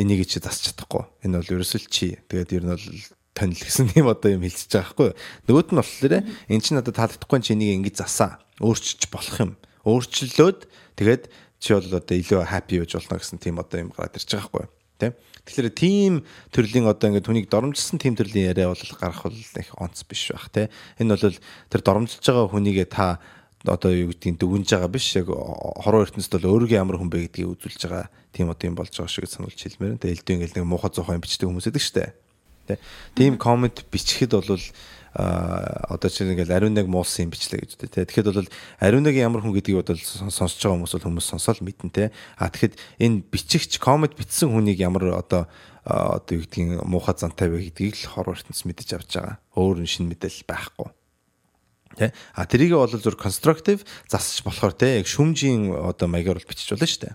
энийг 0.00 0.24
чи 0.24 0.40
засч 0.40 0.72
чадахгүй. 0.72 1.04
Энэ 1.26 1.38
бол 1.42 1.52
ерөөсөл 1.60 1.86
чи. 1.90 2.18
Тэгээд 2.30 2.54
ер 2.56 2.64
нь 2.64 2.72
бол 2.72 2.86
тонил 3.34 3.58
гэсэн 3.58 3.92
юм 3.98 4.08
одоо 4.08 4.30
юм 4.30 4.42
хэлчихэж 4.46 4.72
байгаа 4.72 4.88
байхгүй 4.94 5.06
юу? 5.10 5.18
Нөгөөт 5.50 5.68
нь 5.74 5.78
болохоор 5.82 6.14
эн 6.22 6.60
чинь 6.62 6.78
надад 6.78 6.94
таалагдахгүй 6.96 7.38
чи 7.42 7.52
энийг 7.58 7.82
ингэж 7.82 8.06
засаа. 8.06 8.38
Өөрчилж 8.62 9.10
болох 9.10 9.36
юм. 9.42 9.52
Өөрчлөлөөд 9.82 10.60
тэгээд 10.96 11.22
чи 11.58 11.74
бол 11.74 11.98
одоо 11.98 12.14
илүү 12.14 12.40
happy 12.46 12.78
байж 12.78 12.92
болно 12.94 13.18
гэсэн 13.18 13.38
тийм 13.42 13.58
одоо 13.58 13.78
юм 13.82 13.90
гараад 13.90 14.14
ирж 14.14 14.30
байгаа 14.30 14.46
байхгүй 14.46 14.62
юу? 14.62 14.72
Тэ? 15.02 15.06
Тэгэхээр 15.44 15.68
тийм 15.76 16.12
төрлийн 16.50 16.88
одоо 16.88 17.12
ингээд 17.12 17.28
хүнийг 17.28 17.46
доромжилсан 17.52 18.00
тийм 18.00 18.16
төрлийн 18.16 18.52
яриа 18.56 18.72
бол 18.72 18.80
гарах 18.96 19.28
бол 19.28 19.36
их 19.36 19.70
онц 19.76 20.00
биш 20.08 20.32
байх 20.32 20.48
те. 20.48 20.72
Энэ 20.96 21.20
бол 21.20 21.36
тэр 21.68 21.80
доромжилж 21.84 22.24
байгаа 22.24 22.48
хүнийгээ 22.48 22.88
та 22.88 23.20
одоо 23.64 23.92
юу 23.92 24.12
гэдгийг 24.12 24.40
дүгнж 24.40 24.68
байгаа 24.72 24.88
биш 24.88 25.16
яг 25.16 25.28
хороо 25.28 26.04
ертөнцид 26.04 26.36
бол 26.40 26.64
өөрийгөө 26.64 26.80
ямар 26.80 26.96
хүн 27.00 27.12
бэ 27.12 27.28
гэдгийг 27.28 27.60
үзүүлж 27.60 27.80
байгаа 27.88 28.08
тийм 28.32 28.48
одоо 28.52 28.68
юм 28.68 28.76
болж 28.76 28.92
байгаа 28.92 29.12
шиг 29.12 29.28
сануулж 29.28 29.56
хэлмээр. 29.56 30.00
Тэгээ 30.00 30.16
элдв 30.16 30.32
ингээл 30.32 30.56
нэг 30.60 30.64
муухай 30.68 30.92
зуухай 30.92 31.20
бичдэг 31.20 31.48
хүмүүс 31.48 31.68
байдаг 31.68 31.84
штэ. 31.84 32.12
Тэ. 32.68 32.80
Тийм 33.16 33.36
комент 33.36 33.84
бичлэхэд 33.88 34.32
бол 34.36 34.64
одоо 35.14 36.10
чинь 36.10 36.34
ингээл 36.34 36.58
ариун 36.58 36.74
нэг 36.74 36.90
муусан 36.90 37.30
юм 37.30 37.34
бичлээ 37.34 37.62
гэж 37.62 37.70
үү 37.78 37.86
те. 37.86 38.02
Тэгэхэд 38.02 38.34
бол 38.34 38.50
ариун 38.82 39.06
нэг 39.06 39.14
ямар 39.14 39.46
хүн 39.46 39.54
гэдгийг 39.54 39.86
бол 39.86 39.94
сонсож 40.26 40.58
байгаа 40.58 40.74
хүмүүс 40.82 40.94
бол 40.98 41.06
хүмүүс 41.06 41.26
сонсоол 41.30 41.62
мэднэ 41.62 41.94
те. 41.94 42.04
А 42.34 42.50
тэгэхэд 42.50 42.74
энэ 42.98 43.22
бичигч 43.30 43.78
комент 43.78 44.18
бичсэн 44.18 44.50
хүнийг 44.50 44.82
ямар 44.82 45.14
одоо 45.14 45.46
одоо 45.86 46.34
юу 46.34 46.42
гэдгийг 46.42 46.82
муухай 46.82 47.14
зантай 47.14 47.46
вэ 47.46 47.70
гэдгийг 47.70 47.94
л 47.94 48.10
хор 48.10 48.34
ертөнц 48.34 48.66
мэдэж 48.66 48.88
авч 48.98 49.10
байгаа. 49.22 49.38
Өөр 49.54 49.86
шин 49.86 50.10
мэдээлэл 50.10 50.50
байхгүй. 50.50 50.90
Тэ. 51.94 52.10
А 52.34 52.42
тэрийг 52.50 52.74
бол 52.74 52.90
зөв 52.90 53.14
конструктив 53.14 53.86
засч 54.10 54.42
болохоор 54.42 54.74
те 54.74 54.98
яг 54.98 55.06
шүмжийн 55.06 55.70
одоо 55.78 56.10
маягаар 56.10 56.42
бол 56.42 56.50
бичиж 56.50 56.74
болно 56.74 56.90
шүү 56.90 57.06
дээ. 57.06 57.14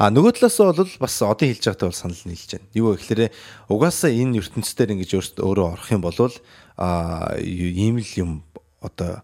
А 0.00 0.08
нөгөө 0.10 0.40
талаас 0.40 0.56
бол 0.58 0.88
бас 0.98 1.20
одоо 1.20 1.46
хэлж 1.46 1.62
байгаатай 1.68 1.86
бол 1.86 1.94
санал 1.94 2.22
нийлж 2.24 2.50
байна. 2.56 2.66
Юу 2.72 2.96
гэхээр 2.96 3.30
угаасаа 3.68 4.10
энэ 4.10 4.40
ертөнцийн 4.40 4.98
ингэж 4.98 5.10
өөртөө 5.14 5.44
өөрөө 5.44 5.66
орох 5.76 5.88
юм 5.92 6.02
бол 6.02 6.16
ийм 6.78 7.98
л 7.98 8.12
юм 8.16 8.30
одоо 8.80 9.22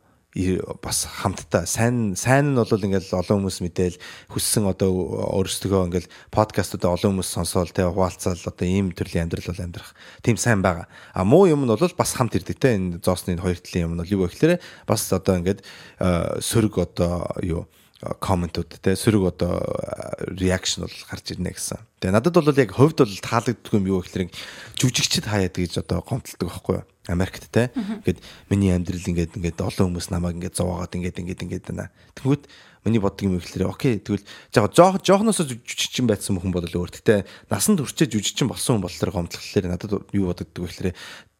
бас 0.82 1.08
хамтдаа 1.08 1.66
сайн 1.66 2.14
сайн 2.14 2.54
нь 2.54 2.60
бол 2.60 2.68
ингээл 2.70 3.16
олон 3.16 3.42
хүмүүс 3.42 3.58
мэдээл 3.64 3.98
хүссэн 4.30 4.70
одоо 4.70 5.34
өөрсдөө 5.34 5.88
ингээл 5.88 6.12
подкастуудаа 6.30 6.94
олон 6.94 7.18
хүмүүс 7.18 7.30
сонсоол 7.32 7.72
те 7.74 7.82
хуваалцаал 7.88 8.38
одоо 8.38 8.66
ийм 8.68 8.94
төрлийн 8.94 9.26
амьдрал 9.26 9.50
бол 9.50 9.64
амьдрах 9.66 9.90
тийм 10.22 10.38
сайн 10.38 10.62
байгаа. 10.62 10.86
А 11.16 11.24
муу 11.24 11.50
юм 11.50 11.66
нь 11.66 11.72
бол 11.72 11.80
бас 11.80 12.14
хамт 12.14 12.38
ирдэг 12.38 12.60
те 12.60 12.78
энэ 12.78 13.02
зоосны 13.02 13.34
хоёр 13.34 13.58
талын 13.58 13.84
юм 13.88 13.92
нь 13.96 14.02
бол 14.04 14.14
юу 14.14 14.28
гэхээр 14.30 14.62
бас 14.86 15.10
одоо 15.10 15.42
ингээд 15.42 15.64
сөрөг 16.38 16.74
одоо 16.76 17.34
юу 17.42 17.66
комментууд 17.98 18.78
те 18.78 18.94
сөрөг 18.94 19.34
одоо 19.34 19.58
реакшн 20.38 20.86
бол 20.86 20.98
гарч 21.10 21.34
ирнэ 21.34 21.50
гэсэн. 21.50 21.82
Тэгээ 21.98 22.14
надад 22.14 22.38
бол 22.38 22.54
яг 22.54 22.70
хувьд 22.78 23.02
бол 23.02 23.16
таалагддаг 23.18 23.74
юм 23.74 23.90
юу 23.90 24.06
гэхээр 24.06 24.30
жүжигчд 24.78 25.26
хаяад 25.26 25.58
гэж 25.58 25.82
одоо 25.82 26.06
гомдолдог 26.06 26.46
байхгүй 26.46 26.74
юу? 26.78 26.86
Америкт 27.08 27.48
те. 27.50 27.72
Ингээд 27.74 28.20
миний 28.52 28.70
амьдрал 28.76 29.00
ингээд 29.00 29.34
ингээд 29.40 29.58
олон 29.64 29.96
хүмүүс 29.96 30.12
намайг 30.12 30.36
ингээд 30.38 30.60
зовоогоод 30.60 30.92
ингээд 30.92 31.20
ингээд 31.24 31.42
ингээд 31.48 31.64
байна. 31.72 31.88
Тэгвэл 32.12 32.44
миний 32.84 33.00
боддог 33.00 33.24
юм 33.24 33.40
ихлээр 33.40 33.68
окей 33.72 33.98
тэгвэл 33.98 34.24
жаа 34.52 34.68
жоох 34.68 35.00
жоохноос 35.00 35.40
жүжигчин 35.42 36.06
байсан 36.06 36.36
хүн 36.36 36.52
бол 36.52 36.68
өөр. 36.68 36.92
Гэтэ 36.92 37.24
насанд 37.48 37.80
хүрчээ 37.80 38.12
жүжигчин 38.12 38.48
болсон 38.48 38.78
хүн 38.78 38.84
болохоор 38.86 39.12
гомдлохлоор 39.24 39.66
надад 39.66 39.92
юу 40.12 40.30
бодогддог 40.30 40.68
вэ 40.68 40.68
гэхээр 40.68 40.96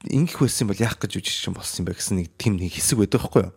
ингэх 0.09 0.41
байсан 0.41 0.67
бол 0.69 0.81
яах 0.81 0.97
гэж 0.97 1.21
жүжигчин 1.21 1.53
болсон 1.53 1.85
юм 1.85 1.87
бэ 1.93 1.99
гэсэн 2.01 2.17
нэг 2.21 2.29
тийм 2.41 2.57
нэг 2.57 2.73
хэсэг 2.73 2.99
байдаг 2.99 3.21
байхгүй 3.23 3.43
юу? 3.45 3.55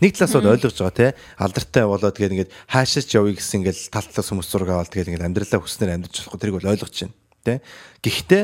Нэг 0.00 0.16
талаас 0.16 0.32
бол 0.32 0.52
ойлгож 0.56 0.76
байгаа 0.80 0.96
те 0.96 1.08
алдартай 1.36 1.84
болоод 1.84 2.16
тэгээд 2.16 2.34
ингээд 2.40 2.54
хаашаач 2.72 3.08
явъя 3.12 3.36
гэсэн 3.36 3.56
ингээд 3.60 3.78
тал 3.92 4.08
талаас 4.08 4.28
хүмүүс 4.32 4.48
зураг 4.48 4.70
аваад 4.72 4.88
тэгээд 4.88 5.08
ингээд 5.12 5.26
амьдралаа 5.28 5.60
хүснээр 5.60 5.94
амьдарч 6.00 6.14
болохгүй 6.24 6.40
тэрийг 6.40 6.56
бол 6.56 6.72
ойлгож 6.72 6.94
байна 7.04 7.14
те. 7.44 7.54
Гэхдээ 8.00 8.42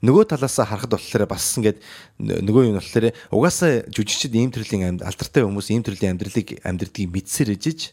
нөгөө 0.00 0.24
талаасаа 0.32 0.64
харахад 0.64 0.96
болохоор 0.96 1.28
бас 1.28 1.44
ингээд 1.60 1.78
нөгөө 2.20 2.62
юм 2.72 2.76
болохоор 2.80 3.12
угаасаа 3.36 3.84
жүжигчд 3.92 4.32
ийм 4.32 4.48
төрлийн 4.48 4.96
амьд 4.96 5.04
алдартай 5.04 5.44
хүмүүс 5.44 5.68
ийм 5.76 5.84
төрлийн 5.84 6.16
амьдралыг 6.16 6.56
амьдрдгийг 6.64 7.12
мэдсээр 7.12 7.52
ижиж 7.52 7.92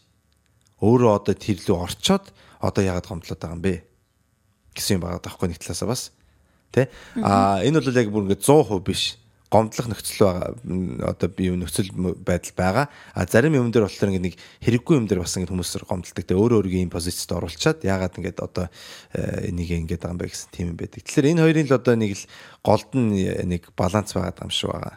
өөрөө 0.80 1.10
одоо 1.20 1.34
тэр 1.36 1.60
лөө 1.68 1.78
орчоод 1.84 2.32
одоо 2.64 2.82
яагаад 2.82 3.06
гомдлоод 3.12 3.40
байгаа 3.40 3.56
юм 3.56 3.62
бэ? 3.62 3.74
гэсэн 4.72 4.96
юм 4.96 5.02
байгаа 5.04 5.20
даахгүй 5.20 5.52
нэг 5.52 5.60
талаасаа 5.60 5.88
бас 5.92 6.02
тэ? 6.72 6.88
А 7.20 7.60
энэ 7.60 7.82
бол 7.84 7.92
яг 7.92 8.08
бүр 8.08 8.24
ингээд 8.24 8.46
100% 8.46 8.88
биш 8.88 9.02
гомдлох 9.48 9.88
нөхцөл 9.88 10.28
байгаа 10.28 11.08
одоо 11.08 11.28
би 11.32 11.48
юм 11.48 11.64
нөхцөл 11.64 11.88
байдал 11.96 12.52
байгаа. 12.52 12.86
А 13.16 13.24
зарим 13.24 13.56
юм 13.56 13.72
дээр 13.72 13.88
болохоор 13.88 14.12
ингэ 14.12 14.24
нэг 14.28 14.34
хэрэггүй 14.60 14.94
юм 15.00 15.08
дээр 15.08 15.24
бас 15.24 15.36
ингэ 15.40 15.48
хүмүүс 15.48 15.88
гомдлдог. 15.88 16.24
Тэгээ 16.28 16.36
өөрөө 16.36 16.58
өөрийн 16.60 16.84
ийм 16.88 16.92
позицид 16.92 17.32
оруулчаад 17.32 17.80
яагаад 17.80 18.18
ингэ 18.20 18.36
одоо 18.44 18.68
э, 19.16 19.48
энийг 19.48 19.72
ингэ 19.72 19.96
байгаа 19.96 20.12
юм 20.12 20.20
бэ 20.20 20.28
гэсэн 20.28 20.52
тийм 20.52 20.66
юм 20.72 20.76
байдаг. 20.76 21.00
Тэгэхээр 21.00 21.30
энэ 21.32 21.42
хоёрын 21.48 21.68
л 21.68 21.78
одоо 21.80 21.94
нэг 21.96 22.12
л 22.12 22.24
голд 22.60 22.90
нь 22.92 23.12
нэг 23.48 23.62
баланс 23.72 24.12
байгаа 24.12 24.44
юм 24.44 24.52
шиг 24.52 24.68
байгаа. 24.68 24.96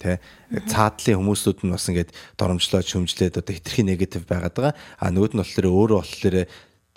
Тэ 0.00 0.18
цаадлын 0.64 1.20
хүмүүсүүд 1.20 1.68
нь 1.68 1.72
бас 1.76 1.86
ингээд 1.92 2.10
доромжлоод 2.40 2.88
шөмжлээд 2.88 3.40
одоо 3.44 3.52
хитрхи 3.52 3.84
негатив 3.84 4.24
байгаад 4.24 4.56
байгаа. 4.56 4.74
А 4.96 5.12
нөгөөд 5.12 5.36
нь 5.36 5.40
болохоор 5.44 5.68
өөрөө 5.68 5.98
болохоор 6.00 6.24
тэр 6.24 6.36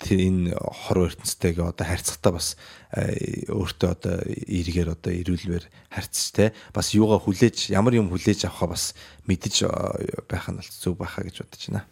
энэ 0.06 0.54
хор 0.54 1.10
ертөнцтэйгээ 1.10 1.66
одоо 1.74 1.86
харьцахтаа 1.86 2.32
бас 2.38 2.54
э, 2.94 3.50
өөртөө 3.50 3.90
одоо 3.90 4.14
эргээр 4.26 4.94
одоо 4.94 5.12
ирүүлвэр 5.12 5.64
харьцч 5.90 6.38
те 6.38 6.54
бас 6.70 6.94
юугаа 6.94 7.18
хүлээж 7.18 7.74
ямар 7.74 7.98
юм 7.98 8.06
хүлээж 8.06 8.46
авахаа 8.46 8.78
бас 8.78 8.94
мэдэж 9.26 9.66
э, 9.66 10.22
байх 10.30 10.46
нь 10.46 10.58
бол 10.62 10.70
зөв 10.70 10.94
байхаа 10.94 11.26
гэж 11.26 11.42
бодож 11.42 11.62
байна. 11.66 11.82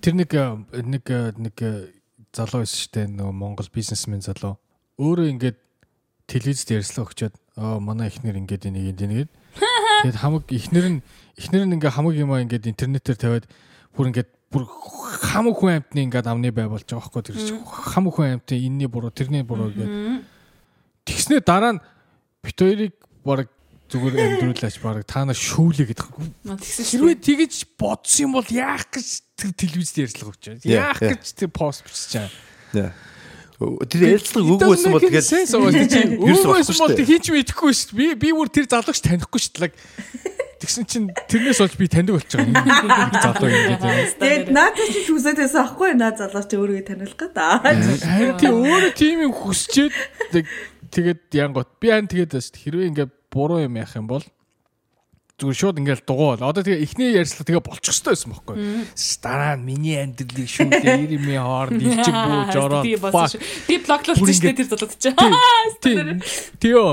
Тэр 0.00 0.14
нэг 0.16 0.32
э, 0.32 0.56
нэг 0.80 1.04
нэг 1.36 1.56
залуу 2.32 2.64
байсан 2.64 2.78
шүү 2.80 2.92
дээ 2.96 3.06
нөгөө 3.20 3.36
Монгол 3.36 3.68
бизнесмен 3.68 4.24
залуу. 4.24 4.56
Өөрөө 4.96 5.28
ингээд 5.36 5.58
телевизд 6.24 6.72
ярьслаа 6.72 7.04
өгчөөд 7.04 7.36
аа 7.60 7.76
манай 7.84 8.08
ихнэр 8.08 8.40
ингээд 8.40 8.72
энийг 8.72 8.96
энийг 8.96 9.28
тэгээд 10.02 10.16
хамаг 10.24 10.48
ихнэр 10.48 10.86
нь 10.88 10.98
ихнэр 11.36 11.68
нь 11.68 11.74
ингээ 11.76 11.92
хамаг 11.92 12.16
юмаа 12.16 12.40
ингээд 12.40 12.72
интернетээр 12.72 13.18
тавиад 13.20 13.46
бүр 13.92 14.08
ингээд 14.08 14.30
бүр 14.52 14.68
хамаг 14.68 15.56
хүн 15.56 15.80
амтны 15.80 16.04
ингээд 16.04 16.28
амны 16.28 16.52
бай 16.52 16.68
болж 16.68 16.84
байгаа 16.84 17.08
байхгүй 17.08 17.24
тэр 17.24 17.36
чинь 17.40 17.64
хамаг 17.64 18.12
хүн 18.12 18.36
амтны 18.36 18.54
энэний 18.60 18.88
буруу 18.92 19.08
тэрний 19.08 19.42
буруу 19.42 19.72
гэдэг. 19.72 20.28
Тэгснээ 21.08 21.40
дараа 21.40 21.72
нь 21.76 21.80
бит 22.44 22.58
хоёрыг 22.60 22.94
баг 23.24 23.48
зүгээр 23.88 24.16
амьдруулаач 24.20 24.76
баг 24.84 25.04
та 25.08 25.24
нар 25.24 25.36
шүүлээ 25.36 25.88
гэдэг. 25.92 26.06
Маа 26.44 26.56
тэгсэн 26.60 26.84
шүү. 26.84 26.92
Хэрвээ 26.92 27.16
тэгэж 27.20 27.52
бодсон 27.80 28.22
юм 28.28 28.32
бол 28.36 28.48
яах 28.48 28.88
гэж 28.88 29.08
тэр 29.36 29.50
телевизд 29.56 29.96
ярьцлага 30.00 30.32
өгч 30.32 30.44
байгаа. 30.48 30.64
Yeah, 30.64 30.92
Яах 30.92 31.00
гэж 31.00 31.24
тэр 31.36 31.50
пост 31.52 31.84
бичиж 31.84 32.12
байгаа. 32.72 32.92
Тэр 33.62 34.00
ярилцлага 34.16 34.48
үгүй 34.48 34.68
байсан 34.68 34.90
бол 34.92 35.04
тэгэл 35.04 35.28
байсан 35.32 36.76
бол 36.80 36.96
хинч 36.96 37.26
мэдэхгүй 37.30 37.72
шүү 37.72 37.92
дээ. 37.94 38.16
Би 38.16 38.32
би 38.32 38.36
бүр 38.36 38.48
тэр 38.48 38.66
залууч 38.66 38.98
танихгүй 39.00 39.40
шүү 39.40 39.68
дээ. 39.68 39.76
Тэгсэн 40.62 40.84
чинь 40.86 41.06
тэрнээс 41.26 41.58
болж 41.58 41.74
би 41.74 41.86
таньдаг 41.90 42.14
болчих 42.22 42.38
байгаа. 42.38 43.10
Залуу 43.26 43.50
ингэж 43.50 43.80
байна. 43.82 44.06
Тэгээд 44.22 44.46
наадах 44.54 44.88
чи 44.94 45.00
хүсэж 45.10 45.36
байсан 45.42 45.60
аахгүй 45.66 45.90
наа 45.98 46.14
залууч 46.14 46.50
өөрийгөө 46.54 46.86
таниулах 46.86 47.18
гэдэг. 47.18 47.98
Харин 48.06 48.36
тий 48.38 48.50
өөрөө 48.54 48.92
тийм 48.94 49.18
юм 49.26 49.34
хүсчээд 49.34 49.92
тэг- 50.30 50.52
тэгээд 50.94 51.20
янгот 51.34 51.68
би 51.82 51.90
хан 51.90 52.06
тэгээд 52.06 52.30
дээ. 52.30 52.54
Хэрвээ 52.62 52.88
ингээ 52.94 53.08
буруу 53.34 53.58
юм 53.66 53.74
яах 53.74 53.90
юм 53.98 54.06
бол 54.06 54.22
зүгээр 55.40 55.58
шууд 55.58 55.78
ингээл 55.82 56.04
дугуул. 56.06 56.38
Одоо 56.38 56.62
тэгээ 56.62 56.84
ихний 56.86 57.10
ярьцлага 57.18 57.48
тэгээ 57.48 57.64
болчих 57.66 57.90
ёстой 57.96 58.14
байсан 58.14 58.30
байхгүй. 58.30 58.56
Дараа 59.24 59.54
нь 59.58 59.64
миний 59.66 59.96
амьдралыг 59.98 60.46
шүүдээ 60.46 60.96
ирэмээ 61.08 61.40
хоорн 61.42 61.80
илчиг 61.82 62.14
бууж 62.14 62.54
ороод 62.62 62.84
би 62.86 62.94
дээ 64.30 64.38
ингээд- 64.38 64.58
тэр 64.62 64.68
залууд 64.70 64.92
чи. 65.02 65.10
Тийм. 65.82 66.06
Тийё. 66.62 66.84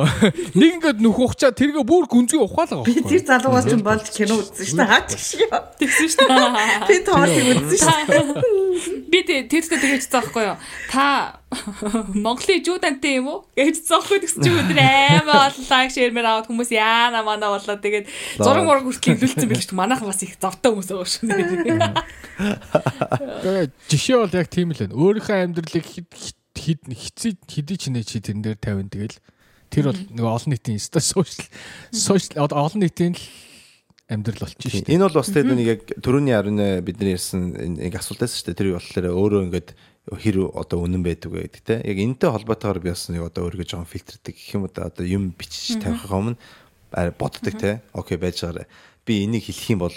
Нэг 0.58 0.70
ингээд 0.82 0.98
нүх 1.04 1.20
ухчаа 1.20 1.52
тэргээ 1.54 1.84
бүр 1.86 2.06
гүнзгий 2.10 2.42
ухаалгаа 2.42 2.82
Би 2.88 2.96
байхгүй. 2.98 3.12
тэр 3.12 3.22
залуугаас 3.28 3.66
ч 3.70 3.74
болж 3.86 4.06
кино 4.18 4.34
үзсэн 4.42 4.66
шүү 4.66 4.78
дээ. 4.82 4.90
Хаач 4.90 5.10
шиг. 5.20 5.50
Тэгсэн 5.78 6.08
шүү 6.10 6.26
дээ. 6.26 6.88
Би 6.90 6.96
тоолыг 7.06 7.46
үзсэн 7.54 7.80
шүү 7.86 8.02
дээ. 8.10 8.24
Би 9.14 9.20
тэ- 9.30 9.46
тэрсээ 9.52 9.78
тэгэж 9.78 10.04
цаахгүй 10.10 10.44
юу? 10.50 10.58
Та 10.90 11.38
Монголын 11.50 12.62
жуудантай 12.62 13.18
юм 13.18 13.28
уу? 13.34 13.40
гэж 13.58 13.82
цаахгүй 13.90 14.22
тэгсэн 14.22 14.46
чи 14.46 14.54
өдөр 14.54 14.78
аймаа 14.78 15.50
олон 15.50 15.66
лайк 15.66 15.90
шеэрмэр 15.98 16.30
аваад 16.30 16.46
хүмүүс 16.46 16.70
яана 16.78 17.26
мана 17.26 17.50
болоо 17.50 17.74
тэгээд 17.74 18.06
зураг 18.38 18.70
мураг 18.70 18.86
хүртэл 18.86 19.18
илүүлсэн 19.18 19.50
байх 19.50 19.66
шүү. 19.66 19.74
Манайхан 19.74 20.14
бас 20.14 20.22
их 20.22 20.38
завтай 20.38 20.70
хүмүүс 20.70 20.94
байгаа 20.94 21.10
шүү. 21.10 21.26
Жишээ 23.90 24.18
бол 24.22 24.38
яг 24.38 24.48
тийм 24.54 24.78
л 24.78 24.82
байна. 24.86 24.94
Өөрийнхөө 24.94 25.38
амьдралыг 25.50 25.86
хид 25.90 26.14
хид 26.54 26.86
хизээ 26.86 27.34
хэдий 27.50 27.78
ч 27.82 27.90
нэ 27.90 28.06
чи 28.06 28.22
тэрэн 28.22 28.46
дээр 28.46 28.62
тавина 28.62 28.94
тэгэл 28.94 29.18
тэр 29.74 29.90
бол 29.90 30.02
нөгөө 30.06 30.30
олон 30.38 30.54
нийтийн 30.54 30.78
инста 30.78 31.02
сошиал 31.02 31.50
сошиал 31.90 32.46
олон 32.46 32.86
нийтийн 32.86 33.18
л 33.18 33.26
амьдрал 34.10 34.46
болчих 34.46 34.74
шүү 34.74 34.86
дээ. 34.86 34.96
Энэ 34.98 35.06
бол 35.06 35.18
бас 35.22 35.30
тэгээд 35.30 35.54
нэг 35.54 35.70
яг 35.70 35.82
төрөний 36.02 36.34
арны 36.34 36.82
бидний 36.82 37.14
ярьсан 37.14 37.54
нэг 37.78 37.94
асуулт 37.94 38.26
байсан 38.26 38.38
шүү 38.42 38.48
дээ. 38.50 38.58
Тэр 38.58 38.70
болохоор 38.78 39.06
өөрөө 39.14 39.42
ингээд 39.50 39.70
хэр 40.10 40.50
одоо 40.58 40.82
үнэн 40.86 41.04
байдаг 41.06 41.30
вэ 41.30 41.46
гэдэг 41.46 41.64
те. 41.64 41.76
Яг 41.86 41.98
энэтэй 42.02 42.30
холбоотойгоор 42.34 42.82
би 42.82 42.90
бас 42.90 43.10
нэг 43.14 43.30
одоо 43.30 43.46
өөрийгөө 43.46 43.68
жоохон 43.70 43.90
фильтрдэг 43.90 44.34
гэх 44.34 44.54
юм 44.58 44.66
да 44.74 44.90
одоо 44.90 45.06
юм 45.06 45.30
бичиж 45.38 45.78
тавихаа 45.78 46.18
өмнө 46.18 46.38
боддог 47.20 47.54
те. 47.60 47.82
Окей 47.94 48.18
байж 48.18 48.42
байгаа. 48.42 48.66
Би 49.06 49.26
энийг 49.26 49.46
хэлэх 49.46 49.70
юм 49.70 49.86
бол 49.86 49.94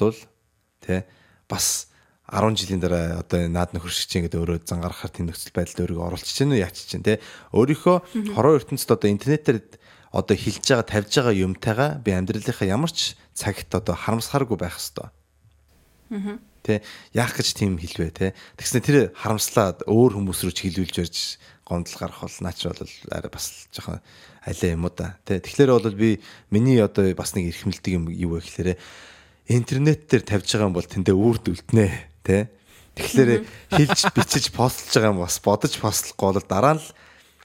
те 0.85 1.07
бас 1.49 1.89
10 2.29 2.57
жилийн 2.57 2.81
дараа 2.81 3.21
одоо 3.21 3.49
наад 3.49 3.73
нөхөр 3.73 3.93
шиг 3.93 4.09
чинь 4.09 4.25
ингээд 4.25 4.41
өөрөө 4.41 4.59
зан 4.65 4.81
гаргахаар 4.81 5.13
тийм 5.13 5.27
нөхцөл 5.29 5.53
байдалд 5.53 5.81
өөрийгөө 5.85 6.07
оруулчих 6.09 6.37
чинь 6.37 6.53
уу 6.53 6.61
яач 6.61 6.77
чинь 6.77 7.05
те. 7.05 7.21
Өөрийнхөө 7.53 8.37
хороо 8.37 8.57
ертөнцид 8.57 8.93
одоо 8.93 9.09
интернетээр 9.13 9.61
одоо 10.13 10.37
хилж 10.37 10.65
байгаа 10.65 10.87
тавьж 10.89 11.13
байгаа 11.13 11.41
юмтайгаа 11.41 11.91
би 12.05 12.11
амьдралынхаа 12.13 12.69
ямар 12.69 12.93
ч 12.93 13.17
цагт 13.33 13.73
одоо 13.73 13.97
харамсахааргүй 13.97 14.59
байх 14.61 14.77
хэвээр. 14.77 15.13
Тэ 16.63 16.83
яах 17.13 17.35
гэж 17.35 17.59
тийм 17.59 17.77
хэлвэ 17.77 18.11
те. 18.15 18.27
Тэгснэ 18.57 18.81
тэр 18.81 18.97
харамслаад 19.19 19.85
өөр 19.91 20.19
хүмүүс 20.19 20.47
рүү 20.47 20.55
ч 20.55 20.59
хилүүлж 20.71 20.97
барьж 21.03 21.19
гомдол 21.67 21.99
гарах 21.99 22.23
бол 22.23 22.39
наач 22.43 22.59
бол 22.63 22.83
арай 23.11 23.31
бас 23.31 23.67
жоохон 23.75 24.01
алей 24.47 24.73
юм 24.75 24.87
уу 24.87 24.95
да. 24.95 25.19
Тэ 25.27 25.43
тэгэхээр 25.43 25.71
бол 25.75 25.99
би 25.99 26.23
миний 26.51 26.79
одоо 26.79 27.11
бас 27.15 27.35
нэг 27.35 27.51
эрхмэлдэг 27.51 27.93
юм 27.99 28.05
юу 28.11 28.39
вэ 28.39 28.47
гэхээр 28.47 28.71
интернет 29.51 30.07
дээр 30.07 30.23
тавьж 30.23 30.49
байгаа 30.55 30.71
юм 30.71 30.77
бол 30.79 30.87
тэндээ 30.87 31.17
үрд 31.19 31.45
үлднэ 31.51 31.87
те. 32.23 32.51
Тэгэхээр 32.95 33.31
хэлж 33.73 34.01
бичиж 34.13 34.53
постлж 34.53 34.93
байгаа 34.95 35.13
юм 35.17 35.23
бас 35.25 35.41
бодож 35.43 35.75
постлохгүй 35.81 36.39
бол 36.39 36.47
дараа 36.47 36.77
нь 36.77 36.85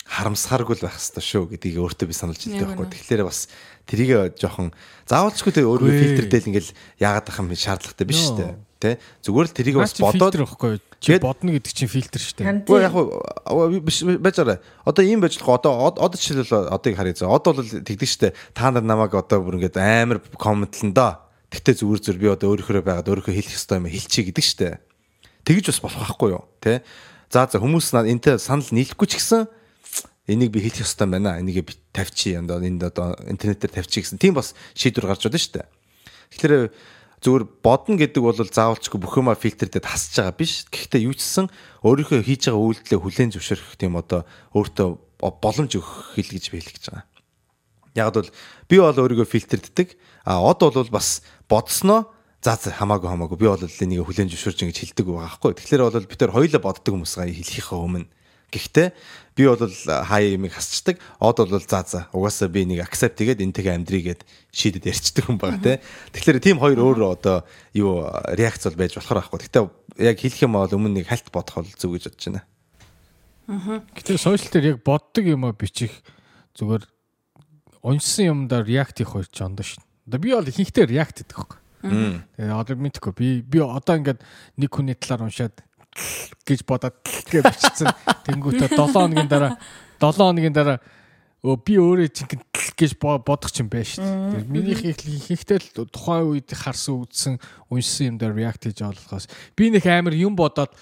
л 0.08 0.14
харамсахааргүй 0.16 0.76
л 0.80 0.84
байх 0.88 0.96
хэрэгтэй 0.96 1.24
шүү 1.28 1.44
гэдгийг 1.52 1.78
өөртөө 1.84 2.08
би 2.08 2.16
сануулж 2.16 2.42
хэлдэг 2.48 2.64
Яг 2.64 2.70
байхгүй. 2.80 2.88
Тэгэхээр 2.96 3.24
бас 3.28 3.40
тэрийг 3.84 4.40
жоохон 4.40 4.72
заавалчгүй 5.04 5.52
өөрийгөө 5.52 5.92
Үгүй. 5.92 6.04
фильтрдэл 6.08 6.50
ингээл 6.52 6.72
яагаад 7.04 7.28
ах 7.28 7.40
юм 7.44 7.52
шаардлагатай 7.52 8.08
биш 8.08 8.20
шүү 8.24 8.38
дээ. 8.40 8.56
Тэ 8.78 8.90
зүгээр 9.26 9.48
л 9.52 9.58
тэрийг 9.58 9.76
бас 9.82 9.94
бодоод 10.00 10.36
байхгүй. 10.38 10.80
Чи 11.04 11.18
бодно 11.20 11.50
гэдэг 11.54 11.74
чинь 11.76 11.92
фильтр 11.92 12.22
шүү 12.22 12.36
дээ. 12.40 12.70
Уу 12.72 12.80
яг 12.80 12.94
уу 12.96 13.82
биш 13.84 14.06
байж 14.06 14.38
байгаа. 14.40 14.62
Одоо 14.86 15.04
ийм 15.04 15.20
байж 15.20 15.36
болох 15.42 15.60
одоо 15.60 15.74
од- 15.92 16.00
одоо 16.00 16.18
жишээлбэл 16.18 16.72
одыг 16.72 16.94
харъя 16.96 17.18
заа. 17.18 17.34
Од 17.36 17.44
бол 17.44 17.62
тэгдэг 17.66 18.08
штэ. 18.08 18.34
Та 18.54 18.70
нар 18.72 18.86
намайг 18.86 19.12
одоо 19.18 19.42
бүр 19.42 19.60
ингээд 19.60 19.82
амар 19.82 20.22
комментлэн 20.38 20.94
доо. 20.94 21.20
Тэгтээ 21.50 21.84
зүгээр 21.84 22.02
зүр 22.06 22.18
би 22.22 22.28
одоо 22.30 22.54
өөрөөрөө 22.54 22.84
байгаад 22.86 23.10
өөрөөрөө 23.10 23.34
хэлэх 23.34 23.58
ёстой 23.58 23.82
юм 23.82 23.90
хэлчихье 23.90 24.30
гэдэг 24.30 24.46
штэ. 24.46 24.78
Тэгж 25.48 25.66
бас 25.74 25.80
болох 25.82 26.02
байхгүй 26.06 26.30
юу? 26.38 26.44
Тэ? 26.60 26.84
За 27.34 27.48
за 27.48 27.58
хүмүүс 27.58 27.96
наа 27.96 28.06
энтэй 28.06 28.36
санал 28.38 28.68
нийлэхгүй 28.68 29.08
ч 29.08 29.16
гэсэн 29.18 29.48
энийг 30.28 30.52
би 30.52 30.60
хэлэх 30.60 30.84
ёстой 30.84 31.08
байна. 31.08 31.40
Энийг 31.40 31.64
би 31.64 31.74
тавьчих 31.96 32.36
юм 32.36 32.48
даа. 32.48 32.60
Энд 32.60 32.84
одоо 32.84 33.16
интернетээр 33.26 33.72
тавьчих 33.72 34.04
гэсэн. 34.04 34.20
Тийм 34.20 34.36
бас 34.36 34.54
шийдвэр 34.76 35.08
гарч 35.08 35.24
байна 35.26 35.40
штэ. 35.40 35.66
Тэгэхээр 36.36 36.72
зүгээр 37.24 37.44
бодно 37.64 37.96
гэдэг 37.98 38.22
бол 38.22 38.36
заавалчгүй 38.36 39.00
бүх 39.02 39.18
юма 39.18 39.34
фильтрдэд 39.34 39.88
хасж 39.88 40.20
байгаа 40.20 40.36
биш. 40.36 40.68
Гэхдээ 40.70 41.08
юу 41.08 41.16
ч 41.16 41.24
гэсэн 41.24 41.48
өөрийнхөө 41.82 42.22
хийж 42.22 42.52
байгаа 42.52 42.62
үйлдэлээ 42.62 43.00
хүлээн 43.02 43.32
зөвшөөрөх 43.34 43.74
тийм 43.80 43.98
одоо 43.98 44.28
өөртөө 44.54 44.90
боломж 45.18 45.72
өгөх 45.80 46.14
хэл 46.14 46.30
гэж 46.36 46.46
би 46.54 46.62
хэлж 46.62 46.84
байгаа. 46.94 47.06
Яг 47.98 48.14
бол 48.14 48.30
би 48.70 48.78
бол 48.78 49.02
өөрийгөө 49.02 49.26
фильтрддэг. 49.26 49.98
А 50.28 50.44
од 50.46 50.62
бол 50.62 50.92
бас 50.94 51.26
бодсноо 51.50 52.14
за 52.46 52.54
за 52.54 52.70
хамаагүй 52.70 53.10
хамаагүй 53.10 53.38
би 53.42 53.50
бол 53.50 53.66
энийг 53.66 54.06
хүлээн 54.06 54.30
зөвшөөрч 54.30 54.62
ингэж 54.62 54.78
хэлдэг 54.78 55.06
байгаа 55.10 55.26
байхгүй. 55.26 55.52
Тэгэхээр 55.58 55.84
бол 55.90 56.06
бид 56.06 56.20
тэр 56.22 56.36
хоёулаа 56.36 56.62
боддог 56.62 56.94
хүмүүс 56.94 57.14
гай 57.18 57.34
хэлхийнхээ 57.34 57.80
өмнө. 57.82 58.08
Гэхдээ 58.48 58.88
би 59.36 59.44
бол 59.44 59.60
хай 59.60 60.34
юмыг 60.34 60.56
хасчдаг. 60.56 60.98
Од 61.20 61.38
бол 61.44 61.60
за 61.60 61.84
за 61.84 62.08
угаасаа 62.16 62.48
би 62.48 62.64
нэг 62.64 62.88
accept 62.88 63.20
хийгээд 63.20 63.44
энтэйг 63.44 63.68
амьдрийгээд 63.68 64.22
шийдэд 64.56 64.88
ярьцдаг 64.88 65.28
хүн 65.28 65.36
байгаа 65.36 65.60
те. 65.60 65.84
Тэгэхээр 66.16 66.40
тийм 66.40 66.58
хоёр 66.64 66.80
өөр 66.80 67.00
одоо 67.12 67.44
юу 67.76 68.08
реакц 68.34 68.64
бол 68.66 68.80
байж 68.80 68.96
болохоор 68.96 69.20
байхгүй. 69.20 69.52
Гэхдээ 69.52 69.64
яг 70.08 70.18
хэлэх 70.18 70.42
юм 70.48 70.56
бол 70.56 70.72
өмнө 70.72 71.04
нэг 71.04 71.12
хальт 71.12 71.28
бодох 71.28 71.60
бол 71.60 71.68
зүг 71.68 72.00
гэж 72.00 72.04
бодож 72.08 72.24
байна. 72.24 72.44
Гэтэ 73.94 74.16
сошиал 74.16 74.52
дээр 74.52 74.68
яг 74.76 74.80
боддог 74.88 75.26
юм 75.28 75.44
а 75.44 75.52
бичих 75.52 75.92
зүгээр 76.56 76.88
уншсан 77.84 78.48
юмдаа 78.48 78.64
реакт 78.64 78.98
хийх 78.98 79.12
хоёр 79.12 79.28
ч 79.28 79.44
ондоо 79.44 79.68
шин. 79.68 79.84
Одоо 80.08 80.20
би 80.24 80.32
бол 80.32 80.48
ихэнхдээ 80.48 80.88
реакт 80.88 81.20
хийдэг 81.20 81.36
байхгүй. 81.36 81.60
Тэгээ 81.84 82.56
одоо 82.58 82.76
мэдхгүй 82.80 83.14
би 83.14 83.28
би 83.44 83.60
одоо 83.62 83.96
ингээд 84.02 84.20
нэг 84.58 84.72
хүний 84.72 84.96
талаар 84.96 85.30
уншаад 85.30 85.67
гэж 86.48 86.60
бодоод 86.68 86.96
гэж 87.04 87.44
бичсэн. 87.44 87.92
Тэнгүүтээ 88.28 88.70
7 88.74 88.94
хоногийн 88.94 89.30
дараа 89.30 89.58
7 90.00 90.18
хоногийн 90.18 90.56
дараа 90.56 90.78
өө 91.46 91.58
би 91.64 91.76
өөрөө 91.78 92.10
чинь 92.12 92.32
гэж 92.78 92.98
бодох 93.02 93.52
юм 93.58 93.70
байна 93.70 93.88
шүү 93.88 94.04
дээ. 94.04 94.46
Миний 94.50 94.76
ихэнхдээ 94.78 95.60
л 95.78 95.90
тухайн 95.90 96.34
үед 96.34 96.50
харсан 96.54 97.06
үзсэн 97.06 97.34
уншсан 97.70 98.14
юм 98.14 98.18
дээр 98.18 98.34
реакт 98.38 98.66
хийж 98.66 98.82
болохоос 98.82 99.30
би 99.54 99.70
нэг 99.70 99.86
амар 99.86 100.18
юм 100.18 100.34
бодоод 100.38 100.74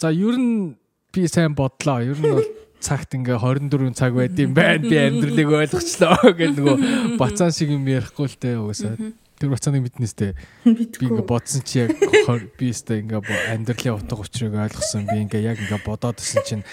за 0.00 0.08
ер 0.12 0.36
нь 0.36 0.76
би 1.12 1.28
сайн 1.28 1.54
бодлоо. 1.54 2.00
Ер 2.00 2.18
нь 2.18 2.32
бол 2.32 2.48
цагт 2.80 3.14
ингээ 3.14 3.38
24 3.38 3.94
цаг 3.94 4.14
байд 4.14 4.38
юм 4.38 4.54
байна. 4.54 4.82
Би 4.82 4.96
амьдралыг 4.96 5.48
ойлгочлоо 5.48 6.32
гэх 6.38 6.52
нөгөө 6.56 6.76
бацаан 7.18 7.52
шиг 7.52 7.74
юм 7.74 7.84
ярихгүй 7.86 8.26
л 8.30 8.38
дээ 8.38 8.56
угаасаа. 8.56 8.94
Тэр 9.38 9.54
бацааныг 9.54 9.82
мэднэстэй. 9.86 10.34
Би 10.66 11.06
ингээ 11.06 11.26
бодсон 11.26 11.62
чи 11.62 11.86
яг 11.86 11.94
би 12.58 12.70
өстэй 12.74 13.02
ингээ 13.06 13.22
амьдралын 13.54 13.96
утга 13.96 14.18
учирыг 14.18 14.58
ойлгосон. 14.58 15.06
Би 15.06 15.22
ингээ 15.24 15.46
яг 15.46 15.58
ингээ 15.62 15.86
бодоод 15.86 16.18
исэн 16.18 16.42
чинь 16.44 16.64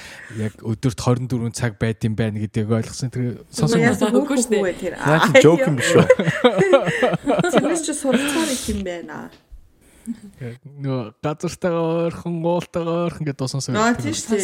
яг 0.41 0.57
өдөрт 0.65 0.97
24 0.97 1.53
цаг 1.53 1.77
байд 1.77 2.01
юм 2.01 2.17
байна 2.17 2.41
гэдгийг 2.41 2.73
ойлгосон. 2.73 3.13
Тэр 3.13 3.45
сонссон 3.53 3.85
үгүй 4.17 4.37
шүү 4.41 4.51
дээ. 4.51 4.97
Наа 4.97 5.29
чи 5.29 5.45
жоок 5.45 5.61
юм 5.61 5.77
биш 5.77 5.93
үү? 5.93 6.05
Тэрнээс 7.53 7.85
чи 7.85 7.93
сурцгаар 7.93 8.49
их 8.49 8.65
юм 8.73 8.81
байна 8.81 9.29
нөө 10.05 11.17
газартайгаа 11.23 12.05
ойрхон 12.05 12.35
гуултайгаа 12.45 13.09
ойрхон 13.09 13.25
гэдээ 13.25 13.41
дууссан. 13.41 13.73
Аа 13.73 13.97
тийм 13.97 14.13
шүү. 14.13 14.37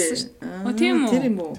Оо 0.66 0.74
тийм 0.74 1.06
үү? 1.06 1.12
Тэр 1.14 1.24
юм 1.30 1.38
уу? 1.46 1.54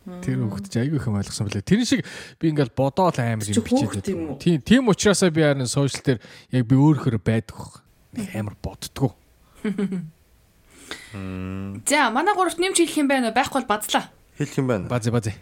Тэр 0.00 0.40
хөвгт 0.48 0.72
чи 0.72 0.80
айгүй 0.80 0.96
их 0.96 1.06
юм 1.06 1.20
ойлгосон 1.20 1.46
байлээ. 1.46 1.66
Тэр 1.66 1.84
шиг 1.84 2.08
би 2.40 2.48
ингээл 2.48 2.72
бодоол 2.72 3.12
амар 3.20 3.44
юм 3.44 3.60
бичээд 3.60 4.00
тийм. 4.00 4.38
Тийм 4.40 4.58
тийм 4.64 4.88
учраас 4.88 5.20
би 5.28 5.44
харин 5.44 5.68
сошиал 5.68 6.00
дээр 6.16 6.20
яг 6.56 6.64
би 6.64 6.74
өөрөөр 6.74 7.20
байдаг. 7.20 7.84
Амар 8.32 8.56
боддгоо. 8.64 9.12
За 11.12 12.10
манай 12.10 12.34
гуравт 12.34 12.58
нэмж 12.58 12.80
хэлэх 12.80 12.96
юм 12.96 13.08
байна 13.12 13.28
уу? 13.28 13.36
Байхгүй 13.36 13.60
бол 13.62 13.76
базлаа. 13.76 14.08
Хэлэх 14.40 14.56
юм 14.56 14.66
байна. 14.72 14.88
Бази 14.88 15.12
бази. 15.12 15.36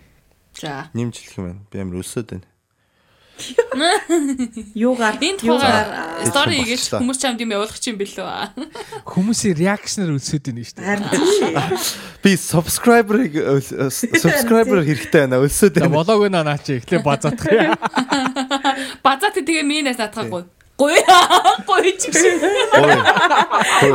За. 0.59 0.90
Нэмж 0.92 1.14
хэлэх 1.16 1.38
юм 1.38 1.46
байна. 1.46 1.61
Би 1.70 1.78
амар 1.78 2.02
өсөд 2.02 2.34
байна. 2.34 2.46
Юугаар 4.74 5.16
энэ 5.22 5.39
тухайгаар 5.39 6.26
стори 6.26 6.59
хийгээч 6.62 6.99
хүмүүс 6.99 7.18
чамд 7.22 7.41
юм 7.43 7.55
явуулах 7.55 7.78
юм 7.86 7.97
бэлээ. 7.99 9.07
Хүмүүсийн 9.07 9.55
реакшнэр 9.62 10.11
өлсөд 10.18 10.43
байна 10.51 10.62
шүү 10.66 10.76
дээ. 10.76 10.86
Харин 10.89 11.07
Би 12.22 12.34
subscriber-ыг 12.34 13.32
subscriber 13.95 14.82
хэрэгтэй 14.82 15.20
байна. 15.30 15.39
Өлсөд 15.39 15.78
За 15.78 15.86
байна. 15.86 15.95
болоог 15.95 16.26
наа 16.34 16.43
наа 16.43 16.59
чи 16.59 16.82
эхлээ 16.82 17.03
базаадах. 17.07 17.78
Базаат 19.07 19.39
тэгээ 19.39 19.62
минээс 19.62 20.03
атгаагүй. 20.03 20.43
Гуй. 20.78 20.94
Гуй 21.66 21.90
ч 21.98 22.06
гэсэн. 22.06 22.38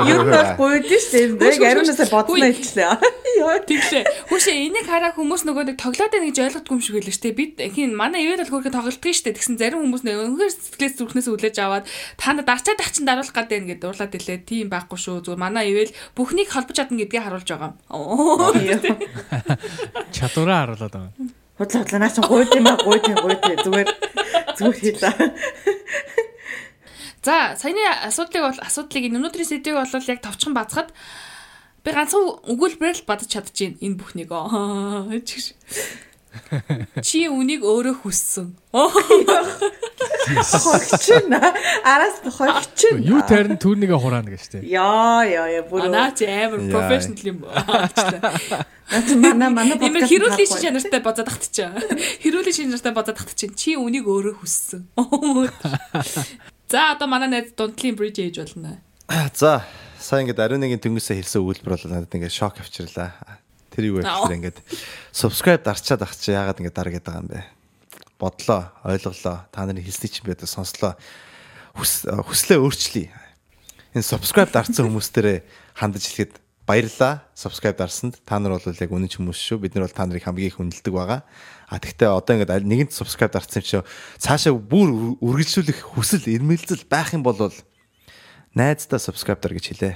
юу 0.03 0.27
нь 0.27 0.31
бол 0.35 0.51
гойд 0.59 0.83
шүү 0.91 1.39
дээ. 1.39 1.55
Яг 1.55 1.79
ариунасаа 1.79 2.11
бодсноо 2.11 2.43
хэлчихлээ. 2.43 2.91
Йоо. 3.39 3.55
Тэглээ. 3.63 4.03
Хүүшээ 4.27 4.55
энийг 4.67 4.87
хараа 4.91 5.15
хүмүүс 5.15 5.47
нөгөө 5.47 5.63
нэг 5.71 5.77
тоглоод 5.79 6.11
байна 6.11 6.27
гэж 6.27 6.37
ойлгохгүй 6.43 6.75
юм 6.75 6.83
шиг 6.83 6.95
байлаа 6.99 7.15
штэ. 7.15 7.31
Бид 7.31 7.55
хин 7.71 7.95
манай 7.95 8.27
ивэл 8.27 8.43
бол 8.43 8.59
хөөрхөн 8.59 8.75
тоглолтгүй 8.75 9.15
штэ. 9.15 9.31
Тэгсэн 9.31 9.55
зарим 9.55 9.79
хүмүүс 9.87 10.03
нэг 10.03 10.15
өнөхөр 10.27 10.51
сэтгэлээс 10.51 10.95
зүрхнээс 10.99 11.27
үлээж 11.31 11.57
аваад 11.63 11.87
та 12.19 12.35
нар 12.35 12.43
дарчаад 12.51 12.75
дачин 12.83 13.07
даруулах 13.07 13.31
гад 13.31 13.47
байна 13.47 13.71
гэдээ 13.71 13.87
уурлаад 13.87 14.17
илээ. 14.19 14.43
Тийм 14.43 14.67
байхгүй 14.67 14.99
шүү. 14.99 15.23
Зүгээр 15.23 15.39
манай 15.39 15.71
ивэл 15.71 15.95
бүхнийг 16.19 16.51
холбож 16.51 16.75
чадна 16.75 16.99
гэдгийг 16.99 17.23
харуулж 17.23 17.47
байгаа 17.47 17.71
юм. 17.71 17.79
Чадвараа 20.11 20.67
харуулад 20.67 20.91
байгаа. 20.91 21.15
Худлаа 21.57 21.79
худлаа 21.79 22.01
наа 22.03 22.11
чи 22.11 22.21
гойд 22.27 22.51
юм 22.59 22.67
аа 22.67 22.77
гойд 22.83 23.07
юм 23.07 23.17
гойд 23.23 23.39
зүгээр 23.63 23.89
зүгээр 24.59 24.77
хэлээ. 24.83 25.15
За, 27.23 27.55
саяны 27.55 27.87
асуудлыг 28.03 28.43
бол 28.43 28.59
асуудлыг 28.59 29.03
энэ 29.07 29.15
өнөөдрийн 29.15 29.47
сэдвийг 29.47 29.79
бол 29.79 30.11
яг 30.11 30.19
товчхон 30.19 30.51
бацхад 30.51 30.91
би 31.83 31.89
ганцхан 31.95 32.43
өгүүлбэрээр 32.51 32.99
л 32.99 33.07
бадаж 33.07 33.31
чадчихээн 33.31 33.79
энэ 33.79 33.95
бүхнийг. 33.95 34.31
Чигш. 35.23 35.55
Чи 37.05 37.29
үнийг 37.29 37.63
өөрөө 37.63 38.03
хүссэн. 38.03 38.57
Хогчин 40.33 41.31
араас 41.85 42.19
хогчин. 42.25 42.99
Юу 43.05 43.21
тарин 43.23 43.55
түүнийгээ 43.61 43.99
хураана 44.01 44.33
гэж 44.33 44.41
штэ. 44.41 44.65
Яа 44.65 45.23
яа 45.23 45.47
яа 45.47 45.63
бүр. 45.63 45.87
Наа 45.93 46.11
чи 46.17 46.25
амар 46.25 46.59
профешнл 46.73 47.21
юм. 47.23 47.45
Манай 49.21 49.49
манай 49.53 49.77
Имэр 49.77 50.09
хэрүүлийн 50.09 50.49
шин 50.49 50.73
чанартай 50.73 51.01
бозоод 51.05 51.29
тахтчихаа. 51.29 51.77
Хэрүүлийн 52.25 52.55
шин 52.55 52.67
чанартай 52.73 52.93
бозоод 52.97 53.17
тахтчихин. 53.21 53.53
Чи 53.53 53.77
үнийг 53.77 54.09
өөрөө 54.09 54.41
хүссэн. 54.41 54.89
За 56.69 56.93
одоо 56.93 57.07
манай 57.07 57.29
найз 57.29 57.53
дундлын 57.57 57.95
бриж 57.95 58.19
ээж 58.19 58.35
болно. 58.43 58.79
За, 59.35 59.65
сая 59.99 60.23
ингээд 60.23 60.39
ариун 60.39 60.63
нэгэн 60.63 60.81
тэнгисээ 60.81 61.21
хэлсэн 61.21 61.41
өгүүлбэр 61.43 61.75
бол 61.75 61.85
надад 61.91 62.15
ингээд 62.15 62.33
шок 62.33 62.57
авчирлаа. 62.59 63.13
Тэр 63.73 63.89
юу 63.89 63.95
вэ 63.99 64.07
гэхээр 64.07 64.37
ингээд 64.39 64.57
subscribe 65.11 65.63
дарчаад 65.65 66.01
ах 66.05 66.13
чи 66.15 66.31
яагаад 66.31 66.61
ингээд 66.61 66.77
даргээд 66.77 67.05
байгаа 67.05 67.21
юм 67.21 67.29
бэ? 67.29 67.41
Бодлоо, 68.21 68.71
ойлголоо. 68.85 69.45
Та 69.51 69.65
нарын 69.65 69.83
хэлсний 69.83 70.09
чинь 70.09 70.25
би 70.25 70.37
одоо 70.37 70.47
сонслоо. 70.47 70.93
Хүс 71.75 72.05
хүслээ 72.05 72.61
өөрчлөе. 72.61 73.09
Энэ 73.97 74.05
subscribe 74.05 74.53
дарсан 74.53 74.87
хүмүүстэрээ 74.87 75.43
хандаж 75.77 76.05
хэлэхэд 76.05 76.37
баярлаа. 76.65 77.25
Subscribe 77.35 77.77
дарсанд 77.77 78.21
та 78.25 78.39
нар 78.39 78.55
бол 78.55 78.65
яг 78.65 78.91
үнэн 78.91 79.09
ч 79.11 79.19
хүмүүс 79.19 79.37
шүү. 79.37 79.61
Бид 79.61 79.75
нар 79.75 79.85
бол 79.89 79.97
та 79.97 80.05
нарыг 80.05 80.23
хамгийн 80.23 80.49
их 80.49 80.57
хүндэлдэг 80.57 80.93
байгаа. 80.93 81.21
А 81.73 81.81
тэгтээ 81.81 82.05
одоо 82.13 82.37
ингээд 82.37 82.53
аль 82.53 82.69
нэгэнт 82.69 82.93
subscribe 82.93 83.33
дарсан 83.33 83.65
юм 83.65 83.65
чи 83.65 83.77
цаашаа 84.21 84.53
бүр 84.53 85.17
үргэлжлүүлэх 85.17 85.97
хүсэл 85.97 86.29
эрмэлзэл 86.29 86.85
байх 86.85 87.17
юм 87.17 87.25
бол 87.25 87.49
найздаа 88.53 89.01
subscribe 89.01 89.41
дар 89.41 89.57
гэж 89.57 89.73
хэлээ. 89.73 89.95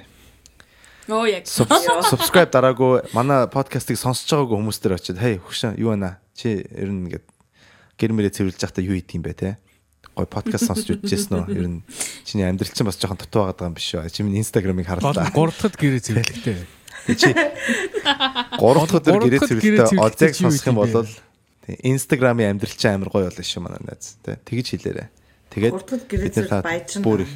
Оо 1.14 1.30
яг. 1.30 1.46
Sub- 1.46 1.70
subscribe 2.10 2.50
дараагүй. 2.50 3.14
Манай 3.14 3.46
подкастыг 3.46 4.02
сонсож 4.02 4.26
байгаагүй 4.26 4.58
хүмүүс 4.58 4.80
төр 4.82 4.98
очиод 4.98 5.22
хей 5.22 5.38
хөшөө 5.38 5.78
юу 5.78 5.94
байна? 5.94 6.18
Чи 6.34 6.66
ер 6.66 6.90
нь 6.90 7.14
ингээд 7.14 7.30
гэр 8.02 8.12
мөрөө 8.18 8.34
цэвэрлж 8.34 8.58
байхдаа 8.58 8.82
юу 8.82 8.98
хийд 8.98 9.14
юм 9.14 9.22
бэ 9.22 9.38
те 9.38 9.50
гой 10.18 10.26
подкаст 10.26 10.66
сонсож 10.66 10.98
үдчихсэн 10.98 11.46
үү? 11.46 11.54
Ер 11.54 11.68
нь 11.70 11.86
чиний 12.26 12.50
амьдрал 12.50 12.74
чинь 12.74 12.90
бас 12.90 12.98
жоохон 12.98 13.22
дутуу 13.22 13.54
байгаа 13.54 13.70
юм 13.70 13.78
биш 13.78 13.94
үү? 13.94 14.10
Чи 14.10 14.26
минь 14.26 14.42
инстаграмыг 14.42 14.90
3 14.90 15.06
дахь 15.06 15.78
гэрээ 15.78 16.02
зэрэглэхтэй. 16.02 16.58
чи 17.22 17.30
3 17.38 18.58
дахь 18.58 18.98
өдөр 18.98 19.30
гэрээ 19.30 19.86
чи 19.86 19.94
юу 19.94 20.34
сонсох 20.34 20.74
юм 20.74 20.82
хийх 20.82 21.06
бол 21.68 21.76
инстаграмын 21.84 22.56
амьдрал 22.56 22.76
чинь 22.76 22.96
амар 22.96 23.12
гоё 23.12 23.28
болно 23.28 23.44
шүү 23.44 23.62
манай 23.64 23.82
найз. 23.84 24.16
Те 24.24 24.40
тэгэж 24.48 24.68
хэлээрэ 24.80 25.06
тэгээд 25.52 25.76
бид 26.08 26.36
нар 26.40 26.48
та 26.48 27.02
бүр 27.04 27.28
их 27.28 27.34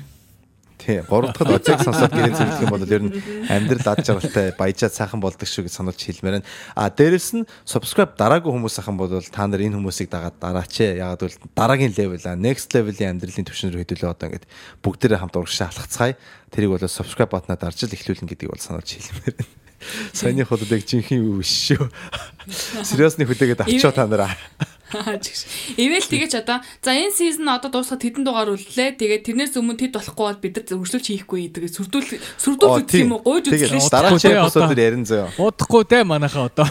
тий 0.82 1.02
3 1.06 1.34
дахь 1.38 1.54
одзэг 1.62 1.84
сонсоод 1.86 2.10
гэрээ 2.10 2.34
цэвэрлэх 2.34 2.66
юм 2.66 2.74
бол 2.74 2.90
ер 2.90 3.04
нь 3.06 3.14
амьдрал 3.54 3.94
ад 3.94 4.02
жаргалтай 4.02 4.58
баяжаад 4.58 4.94
сайхан 4.98 5.22
болдог 5.22 5.46
шүү 5.46 5.70
гэж 5.70 5.74
сануулж 5.78 6.02
хэлмээр 6.02 6.42
байна. 6.42 6.50
А 6.74 6.90
дээрэс 6.90 7.30
нь 7.38 7.46
subscribe 7.70 8.18
дараагүй 8.18 8.50
хүмүүс 8.50 8.82
ахын 8.82 8.98
бол 8.98 9.14
та 9.30 9.46
нар 9.46 9.62
энэ 9.62 9.78
хүмүүсийг 9.78 10.10
дагаад 10.10 10.42
дараач 10.42 10.74
ээ 10.82 11.06
ягаад 11.06 11.22
гэвэл 11.22 11.38
дараагийн 11.54 11.94
level 11.94 12.24
а 12.26 12.34
next 12.34 12.74
level-ийн 12.74 13.14
амьдралын 13.14 13.46
түвшин 13.46 13.72
рүү 13.78 13.86
хөдөлөө 13.86 14.10
одоо 14.10 14.26
ингээд 14.34 14.50
бүгдээрээ 14.82 15.22
хамт 15.22 15.38
урагшаа 15.38 15.70
алхацгаая. 15.70 16.18
Тэрийг 16.50 16.74
бол 16.74 16.90
subscribe 16.90 17.30
батнаа 17.30 17.62
дарж 17.62 17.86
л 17.86 17.94
эхлүүлнэ 17.94 18.26
гэдгийг 18.34 18.50
бол 18.50 18.66
сануулж 18.66 18.90
хэлмээр 18.90 19.38
байна 19.38 19.61
Саяны 20.14 20.46
хөдөлгөөг 20.46 20.86
жинхэнэ 20.86 21.22
юу 21.22 21.42
биш 21.42 21.74
шүү. 21.74 21.90
Сериосны 22.86 23.26
хөдөлгөөд 23.26 23.66
авчаа 23.66 23.92
та 23.92 24.06
нараа. 24.08 24.34
Ивэл 25.80 26.04
тэгэж 26.04 26.44
одоо 26.44 26.60
за 26.84 26.92
энэ 26.92 27.16
сизон 27.16 27.48
одоо 27.48 27.72
дуусахад 27.72 28.04
хэдэн 28.04 28.28
дугаар 28.28 28.52
үллээ. 28.52 29.00
Тэгээд 29.00 29.24
тэрнээс 29.24 29.56
өмнө 29.56 29.80
тэд 29.80 29.96
болохгүй 29.96 30.26
бол 30.28 30.44
бид 30.44 30.56
нар 30.60 30.84
өршөлч 30.84 31.06
хийхгүй. 31.16 31.48
Тэгээд 31.56 31.76
сүрдүүл 31.80 32.20
сүрдүүл 32.36 32.84
үзэх 32.84 33.08
юм 33.08 33.16
уу? 33.16 33.24
Гойж 33.24 33.48
үзлээ 33.48 33.72
Тэгээд 33.72 33.88
шүү. 33.88 33.88
дараагийн 33.88 34.20
дээ, 34.20 34.44
эпизод 34.44 34.68
дээр 34.68 34.84
ярин 34.84 35.06
зөө. 35.08 35.26
Удахгүй 35.40 35.84
дээ 35.88 36.04
манайхаа 36.04 36.52
одоо. 36.52 36.68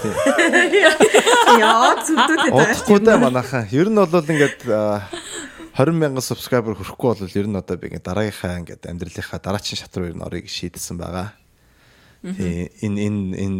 Яа 1.64 1.96
зүтүүтэй 2.04 2.50
Удахгүй 2.52 2.98
да 3.00 3.16
манайхаа. 3.16 3.64
Ер 3.72 3.88
нь 3.88 3.96
бол 3.96 4.20
ингээд 4.20 4.68
аа, 4.68 5.08
20 5.80 5.96
мянган 5.96 6.20
subscriber 6.20 6.76
хүрэхгүй 6.76 7.24
бол 7.24 7.38
ер 7.40 7.48
нь 7.48 7.56
одоо 7.56 7.76
би 7.80 7.88
ингээд 7.88 8.04
дараагийнхаа 8.04 8.60
ингээд 8.60 8.84
амьдралынхаа 8.84 9.40
дараагийн 9.40 9.80
шат 9.80 9.96
руу 9.96 10.12
ер 10.12 10.16
нь 10.18 10.20
орыг 10.28 10.44
шийдсэн 10.44 11.00
байгаа. 11.00 11.39
Энэ 12.20 13.00
энэ 13.00 13.20
энэ 13.40 13.58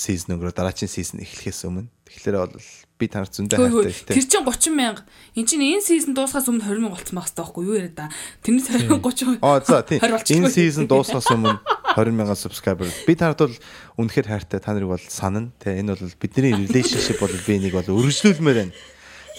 сизон 0.00 0.40
өнгөрөө 0.40 0.56
дараагийн 0.56 0.88
сизон 0.88 1.20
эхлэхээс 1.20 1.68
өмнө 1.68 1.92
тэгэхээр 2.08 2.36
бол 2.40 2.56
би 2.96 3.04
танарт 3.04 3.36
зөндөө 3.36 3.58
Хөө, 3.60 3.68
хөө, 3.68 3.84
хайртай 3.84 4.14
Тэр 4.16 4.24
чинь 4.24 4.48
30 4.48 4.72
мянга. 4.72 5.02
Энд 5.36 5.48
чинь 5.52 5.60
энэ 5.60 5.84
сизон 5.84 6.16
дуусахаас 6.16 6.48
өмнө 6.48 6.64
20 6.64 6.80
мянга 6.80 6.96
болцсон 6.96 7.16
байх 7.20 7.28
хэрэгтэй 7.28 7.44
байхгүй 7.44 7.64
юу 7.68 7.76
яриа 7.76 7.92
да. 7.92 8.08
Тэрнээс 8.40 8.68
20 8.72 8.96
30. 9.04 9.44
Аа 9.44 9.60
за 9.60 9.84
тийм. 9.84 10.00
20 10.00 10.16
болчихгүй. 10.16 10.36
Энэ 10.40 10.48
сизон 10.56 10.86
дуусахаас 10.88 11.28
өмнө 11.36 11.60
20 11.94 12.16
мянган 12.16 12.38
subscriber. 12.38 12.88
Би 13.04 13.12
танарт 13.12 13.44
бол 13.44 13.56
үнэхээр 14.00 14.28
хайртай. 14.28 14.60
Та 14.60 14.72
нарыг 14.72 14.88
бол 14.88 15.04
санана. 15.04 15.52
Тэ 15.60 15.76
энэ 15.84 15.92
бол 15.92 16.08
бидний 16.16 16.56
relationship 16.64 17.20
бол 17.20 17.32
би 17.44 17.60
энийг 17.60 17.76
бол 17.76 17.92
өргөжлүүлмээр 17.92 18.56
байна. 18.56 18.72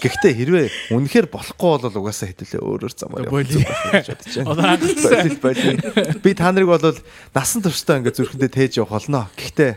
Гэхдээ 0.00 0.32
хэрвээ 0.32 0.66
үнэхээр 0.96 1.28
болохгүй 1.28 1.68
бол 1.84 1.98
угаасаа 2.00 2.32
хэдүүлээ 2.32 2.60
өөрөөр 2.64 2.94
замаар 2.96 3.28
явах 3.28 3.44
гэж 3.44 4.06
бодож 4.16 4.34
байна. 5.44 6.18
Би 6.24 6.32
та 6.32 6.48
нарыг 6.50 6.68
бол 6.72 6.96
насан 7.36 7.60
туршдаа 7.60 8.00
ингээд 8.00 8.16
зүрхэндээ 8.16 8.50
тээж 8.50 8.72
явах 8.80 8.96
болно. 8.96 9.28
Гэхдээ 9.36 9.72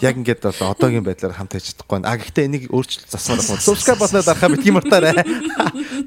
яг 0.00 0.14
ингээд 0.16 0.40
бол 0.40 0.72
одоогийн 0.72 1.04
байдлаар 1.04 1.36
хамт 1.36 1.52
хийж 1.52 1.76
чадахгүй 1.76 2.00
байна. 2.00 2.08
А 2.08 2.16
гэхдээ 2.16 2.48
энийг 2.48 2.64
өөрчлөлт 2.72 3.12
засмаар 3.12 3.44
байна. 3.44 3.60
Subscribe 3.60 4.00
болноо 4.00 4.22
дарахаа 4.24 4.52
битгий 4.56 4.72
мартаарай. 4.72 5.14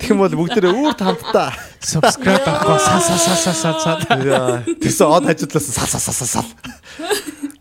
Тэгэх 0.02 0.10
юм 0.10 0.26
бол 0.26 0.38
бүгдээрээ 0.42 0.74
үүрт 0.74 1.02
хамтдаа. 1.06 1.54
subscribe 1.82 2.46
авахгүй 2.46 2.80
сал 2.82 3.02
сал 3.02 3.38
сал 3.38 3.54
сал 3.54 3.78
сал. 3.78 4.26
Яа, 4.26 4.66
Тэгсэн 4.66 5.06
од 5.06 5.26
хажуудлаас 5.30 5.66
сал 5.70 5.88
сал 5.90 6.02
сал 6.02 6.16
сал 6.18 6.30
сал. 6.42 6.50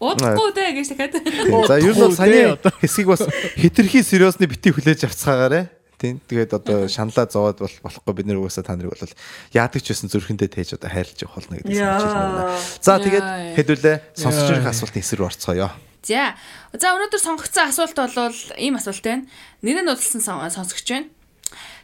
Удахгүй 0.00 0.50
дээ 0.56 0.70
гэж 0.80 0.86
дахиад. 0.96 1.68
За 1.68 1.76
ер 1.76 1.92
нь 1.92 2.16
саяны 2.16 2.56
хэсгийг 2.80 3.08
бас 3.12 3.24
хитрхи 3.56 4.00
сериосны 4.00 4.48
бити 4.48 4.72
хүлээж 4.72 5.04
авцгаагаарэ. 5.04 5.79
Тийм. 6.00 6.16
Тэгээд 6.24 6.56
одоо 6.56 6.88
шаналаа 6.88 7.28
зовоод 7.28 7.60
бол 7.60 7.76
болохгүй 7.84 8.14
бид 8.16 8.26
нэр 8.32 8.40
угаасаа 8.40 8.64
та 8.64 8.72
нарыг 8.72 8.96
бол 8.96 9.12
яадаг 9.52 9.84
ч 9.84 9.92
байсан 9.92 10.08
зүрхэндээ 10.08 10.48
тээж 10.48 10.80
одоо 10.80 10.88
хайрлаж 10.88 11.18
явах 11.20 11.36
болно 11.44 11.60
гэдэг 11.60 11.76
санаж 11.76 12.04
байна. 12.08 12.56
За 12.80 12.96
тэгээд 12.96 13.26
хэдүүлээ 13.60 13.96
сонсож 14.16 14.48
ирэх 14.48 14.72
асуултын 14.72 15.04
эсрэг 15.04 15.28
орцгоё. 15.28 15.68
За. 16.00 16.32
За 16.72 16.96
өнөөдөр 16.96 17.20
сонгогдсон 17.20 17.68
асуулт 17.68 17.92
бол 18.00 18.32
ийм 18.56 18.80
асуулт 18.80 19.04
байна. 19.04 19.28
Нэрээ 19.60 19.84
нудлсан 19.84 20.24
сон- 20.24 20.40
сонсогч 20.48 20.88
байна. 20.88 21.12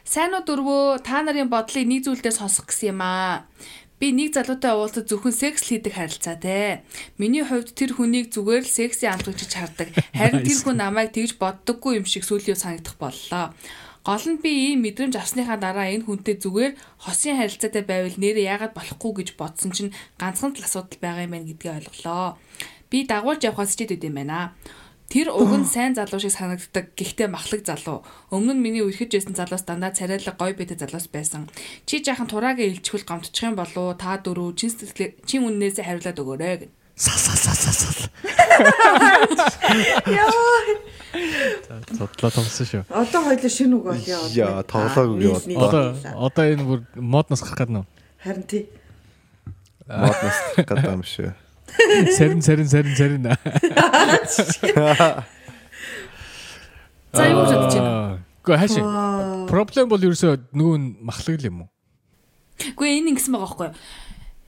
Сайн 0.01 0.33
уу 0.33 0.41
дөрвөө 0.41 1.05
та 1.05 1.21
нарын 1.21 1.45
бодлыг 1.53 1.85
нэг 1.85 2.01
зүйлдээ 2.09 2.33
сонсох 2.33 2.73
гэсэн 2.73 2.97
юм 2.97 3.01
аа. 3.05 3.45
Би 4.01 4.13
нэг 4.13 4.33
залуутай 4.33 4.73
уулзаж 4.77 5.09
зөвхөн 5.09 5.33
секс 5.33 5.65
л 5.67 5.77
хийдэг 5.77 5.93
харилцаатай. 5.97 6.81
Миний 7.17 7.41
хувьд 7.45 7.73
тэр 7.73 7.97
хүнийг 7.97 8.29
зүгээр 8.33 8.63
л 8.65 8.69
секси 8.69 9.09
амт 9.09 9.25
гэж 9.25 9.51
хардаг. 9.57 9.89
Харин 10.13 10.45
тэр 10.45 10.57
хүн 10.63 10.77
намайг 10.77 11.11
тэгж 11.17 11.35
боддоггүй 11.41 11.97
юм 12.01 12.05
шиг 12.05 12.21
сүлээ 12.23 12.53
санагдах 12.55 12.93
боллоо. 13.01 13.51
Гол 14.07 14.23
нь 14.23 14.39
би 14.39 14.71
ийм 14.71 14.87
мэдрэмж 14.87 15.19
авсныхаа 15.19 15.59
дараа 15.59 15.91
энэ 15.91 16.07
хүнтэй 16.07 16.39
зүгээр 16.39 16.79
хосын 17.03 17.35
харилцаатай 17.43 17.83
байвал 17.83 18.15
нэрээ 18.15 18.47
яагаад 18.55 18.71
болохгүй 18.71 19.11
гэж 19.19 19.29
бодсон 19.35 19.75
чинь 19.75 19.91
ганцхан 20.15 20.55
л 20.55 20.63
асуудал 20.63 20.95
байгаа 21.03 21.27
юм 21.27 21.35
байна 21.35 21.49
гэдгийг 21.51 21.75
ойлголоо. 21.75 22.39
Би 22.87 23.03
дагуулж 23.03 23.43
явахаас 23.43 23.75
ч 23.75 23.83
идэд 23.83 24.07
юм 24.07 24.15
байна. 24.15 24.55
Тэр 25.11 25.27
уг 25.35 25.51
нь 25.59 25.67
сайн 25.67 25.91
залуу 25.91 26.23
шиг 26.23 26.31
санагддаг. 26.31 26.95
Гэхдээ 26.95 27.27
махлаг 27.27 27.67
залуу. 27.67 28.07
Өмнө 28.31 28.55
нь 28.55 28.63
миний 28.63 28.83
үерхэж 28.87 29.11
байсан 29.11 29.35
залуус 29.35 29.67
дандаа 29.67 29.91
царайлаг 29.91 30.39
гой 30.39 30.55
бэдэ 30.55 30.79
залуус 30.79 31.11
байсан. 31.11 31.51
Чи 31.83 31.99
жаахан 31.99 32.31
тураагээ 32.31 32.79
илчгүүл 32.79 33.03
гомдчих 33.03 33.43
юм 33.43 33.59
болов 33.59 33.99
та 33.99 34.15
дөрөв 34.23 34.55
чин 34.55 34.71
сэтгэлээ 34.71 35.27
чин 35.27 35.47
үннээсээ 35.47 35.83
хариулаад 35.83 36.19
өгөөрэй 36.23 36.55
гэв. 36.63 36.71
Сал 36.97 37.13
сал 37.13 37.35
сал 37.37 37.53
сал 37.53 37.73
сал. 37.73 38.09
Зодлоо 41.93 42.31
томсон 42.33 42.65
шүү. 42.65 42.83
Одоо 42.89 43.21
хоёул 43.21 43.49
шинэ 43.53 43.75
үг 43.77 43.83
бол 43.85 44.01
яа. 44.01 44.25
Яа, 44.33 44.63
тоглоагүй 44.65 45.29
юу 45.29 45.37
Одоо 45.61 45.93
одоо 46.25 46.45
энэ 46.49 46.65
бүр 46.65 46.81
модноос 46.97 47.45
гарах 47.45 47.69
гэдэг 47.69 47.77
нь. 47.77 47.85
Харин 48.25 48.43
тий. 48.49 48.63
Моднос 49.85 50.37
гэдэг 50.57 50.89
юм 50.89 51.05
шүү. 51.05 51.37
Сарин 52.17 52.41
сарин 52.41 52.65
сарин 52.65 52.95
сарин. 52.97 53.29
За 57.13 57.29
юу 57.29 57.45
гэж 57.45 57.53
бодож 57.61 57.77
байна? 57.77 58.25
Гэхдээ 58.41 58.57
хаашаа. 58.57 59.45
Проблем 59.45 59.85
бол 59.89 60.01
ерөөсөө 60.01 60.49
нь 60.49 60.97
махлаг 61.05 61.37
л 61.37 61.45
юм 61.45 61.57
уу? 61.61 61.69
Гэхдээ 62.57 62.97
энэ 63.05 63.09
ингэсэн 63.13 63.37
байгаа 63.37 63.45
байхгүй 63.53 63.69
юу? 63.69 63.77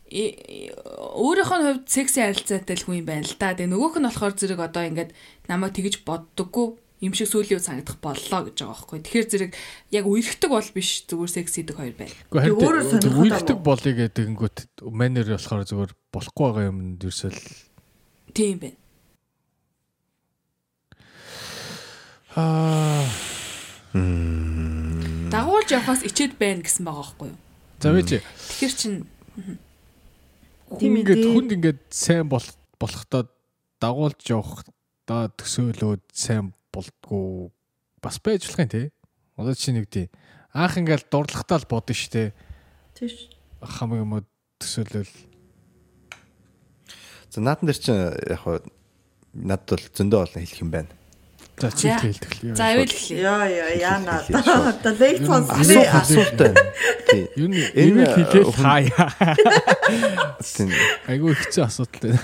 Э- 0.10 0.73
өөрийнх 1.14 1.53
нь 1.53 1.65
хувьд 1.69 1.86
секси 1.86 2.19
харилцаатай 2.26 2.76
л 2.76 2.86
хүн 2.86 2.99
юм 3.02 3.07
байна 3.07 3.26
л 3.30 3.36
да. 3.38 3.53
Тэгээ 3.53 3.69
нөгөөх 3.69 3.95
нь 4.02 4.07
болохоор 4.10 4.34
зэрэг 4.34 4.60
одоо 4.65 4.84
ингээд 4.90 5.11
намайг 5.45 5.73
тэгж 5.77 6.02
боддоггүй 6.02 6.68
юм 7.06 7.14
шиг 7.15 7.30
сүлийн 7.31 7.61
санагдах 7.64 8.02
боллоо 8.03 8.49
гэж 8.49 8.57
байгаа 8.60 8.73
байхгүй. 8.76 8.99
Тэгэхээр 9.06 9.27
зэрэг 9.30 9.52
яг 9.94 10.06
үерхдэг 10.10 10.49
бол 10.49 10.69
биш 10.73 11.06
зүгээр 11.07 11.31
секс 11.31 11.53
хийдэг 11.56 11.77
хоёр 11.77 11.95
байна. 11.95 12.11
Гэхдээ 12.34 12.44
Тэг 12.44 12.57
өөрөө 12.60 12.81
харин 12.81 12.91
сонирхол 12.91 13.22
үйлдэх 13.23 13.53
ам 13.53 13.60
уу? 13.61 13.68
болъё 13.69 13.94
гэдэг 13.95 14.23
ингэнгүүт 14.34 14.57
манер 14.90 15.26
болохоор 15.31 15.64
зүгээр 15.69 15.91
болохгүй 16.11 16.44
байгаа 16.49 16.65
юм 16.68 16.80
ерөөсөө 16.99 17.30
л 17.30 17.40
Тийм 18.34 18.57
байна. 18.60 18.77
аа 22.36 23.06
Дагуулж 25.30 25.69
явахаас 25.72 26.02
ичээд 26.06 26.38
байна 26.38 26.61
гэсэн 26.65 26.84
байгаа 26.86 27.06
байхгүй 27.15 27.27
юу? 27.34 27.40
за 27.80 27.90
вэж 27.94 28.10
Тэгэхээр 28.22 28.73
чин 28.76 28.94
ингээд 30.77 31.21
дээ. 31.25 31.33
хүнд 31.33 31.51
ингээд 31.57 31.81
сайн 31.89 32.29
бол 32.29 32.45
болохдоо 32.77 33.25
дагуулж 33.81 34.21
явах 34.29 34.67
да 35.09 35.31
төсөөлөөд 35.33 36.03
сайн 36.13 36.53
болдгоо 36.69 37.49
бас 38.01 38.21
байж 38.21 38.45
болох 38.45 38.61
юм 38.61 38.69
тий. 38.69 38.85
Одоо 39.39 39.55
чи 39.55 39.73
нэг 39.73 39.89
тий. 39.89 40.07
Анх 40.53 40.77
ингээд 40.77 41.09
дурдлахтаа 41.09 41.57
л 41.57 41.69
бодно 41.69 41.95
штэ. 41.97 42.33
Тийш. 42.93 43.33
Хамаг 43.61 44.03
юм 44.03 44.13
төсөөлөл. 44.61 45.09
За 47.29 47.41
наатан 47.41 47.65
дээр 47.69 47.79
чинь 47.79 47.97
яг 48.29 48.39
хаа 48.45 48.61
надад 49.33 49.79
бол 49.79 49.85
зөндөө 49.95 50.19
олон 50.25 50.41
хэлэх 50.43 50.61
юм 50.61 50.71
байна. 50.73 50.98
За 51.60 51.72
чи 51.76 51.88
За. 51.91 51.99
хэлдэг 51.99 52.31
л. 52.44 52.56
за 52.56 52.65
ивэл 52.72 52.88
эхлэе. 52.88 53.19
Яа 53.19 53.45
яа 53.52 53.72
яана. 53.76 54.23
Одоо 54.31 54.94
лекц 54.95 55.27
Асуу- 55.27 55.44
сонсгоо. 55.44 55.84
Асуулт 55.99 56.36
байна. 56.40 56.61
Тий. 57.11 57.23
Юу 57.36 57.48
нэг 57.52 57.65
Энэ, 57.76 57.99
энийг 57.99 58.11
хэлээл 58.15 58.53
хаяа. 58.56 59.07
Тийм. 60.40 60.69
Айгуу 61.07 61.36
хэцүү 61.36 61.64
асуудал 61.68 61.99
байна. 62.15 62.22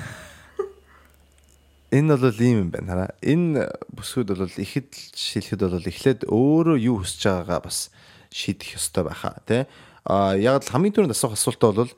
Энэ 1.91 2.17
бол 2.17 2.39
ийм 2.41 2.57
юм 2.63 2.69
байна 2.71 2.87
хараа. 2.91 3.11
Энэ 3.23 3.67
бүсгүүд 3.95 4.29
бол 4.35 4.51
ихэд 4.55 4.89
шилэхэд 5.15 5.61
бол 5.63 5.83
эхлээд 5.85 6.21
өөрөө 6.27 6.77
юу 6.81 6.97
хүсэж 7.03 7.21
байгаагаа 7.29 7.61
бас 7.67 7.91
шийдэх 8.33 8.75
ёстой 8.79 9.03
байхаа 9.07 9.39
тий. 9.47 9.63
А 10.03 10.35
яг 10.35 10.63
л 10.63 10.71
хамгийн 10.71 10.91
түрүүнд 10.95 11.15
асуух 11.15 11.35
асуултаа 11.39 11.71
бол 11.71 11.91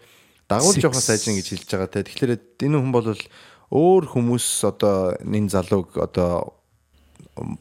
дагуулж 0.50 0.78
Six. 0.82 0.86
явах 0.86 1.02
сайжин 1.02 1.38
гэж 1.40 1.48
хэлж 1.54 1.70
байгаа 1.72 1.90
тий. 1.90 2.04
Тэгэхээр 2.06 2.34
энэ 2.62 2.78
хүн 2.78 2.92
бол 2.94 3.10
өөр 3.74 4.04
хүмүүс 4.12 4.48
одоо 4.70 5.18
энэ 5.24 5.50
залууг 5.50 5.98
одоо 5.98 6.54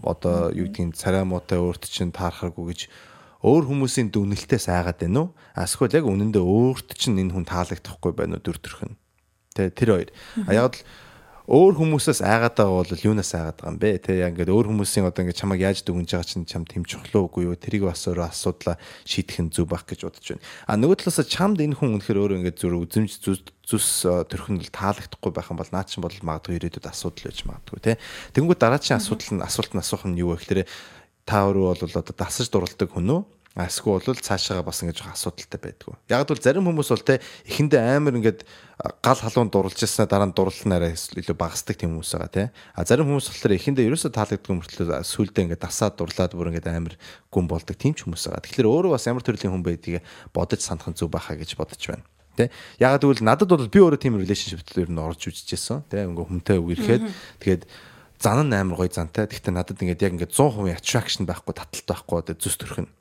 одоо 0.03 0.51
юу 0.53 0.69
гэдгийг 0.71 0.97
царай 0.97 1.25
муутай 1.25 1.61
өөрт 1.61 1.89
чинь 1.89 2.15
таархаагүй 2.15 2.65
гэж 2.73 2.81
өөр 3.47 3.65
хүмүүсийн 3.69 4.11
дүнэлтээс 4.11 4.67
айгаад 4.73 4.99
байна 5.01 5.21
уу? 5.21 5.29
Асгүй 5.55 5.93
яг 5.93 6.09
үнэндээ 6.09 6.43
өөрт 6.43 6.97
чинь 6.97 7.21
энэ 7.21 7.37
хүн 7.37 7.47
таалагдахгүй 7.47 8.13
байна 8.17 8.41
уу 8.41 8.45
дүр 8.45 8.59
төрх 8.59 8.83
нь. 8.89 8.97
Тэ 9.55 9.71
тэр 9.71 9.91
хоёр. 9.93 10.11
А 10.49 10.53
яг 10.57 10.75
л 10.77 10.83
өөр 11.47 11.79
хүмүүсээс 11.79 12.27
айгаад 12.27 12.59
байгаа 12.59 12.75
бол 12.83 13.07
юунаас 13.07 13.31
айгаад 13.31 13.59
байгаа 13.63 13.71
юм 13.71 13.79
бэ? 13.79 13.91
Тэ 14.03 14.19
яг 14.19 14.35
ингээд 14.35 14.51
өөр 14.51 14.67
хүмүүсийн 14.67 15.07
одоо 15.07 15.23
ингээд 15.23 15.39
чамайг 15.39 15.63
яаж 15.63 15.87
дүгнж 15.87 16.11
байгаа 16.11 16.27
чинь 16.27 16.43
чам 16.43 16.67
тэм 16.67 16.83
чухлаа 16.83 17.23
үгүй 17.31 17.47
юу? 17.47 17.55
Тэрийг 17.55 17.87
бас 17.87 18.03
өөрөө 18.11 18.27
асуудлаа 18.35 18.75
шийдэх 19.07 19.39
нь 19.47 19.55
зүг 19.55 19.71
байх 19.71 19.87
гэж 19.87 20.11
бодож 20.11 20.27
байна. 20.27 20.43
А 20.67 20.75
нөгөө 20.75 21.07
талаас 21.07 21.23
чамд 21.31 21.63
энэ 21.63 21.79
хүн 21.79 22.03
үнэхээр 22.03 22.19
өөрөө 22.19 22.39
ингээд 22.43 22.59
зүр 22.59 22.75
үзэмж 22.83 23.11
зүс 23.23 23.41
зүс 23.63 23.87
төрхөн 24.27 24.59
л 24.59 24.75
таалагдахгүй 24.75 25.31
байх 25.31 25.51
юм 25.55 25.59
бол 25.63 25.71
наа 25.71 25.87
чин 25.87 26.03
бол 26.03 26.19
магадгүй 26.19 26.59
ирээдүйд 26.59 26.91
асуудал 26.91 27.31
байж 27.31 27.39
магадгүй 27.47 27.79
тий. 27.79 27.97
Тэгэнгүүт 28.35 28.63
дараачийн 28.63 28.99
асуудал 28.99 29.39
нь 29.39 29.47
асуулт 29.47 29.71
нь 29.71 29.83
асуух 29.83 30.03
нь 30.11 30.19
юу 30.19 30.35
вэ 30.35 30.43
гэхээр 30.43 30.67
та 31.27 31.47
өөрөө 31.47 31.79
бол 31.79 31.99
одоо 31.99 32.15
дасаж 32.15 32.51
дурладаг 32.51 32.91
хүн 32.91 33.11
үү? 33.11 33.36
Эсвэл 33.57 34.05
бол 34.05 34.21
цаашаага 34.21 34.69
бас 34.69 34.85
ингэж 34.85 35.01
асуудалтай 35.09 35.57
байдгүй. 35.57 35.97
Яг 36.13 36.29
бол 36.29 36.37
зарим 36.37 36.69
хүмүүс 36.69 36.93
бол 36.93 37.05
те 37.09 37.25
эхэндээ 37.49 37.97
амар 37.97 38.21
ингээд 38.21 38.45
гал 39.01 39.17
халуун 39.17 39.49
дурлж 39.49 39.81
яснаа 39.81 40.05
дараа 40.05 40.29
нь 40.29 40.37
дурлалнараа 40.37 40.93
илүү 40.93 41.33
багасдаг 41.33 41.81
тийм 41.81 41.97
хүмүүс 41.97 42.21
байгаа 42.21 42.29
те. 42.37 42.45
А 42.77 42.85
зарим 42.85 43.09
хүмүүс 43.09 43.33
болохоор 43.33 43.57
эхэндээ 43.57 43.89
ерөөсөө 43.89 44.13
таалагддаг 44.13 44.53
мөртлөө 44.53 45.01
сүулдэ 45.09 45.41
ингээд 45.49 45.65
дасаад 45.65 45.97
дурлаад 45.97 46.37
бүр 46.37 46.53
ингээд 46.53 46.69
амар 46.69 47.01
гүн 47.33 47.49
болдог 47.49 47.81
тийм 47.81 47.97
ч 47.97 48.05
хүмүүс 48.05 48.29
байгаа. 48.29 48.45
Тэгэхээр 48.45 48.69
өөрөө 48.69 48.93
бас 48.93 49.09
ямар 49.09 49.25
төрлийн 49.25 49.53
хүн 49.57 49.65
байдгийг 49.65 50.05
бодож 50.37 50.61
санах 50.61 50.93
нь 50.93 50.99
зөв 51.01 51.09
байхаа 51.09 51.41
гэж 51.41 51.57
бодож 51.57 51.81
байна. 51.81 52.05
Тэ. 52.37 52.53
Ягаад 52.77 53.09
гэвэл 53.09 53.25
надад 53.25 53.49
бол 53.49 53.73
би 53.73 53.81
өөрөө 53.81 54.01
тийм 54.05 54.21
relationship-д 54.21 54.85
ер 54.85 54.93
нь 54.93 55.01
орж 55.01 55.33
үзчихсэн. 55.33 55.89
Тэ. 55.89 56.05
Ингээ 56.05 56.29
хүнтэй 56.29 56.61
үерхэд 56.61 57.09
тэгээд 57.41 57.65
зан 58.21 58.45
нь 58.45 58.53
амар 58.53 58.77
гоё 58.85 58.93
зантай. 58.93 59.25
Гэхдээ 59.25 59.57
надад 59.57 59.81
ингээд 59.81 60.05
яг 60.05 60.13
ингээд 60.21 60.37
100% 60.37 60.77
attraction 60.77 61.25
байхгүй, 61.25 61.57
таталт 61.57 61.89
байхгүй 61.89 62.37
зүс 62.37 62.61
төрхөн. 62.61 62.93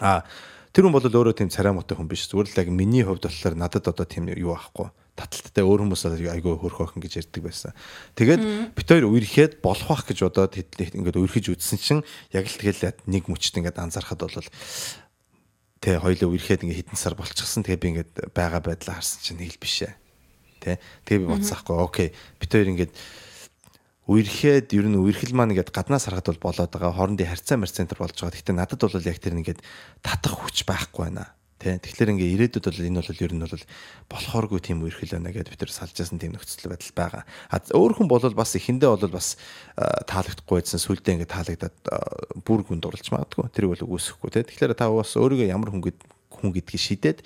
А 0.00 0.24
тэр 0.72 0.86
хүн 0.86 0.94
бол 0.96 1.04
өөрөө 1.04 1.36
тийм 1.36 1.50
царай 1.50 1.72
муутай 1.72 1.96
хүн 1.96 2.08
биш. 2.10 2.28
Зүгээр 2.28 2.52
л 2.52 2.60
яг 2.60 2.68
миний 2.68 3.04
хувьд 3.04 3.24
болохоор 3.24 3.56
надад 3.56 3.88
одоо 3.88 4.04
тийм 4.04 4.28
юу 4.28 4.52
байхгүй. 4.52 4.92
Таталттай 5.16 5.64
өөр 5.64 5.88
хүмүүс 5.88 6.04
айгүй 6.12 6.54
хөрх 6.60 6.84
охин 6.84 7.00
гэж 7.00 7.24
ярьдаг 7.24 7.42
байсан. 7.48 7.72
Тэгээд 8.20 8.76
бит 8.76 8.84
хоёр 8.84 9.08
үерхэд 9.08 9.64
болох 9.64 9.88
бах 9.88 10.04
гэж 10.04 10.28
бодоод 10.28 10.52
ингээд 10.52 11.16
үерхэж 11.16 11.56
үзсэн 11.56 11.80
чинь 11.80 12.04
яг 12.36 12.44
л 12.44 12.60
тэгэл 12.60 12.92
нэг 13.08 13.24
мөчт 13.24 13.56
ингээд 13.56 13.80
анзаархад 13.80 14.20
бол 14.28 14.36
Тэ 15.80 16.00
хоёлоо 16.00 16.32
үерхэд 16.32 16.64
ингээ 16.64 16.80
хитэн 16.82 16.96
сар 16.96 17.14
болчихсон. 17.16 17.64
Тэгээ 17.64 17.80
би 17.80 17.88
ингээд 17.96 18.12
байгаа 18.32 18.64
байдлаа 18.64 18.96
харсан 18.96 19.20
чинь 19.20 19.40
нэг 19.40 19.56
л 19.56 19.60
биш 19.60 19.84
ээ. 19.84 19.94
Тэ. 20.60 20.80
Тэгээ 21.04 21.20
би 21.20 21.28
бодсон 21.28 21.52
аахгүй. 21.52 21.76
Окей. 21.76 22.08
Бид 22.40 22.50
хоёр 22.50 22.68
ингээд 22.72 22.92
үерхэд 24.06 24.70
ер 24.78 24.86
нь 24.86 24.94
үерхэл 24.94 25.34
маань 25.34 25.50
ингээд 25.50 25.74
гаднаас 25.74 26.06
харахад 26.06 26.38
бол 26.38 26.54
болоод 26.54 26.70
байгаа 26.70 26.94
хоорондын 26.94 27.26
харьцаа 27.26 27.58
марцентр 27.58 27.98
болж 27.98 28.14
байгаа. 28.14 28.38
Гэхдээ 28.38 28.54
надад 28.54 28.78
бол 28.78 29.02
яг 29.02 29.18
тэр 29.18 29.34
ингээд 29.34 29.60
татах 29.98 30.46
хүч 30.46 30.62
байхгүй 30.62 31.10
байна. 31.10 31.34
Тэ. 31.58 31.82
Тэгэхээр 31.82 32.12
ингээ 32.14 32.34
ирээдүйд 32.36 32.66
бол 32.70 32.86
энэ 32.86 33.00
бол 33.02 33.24
ер 33.26 33.32
нь 33.34 33.42
бол 33.42 33.64
болохооргүй 34.12 34.60
тийм 34.62 34.84
үерхэл 34.86 35.16
байна 35.18 35.34
гэдээ 35.34 35.54
бид 35.56 35.62
нар 35.66 35.72
салж 35.74 35.96
ясан 35.98 36.20
тийм 36.22 36.38
нөхцөл 36.38 36.70
байдал 36.70 36.94
байгаа. 36.94 37.22
А 37.50 37.56
өөр 37.74 37.92
хүн 37.98 38.06
бол 38.12 38.22
бас 38.30 38.54
эхэндээ 38.54 38.90
бол 38.94 39.10
бас 39.10 39.40
таалагдахгүй 39.74 40.54
байсан 40.60 40.78
сүлдээ 40.78 41.14
ингээ 41.16 41.32
таалагдаад 41.32 41.76
бүр 42.44 42.60
гүнд 42.62 42.86
орлож 42.86 43.08
магадгүй. 43.08 43.50
Тэр 43.50 43.72
бол 43.72 43.82
үгүйсэхгүй 43.88 44.30
тэ. 44.30 44.46
Тэгэхээр 44.46 44.76
та 44.76 44.92
бас 44.92 45.16
өөрийгөө 45.16 45.48
ямар 45.48 45.72
хүн 45.72 45.82
гэд 45.82 45.98
хүн 46.30 46.52
гэдгийг 46.52 46.82
шидээд 46.82 47.18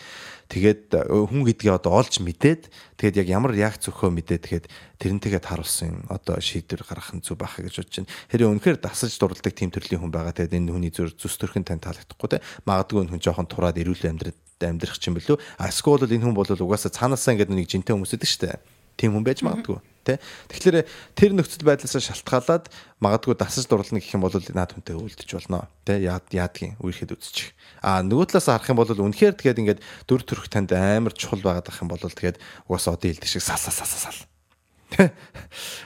тэгээд 0.53 0.83
хүн 1.11 1.43
гэдгийг 1.47 1.73
одоо 1.75 1.99
олж 1.99 2.23
мэдээд 2.23 2.71
тэгээд 3.01 3.19
яг 3.25 3.29
ямар 3.29 3.53
яг 3.59 3.75
зөвхөө 3.83 4.11
мэдээд 4.13 4.43
тэгээд 4.47 4.67
тэрнтэйгээ 5.01 5.43
таруулсан 5.43 6.07
одоо 6.13 6.39
шийдвэр 6.39 6.87
гаргах 6.87 7.17
нь 7.17 7.25
зөв 7.25 7.41
байх 7.41 7.59
гэж 7.59 7.81
бодож 7.81 7.97
байна. 8.05 8.13
Хэрэг 8.31 8.51
үнэхээр 8.55 8.79
дасаж 8.79 9.13
дурладаг 9.19 9.55
тийм 9.55 9.73
төрлийн 9.73 10.03
хүн 10.05 10.13
байгаа 10.15 10.37
тэгээд 10.37 10.57
энэ 10.57 10.73
хүний 10.73 10.93
зүр 10.95 11.11
зүс 11.17 11.35
төрхөн 11.41 11.67
тань 11.67 11.83
таалагдахгүй 11.83 12.29
те 12.31 12.45
магадгүй 12.69 13.09
хүн 13.09 13.23
жоохон 13.23 13.49
тураад 13.51 13.81
эрүүл 13.81 14.11
амьдрал 14.11 14.39
амьдрах 14.61 15.01
чинь 15.01 15.17
билүү. 15.17 15.41
А 15.57 15.73
эсвэл 15.73 16.05
энэ 16.05 16.25
хүн 16.29 16.37
бол 16.37 16.47
угаасаа 16.47 16.93
цаанаасаа 16.93 17.35
ингээд 17.35 17.51
нэг 17.51 17.67
жинтэй 17.67 17.97
хүмүүс 17.97 18.15
идэг 18.15 18.31
штэ. 18.31 18.80
Тийм 19.01 19.17
хүн 19.17 19.25
байж 19.25 19.41
магадгүй 19.41 19.81
тий. 20.05 20.19
Тэгэхээр 20.49 20.77
тэр 21.15 21.31
нөхцөл 21.37 21.67
байдлаас 21.67 21.93
шалтгаалаад 21.93 22.73
магадгүй 23.01 23.37
дасаж 23.37 23.69
дурлна 23.69 24.01
гэх 24.01 24.17
юм 24.17 24.25
бол 24.25 24.33
наад 24.33 24.73
хүнтэй 24.73 24.97
үлдэж 24.97 25.29
болно. 25.37 25.69
Тий. 25.85 26.09
Яад 26.09 26.27
яадгийн 26.33 26.81
үерхэд 26.81 27.15
үзчих. 27.15 27.53
А 27.85 28.01
нөгөө 28.01 28.33
талаас 28.33 28.49
харах 28.49 28.71
юм 28.73 28.81
бол 28.81 28.89
үнэхээр 28.89 29.37
тэгээд 29.37 29.61
ингээд 29.61 29.81
дүр 30.09 30.23
төрх 30.25 30.49
танд 30.49 30.73
амар 30.73 31.13
чухал 31.13 31.45
байгаад 31.45 31.69
ах 31.69 31.83
юм 31.83 31.93
бол 31.93 32.01
тэгээд 32.01 32.41
угаасаа 32.69 32.97
одоо 32.97 33.09
хэлдэг 33.09 33.29
шиг 33.29 33.45
сал 33.45 33.61
сал 33.61 33.77
сал 33.77 33.89
сал. 33.89 34.21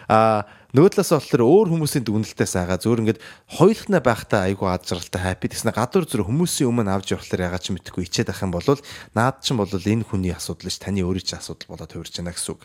А 0.08 0.48
нөгөө 0.72 0.96
талаас 0.96 1.12
болохоор 1.12 1.44
өөр 1.44 1.68
хүмүүсийн 1.76 2.08
дүгнэлтээс 2.08 2.56
агаа 2.56 2.80
зөөр 2.80 3.04
ингээд 3.04 3.22
хоёулахна 3.60 4.00
байхдаа 4.00 4.48
айгүй 4.48 4.64
ад 4.64 4.88
жаргалтай 4.88 5.20
хаппи 5.20 5.52
гэснэ 5.52 5.76
гадуур 5.76 6.08
зүр 6.08 6.24
хүмүүсийн 6.24 6.72
өмнө 6.72 6.88
авч 6.88 7.12
явахлаар 7.12 7.52
ягаад 7.52 7.62
ч 7.62 7.76
мэдхгүй 7.76 8.08
ичээд 8.08 8.32
ах 8.32 8.42
юм 8.42 8.56
бол 8.56 8.64
наад 9.12 9.44
чинь 9.44 9.60
бол 9.60 9.68
энэ 9.70 10.08
хүний 10.08 10.32
асуудал 10.32 10.72
ш 10.72 10.80
таны 10.80 11.04
өөрийн 11.04 11.28
чинь 11.30 11.38
асуудал 11.38 11.68
болоод 11.68 11.92
хувирч 11.92 12.16
байна 12.16 12.32
гэсэн 12.32 12.56
үг 12.56 12.64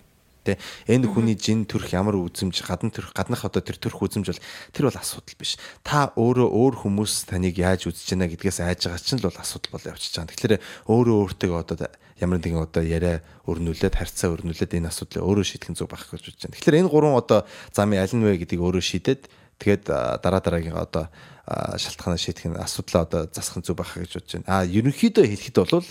те. 0.49 0.57
Энэ 0.89 1.05
хүний 1.05 1.37
жин 1.37 1.69
төрх 1.69 1.93
ямар 1.93 2.17
үзэмж 2.17 2.65
гадна 2.65 2.89
төрх 2.89 3.13
гаднах 3.13 3.45
одоо 3.45 3.61
тэр 3.61 3.77
төрх 3.77 4.01
үзэмж 4.01 4.33
бол 4.33 4.41
тэр 4.73 4.85
бол 4.89 4.97
асуудал 4.97 5.37
биш. 5.37 5.61
Та 5.85 6.09
өөрөө 6.17 6.49
өөр 6.49 6.75
хүмүүс 6.81 7.29
таныг 7.29 7.55
яаж 7.61 7.85
үзэж 7.85 8.17
байна 8.17 8.31
гэдгээс 8.33 8.59
айж 8.65 8.89
байгаа 8.89 9.01
чинь 9.05 9.21
л 9.21 9.29
бол 9.29 9.37
асуудал 9.37 9.71
бол 9.77 9.89
явчихж 9.93 10.15
байгаа. 10.17 10.33
Тэгэхээр 10.33 10.55
өөрөө 10.89 11.15
өөртөө 11.29 11.53
одоо 11.53 11.77
ямар 12.19 12.39
нэгэн 12.43 12.63
одоо 12.67 12.83
яриа 12.83 13.23
өрнүүлээд 13.47 13.95
харьцаа 13.95 14.35
өрнүүлээд 14.35 14.75
энэ 14.75 14.91
асуудлыг 14.91 15.23
өөрөө 15.23 15.45
шийдэх 15.47 15.69
нь 15.71 15.77
зөв 15.79 15.87
байх 15.87 16.03
гэж 16.11 16.19
бодож 16.27 16.43
байна. 16.43 16.55
Тэгэхээр 16.59 16.79
энэ 16.83 16.91
гурван 16.91 17.15
одоо 17.15 17.39
замын 17.71 18.03
аль 18.03 18.11
нь 18.11 18.23
вэ 18.25 18.43
гэдгийг 18.43 18.59
өөрөө 18.59 18.83
шийдээд 18.83 19.21
тэгээд 19.59 19.83
дараа 20.19 20.41
дараагийн 20.43 20.75
одоо 20.75 21.07
шалтгаанаа 21.49 22.19
шийдэх 22.19 22.45
нь 22.51 22.59
асуудлаа 22.59 23.07
одоо 23.07 23.21
засах 23.31 23.63
нь 23.63 23.65
зөв 23.65 23.79
байх 23.79 23.95
гэж 23.95 24.19
бодож 24.19 24.31
байна. 24.35 24.47
А 24.51 24.67
ерөнхийдөө 24.67 25.25
хэлэхэд 25.31 25.57
бол 25.63 25.87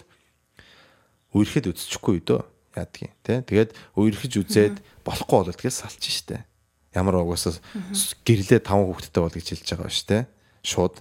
үерхэд 1.33 1.73
үзчихгүй 1.73 2.21
дөө 2.25 2.41
яадгийн 2.79 3.13
тий. 3.27 3.39
Тэгээд 3.43 3.71
үерхэж 3.99 4.33
үзээд 4.39 4.77
болохгүй 5.03 5.37
бол 5.43 5.51
тэгэл 5.51 5.75
салч 5.75 6.05
штэ. 6.07 6.47
Ямар 6.95 7.21
угаасаа 7.21 7.59
гэрлээ 8.25 8.63
таван 8.63 8.89
хүүхэдтэй 8.89 9.23
бол 9.23 9.35
гэж 9.35 9.47
хэлж 9.59 9.69
байгаа 9.75 9.91
шүү 9.93 10.09
дээ. 10.09 10.23
Шууд 10.63 10.97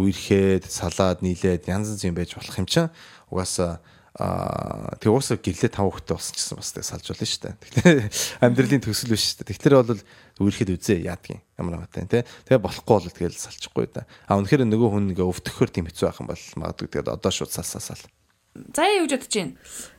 үерхэд 0.00 0.66
салаад 0.66 1.22
нийлээд 1.22 1.70
янз 1.70 1.94
янз 1.94 2.02
юм 2.02 2.18
байж 2.18 2.34
болох 2.34 2.58
юм 2.58 2.66
чинь 2.66 2.90
угаасаа 3.30 3.78
аа 4.14 4.94
тэг 5.02 5.10
уусаа 5.10 5.38
гэрлээ 5.42 5.74
тав 5.74 5.90
хүүхэдтэй 5.90 6.14
болсон 6.14 6.34
ч 6.34 6.38
гэсэн 6.38 6.54
бас 6.58 6.70
тэг 6.70 6.86
салж 6.86 7.06
болно 7.10 7.26
шүү 7.26 7.42
дээ. 7.42 7.54
Тэгэхээр 7.58 7.98
амьдралын 8.46 8.82
төсөл 8.86 9.10
биш 9.10 9.22
шүү 9.26 9.42
дээ. 9.42 9.50
Тэгэхээр 9.58 9.74
бол 9.74 10.02
үерхэд 10.38 10.70
үзээ 10.70 10.98
яадгийн 11.10 11.42
ямар 11.58 11.82
нэгтэй 11.82 12.06
тий. 12.06 12.22
Тэгээ 12.46 12.62
болохгүй 12.62 12.94
бол 12.94 13.10
тэгэл 13.10 13.42
салчихгүй 13.42 13.90
да. 13.90 14.06
А 14.30 14.38
үнэхээр 14.38 14.70
нөгөө 14.70 14.90
хүн 14.94 15.10
ингээ 15.10 15.26
өвдөхөр 15.26 15.70
тийм 15.74 15.90
хэцүү 15.90 16.06
байх 16.06 16.22
юм 16.22 16.30
бол 16.30 16.46
магадгүй 16.62 16.88
тэгээд 16.94 17.10
одоо 17.10 17.30
шууд 17.34 17.50
салсаа 17.50 17.82
сал. 17.82 18.06
Заяа 18.54 19.02
юу 19.02 19.10
гэж 19.10 19.18
бодож 19.18 19.34
байна? 19.34 19.54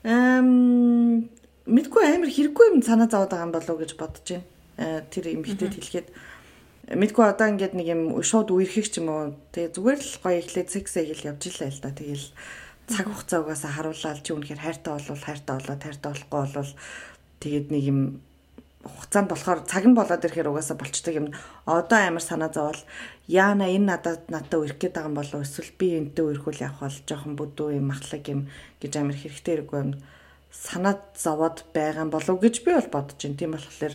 Эм 0.08 0.50
мэдгүй 1.68 2.04
амар 2.08 2.32
хэрэггүй 2.32 2.66
юм 2.72 2.82
санаа 2.86 3.12
зовоод 3.12 3.32
байгаа 3.36 3.48
юм 3.48 3.56
болов 3.56 3.74
уу 3.76 3.82
гэж 3.84 3.92
бодож 4.00 4.28
байна. 4.32 4.48
Э, 4.80 5.02
Тэр 5.12 5.26
эмхтэд 5.36 5.76
хэлэхэд 5.76 6.08
мэдгүй 6.96 7.26
одоо 7.26 7.48
ингээд 7.52 7.74
нэг 7.76 7.88
юм 7.92 8.02
шууд 8.24 8.56
үерхэх 8.56 8.88
ч 8.88 9.04
юм 9.04 9.12
уу. 9.12 9.36
Тэгээ 9.52 9.76
зүгээр 9.76 10.00
л 10.00 10.20
гоё 10.24 10.38
ихлээ 10.40 10.66
цэгсээ 10.72 11.04
хэл 11.12 11.30
явж 11.36 11.42
илаа 11.52 11.70
л 11.74 11.82
да. 11.84 11.92
Тэгээл 11.92 12.28
цаг 12.86 13.06
хугацаа 13.10 13.40
угаасаа 13.42 13.72
харуулаад 13.74 14.20
чи 14.22 14.32
үнэхээр 14.32 14.62
хайртай 14.62 14.94
болвол 14.94 15.24
хайртай 15.26 15.56
болоо 15.58 15.76
хайртай 15.76 16.10
болохгүй 16.14 16.40
болвол 16.40 16.72
тэгээд 17.42 17.68
нэг 17.74 17.84
юм 17.90 18.00
хугацаанд 18.86 19.30
болохоор 19.34 19.60
цаг 19.66 19.84
нь 19.90 19.98
болоод 19.98 20.22
ирэхээр 20.22 20.50
угаасаа 20.54 20.78
болчдөг 20.78 21.16
юм. 21.18 21.28
Одоо 21.66 22.00
амар 22.06 22.22
санаа 22.22 22.54
зовол 22.54 22.82
яана 23.26 23.66
энэ 23.66 23.90
надад 23.98 24.30
надад 24.30 24.54
өрөх 24.54 24.78
гээд 24.78 24.94
байгаа 24.94 25.10
юм 25.10 25.18
болов 25.18 25.42
эсвэл 25.42 25.74
би 25.74 25.88
энтэй 25.98 26.26
өрхүүл 26.30 26.62
явах 26.62 26.86
бол 26.86 26.98
жоохон 27.10 27.34
бүдүү 27.34 27.70
юм 27.82 27.90
махлаг 27.90 28.24
юм 28.30 28.42
гэж 28.78 28.94
амар 29.02 29.18
хэрэгтэй 29.18 29.54
хэрэггүй 29.58 29.80
юм 29.82 29.92
санаа 30.54 30.96
зовоод 31.18 31.66
байгаа 31.74 32.06
юм 32.06 32.12
болов 32.14 32.38
гэж 32.38 32.56
би 32.62 32.72
бол 32.78 32.90
бодож 32.94 33.18
байна. 33.18 33.40
Тийм 33.42 33.52
болохоор 33.58 33.94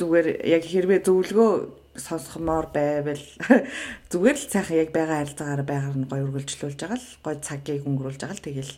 зүгээр 0.00 0.26
яг 0.56 0.62
хэрвээ 0.64 1.00
зөвлөгөө 1.04 1.52
сонсгомоор 1.94 2.66
байвал 2.74 3.24
зүгээр 4.10 4.36
л 4.40 4.50
цаахан 4.50 4.80
яг 4.82 4.90
байгаа 4.90 5.22
харилцаагаар 5.22 5.62
байгаар 5.62 5.96
нь 6.00 6.08
гоё 6.10 6.24
үргэлжлүүлж 6.26 6.78
байгаа 6.80 6.98
л 6.98 7.08
гоё 7.22 7.36
цагийг 7.38 7.86
өнгөрүүлж 7.86 8.20
байгаа 8.24 8.38
л 8.40 8.46
тэгэл 8.48 8.72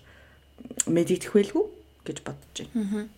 мэдэгдэх 0.90 1.32
байлгүй 1.32 1.64
гэж 2.04 2.18
бодож 2.26 2.56
байна. 2.60 3.08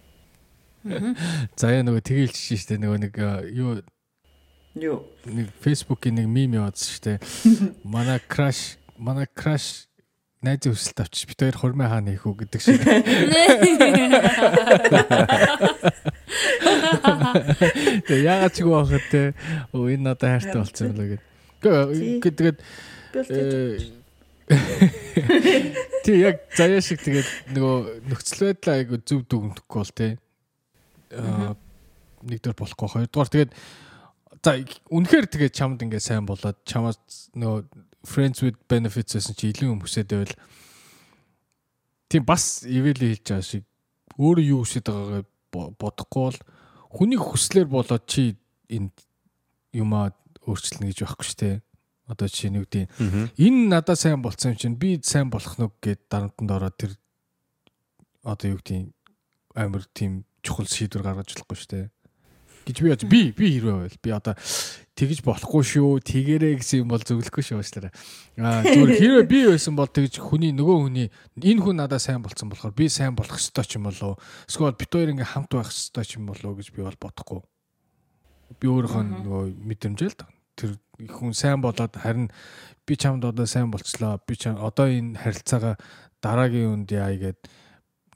За 1.58 1.72
яа 1.74 1.82
нөгөө 1.82 2.02
тэгэлж 2.04 2.36
штэ 2.36 2.78
нөгөө 2.78 2.98
нэг 3.02 3.14
юу 3.54 3.82
Юу. 4.78 5.02
нэг 5.26 5.50
фейсбુકийн 5.58 6.14
нэг 6.22 6.26
мим 6.30 6.54
яваадсан 6.54 6.92
штэ. 6.94 7.12
Манай 7.84 8.20
краш 8.22 8.78
манай 8.94 9.26
краш 9.26 9.88
найз 10.38 10.62
өсөлт 10.70 11.02
авчиж 11.02 11.26
бит 11.26 11.42
хоёр 11.42 11.56
хурмын 11.58 11.90
хаана 11.90 12.14
хийх 12.14 12.26
үү 12.30 12.46
гэдэг 12.46 12.60
шиг. 12.62 12.78
Тэгээ 18.06 18.22
яагаад 18.22 18.54
ч 18.54 18.62
гоо 18.62 18.86
хахад 18.86 19.06
те 19.10 19.34
оо 19.74 19.90
энэ 19.90 20.14
надад 20.14 20.38
хайртай 20.38 20.62
болсон 20.62 20.94
юм 20.94 20.98
лээ 21.02 21.10
гэд. 21.18 21.22
Тэгээд 22.22 22.58
Тий 26.06 26.22
яг 26.22 26.46
заяа 26.54 26.80
шиг 26.80 27.02
тэгээд 27.02 27.28
нөгөө 27.58 28.06
нөхцөл 28.06 28.54
байдлаа 28.54 28.76
айгу 28.78 28.96
зөв 29.02 29.26
дүгнэхгүй 29.26 29.78
бол 29.82 29.92
те. 29.92 30.16
Аа 31.12 31.56
нэгдүгээр 32.22 32.58
болохгүй 32.58 32.88
хоёрдугаар 32.88 33.30
тэгээд 33.30 33.52
за 34.42 34.50
үнэхээр 34.90 35.26
тэгээд 35.30 35.54
чамд 35.54 35.82
ингээ 35.82 36.02
сайн 36.02 36.26
болоод 36.26 36.58
чамаас 36.66 36.98
нөгөө 37.34 37.62
friends 38.06 38.42
with 38.42 38.58
benefits 38.70 39.14
гэсэн 39.14 39.34
чи 39.38 39.50
илүү 39.54 39.70
юм 39.70 39.82
хүсээд 39.82 40.10
байвал 40.14 40.34
тийм 42.10 42.22
бас 42.26 42.62
ивэли 42.66 43.14
хэлж 43.14 43.26
байгаа 43.26 43.46
шиг 43.46 43.64
өөрөө 44.18 44.44
юу 44.50 44.60
хүсэж 44.62 44.84
байгаагаа 44.86 45.24
бодохгүй 45.78 46.22
бол 46.26 46.38
хүний 46.90 47.20
хүслээр 47.20 47.68
болоод 47.70 48.04
чи 48.06 48.38
энэ 48.70 48.90
юмаа 49.76 50.14
өөрчлөнө 50.48 50.90
гэж 50.90 50.98
байхгүй 51.04 51.26
шүү 51.28 51.38
дээ. 51.44 51.56
Одоо 52.08 52.26
жишээ 52.28 52.50
нь 52.50 52.60
үгдийн 52.64 52.88
энэ 53.36 53.68
надад 53.68 54.00
сайн 54.00 54.24
болцсон 54.24 54.56
юм 54.56 54.60
чинь 54.60 54.80
би 54.80 54.96
сайн 55.04 55.28
болох 55.28 55.60
нүг 55.60 55.76
гэд 55.84 56.08
дарамтанд 56.08 56.50
ороод 56.50 56.76
тэр 56.80 56.92
одоо 58.24 58.56
юу 58.56 58.60
гэдгийг 58.64 58.96
амар 59.52 59.84
тийм 59.92 60.24
чухал 60.48 60.64
шийдвэр 60.64 61.04
гаргаж 61.04 61.36
болохгүй 61.36 61.56
шүү 61.60 61.70
дээ. 61.76 61.86
Гэж 62.68 62.76
би 62.80 62.92
би 63.04 63.20
би 63.32 63.46
хэрвээ 63.56 63.76
байвал 63.76 64.00
би 64.00 64.10
одоо 64.12 64.34
тэгж 64.96 65.20
болохгүй 65.24 65.62
шүү. 65.64 66.00
Тэгэрээ 66.04 66.60
гэсэн 66.60 66.84
юм 66.84 66.92
бол 66.92 67.00
зөвлөхгүй 67.00 67.44
шүү 67.44 67.60
уучлаарай. 67.60 67.92
Аа 68.36 68.64
зүгээр 68.64 68.92
хэрвээ 68.98 69.24
би 69.28 69.38
байсан 69.48 69.76
бол 69.76 69.88
тэгж 69.88 70.20
хүний 70.20 70.52
нөгөө 70.52 70.76
хүний 70.84 71.08
энэ 71.40 71.64
хүн 71.64 71.80
надад 71.80 72.04
сайн 72.04 72.20
болцсон 72.20 72.52
болохоор 72.52 72.76
би 72.76 72.92
сайн 72.92 73.16
болох 73.16 73.40
ёстой 73.40 73.64
ч 73.64 73.80
юм 73.80 73.88
болоо 73.88 74.20
эсвэл 74.44 74.76
бит 74.76 74.92
хоёр 74.92 75.16
ингээм 75.16 75.32
хамт 75.32 75.52
байх 75.52 75.72
ёстой 75.72 76.04
ч 76.04 76.20
юм 76.20 76.28
болоо 76.28 76.52
гэж 76.56 76.68
би 76.76 76.84
бол 76.84 76.98
бодохгүй. 77.00 77.40
Би 78.60 78.66
өөрийнхөө 78.68 79.04
нөгөө 79.24 79.42
мэдрэмжэл 79.64 80.16
тэр 80.58 80.76
хүн 81.08 81.32
сайн 81.32 81.62
болоод 81.62 81.94
харин 81.94 82.28
би 82.84 82.96
чамд 83.00 83.24
одоо 83.24 83.46
сайн 83.46 83.70
болцлоо. 83.70 84.20
Би 84.26 84.34
чам 84.36 84.58
одоо 84.58 84.90
энэ 84.90 85.16
харилцаагаа 85.16 85.78
дараагийн 86.20 86.74
үнд 86.74 86.90
яа 86.90 87.14
гэгээд 87.14 87.40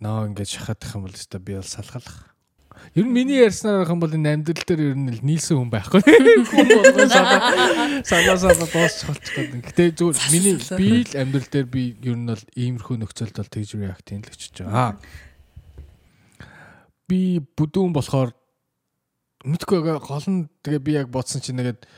наа 0.03 0.27
ингэж 0.27 0.59
шахах 0.59 0.99
юм 0.99 1.07
бол 1.07 1.15
өстой 1.15 1.39
би 1.39 1.55
бол 1.55 1.67
салгалах 1.67 2.33
Ер 2.95 3.07
нь 3.07 3.15
миний 3.15 3.41
ярьснаар 3.41 3.85
байх 3.85 3.93
юм 3.95 4.01
бол 4.03 4.13
энэ 4.13 4.37
амьдрал 4.37 4.67
дээр 4.67 4.93
ер 4.93 4.97
нь 4.99 5.23
нийлсэн 5.23 5.57
хүн 5.57 5.71
байхгүй. 5.73 6.03
Санаа 8.05 8.37
санаа 8.37 8.69
дуусч 8.69 9.07
болчих 9.07 9.33
гэдэг. 9.33 9.65
Гэтэ 9.65 9.97
зүгээр 9.97 10.19
миний 10.35 10.57
би 10.77 11.07
л 11.07 11.15
амьдрал 11.17 11.49
дээр 11.49 11.69
би 11.73 11.97
ер 12.03 12.19
нь 12.19 12.29
бол 12.29 12.45
иймэрхүү 12.53 12.97
нөхцөлд 13.01 13.39
бол 13.39 13.49
тэгж 13.49 13.81
реакт 13.81 14.05
хийн 14.05 14.27
л 14.27 14.35
очиж 14.35 14.61
байгаа. 14.61 15.01
Би 17.09 17.41
бүдүүн 17.41 17.97
болохоор 17.97 18.37
мэдгүй 19.47 19.81
гол 20.03 20.27
нь 20.29 20.53
тэгээ 20.61 20.83
би 20.85 20.93
яг 20.99 21.09
бодсон 21.09 21.41
чинь 21.41 21.57
нэгэд 21.57 21.89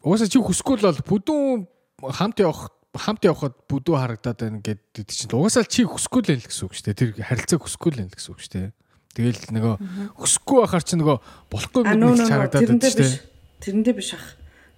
угаасаа 0.00 0.30
чи 0.30 0.40
хүсгүй 0.40 0.80
л 0.80 0.88
бол 0.88 1.04
бүдүүн 1.04 1.68
хамт 2.16 2.40
явах 2.40 2.72
хамт 2.96 3.22
явхад 3.22 3.54
бүдүү 3.70 3.96
харагдаад 3.96 4.38
байна 4.40 4.58
гэдэг 4.64 5.06
чинь 5.06 5.30
угаасаа 5.30 5.66
чи 5.66 5.86
хүсэхгүй 5.86 6.22
л 6.26 6.30
л 6.38 6.46
гэсэн 6.46 6.64
үг 6.66 6.74
шүү 6.74 6.86
дээ. 6.90 6.98
Тэр 6.98 7.10
харилцааг 7.22 7.62
хүсэхгүй 7.62 7.90
л 7.94 8.00
л 8.02 8.14
гэсэн 8.14 8.30
үг 8.34 8.40
шүү 8.42 8.52
дээ. 8.56 8.70
Тэгэл 9.14 9.42
нөгөө 9.54 9.74
хүсэхгүй 10.18 10.58
байхаар 10.64 10.84
чи 10.86 10.94
нөгөө 10.98 11.16
болохгүй 11.50 11.80
юм 11.86 11.98
нөө 12.02 12.26
харагдаад 12.26 12.66
байна 12.66 12.90
шүү 12.90 12.98
дээ. 12.98 13.14
Тэрэндээ 13.62 13.94
биш 13.94 14.10
ах. 14.18 14.26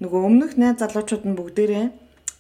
Нөгөө 0.03 0.21
өмнөх 0.29 0.53
найз 0.61 0.77
залуучууд 0.83 1.25
нь 1.25 1.37
бүгдээрээ 1.39 1.87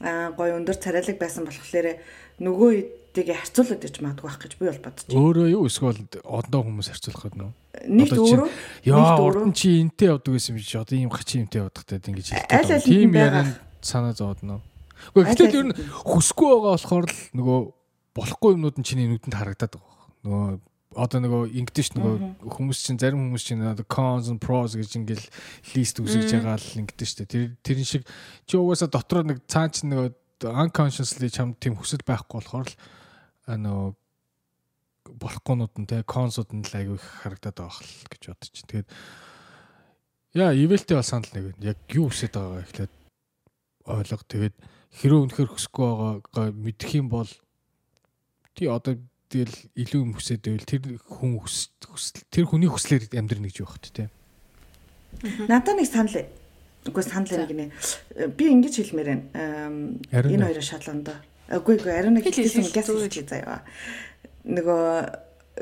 аа 0.02 0.34
гоё 0.36 0.58
өндөр 0.60 0.76
царайлаг 0.76 1.16
байсан 1.16 1.46
болохоор 1.48 2.00
нөгөө 2.42 2.70
хэдийгээ 3.12 3.36
харьцуулаад 3.36 3.84
иж 3.84 3.96
магадгүй 4.00 4.24
байх 4.24 4.40
гэж 4.40 4.52
би 4.56 4.64
бол 4.66 4.80
байна. 4.80 5.04
Өөрөө 5.12 5.46
юу 5.52 5.64
эсвэл 5.68 6.00
одоо 6.24 6.60
хүмүүс 6.64 6.88
харьцуулах 6.88 7.22
гэдэг 7.28 7.38
нөө. 7.44 7.52
Нэгт 7.92 8.16
өөрөө 8.16 8.48
Яа, 8.88 9.20
урд 9.20 9.44
нь 9.52 9.56
чи 9.56 9.68
энтэй 9.84 10.08
явдаг 10.08 10.32
гэсэн 10.32 10.56
юм 10.56 10.64
чи 10.64 10.76
одоо 10.80 10.96
ийм 10.96 11.12
хачин 11.12 11.44
юмтай 11.44 11.60
явдаг 11.60 11.84
гэдэг 11.84 12.08
ингэж 12.08 12.28
хэлдэг. 12.32 12.82
Тийм 12.88 13.12
нь 13.12 13.20
ярианд 13.20 13.60
санаа 13.84 14.16
зовоод 14.16 14.40
нөө. 14.40 14.60
Гэхдээ 15.14 15.46
гэтэл 15.48 15.60
ер 15.60 15.66
нь 15.70 15.76
хүсэхгүй 16.06 16.48
байгаа 16.48 16.74
болохоор 16.78 17.06
л 17.10 17.20
нөгөө 17.36 17.60
болохгүй 18.14 18.50
юмнууд 18.54 18.76
нь 18.78 18.86
чиний 18.86 19.06
нүдэнд 19.08 19.36
харагдаад 19.36 19.72
байгаа. 19.76 20.06
Нөгөө 20.22 20.44
одоо 20.92 21.18
нөгөө 21.24 21.42
ингэдэж 21.56 21.86
ш 21.88 21.90
нөгөө 21.96 22.16
хүмүүс 22.52 22.78
чинь 22.84 23.00
зарим 23.00 23.20
хүмүүс 23.24 23.44
чинь 23.48 23.64
одоо 23.64 23.86
cons 23.88 24.28
and 24.28 24.40
pros 24.42 24.76
гэж 24.76 25.00
ингээл 25.00 25.26
лист 25.72 25.96
үсгэж 26.00 26.30
байгаа 26.36 26.60
л 26.60 26.78
ингэдэж 26.84 27.08
штэ. 27.08 27.24
Тэр 27.28 27.44
тэрэн 27.64 27.88
шиг 27.88 28.02
чи 28.44 28.60
угаасаа 28.60 28.92
дотроо 28.92 29.24
нэг 29.24 29.40
цаа 29.48 29.72
чи 29.72 29.88
нөгөө 29.88 30.12
unconsciously 30.52 31.32
чам 31.32 31.56
тийм 31.56 31.80
хүсэл 31.80 32.04
байхгүй 32.04 32.44
болохоор 32.44 32.68
л 32.68 32.76
нөгөө 33.48 33.88
болохгүйнууд 35.22 35.74
нь 35.80 35.88
те 35.88 36.04
консууд 36.06 36.52
нь 36.52 36.64
л 36.66 36.76
аягүй 36.76 36.98
харагдаад 37.00 37.56
байгаа 37.56 37.76
хэл 37.80 38.10
гэж 38.12 38.22
бодож 38.28 38.50
чинь. 38.52 38.70
Тэгээд 38.70 38.88
яа, 40.38 40.52
ивэлтэй 40.52 40.96
бол 40.96 41.06
санал 41.06 41.32
нэг. 41.32 41.56
Яг 41.60 41.78
юу 41.90 42.08
хүсэж 42.08 42.30
байгаагаа 42.32 42.64
эхлээд 42.64 42.92
ойлго. 43.86 44.24
Тэгээд 44.28 44.56
хэрэг 44.92 45.18
үнэхэр 45.32 45.48
хүсэхгүй 45.48 45.86
байгаагаа 45.88 46.46
мэдэх 46.52 46.90
юм 47.00 47.08
бол 47.08 47.30
тий 48.54 48.68
одоо 48.68 49.00
тэгэл 49.32 49.56
илүү 49.80 50.00
юм 50.04 50.12
хүсээд 50.12 50.44
байвал 50.44 50.68
тэр 50.68 50.82
хүн 51.00 51.32
хүс 51.40 51.72
хүсэл- 51.80 52.28
тэр 52.28 52.44
хүний 52.44 52.68
хүслээр 52.68 53.08
амьдрна 53.16 53.48
гэж 53.48 53.64
хөт 53.64 53.86
те. 53.96 54.12
Надад 55.48 55.80
нэг 55.80 55.88
санал 55.88 56.28
үгүй 56.84 57.02
санал 57.02 57.32
юм 57.32 57.48
гинэ. 57.48 57.72
Би 58.36 58.44
ингэж 58.52 58.74
хэлмээр 58.84 59.08
байна. 59.08 59.24
Энэ 60.12 60.44
хоёроо 60.52 60.64
шалгандаа. 60.64 61.18
Үгүй 61.48 61.80
үгүй 61.80 61.92
ариун 61.96 62.20
нэг 62.20 62.28
Хэл 62.28 62.36
хэл 62.36 62.44
хэлсэн 62.44 62.64
хэл 62.68 62.76
гяс 62.76 62.88
зүгээр. 62.92 63.04
хэлчих 63.08 63.28
заяа. 63.32 63.60
Нөгөө 64.44 64.82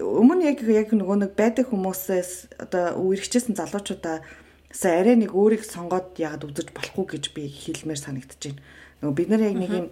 өмнө 0.00 0.42
яг 0.50 0.58
яг 0.66 0.88
нөгөө 0.90 1.16
нэг 1.22 1.32
байдаг 1.38 1.66
хүмүүсээс 1.70 2.62
одоо 2.62 2.98
үерхчээсэн 2.98 3.54
залуучуудаа 3.58 4.22
сая 4.70 5.02
арай 5.02 5.14
нэг 5.18 5.34
өөрийг 5.34 5.66
сонгоод 5.66 6.14
яагаад 6.18 6.46
үзэж 6.46 6.68
болохгүй 6.74 7.06
гэж 7.18 7.24
би 7.34 7.50
хэлмээр 7.50 7.98
байна. 8.02 8.22
Нөгөө 9.00 9.16
бид 9.16 9.28
нар 9.32 9.42
яг 9.44 9.56
нэг 9.56 9.70
юм 9.72 9.86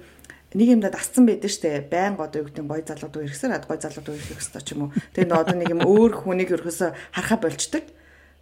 нэг 0.54 0.68
юмдад 0.80 0.96
асцсан 0.96 1.28
байдаг 1.28 1.52
штэ 1.52 1.84
байн 1.92 2.16
одоо 2.16 2.40
юу 2.40 2.48
гэдэг 2.48 2.64
гой 2.64 2.80
залууд 2.80 3.20
үерхсээр 3.20 3.52
ад 3.52 3.68
гой 3.68 3.76
залууд 3.76 4.08
үерхэх 4.08 4.40
хэрэгтэй 4.40 4.62
ч 4.64 4.68
юм 4.72 4.88
уу. 4.88 4.96
Тэгээд 5.12 5.28
нөгөө 5.28 5.44
одоо 5.44 5.56
нэг 5.60 5.70
юм 5.76 5.82
өөр 5.84 6.12
хүнийг 6.24 6.50
өрхөөсө 6.56 6.86
харахаа 7.12 7.40
болчдөг. 7.44 7.84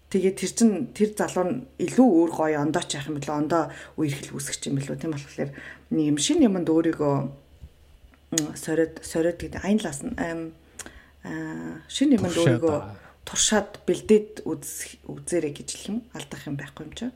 Тэгээд 0.06 0.36
тэр 0.38 0.52
чин 0.55 0.70
тэр 0.94 1.10
залуу 1.18 1.44
нь 1.51 1.56
илүү 1.82 2.06
өөр 2.06 2.30
гоё 2.30 2.62
ондооч 2.62 2.94
яах 2.94 3.10
юм 3.10 3.18
бэл 3.18 3.34
ондоо 3.34 3.74
үерхэл 3.98 4.38
үүсгэж 4.38 4.70
юм 4.70 4.78
бэлүү 4.78 4.97
тийм 5.02 5.18
болохоор 5.18 5.51
нэг 5.90 6.05
юм 6.14 6.18
шин 6.22 6.47
юмд 6.47 6.70
өөрийгөө 6.70 7.14
м, 7.26 8.47
сориод 8.55 9.02
сориод 9.02 9.43
гэдэг 9.43 9.66
аянлаас 9.66 10.06
нь 10.06 10.14
аа 10.14 11.82
шин 11.90 12.14
юмд 12.14 12.30
өөрийгөө 12.38 12.78
туршаад 13.26 13.82
бэлдээд 13.82 14.47
үз 14.47 14.94
үзээрэй 15.10 15.52
гэж 15.59 15.68
хэлэх 15.74 15.90
юм 15.90 15.98
алдах 16.14 16.47
юм 16.47 16.55
байхгүй 16.55 16.86
юм 16.86 16.94
чи. 16.94 17.10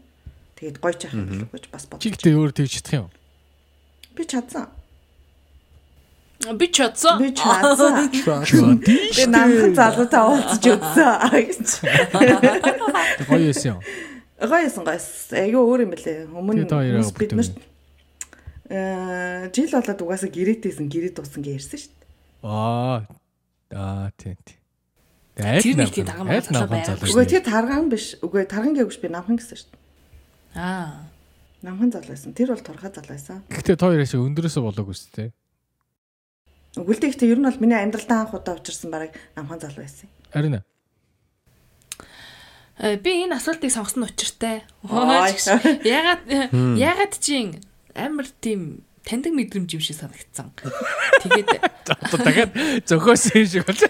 Тэгээд 0.58 0.82
гоё 0.82 0.94
ч 0.98 1.06
яах 1.06 1.14
юм 1.14 1.30
бэлүү 1.30 1.50
гэж 1.54 1.64
бас 1.70 1.86
бодож. 1.86 2.02
Чи 2.02 2.10
гэдэг 2.10 2.34
өөр 2.34 2.50
тэгж 2.58 2.74
чадах 2.82 3.06
юм. 3.06 3.08
Би 4.20 4.26
чадсан. 4.28 4.68
Би 6.58 6.68
чадсан. 6.68 7.16
Би 7.18 7.32
чадсан. 7.32 8.80
Би 8.86 9.24
намхан 9.32 9.74
залуутай 9.74 10.22
уулзч 10.28 10.64
үзсэн. 10.76 11.64
Гоё 13.28 13.52
юм. 13.64 13.80
Гойсон 14.40 14.84
гойс. 14.84 15.32
Айгүй 15.32 15.60
өөр 15.60 15.84
юм 15.84 15.92
бэлээ. 15.92 16.28
Өмнө 16.32 16.64
бид 17.16 17.32
нарт 17.36 17.56
э 18.70 19.50
жил 19.52 19.72
болоод 19.72 20.00
угаасаа 20.00 20.30
гэрээтэйсэн 20.32 20.88
гэрээ 20.88 21.12
дууссан 21.12 21.44
гэж 21.44 21.60
ярьсан 21.60 21.80
шүү 21.80 21.92
дээ. 21.92 22.08
Аа. 22.48 23.04
Аа 23.72 24.08
тийм 24.16 24.36
тийм. 24.44 24.60
Тэр 25.36 25.76
нэг 25.76 25.92
тийм 25.92 26.06
намхан 26.08 26.68
байгаад 26.68 27.04
залуу 27.04 27.12
Үгүй 27.12 27.26
тэр 27.28 27.44
тарган 27.44 27.88
биш. 27.92 28.16
Үгүй 28.24 28.48
тарган 28.48 28.72
гэвч 28.76 28.96
би 29.02 29.08
намхан 29.12 29.36
гэсэн 29.36 29.56
шүү 29.60 29.68
дээ. 29.72 29.80
Аа. 30.56 31.04
Намхан 31.62 31.92
залуу 31.92 32.12
байсан. 32.16 32.32
Тэр 32.32 32.54
бол 32.54 32.64
турхаа 32.64 32.88
залуу 32.88 33.12
байсан. 33.12 33.44
Гэхдээ 33.52 33.76
та 33.76 33.86
хоёроо 33.92 34.08
шиг 34.08 34.24
өндөрөөсөө 34.24 34.62
болоогүй 34.64 34.96
шүү 34.96 35.12
дээ. 35.16 35.30
Үгэлдээ 36.80 37.10
ихтэй 37.12 37.28
ер 37.34 37.40
нь 37.42 37.48
бол 37.48 37.60
миний 37.60 37.76
амьдралдаа 37.76 38.24
анх 38.24 38.32
удаа 38.32 38.56
учирсан 38.56 38.88
бараг 38.94 39.12
намхан 39.36 39.60
залуу 39.60 39.84
байсан. 39.84 40.08
Харин 40.32 40.56
аа. 40.56 40.64
Э, 42.80 42.96
Би 42.96 43.26
энэ 43.26 43.36
асуултыг 43.36 43.68
сонгосон 43.68 44.08
учиртай. 44.08 44.64
Ягаад 45.84 46.24
ягаад 46.80 47.14
чи 47.20 47.60
амар 47.92 48.24
тийм 48.40 48.86
таньдаг 49.04 49.36
мэдрэмж 49.36 49.68
юм 49.76 49.82
шиг 49.84 50.00
санагдсан. 50.00 50.54
Тэгээд 51.28 51.60
Одоо 51.90 52.18
дахиад 52.24 52.52
зөхөөсөн 52.88 53.44
шиг 53.44 53.68
бол. 53.68 53.82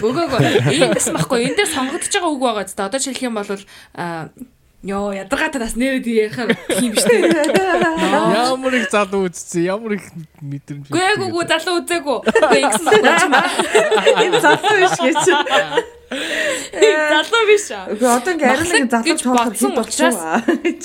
Үгүй 0.00 0.24
үгүй. 0.24 0.40
Ийм 0.72 0.94
гэсэн 0.96 1.18
байхгүй. 1.18 1.50
Энд 1.50 1.58
дээр 1.58 1.68
сонгогдож 1.68 2.12
байгаа 2.14 2.32
үг 2.32 2.40
байгаа 2.40 2.64
ч 2.64 2.72
та 2.78 2.86
одоо 2.88 3.00
жишээлх 3.02 3.26
юм 3.26 3.36
бол 3.36 3.50
аа 4.82 4.90
ёо 4.90 5.14
ядаргаатай 5.14 5.62
бас 5.62 5.78
нэрээд 5.78 6.06
ярихаар 6.10 6.58
тийм 6.74 6.90
шүү 6.98 7.22
дээ. 7.30 7.54
Ямар 8.34 8.74
их 8.74 8.90
залуу 8.90 9.30
үзсэн, 9.30 9.62
ямар 9.62 9.94
их 9.94 10.10
мэдрэмж. 10.42 10.90
Үгүй 10.90 11.06
эгүй 11.14 11.26
үгүй 11.30 11.46
залуу 11.46 11.86
үзээгүй. 11.86 12.18
Үгүй 12.18 12.58
ингэсэн 12.66 12.90
байхгүй. 13.06 13.30
Энэ 14.26 14.42
залуу 14.42 14.74
биш 14.82 14.98
гэж. 15.06 15.22
Залуу 17.14 17.42
биш 17.46 17.66
аа. 17.70 17.86
Үгүй 17.94 18.08
одоо 18.10 18.32
ингээ 18.34 18.50
ариун 18.50 18.74
нэг 18.74 18.90
залуу 18.90 19.38
бодсон 19.38 19.70
хэд 19.70 19.78
болчихваа 19.78 20.42
гэж. 20.66 20.82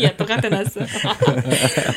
Ядаргаатай 0.00 0.48
нас. 0.48 0.72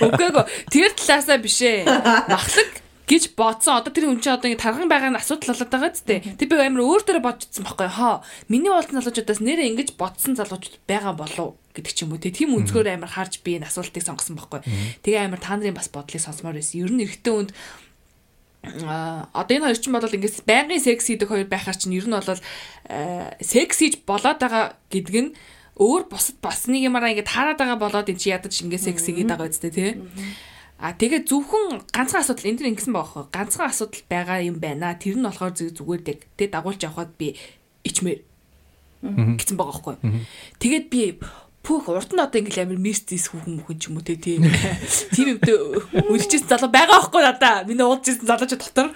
Үгүй 0.04 0.28
эгүй. 0.28 0.44
Тэр 0.76 0.92
талаасаа 0.92 1.40
биш 1.40 1.64
ээ. 1.64 1.88
Махлаг 2.28 2.70
гэж 3.08 3.24
бодсон. 3.38 3.82
Одоо 3.82 3.92
тэр 3.94 4.10
хүн 4.10 4.22
чинь 4.22 4.36
одоо 4.36 4.50
ингэ 4.52 4.62
тарган 4.62 4.90
байгаа 4.92 5.12
нь 5.14 5.20
асуудал 5.20 5.54
болоод 5.54 5.72
байгаа 5.72 5.92
ч 5.94 6.04
тийм. 6.06 6.22
Тэг 6.38 6.48
би 6.50 6.56
амар 6.58 6.84
өөр 6.86 7.02
төрө 7.06 7.22
бодчихсон 7.22 7.64
байхгүй 7.66 7.90
хаа. 7.90 8.26
Миний 8.48 8.72
уулзсан 8.72 9.00
залуучуудаас 9.00 9.42
нэрээ 9.42 9.70
ингэж 9.74 9.90
бодсон 9.98 10.38
залуучууд 10.38 10.84
байгаа 10.88 11.14
болов 11.18 11.58
гэдэг 11.76 11.94
ч 11.96 12.04
юм 12.04 12.16
уу 12.16 12.22
тийм 12.22 12.56
өнцгөр 12.56 12.88
амар 12.92 13.12
харж 13.12 13.40
би 13.44 13.58
энэ 13.58 13.68
асуултыг 13.68 14.04
сонгосон 14.04 14.36
байхгүй. 14.36 14.62
Тэгээ 15.04 15.28
амар 15.28 15.42
та 15.42 15.56
нарын 15.56 15.76
бас 15.76 15.88
бодлыг 15.88 16.22
сонсомоор 16.22 16.60
байсан. 16.60 16.84
Ер 16.84 16.92
нь 16.92 17.04
эрэгтэй 17.04 17.32
хүнд 17.32 17.52
а 18.86 19.26
одоо 19.34 19.58
энэ 19.58 19.66
хоёр 19.74 19.80
чинь 19.82 19.96
бол 19.96 20.06
ингээс 20.06 20.46
байнгын 20.46 20.86
секс 20.86 21.10
хийдэг 21.10 21.30
хоёр 21.30 21.50
байхаар 21.50 21.78
чинь 21.78 21.98
ер 21.98 22.06
нь 22.06 22.14
бол 22.14 22.42
секс 23.42 23.78
хийж 23.82 24.06
болоод 24.06 24.38
байгаа 24.38 24.78
гэдэг 24.94 25.16
нь 25.18 25.34
өөр 25.82 26.06
бусад 26.06 26.38
бас 26.46 26.70
нэг 26.70 26.86
юмараа 26.86 27.10
ингэ 27.10 27.26
таарад 27.26 27.58
байгаа 27.58 27.80
болоод 27.82 28.12
эн 28.14 28.22
чи 28.22 28.30
ядаж 28.30 28.54
ингэ 28.62 28.78
секс 28.78 29.10
хийгээд 29.10 29.34
байгаа 29.34 29.50
үстэй 29.50 29.72
тий. 29.74 29.92
А 30.82 30.98
тэгээ 30.98 31.30
зөвхөн 31.30 31.86
ганцхан 31.94 32.26
асуудал 32.26 32.50
энэ 32.50 32.58
дэр 32.58 32.72
ингэсэн 32.74 32.94
байгаа 32.98 33.14
хөө. 33.14 33.26
Ганцхан 33.30 33.70
асуудал 33.70 34.04
байгаа 34.10 34.42
юм 34.42 34.58
байна. 34.58 34.98
Тэр 34.98 35.22
нь 35.22 35.26
болохоор 35.26 35.54
зүг 35.54 35.78
зүгээр 35.78 36.02
дэг. 36.02 36.20
Тэгээ 36.36 36.54
дагуулж 36.58 36.82
явхад 36.82 37.14
би 37.22 37.38
ичмээр 37.86 38.26
гэсэн 39.38 39.58
байгаа 39.62 39.76
хөөхгүй. 39.78 39.96
Тэгээд 40.58 40.86
би 40.90 41.22
пүүх 41.62 41.94
урд 41.94 42.10
нь 42.18 42.22
одоо 42.22 42.42
ингээл 42.42 42.66
амир 42.66 42.82
мистис 42.82 43.30
хүүхэн 43.30 43.62
мөхөн 43.62 43.78
ч 43.78 43.94
юм 43.94 44.02
уу 44.02 44.06
те 44.06 44.18
тийм 44.18 44.50
тийм 45.14 45.38
юмтэй 45.38 45.54
үлчээс 46.10 46.50
залуу 46.50 46.74
байгаа 46.74 47.06
байхгүй 47.06 47.22
надаа 47.22 47.62
миний 47.70 47.86
уулзсан 47.86 48.26
залуучууд 48.26 48.62
дотор 48.66 48.90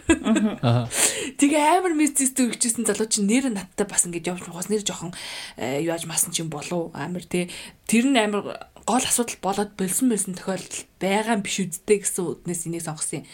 Аа. 0.66 0.90
тэгээ 1.38 1.62
амир 1.78 1.94
мистистэй 1.94 2.50
үлчээсэн 2.50 2.90
залуу 2.90 3.06
чинь 3.06 3.30
нэр 3.30 3.54
надтай 3.54 3.86
бас 3.86 4.10
ингээд 4.10 4.34
явж 4.34 4.50
байгаас 4.50 4.74
нэр 4.74 4.82
жоохон 4.82 5.14
э, 5.62 5.86
юу 5.86 5.94
яаж 5.94 6.10
масан 6.10 6.34
ч 6.34 6.42
юм 6.42 6.50
болов 6.50 6.90
амир 6.98 7.30
те 7.30 7.54
тэр 7.86 8.10
нь 8.10 8.18
амир 8.18 8.42
гол 8.86 9.04
асуудал 9.06 9.38
болоод 9.42 9.72
болсон 9.78 10.10
байсан 10.14 10.38
тохиолдол 10.38 10.86
байгаа 11.02 11.36
юм 11.36 11.44
биш 11.46 11.58
үсттэй 11.62 12.00
гэсэн 12.02 12.24
үднээс 12.26 12.66
энийг 12.70 12.86
сонгосон 12.86 13.26
юм 13.26 13.30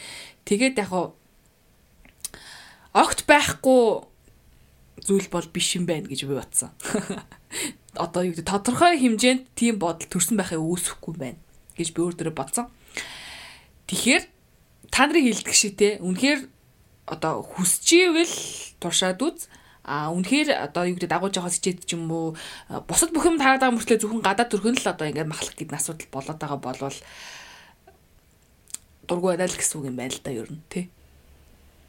тэгээд 0.47 0.79
яг 0.79 0.89
хуу 0.89 1.07
огт 2.95 3.23
байхгүй 3.27 4.07
зүйл 5.01 5.27
бол 5.31 5.47
биш 5.51 5.75
юм 5.75 5.87
байна 5.87 6.07
гэж 6.07 6.27
би 6.27 6.35
бодсон. 6.35 6.71
Одоо 7.95 8.23
юу 8.23 8.35
гэдэг 8.35 8.47
тодорхой 8.47 8.99
хэмжээнд 8.99 9.51
тийм 9.55 9.79
бодол 9.79 10.07
төрсэн 10.07 10.37
байхыг 10.37 10.61
үүсэхгүй 10.61 11.13
байна 11.17 11.39
гэж 11.75 11.91
би 11.95 11.99
өөр 12.03 12.15
дөрөв 12.15 12.35
бодсон. 12.35 12.67
Тэгэхээр 13.87 14.23
та 14.91 15.07
нарын 15.07 15.25
хэлдэг 15.27 15.55
шиг 15.55 15.75
те 15.75 15.99
үнэхээр 15.99 16.47
одоо 17.07 17.43
хүсчихвэл 17.43 18.35
туршаад 18.79 19.19
үз 19.19 19.51
а 19.83 20.13
үнэхээр 20.13 20.69
одоо 20.69 20.85
юу 20.85 20.95
гэдэг 20.95 21.09
дагуулж 21.09 21.35
байгаа 21.41 21.53
хичээд 21.53 21.85
ч 21.89 21.97
юм 21.97 22.05
уу 22.13 22.37
бусад 22.85 23.09
бүх 23.09 23.25
юм 23.25 23.41
тараад 23.41 23.65
байгаа 23.65 23.75
мөртлөө 23.77 23.97
зөвхөн 23.97 24.21
гадаад 24.21 24.49
төрхөн 24.53 24.77
л 24.77 24.91
одоо 24.93 25.07
ингээд 25.09 25.31
махлах 25.31 25.57
гэдэг 25.57 25.77
асуудал 25.77 26.13
болоод 26.13 26.37
байгаа 26.37 26.59
болвол 26.61 26.97
дургүй 29.09 29.33
байна 29.33 29.49
л 29.49 29.57
гэсэн 29.57 29.77
үг 29.81 29.89
юм 29.89 29.97
байна 29.97 30.13
л 30.13 30.21
да 30.21 30.31
ер 30.31 30.49
нь 30.53 30.61
тий. 30.69 30.85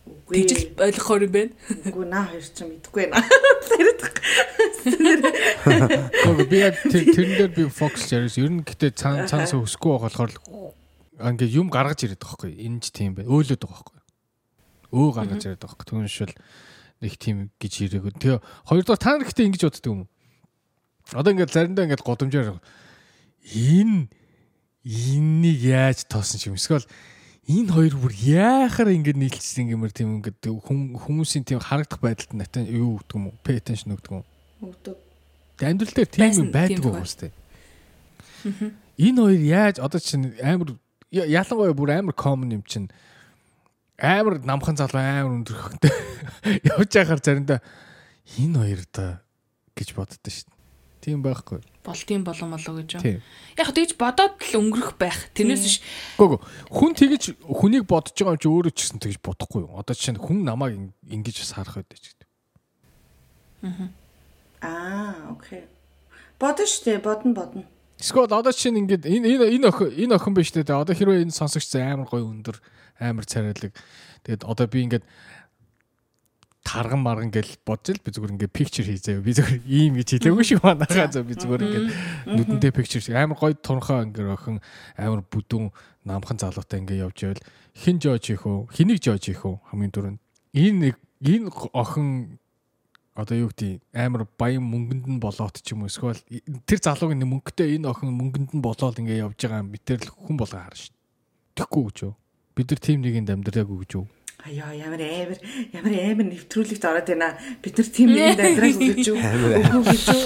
Тэгжил 0.02 0.74
ойлгохоор 0.81 1.23
юм 1.28 1.32
байна. 1.36 1.52
Үгүй 1.86 2.06
наа 2.09 2.27
хоёр 2.32 2.43
ч 2.43 2.59
мэдэхгүй 2.64 3.12
байна. 3.12 3.23
Гоо 6.27 6.43
би 6.48 6.59
яг 6.59 6.74
тэр 6.82 7.05
тэрэн 7.14 7.35
дээр 7.39 7.52
би 7.55 7.69
фокус 7.70 8.10
ярьж 8.10 8.40
ер 8.40 8.51
нь 8.51 8.66
гэтээ 8.66 8.97
цаан 8.98 9.28
өсөхгүй 9.31 9.90
байгаа 9.94 10.10
болохоор 10.10 10.32
ингээ 11.23 11.55
юм 11.55 11.70
гаргаж 11.70 12.02
ирээд 12.02 12.19
байгаа 12.19 12.51
байхгүй. 12.51 12.59
Энэ 12.66 12.82
ч 12.82 12.90
тийм 12.90 13.14
байна 13.14 13.31
өөлөд 13.31 13.62
байгаа 13.62 13.78
байхгүй. 13.78 14.01
Өө 14.90 15.09
гаргаж 15.14 15.43
ирээд 15.47 15.62
байгаа 15.62 15.78
байхгүй. 15.78 15.86
Түншэл 15.86 16.35
нэг 17.03 17.15
тийм 17.19 17.51
гэж 17.59 17.73
ирээгүй 17.91 18.15
тэгээ 18.16 18.41
хоёрдугаар 18.70 19.03
та 19.03 19.19
нар 19.19 19.27
гэтээ 19.27 19.47
ингэж 19.51 19.62
боддөг 19.66 19.91
юм 19.91 20.01
уу? 20.07 20.11
Одоо 21.12 21.31
ингээ 21.35 21.51
заримдаа 21.51 21.85
ингээ 21.91 22.01
годомжоор 22.01 22.62
энэ 23.43 24.07
энэнийг 24.87 25.61
яаж 25.66 26.07
тоосон 26.07 26.55
юм. 26.55 26.57
Эсвэл 26.57 26.87
энэ 27.51 27.74
хоёр 27.74 27.95
бүр 27.99 28.15
яахаар 28.15 28.95
ингэ 28.95 29.19
нийлчихсэн 29.19 29.66
гэмээр 29.74 29.93
тийм 29.93 30.23
ингээд 30.23 30.47
хүмүүсийн 30.47 31.43
тийм 31.43 31.59
харагдах 31.59 31.99
байдалд 31.99 32.39
натан 32.39 32.70
юу 32.70 33.03
гэдэг 33.03 33.19
юм 33.19 33.24
уу? 33.29 33.37
Pay 33.43 33.59
attention 33.59 33.99
гэдэг 33.99 34.15
юм 34.15 34.24
Өгдөг. 34.62 34.97
амьдрал 35.59 35.95
дээр 35.95 36.11
тийм 36.11 36.31
юм 36.39 36.51
байдаг 36.55 36.87
уу 36.87 37.03
хэвчээ 37.03 37.43
энэ 38.99 39.20
хоёр 39.23 39.41
яаж 39.41 39.77
одоо 39.79 40.01
чинь 40.01 40.35
амар 40.43 40.79
ялангуяа 41.11 41.74
бүр 41.74 41.91
амар 41.99 42.15
common 42.15 42.53
юм 42.53 42.62
чинь 42.66 42.91
амар 44.03 44.43
намхан 44.43 44.77
залуу 44.77 44.99
амар 44.99 45.33
өндөрхөнтэй 45.39 45.93
явж 46.74 46.91
байхаар 46.91 47.23
заримдаа 47.23 47.61
энэ 48.43 48.59
хоёр 48.59 48.83
да 48.91 49.07
гэж 49.79 49.95
боддоо 49.95 50.19
шүү 50.27 50.51
дээ 50.51 50.61
тийм 51.03 51.23
байхгүй 51.23 51.62
Болтын 51.83 52.23
болон 52.23 52.55
болоо 52.55 52.79
гэж. 52.79 52.95
Яг 53.59 53.70
тэгж 53.74 53.99
бодоод 53.99 54.39
л 54.39 54.55
өнгөрөх 54.55 54.95
байх. 55.03 55.35
Тэрнээс 55.35 55.62
биш 55.66 55.77
Гүг 56.15 56.39
хүн 56.70 56.95
тэгж 56.95 57.35
хүнийг 57.43 57.91
бодож 57.91 58.15
байгаа 58.15 58.39
юм 58.39 58.43
чи 58.43 58.47
өөрөө 58.47 58.70
ч 58.70 58.79
гэсэн 58.87 59.03
тэгж 59.03 59.19
бодохгүй 59.19 59.66
юу. 59.66 59.74
Одоо 59.83 59.99
жишээ 59.99 60.15
нь 60.15 60.23
хүн 60.23 60.47
намайг 60.47 60.79
ин- 60.79 60.95
ингэж 61.11 61.43
бас 61.43 61.59
харах 61.59 61.83
байдаг 61.83 61.99
ч 61.99 62.15
гэдэг. 62.15 62.29
Аа, 64.62 65.35
окей. 65.35 65.66
Бодно 66.39 66.66
штэ, 66.70 67.03
бодно 67.03 67.35
бодно. 67.35 67.66
Эсвэл 67.99 68.31
одоо 68.31 68.55
жишээ 68.55 68.70
нь 68.70 68.87
ингээд 68.87 69.03
энэ 69.03 69.27
энэ 69.27 69.47
энэ 69.59 69.66
охин 69.74 69.91
энэ 70.07 70.15
охин 70.23 70.35
биш 70.39 70.55
дээ. 70.55 70.70
Одоо 70.70 70.95
хэрвээ 70.95 71.27
энэ 71.27 71.35
сонсогч 71.35 71.66
амар 71.83 72.07
гоё 72.07 72.31
өндөр 72.31 72.62
амар 72.98 73.24
царайлаг. 73.24 73.73
Тэгээд 74.24 74.43
одоо 74.44 74.66
би 74.66 74.85
ингээд 74.85 75.05
тарган 76.62 77.02
марган 77.02 77.31
гэж 77.35 77.62
бодож 77.66 77.98
л 77.98 78.05
би 78.06 78.10
зүгээр 78.14 78.35
ингээд 78.39 78.55
picture 78.55 78.86
хийзээ. 78.86 79.20
Би 79.20 79.35
зүгээр 79.35 79.62
ийм 79.66 79.98
гэж 79.98 80.09
хэлээгүй 80.23 80.44
шүү 80.47 80.60
манайхаа 80.62 81.10
зөв 81.10 81.27
би 81.27 81.35
зүгээр 81.35 81.62
ингээд 81.66 81.86
нүдэндээ 82.39 82.73
picture 82.73 83.02
шиг 83.02 83.19
амар 83.19 83.36
гоё 83.36 83.59
тунхаа 83.59 84.06
ингээд 84.06 84.31
охин 84.31 84.62
амар 84.94 85.27
бүдүүн 85.27 85.74
намхан 86.06 86.39
залуутай 86.39 86.78
ингээд 86.86 87.02
явж 87.02 87.19
байвал 87.19 87.43
хин 87.74 87.98
жож 87.98 88.23
хийх 88.23 88.47
үү? 88.47 88.70
Хэнийг 88.70 89.01
жож 89.02 89.23
хийх 89.27 89.43
үү? 89.43 89.56
Хамгийн 89.74 89.90
дөрөнд 89.90 90.20
энэ 90.55 90.78
нэг 90.78 90.97
энэ 91.19 91.51
охин 91.74 92.39
одоо 93.19 93.36
юу 93.36 93.51
гэдэг 93.51 93.82
амар 93.93 94.24
баян 94.39 94.64
мөнгөнд 94.64 95.05
нь 95.10 95.20
болоод 95.20 95.59
ч 95.60 95.74
юм 95.74 95.85
уу 95.85 95.90
эсвэл 95.90 96.20
тэр 96.64 96.81
залуугийн 96.81 97.27
мөнгөтэй 97.27 97.77
энэ 97.77 97.90
охин 97.90 98.14
мөнгөнд 98.14 98.56
нь 98.56 98.64
болоод 98.64 98.97
ингээд 99.02 99.24
явж 99.24 99.39
байгаа 99.40 99.66
мэтэрл 99.66 100.09
хүн 100.14 100.36
болгоо 100.40 100.60
харна 100.62 100.78
шүү. 100.78 100.94
Тэхгүй 101.59 101.82
гэж 101.90 101.98
юу? 102.06 102.14
Бид 102.57 102.69
нар 102.70 102.81
тим 102.81 103.01
нэгэнд 103.03 103.31
амьдраагүй 103.33 103.79
гэж 103.87 103.93
юу? 103.97 104.07
Аяа, 104.43 104.74
ямар 104.74 105.01
амар 105.01 105.39
ямар 105.73 105.93
амар 106.03 106.27
нэвтрүүлэгт 106.35 106.85
ороод 106.85 107.09
байна. 107.09 107.29
Бид 107.62 107.74
нар 107.79 107.89
тийм 107.89 108.09
нэгэнд 108.12 108.41
амьдрах 108.43 108.77
гэж 108.77 109.07
юу? 109.09 109.16
Үгүй 109.16 109.83
гэж 109.89 110.05
юу? 110.12 110.24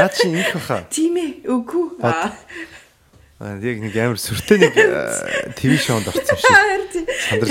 Наа 0.00 0.08
чи 0.10 0.26
ингэх 0.32 0.54
баха. 0.56 0.78
Тийм 0.90 1.14
ээ, 1.20 1.30
үгүй. 1.46 1.86
Аа, 2.02 2.32
Яг 3.42 3.78
нэг 3.82 3.94
амар 3.98 4.18
сүртэй 4.22 4.54
нэг 4.62 4.74
ТV 5.58 5.72
шоунд 5.82 6.06
орсон 6.06 6.22
юм 6.22 6.38
шиг. 6.38 6.46
тийм. 6.94 7.06
Сандарч 7.26 7.50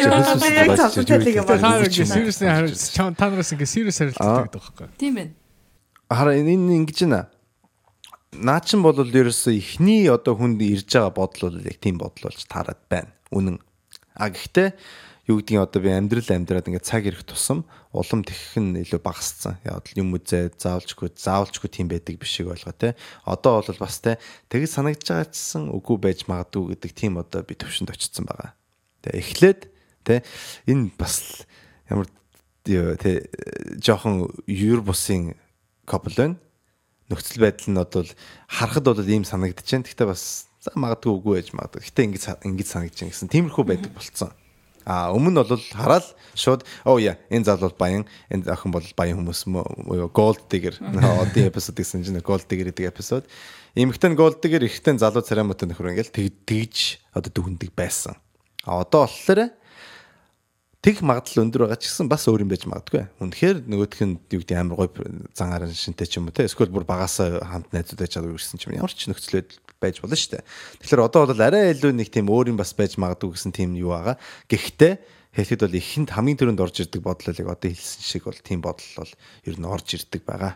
талыг 1.03 1.35
юм 1.35 1.43
Та 1.43 1.55
байна. 1.59 1.67
нар 1.67 1.83
ингэ 1.83 2.07
сериусны 2.07 2.47
хариулт 2.47 2.79
чам 2.95 3.11
та 3.15 3.27
нараас 3.27 3.51
ингэ 3.51 3.67
сериус 3.67 3.99
харилцдаг 3.99 4.47
гэдэг 4.47 4.55
байхгүй. 4.55 4.87
тийм 4.95 5.13
байна. 5.19 5.31
Хараа 6.07 6.39
энэ 6.39 6.55
энэ 6.55 6.75
ингэж 6.79 6.99
байна. 7.11 7.27
Наа 8.31 8.63
чин 8.63 8.79
бол 8.79 8.95
ерөөсөө 9.03 9.51
ихний 9.59 10.07
одоо 10.07 10.39
хүнд 10.39 10.63
ирж 10.63 10.87
байгаа 10.95 11.11
бодол 11.11 11.51
бол 11.51 11.59
яг 11.59 11.75
тийм 11.83 11.99
бодол 11.99 12.31
болж 12.31 12.39
таарад 12.47 12.79
байна. 12.87 13.11
Үнэн. 13.31 13.57
А 14.15 14.29
гэхдээ 14.29 14.75
юу 15.31 15.39
гэдгийг 15.39 15.63
одоо 15.63 15.79
би 15.81 15.89
амьдрал 15.89 16.27
амьдраад 16.27 16.67
ингээд 16.67 16.87
цаг 16.87 17.07
ирэх 17.07 17.23
тусам 17.23 17.63
улам 17.95 18.23
тэгэх 18.23 18.59
нь 18.59 18.79
илүү 18.83 18.99
багассан. 18.99 19.59
Яг 19.63 19.87
л 19.91 19.99
юм 19.99 20.15
үзээ 20.15 20.55
заавалчгүй 20.55 21.11
заавалчгүй 21.15 21.69
тийм 21.71 21.87
байдаг 21.91 22.19
биш 22.19 22.39
шиг 22.39 22.51
болгоо 22.51 22.75
те. 22.75 22.95
Одоо 23.23 23.63
бол 23.63 23.79
бас 23.79 23.99
те 23.99 24.19
тэгж 24.51 24.71
санагдж 24.71 25.07
байгаа 25.07 25.27
чсэн 25.31 25.71
үгүй 25.71 25.97
байж 25.99 26.19
магадгүй 26.27 26.75
гэдэг 26.75 26.91
тийм 26.91 27.19
одоо 27.19 27.43
би 27.43 27.55
төвшөнд 27.55 27.91
очсон 27.91 28.27
байгаа. 28.27 28.55
Тэгээ 29.03 29.19
эхлээд 29.19 29.61
те 30.03 30.23
энэ 30.67 30.91
бас 30.99 31.47
ямар 31.87 32.07
те 32.63 33.27
жоохон 33.83 34.31
юр 34.47 34.81
бусын 34.83 35.35
couple 35.85 36.15
байна. 36.15 36.35
Нөхцөл 37.11 37.43
байдал 37.43 37.69
нь 37.71 37.81
одоо 37.81 38.03
харахад 38.47 38.87
бол 38.87 39.03
ийм 39.03 39.27
санагдаж 39.27 39.67
байна. 39.67 39.83
Гэхдээ 39.83 40.07
бас 40.07 40.50
за 40.61 40.71
магадгүй 40.77 41.11
үгүй 41.17 41.33
байж 41.41 41.49
магадгүй. 41.57 41.81
Гэхдээ 41.81 42.05
ингэж 42.05 42.25
ингэж 42.45 42.67
санагдаж 42.69 42.99
байна 43.01 43.11
гэсэн 43.11 43.33
тиймэрхүү 43.33 43.65
байдаг 43.65 43.91
болцсон. 43.97 44.31
А 44.85 45.13
өмнө 45.13 45.33
нь 45.33 45.41
бол 45.41 45.61
хараад 45.73 46.05
шууд 46.33 46.65
оо 46.85 46.97
яа 47.01 47.17
энэ 47.29 47.45
залуу 47.45 47.73
баян 47.77 48.05
энэ 48.29 48.49
охин 48.49 48.73
бол 48.73 48.85
баян 48.97 49.17
хүмүүс 49.21 49.45
мөө 49.49 50.09
gold 50.13 50.41
digger 50.49 50.77
одын 50.81 51.49
эпизод 51.49 51.77
гэсэн 51.77 52.01
чинь 52.05 52.21
gold 52.21 52.49
digger 52.49 52.73
гэдэг 52.73 52.89
эпизод 52.89 53.25
эмэгтэй 53.77 54.17
gold 54.17 54.41
digger 54.41 54.65
эрэгтэй 54.65 54.97
залуу 54.97 55.21
царамуутай 55.21 55.69
нөхөр 55.69 55.93
ингээл 55.93 56.13
тэг 56.13 56.33
тэгж 56.49 56.97
одоо 57.13 57.29
дүгндэг 57.29 57.73
байсан. 57.77 58.17
А 58.65 58.81
одоо 58.81 59.05
болохоор 59.05 59.53
тэг 60.81 61.05
магадлал 61.05 61.45
өндөр 61.45 61.69
байгаа 61.69 61.77
ч 61.77 61.85
гэсэн 61.85 62.09
бас 62.09 62.25
өөр 62.25 62.41
юм 62.41 62.49
байж 62.49 62.65
магадгүй. 62.65 63.05
Үнэхээр 63.21 63.57
нөгөөх 63.69 64.01
нь 64.01 64.17
юу 64.33 64.41
гэдэг 64.41 64.57
амар 64.57 64.89
гоё 64.89 64.89
зангаар 65.37 65.69
шинтэй 65.69 66.09
ч 66.09 66.17
юм 66.17 66.25
уу 66.25 66.33
те 66.33 66.49
эсвэл 66.49 66.73
бүр 66.73 66.89
багасаа 66.89 67.37
хамт 67.37 67.69
найзууд 67.69 68.01
байж 68.01 68.17
чаддаг 68.17 68.33
гэсэн 68.33 68.57
ч 68.57 68.65
юм 68.65 68.81
ямар 68.81 68.89
ч 68.89 69.05
нөхцөл 69.05 69.45
байдал 69.45 69.61
байж 69.81 69.97
болно 69.97 70.13
шүү 70.13 70.37
дээ. 70.37 70.45
Тэгэхээр 70.85 71.01
одоо 71.01 71.25
бол 71.25 71.41
арай 71.41 71.73
илүү 71.73 71.91
нэг 71.97 72.13
тийм 72.13 72.29
өөр 72.29 72.53
юм 72.53 72.61
бас 72.61 72.77
байж 72.77 73.01
магадгүй 73.01 73.33
гэсэн 73.33 73.51
тийм 73.51 73.73
юу 73.73 73.97
байгаа. 73.97 74.21
Гэхдээ 74.45 74.93
хэлэхэд 75.33 75.63
бол 75.65 75.79
ихэнд 75.81 76.09
хамгийн 76.13 76.37
түрүүнд 76.37 76.61
орж 76.61 76.75
ирдэг 76.85 77.01
бодол 77.01 77.33
яг 77.33 77.49
одоо 77.49 77.69
хэлсэн 77.73 78.03
шиг 78.05 78.23
бол 78.29 78.37
тийм 78.37 78.59
бодол 78.61 78.91
бол 79.01 79.13
ер 79.47 79.55
нь 79.57 79.65
орж 79.65 79.87
ирдэг 79.97 80.21
байгаа. 80.21 80.53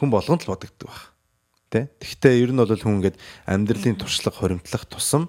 Хүн 0.00 0.08
болгонд 0.08 0.48
л 0.48 0.52
бодогддог 0.56 0.88
баг. 0.88 1.02
Тэ? 1.68 1.92
Гэхдээ 2.00 2.34
ер 2.40 2.50
нь 2.56 2.62
бол 2.62 2.72
хүн 2.72 3.04
ингээд 3.04 3.20
амьдралын 3.44 4.00
туршлага 4.00 4.40
хоримтлах 4.40 4.88
тусам 4.88 5.28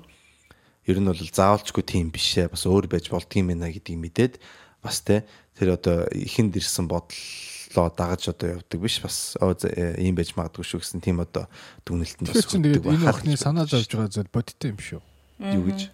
ер 0.87 0.97
нь 1.01 1.09
бол 1.09 1.19
заавалчгүй 1.19 1.83
тийм 1.83 2.07
биш 2.13 2.39
ээ 2.39 2.53
бас 2.53 2.63
өөр 2.63 2.87
байж 2.87 3.11
болдгийм 3.11 3.51
байна 3.51 3.67
гэдгийг 3.73 3.99
мэдээд 3.99 4.33
бас 4.79 5.03
те 5.03 5.27
тэр 5.59 5.75
одоо 5.75 6.07
ихэнд 6.15 6.55
ирсэн 6.55 6.87
бодлоо 7.69 7.93
дагаж 7.93 8.29
одоо 8.29 8.57
явдаг 8.57 8.81
биш 8.81 9.01
бас 9.01 9.37
э, 9.37 10.01
ийм 10.01 10.15
байж 10.17 10.33
магадгүй 10.33 10.65
шүү 10.65 10.81
гэсэн 10.81 11.01
тийм 11.05 11.21
одоо 11.21 11.45
дүгнэлтэнд 11.85 12.33
Тэгэхээр 12.33 12.49
чинь 12.49 12.65
тэгээд 12.65 12.85
энэ 12.89 13.05
гэж 13.05 13.37
санаа 13.37 13.65
зовж 13.69 13.89
байгаа 13.93 14.09
зүйл 14.09 14.33
бодиттой 14.33 14.73
юм 14.73 14.79
шүү. 14.81 15.01
юу 15.53 15.63
гэж 15.69 15.93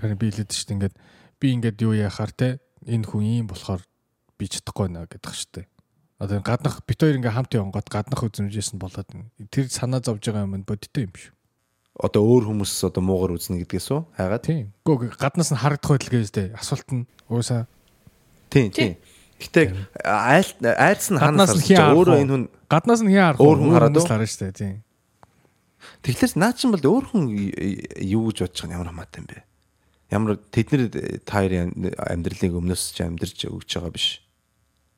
Харин 0.00 0.16
би 0.16 0.26
хэлээд 0.32 0.50
шүү 0.56 0.66
дээ 0.66 0.76
ингээд 0.80 0.96
би 1.36 1.46
ингээд 1.52 1.78
юу 1.84 1.92
яахаар 1.92 2.32
те 2.32 2.48
энэ 2.88 3.04
хүн 3.04 3.24
ийм 3.28 3.46
болохоор 3.52 3.84
би 4.40 4.44
чадахгүй 4.48 4.88
наа 4.88 5.04
гэдэг 5.04 5.32
шүү 5.36 5.52
дээ. 5.52 5.66
Одоо 6.16 6.40
энэ 6.40 6.48
гаднах 6.48 6.80
бит 6.88 6.98
хоёр 6.98 7.16
ингээд 7.20 7.36
хамт 7.36 7.52
явгоод 7.52 7.88
гаднах 7.92 8.24
үзмжээс 8.24 8.72
нь 8.72 8.80
болоод 8.80 9.08
байна. 9.12 9.28
тэр 9.52 9.68
санаа 9.68 10.00
зовж 10.00 10.24
байгаа 10.24 10.48
юм 10.48 10.56
нь 10.56 10.66
бодиттой 10.66 11.04
юм 11.06 11.12
шүү. 11.12 11.36
одоо 11.92 12.24
өөр 12.24 12.48
хүмүүс 12.48 12.72
одоо 12.88 13.02
муугар 13.04 13.36
үзнэ 13.36 13.60
гэдгээс 13.68 13.88
үү 13.92 14.00
хайгаад 14.16 14.42
Тийм. 14.48 14.72
Гөө 14.88 15.12
гаднаас 15.20 15.52
нь 15.52 15.60
харагдах 15.60 15.92
байдал 15.92 16.12
гэж 16.16 16.32
дээ. 16.32 16.48
Асуулт 16.56 16.88
нь 16.88 17.04
уусаа 17.28 17.68
тийм 18.48 18.72
тийм 18.72 18.96
Гэтэ 19.42 19.62
айл 20.06 20.50
айлс 20.62 21.08
нь 21.10 21.18
ханаас 21.18 21.54
нь 21.58 21.74
өөрөө 21.74 22.16
энэ 22.22 22.32
хүн 22.32 22.44
гаднаас 22.70 23.02
нь 23.02 23.10
хин 23.10 23.22
харах 23.26 23.42
Өөр 23.42 23.58
хүн 23.58 23.74
хараад 23.74 23.98
харна 23.98 24.26
шүү 24.30 24.40
дээ. 24.46 24.54
Тийм. 24.54 24.76
тэгэхээр 26.06 26.32
наа 26.38 26.52
чин 26.54 26.70
бол 26.70 26.86
өөр 26.86 27.04
хүн 27.10 27.24
юу 28.06 28.30
гэж 28.30 28.38
бодож 28.46 28.58
байгаа 28.62 28.70
нь 28.70 28.76
ямар 28.78 28.90
хамаатай 28.94 29.18
юм 29.18 29.26
бэ? 29.26 29.38
Ямар 30.14 30.32
тэднэр 30.38 30.82
та 31.26 31.42
хоёрын 31.42 31.74
амьдралыг 31.98 32.52
өмнөөс 32.54 32.82
ч 32.94 33.02
амьдарч 33.02 33.38
өгч 33.50 33.70
байгаа 33.74 33.90
биш. 33.90 34.21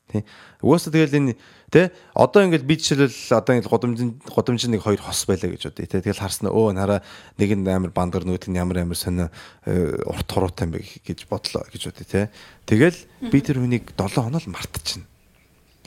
Тий. 0.05 0.21
Угаасаа 0.61 0.93
тэгэл 0.93 1.17
энэ 1.17 1.33
тий 1.73 1.89
одоо 2.13 2.45
ингээл 2.45 2.69
би 2.69 2.77
жишээлбэл 2.77 3.41
одоо 3.41 3.53
ингээл 3.57 3.73
годомжин 3.73 4.09
годомжин 4.21 4.77
нэг 4.77 4.85
хоёр 4.85 5.01
хос 5.01 5.25
байлаа 5.25 5.49
гэж 5.49 5.73
бодъё 5.73 5.89
тий. 5.89 6.01
Тэгэл 6.01 6.21
харснаа 6.21 6.53
өө 6.53 6.77
нараа 6.77 7.01
нэг 7.41 7.49
нь 7.57 7.65
амар 7.65 7.89
бандгар 7.89 8.21
нөгөөх 8.21 8.45
нь 8.45 8.59
ямар 8.61 8.85
амар 8.85 8.93
сонио 8.93 9.33
э, 9.65 9.97
урт 10.05 10.29
хуруутай 10.29 10.69
юм 10.69 10.77
бэ 10.77 10.85
гэж 11.01 11.25
бодлоо 11.25 11.65
гэж 11.73 11.81
бодъё 11.89 12.05
тий. 12.05 12.25
Тэгэл 12.69 12.99
би 13.33 13.37
тэр 13.41 13.57
хүнийг 13.65 13.97
7 13.97 14.29
хоноо 14.29 14.37
л 14.37 14.53
мартчихна. 14.53 15.09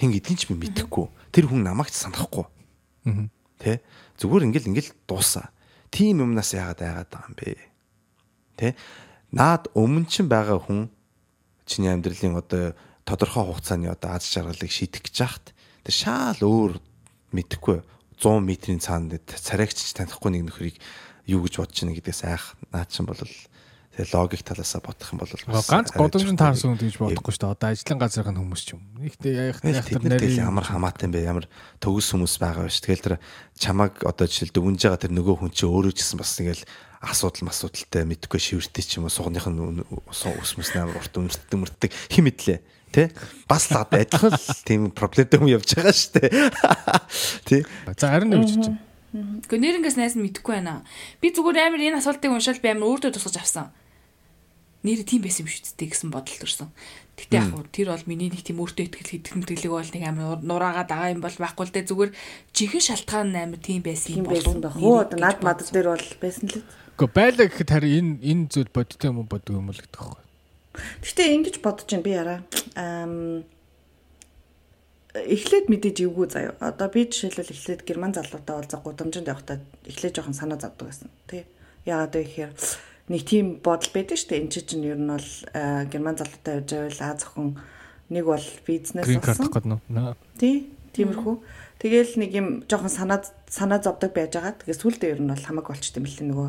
Хин 0.03 0.11
гэдгийг 0.11 0.39
ч 0.39 0.51
би 0.51 0.59
мэдэхгүй. 0.59 1.07
Тэр 1.31 1.47
хүн 1.47 1.63
намайг 1.63 1.95
ч 1.95 2.03
санахгүй. 2.03 2.47
Аа. 3.07 3.31
Тэ? 3.59 3.83
Зүгээр 4.19 4.51
ингээл 4.51 4.71
ингээл 4.75 4.95
дуусаа. 5.07 5.51
Тим 5.91 6.23
юмнаас 6.27 6.55
яагаад 6.55 6.83
айгаад 6.83 7.11
байгаа 7.11 7.31
юм 7.31 7.35
бэ? 7.39 7.55
Тэ? 8.59 8.75
Наад 9.31 9.71
өмнө 9.75 10.07
чин 10.11 10.27
байгаа 10.31 10.59
хүн 10.63 10.91
чиний 11.67 11.91
амьдралын 11.91 12.39
одоо 12.39 12.75
тодорхой 13.09 13.49
хугацааны 13.49 13.89
одоо 13.89 14.21
аз 14.21 14.29
жаргалыг 14.29 14.69
шийдэх 14.69 15.09
гэж 15.09 15.17
хахад 15.17 15.47
тэр 15.89 15.95
шаал 15.97 16.41
өөр 16.45 16.73
мэдэхгүй 17.33 17.81
100 18.21 18.45
метрийн 18.45 18.85
цаанд 18.85 19.17
царайгч 19.25 19.97
танихгүй 19.97 20.37
нэг 20.37 20.53
нөхрийг 20.53 20.77
юу 21.25 21.41
гэж 21.49 21.65
бодож 21.65 21.81
байна 21.81 21.97
гэдгээс 21.97 22.23
айх 22.29 22.45
наад 22.69 22.93
чин 22.93 23.09
бол 23.09 23.17
Тэгээ 23.99 24.15
логик 24.15 24.47
талаасаа 24.47 24.79
бодох 24.79 25.11
юм 25.11 25.19
бол 25.19 25.35
ганц 25.67 25.91
годомжин 25.91 26.39
таарсан 26.39 26.71
хүн 26.71 26.87
гэж 26.87 27.03
бодохгүй 27.03 27.35
шүү 27.35 27.43
дээ. 27.43 27.55
Одоо 27.59 27.69
ажлын 27.75 27.99
газрын 27.99 28.39
хүмүүс 28.39 28.63
ч 28.63 28.79
юм. 28.79 28.83
Ихтэй 29.03 29.51
яах 29.51 29.59
тэгэл 29.59 30.39
ямар 30.39 30.63
хамаатай 30.63 31.11
юм 31.11 31.19
бэ? 31.19 31.27
Ямар 31.27 31.51
төгс 31.83 32.15
хүмүүс 32.15 32.39
байгаа 32.39 32.71
биш. 32.71 32.79
Тэгэл 32.79 33.03
тэр 33.03 33.17
чамаг 33.59 33.99
одоо 34.07 34.31
жишээл 34.31 34.55
дүнж 34.55 34.87
байгаа 34.87 35.03
тэр 35.03 35.19
нөгөө 35.19 35.43
хүн 35.43 35.51
чинь 35.51 35.67
өөрөө 35.75 35.99
ч 35.99 36.07
гэсэн 36.07 36.15
бас 36.15 36.31
тэгэл 36.39 36.63
асуудал 37.03 37.51
масуудалтай 37.51 38.07
мэдхгүй 38.07 38.39
шивэртэй 38.39 38.87
ч 38.87 39.03
юм 39.03 39.11
уу 39.11 39.15
сугных 39.15 39.51
нь 39.51 39.83
ус 39.83 40.53
мөс 40.55 40.71
амар 40.79 40.95
урт 41.03 41.19
өмөртдөг 41.19 41.59
мөртдөг 41.59 41.91
хим 41.91 42.31
мэдлээ. 42.31 42.59
Тэ? 42.93 43.13
Бас 43.49 43.69
л 43.69 43.81
адилхан 43.85 44.33
л 44.33 44.63
тийм 44.65 44.83
проблемтэй 44.93 45.41
юм 45.41 45.49
явж 45.49 45.77
байгаа 45.77 45.93
шүү 45.93 46.13
дээ. 46.17 46.31
Тэ? 47.45 47.57
За 47.97 48.13
харин 48.13 48.33
нэг 48.33 48.45
үжиж 48.45 48.65
чинь. 48.65 48.79
Гэхдээ 49.13 49.61
нэрнгээс 49.61 49.97
найс 49.97 50.15
нь 50.17 50.25
мэдэхгүй 50.25 50.61
байна. 50.61 50.85
Би 51.21 51.33
зүгээр 51.33 51.73
амар 51.73 51.81
энэ 51.81 52.01
асуултыг 52.01 52.29
уншаал 52.29 52.61
би 52.61 52.69
амар 52.73 52.89
өөртөө 52.93 53.17
тусгаж 53.17 53.41
авсан. 53.41 53.73
Нэр 54.85 55.03
тийм 55.03 55.25
байсан 55.25 55.49
юм 55.49 55.53
шүү 55.53 55.75
дээ 55.81 55.89
гэсэн 55.91 56.13
бодол 56.13 56.37
төрсөн. 56.39 56.69
Гэтэ 57.19 57.35
яг 57.35 57.51
тэр 57.75 57.91
бол 57.91 58.05
миний 58.07 58.31
нэг 58.31 58.47
тийм 58.47 58.63
өөртөө 58.63 58.85
ихтгэл 58.87 59.11
хэдэх 59.11 59.35
мэтгэлэг 59.35 59.73
бол 59.75 59.91
нэг 59.91 60.05
амар 60.07 60.39
нураагаад 60.39 60.87
байгаа 60.87 61.13
юм 61.19 61.23
бол 61.25 61.35
байхгүй 61.35 61.65
л 61.67 61.75
дээ 61.75 61.89
зүгээр 61.91 62.13
жинхэнэ 62.55 62.87
шалтгаан 62.87 63.35
амар 63.35 63.59
тийм 63.59 63.83
байсан 63.83 64.23
юм 64.23 64.27
байсан 64.31 64.63
байх. 64.63 64.79
Хөө 64.79 64.97
одоо 65.03 65.19
над 65.19 65.39
мад 65.43 65.59
дээр 65.67 65.89
бол 65.99 66.07
байсан 66.23 66.47
л. 66.47 66.63
Гэхдээ 66.95 67.11
байлаа 67.11 67.47
гэхэд 67.51 67.71
харин 67.75 68.23
энэ 68.23 68.23
энэ 68.23 68.45
зүйл 68.55 68.71
бодтой 68.71 69.09
юм 69.11 69.19
уу 69.19 69.27
боддог 69.27 69.59
юм 69.59 69.67
л 69.67 69.83
гэдэг 69.83 69.99
байхгүй. 69.99 70.28
Гэхдээ 71.03 71.35
ингэж 71.37 71.57
бодож 71.63 71.89
байна 71.91 72.05
би 72.05 72.13
яраа. 72.13 72.41
Ам 72.75 73.45
эхлээд 75.15 75.67
мэдээж 75.73 76.05
эвгүй 76.05 76.27
заяа. 76.29 76.55
Одоо 76.61 76.89
би 76.93 77.09
жишээлбэл 77.09 77.55
эхлээд 77.55 77.83
герман 77.89 78.13
залуутай 78.15 78.55
уулзах 78.57 78.83
гудамжинд 78.85 79.29
явахдаа 79.29 79.59
эхлээд 79.89 80.21
жоохон 80.21 80.37
санаа 80.37 80.59
зовдөг 80.61 80.87
байсан. 80.89 81.11
Тий. 81.27 81.49
Яагаад 81.89 82.15
вэ 82.15 82.23
гэхээр 82.29 82.53
нэг 83.09 83.23
тийм 83.25 83.47
бодол 83.65 83.91
байдаг 83.95 84.17
шүү 84.21 84.29
дээ. 84.29 84.41
Энд 84.45 84.55
чинь 84.55 84.85
ер 84.85 85.01
нь 85.01 85.09
бол 85.09 85.31
а, 85.57 85.85
герман 85.89 86.17
залуутай 86.21 86.61
явж 86.61 86.71
байвал 86.77 87.03
а 87.03 87.17
зөвхөн 87.17 87.49
нэг 88.13 88.25
бол 88.29 88.47
бизнес 88.69 89.07
болсон. 89.09 89.81
Тий. 90.37 90.71
Тиймэрхүү. 90.93 91.37
Тэгээл 91.79 92.13
нэг 92.19 92.31
юм 92.35 92.47
жоохон 92.67 92.91
санаа 92.91 93.23
санаа 93.49 93.79
зовдөг 93.79 94.13
байж 94.13 94.35
байгаа. 94.35 94.59
Тэгээ 94.61 94.81
сүулдэ 94.83 95.07
ер 95.15 95.21
нь 95.23 95.31
бол 95.31 95.47
хамаг 95.47 95.67
болчт 95.71 95.95
юм 95.95 96.11
л 96.11 96.19
нөгөө 96.27 96.49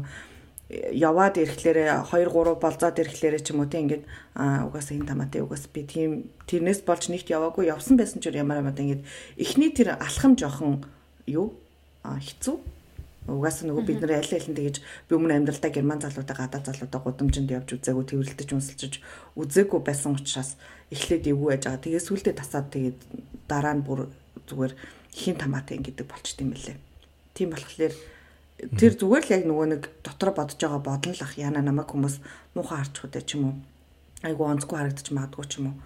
яваад 0.70 1.42
ирэхлээрээ 1.42 2.06
2 2.14 2.30
3 2.30 2.62
болзоод 2.62 3.02
ирэхлээрээ 3.02 3.42
ч 3.42 3.58
юм 3.58 3.66
уу 3.66 3.70
тийм 3.70 3.90
ингээд 3.90 4.04
аа 4.38 4.70
угаасаа 4.70 5.02
энэ 5.02 5.10
тамаатай 5.10 5.42
угаас 5.42 5.66
би 5.74 5.82
тийм 5.82 6.30
тэрнээс 6.46 6.86
болж 6.86 7.10
нэгт 7.10 7.34
яваагүй 7.34 7.74
явсан 7.74 7.98
байсан 7.98 8.22
ч 8.22 8.30
ямар 8.30 8.62
ямар 8.62 8.78
ингээд 8.78 9.02
эхний 9.42 9.74
тэр 9.74 9.98
алхам 9.98 10.38
жоохон 10.38 10.86
юу 11.26 11.58
аа 12.06 12.22
хэцүү 12.22 12.56
угаасаа 13.34 13.70
нөгөө 13.70 13.86
бид 13.86 14.02
нар 14.02 14.22
аль 14.22 14.30
нь 14.30 14.58
тэгэж 14.58 14.78
би 15.10 15.12
өмнө 15.14 15.38
амьдралдаа 15.38 15.72
герман 15.74 16.02
залуудаа 16.02 16.38
гадаад 16.38 16.66
залуудаа 16.66 17.02
гудамжинд 17.02 17.50
явж 17.50 17.70
үзээгүй 17.78 18.06
тэрвэрлдэж 18.10 18.50
унсалж 18.54 18.94
үзээгүй 19.38 19.80
байсан 19.86 20.18
учраас 20.18 20.58
эхлээд 20.90 21.30
эвгүй 21.30 21.50
байж 21.54 21.64
байгаа. 21.70 21.84
Тэгээ 21.86 22.06
сүулдэ 22.06 22.34
тасаад 22.34 22.68
тэгээд 22.74 23.00
дараа 23.46 23.74
нь 23.78 23.86
бүр 23.86 24.10
зүгээр 24.50 24.74
хин 25.14 25.36
тамаатай 25.38 25.78
ингээд 25.78 26.10
болчт 26.10 26.42
юм 26.42 26.58
лээ. 26.58 26.78
Тийм 27.38 27.54
болохоор 27.54 27.94
тэр 28.76 28.94
зүгээр 29.00 29.26
л 29.26 29.34
яг 29.36 29.44
нөгөө 29.48 29.68
нэг 29.72 29.84
дотор 30.04 30.36
бодож 30.36 30.60
байгаа 30.60 30.82
бодно 30.84 31.14
л 31.16 31.24
ах 31.24 31.34
яна 31.40 31.64
намайг 31.64 31.88
хүмүүс 31.88 32.16
муухай 32.56 32.84
харж 32.84 32.96
худай 33.00 33.24
ч 33.24 33.40
юм 33.40 33.44
уу. 33.48 33.56
Айгу 34.26 34.44
онцгүй 34.44 34.76
харагдаж 34.76 35.08
магадгүй 35.16 35.46
ч 35.48 35.54
юм 35.64 35.66
уу. 35.72 35.78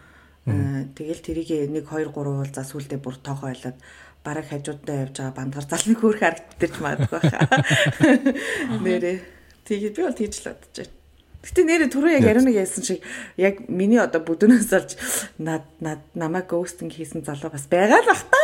Э, 0.49 0.89
тэгэл 0.97 1.21
тэрийг 1.21 1.49
1 1.53 1.71
2 1.71 1.85
3 1.85 2.09
уулзаа 2.13 2.65
сүулдэ 2.65 2.97
бүр 2.97 3.15
тоохоо 3.21 3.53
ойлоод 3.53 3.77
бараг 4.25 4.45
хажуудаа 4.49 5.07
явж 5.07 5.15
байгаа 5.21 5.37
бандгар 5.37 5.65
залны 5.69 5.95
хөөх 5.95 6.17
харагдчих 6.19 6.81
магадгүй 6.81 7.21
хаа 7.21 7.47
нэрээ. 8.83 9.17
Тэгээд 9.69 9.95
би 9.95 10.01
бол 10.03 10.17
тийж 10.17 10.33
л 10.41 10.51
бодож 10.51 10.75
байна 10.81 11.02
Гэтэ 11.43 11.67
нэрээ 11.67 11.91
түрүү 11.91 12.15
яг 12.15 12.23
ариун 12.23 12.47
нэг 12.47 12.55
яасан 12.55 12.87
шиг 12.87 13.03
яг 13.35 13.59
миний 13.67 13.99
одоо 13.99 14.23
бүдүүнээс 14.23 14.71
олж 14.79 14.95
над 15.35 15.67
над 15.83 15.99
намайг 16.15 16.47
гоустинг 16.47 16.95
хийсэн 16.95 17.27
залуу 17.27 17.51
бас 17.51 17.67
байгаа 17.67 17.99
л 17.99 18.07
бах 18.07 18.23
та. 18.31 18.39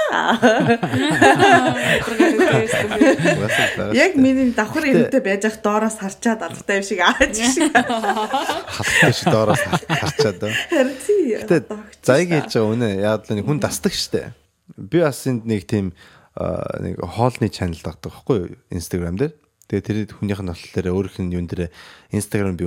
Яг 3.96 4.20
миний 4.20 4.52
давхар 4.52 4.84
ирэнтэй 4.84 5.24
байж 5.24 5.48
ах 5.48 5.64
доороос 5.64 5.96
харчаад 6.04 6.44
алдартай 6.44 6.84
юм 6.84 6.84
шиг 6.84 7.00
ааж 7.00 7.40
шиг. 7.40 7.72
халахтай 7.72 9.14
шиг 9.16 9.32
доороос 9.32 9.64
харчаад. 9.64 10.44
Гэтэ 10.44 11.72
заяг 12.04 12.30
хэлж 12.36 12.52
байгаа 12.52 12.68
үнэ. 12.76 12.90
Яг 13.00 13.32
л 13.32 13.40
нэг 13.40 13.48
хүн 13.48 13.64
дасдаг 13.64 13.96
штэ. 13.96 14.36
Би 14.76 15.00
бас 15.00 15.24
энд 15.24 15.48
нэг 15.48 15.64
тийм 15.72 15.96
нэг 16.36 17.00
хоолны 17.00 17.48
чанал 17.48 17.80
дагдаг 17.80 18.12
байхгүй 18.12 18.38
юу? 18.44 18.60
Instagram 18.76 19.16
дээр. 19.16 19.40
Тэгээ 19.70 19.86
тэр 19.86 19.98
хүнийх 20.18 20.42
нь 20.42 20.50
болохоор 20.50 20.88
өөрийнх 20.90 21.18
нь 21.22 21.36
юун 21.38 21.46
дээр 21.46 21.70
Instagram 22.10 22.58
би 22.58 22.66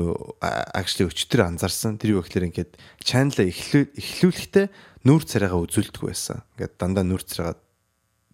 actually 0.71 1.11
өчтөр 1.11 1.51
анзаарсан. 1.51 1.99
Тэр 1.99 2.17
юу 2.17 2.23
гэхээр 2.23 2.47
ингээд 2.55 2.79
чаналаа 3.03 3.51
эхлүүлэхдээ 3.51 4.67
нүүр 5.03 5.23
царайгаа 5.27 5.67
үзүүлдэг 5.67 5.99
байсан. 5.99 6.47
Ингээд 6.55 6.79
дандаа 6.79 7.03
нүүр 7.03 7.27
царайгаа 7.27 7.59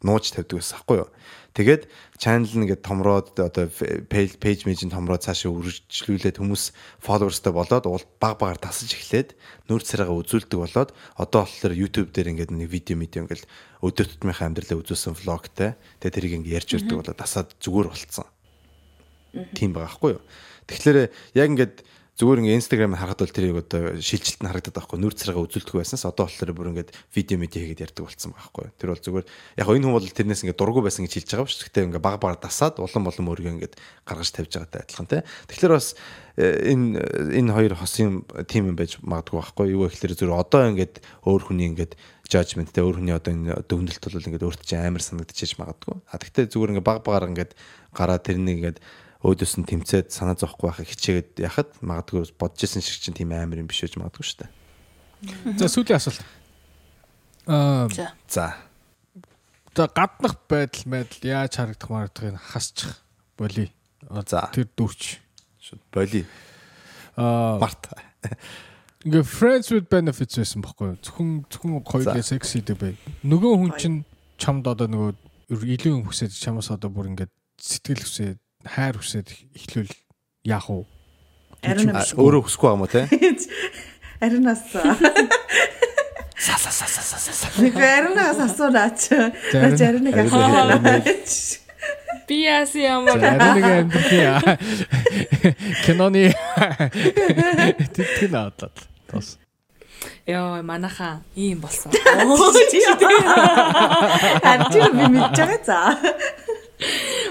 нууж 0.04 0.30
тавьдаг 0.30 0.60
байсан 0.60 0.78
байхгүй 0.78 0.96
юу. 1.00 1.10
Тэгээд 1.56 1.82
channel 2.22 2.52
нь 2.54 2.64
ингээд 2.68 2.86
томроод 2.86 3.34
одоо 3.34 3.66
page 4.06 4.38
page 4.38 4.62
нь 4.68 4.94
томроод 4.94 5.26
цаашаа 5.26 5.50
үргэлжлүүлээд 5.50 6.38
хүмүүс 6.38 6.70
followersтай 7.02 7.50
болоод 7.50 7.88
баг 8.22 8.38
багаар 8.38 8.60
тасаж 8.62 8.94
эхлээд 8.94 9.34
нүүр 9.66 9.82
царайгаа 9.82 10.20
үзүүлдэг 10.22 10.54
болоод 10.54 10.94
одоо 11.18 11.40
болохоор 11.42 11.74
YouTube 11.74 12.14
дээр 12.14 12.30
ингээд 12.30 12.54
нэг 12.54 12.70
видео 12.70 12.94
медиа 12.94 13.26
ингээд 13.26 13.42
өдөр 13.82 14.06
тутмынхаа 14.06 14.46
амьдралаа 14.46 14.78
үзүүлсэн 14.78 15.18
vlogтай. 15.18 15.74
Тэгээд 15.98 16.14
тэрийг 16.14 16.36
ингээд 16.38 16.56
ярьж 16.62 16.70
өрдөг 16.78 16.96
болоод 17.02 17.18
тасаад 17.18 17.58
зүгээр 17.58 17.90
болцсон. 17.90 18.28
Тийм 19.54 19.76
байгаа 19.76 19.88
байхгүй 19.92 20.10
юу. 20.16 20.22
Тэгэхээр 20.68 20.98
яг 21.36 21.48
ингээд 21.52 21.76
зүгээр 22.18 22.42
ингээ 22.42 22.58
Instagram 22.58 22.98
харахад 22.98 23.22
бол 23.22 23.30
тэрийг 23.30 23.62
одоо 23.62 23.94
шилжилт 24.02 24.42
нь 24.42 24.50
харагдаад 24.50 24.74
байхгүй 24.74 24.98
нүүр 24.98 25.14
царайгаа 25.14 25.46
үзүүлдэг 25.46 25.78
байснаас 25.78 26.02
одоо 26.02 26.26
болохоор 26.26 26.50
бүр 26.50 26.70
ингээд 26.74 26.90
видео 27.14 27.38
медиа 27.38 27.62
хийгээд 27.62 27.84
ярьдаг 27.86 28.04
болсон 28.10 28.34
байхгүй 28.34 28.62
юу. 28.66 28.74
Тэр 28.74 28.90
бол 28.90 29.04
зүгээр 29.06 29.26
яг 29.62 29.68
энэ 29.70 29.86
хүн 29.86 29.94
бол 29.94 30.02
тэрнээс 30.02 30.42
ингээ 30.42 30.58
дургу 30.58 30.82
байсан 30.82 31.06
гэж 31.06 31.14
хэлж 31.14 31.30
байгаа 31.30 31.46
ба 31.46 31.54
шүү. 31.54 31.62
Гэхдээ 31.70 31.86
ингээ 31.86 32.02
баг 32.02 32.16
баг 32.18 32.42
дасаад 32.42 32.82
улам 32.82 33.06
улам 33.06 33.30
өөрийгөө 33.30 33.54
ингээд 33.54 33.74
гаргаж 34.02 34.30
тавьж 34.34 34.50
байгаатай 34.50 34.80
адилхан 34.82 35.06
тий. 35.06 35.22
Тэгэхээр 35.46 35.72
бас 35.78 35.88
э, 36.34 36.74
энэ 36.74 36.86
энэ 37.38 37.54
хоёр 37.54 37.74
хосын 37.78 38.26
тим 38.50 38.66
юм 38.66 38.74
байж 38.74 38.98
магадгүй 38.98 39.38
байхгүй 39.38 39.66
юу. 39.78 39.86
Гэхээр 39.86 40.18
зүгээр 40.18 40.42
одоо 40.42 40.62
ингээд 40.74 40.98
өөр 41.22 41.42
хүний 41.46 41.70
ингээд 41.70 41.94
judgment 42.26 42.74
те 42.74 42.82
өөр 42.82 42.98
хүний 42.98 43.14
одоо 43.14 43.30
энэ 43.30 43.62
дүгнэлт 43.70 44.02
бол 44.02 44.26
ингээд 44.26 44.42
өөрт 44.42 44.66
чинь 44.66 44.82
амар 44.82 45.06
санагдчихэж 45.06 45.54
магадгүй. 45.62 46.02
А 46.10 46.18
тэгтээ 46.18 46.50
зүгээр 46.50 46.74
ингээ 46.74 46.82
баг 46.82 47.06
багаар 47.06 47.30
ингээд 47.30 47.54
гараа 47.94 48.18
тэрнийг 48.18 48.58
ингээд 48.58 48.78
өөдөөс 49.22 49.54
нь 49.58 49.66
тэмцээд 49.66 50.14
санаа 50.14 50.38
зовхгүй 50.38 50.70
байхыг 50.70 50.88
хичээгээд 50.94 51.30
яхад 51.42 51.74
магадгүй 51.82 52.30
бодож 52.38 52.62
исэн 52.62 52.82
шиг 52.82 53.02
чинь 53.02 53.18
тийм 53.18 53.34
амар 53.34 53.58
юм 53.58 53.66
биш 53.66 53.82
байж 53.82 53.98
магадгүй 53.98 54.22
шүү 54.22 54.38
дээ. 54.46 54.50
За 55.58 55.66
сүүлийн 55.66 55.98
асуулт. 55.98 56.22
Аа 57.50 57.90
За. 57.90 58.14
За. 58.30 58.46
гаднах 59.74 60.38
байдал 60.46 60.86
байдал 60.86 61.22
яаж 61.26 61.52
харагдах 61.58 61.90
маагдахыг 61.90 62.38
хасчих 62.38 63.02
боли. 63.34 63.72
За. 64.30 64.50
Тэр 64.54 64.70
дүрч. 64.78 65.18
Шууд 65.58 65.82
боли. 65.90 66.22
Аа 67.18 67.58
Март. 67.58 67.90
ингээ 69.02 69.26
friends 69.26 69.70
with 69.74 69.90
benefits 69.90 70.38
байсан 70.38 70.62
бохгүй 70.62 70.94
юу? 70.94 70.98
Зөвхөн 71.02 71.46
зөвхөн 71.50 71.82
хоёулаа 71.82 72.22
sexy 72.22 72.62
дээ 72.62 72.78
бай. 72.78 72.94
Нөгөө 73.26 73.52
хүн 73.58 73.72
чинь 73.78 73.98
чамд 74.38 74.66
одоо 74.66 74.86
нөгөө 74.86 75.10
илүү 75.54 75.92
юм 75.94 76.06
хүсэж 76.06 76.34
чамаас 76.34 76.70
одоо 76.74 76.90
бүр 76.90 77.10
ингээ 77.14 77.30
сэтгэл 77.58 78.02
хүсээд 78.02 78.38
хайр 78.68 78.96
хүсээд 79.00 79.28
эхлүүл 79.56 79.90
яах 80.44 80.68
вэ? 80.70 80.84
Ариун 81.64 81.96
А, 81.96 82.04
Өөрөө 82.04 82.42
хүсэхгүй 82.46 82.68
юм 82.70 82.82
уу 82.84 82.90
те? 82.92 83.08
Ариунаас 84.22 84.62
Са 86.38 86.54
са 86.54 86.70
са 86.70 86.86
са 86.86 87.02
са 87.18 87.32
са. 87.34 87.48
нэг 87.62 87.74
ариунаас 87.74 88.38
асуунаач. 88.38 89.00
За, 89.10 89.58
Наач 89.58 89.80
ариуныг 89.82 90.14
Ариун- 90.14 90.38
асуунаач. 90.38 91.58
Би 92.28 92.44
яас 92.46 92.74
ямар 92.78 93.18
За 93.18 93.30
нэг 93.34 93.64
амьдрах 93.64 94.60
киноны 95.82 96.30
тэтгэн 97.96 98.34
аваад 98.38 98.70
тос. 99.10 99.38
Йоо 100.28 100.62
манайхаа 100.62 101.24
ийм 101.34 101.58
болсон. 101.58 101.90
Харин 104.44 104.66
чи 104.70 104.78
би 104.94 105.04
мэдж 105.10 105.38
байгаа 105.40 105.58
за. 105.66 105.78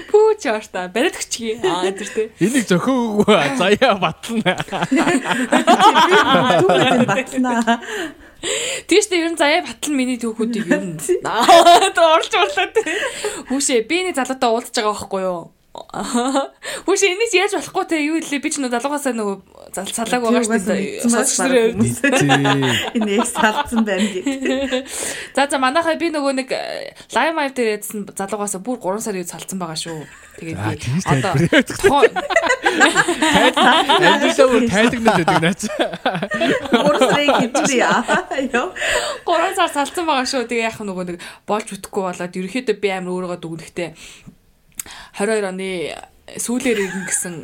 Пүү 0.08 0.38
чорта 0.40 0.86
бариад 0.92 1.18
өчгий. 1.20 1.58
Аа 1.68 1.92
тэр 1.92 2.08
тэ. 2.08 2.24
Энийг 2.40 2.64
зөхөө 2.68 2.96
үгүй 3.22 3.36
заяа 3.60 3.94
батлна. 4.00 4.54
Түүгээр 6.62 7.04
батлнаа. 7.08 7.78
Тийш 8.88 9.10
тэ 9.10 9.20
ер 9.20 9.34
нь 9.34 9.40
заяа 9.40 9.66
батлан 9.66 9.94
миний 9.98 10.18
түүхүүдийг 10.22 10.72
ер 10.72 10.82
нь. 10.94 10.98
Аа 11.26 11.92
орж 12.16 12.32
тэ. 12.32 12.82
Хүүшээ 13.52 13.84
би 13.90 14.08
нэг 14.08 14.16
залуутай 14.16 14.48
уулзж 14.48 14.72
байгаа 14.78 14.94
байхгүй 14.96 15.22
юу? 15.26 15.42
Хүш 16.88 17.02
энэс 17.06 17.32
яаж 17.38 17.52
болохгүй 17.54 17.84
те 17.86 17.96
юу 18.02 18.16
илээ 18.18 18.40
би 18.42 18.50
ч 18.50 18.58
нөө 18.58 18.72
залуугаасаа 18.72 19.14
нөгөө 19.14 19.36
зал- 19.76 19.92
салааг 19.94 20.22
байгаа 20.26 20.42
шүү 20.42 20.58
дээ. 20.66 21.06
Энэ 22.98 23.12
их 23.14 23.26
салцсан 23.30 23.84
байна 23.86 24.08
гэдэг. 24.10 24.82
За 25.38 25.46
за 25.46 25.56
манайхаа 25.62 25.94
би 26.00 26.08
нөгөө 26.10 26.32
нэг 26.40 26.48
лайв 27.14 27.30
майв 27.36 27.52
дээр 27.54 27.78
ядсан 27.78 28.08
залуугаасаа 28.10 28.58
бүр 28.64 28.80
3 28.82 29.04
сарын 29.06 29.22
үед 29.22 29.30
салцсан 29.30 29.58
байгаа 29.60 29.78
шүү. 29.78 30.02
Тэгээд 30.42 30.58
би 30.58 30.72
одоо 31.06 31.32
тайлбар 31.36 31.62
тухайн- 31.62 32.16
Амьдралаа 33.58 34.48
бүр 34.50 34.62
тайлгнаад 34.72 35.18
байдаг 35.22 35.42
наач. 35.46 35.62
Өөрсрийг 36.74 37.30
хэмжээ 37.38 37.80
яа. 37.86 38.02
Йоо. 38.50 38.72
3 39.30 39.54
сар 39.54 39.70
салцсан 39.70 40.04
байгаа 40.08 40.26
шүү. 40.26 40.48
Тэгээ 40.48 40.66
яах 40.74 40.80
нөгөө 40.82 41.04
нэг 41.12 41.18
болж 41.46 41.68
үтгэхгүй 41.76 42.02
болоод 42.08 42.34
ерөөхдөө 42.34 42.76
би 42.82 42.88
амар 42.90 43.12
өөрийгөө 43.14 43.38
дүгнэхтэй 43.46 43.90
22 45.18 45.50
оны 45.50 45.70
сүүлээр 46.36 46.78
ирнэ 46.84 47.08
гэсэн 47.08 47.34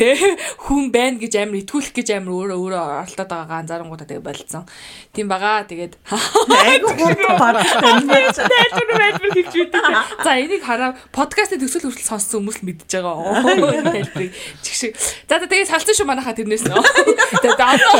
тэ 0.00 0.16
хүн 0.64 0.88
байна 0.88 1.20
гэж 1.20 1.36
амар 1.36 1.60
итгүүлэх 1.60 1.92
гэж 1.92 2.08
амар 2.16 2.56
өөрөө 2.56 2.56
өөрөө 2.56 2.82
оролдоод 3.04 3.28
байгаагаа 3.28 3.60
анзаарангуудаа 3.60 4.08
тэгээ 4.08 4.24
болцсон. 4.24 4.64
Тийм 5.12 5.28
байгаа. 5.28 5.68
Тэгээд 5.68 6.00
Айгу 6.08 6.88
хурдан 6.96 7.36
бартай. 7.36 8.00
тайлбар 8.00 8.96
тайлбар 8.96 9.30
хэлж 9.36 9.54
үйдэг. 9.60 9.84
За 10.24 10.30
энийг 10.40 10.64
хараа 10.64 10.96
подкастын 11.12 11.60
төсөл 11.60 11.84
хүртэл 11.84 12.08
сонссон 12.08 12.40
хүмүүс 12.48 12.64
л 12.64 12.66
мэдж 12.72 12.88
байгаа. 12.88 13.12
Оо 13.12 13.44
тайлбарыг 13.44 14.32
чигш. 14.64 14.96
За 15.28 15.36
за 15.36 15.44
тэгээ 15.44 15.68
салцсан 15.68 15.94
шүү 16.00 16.08
манайхаа 16.08 16.32
тэрнээс. 16.32 16.64
Тэгээд 16.64 17.60
одоо 17.60 17.92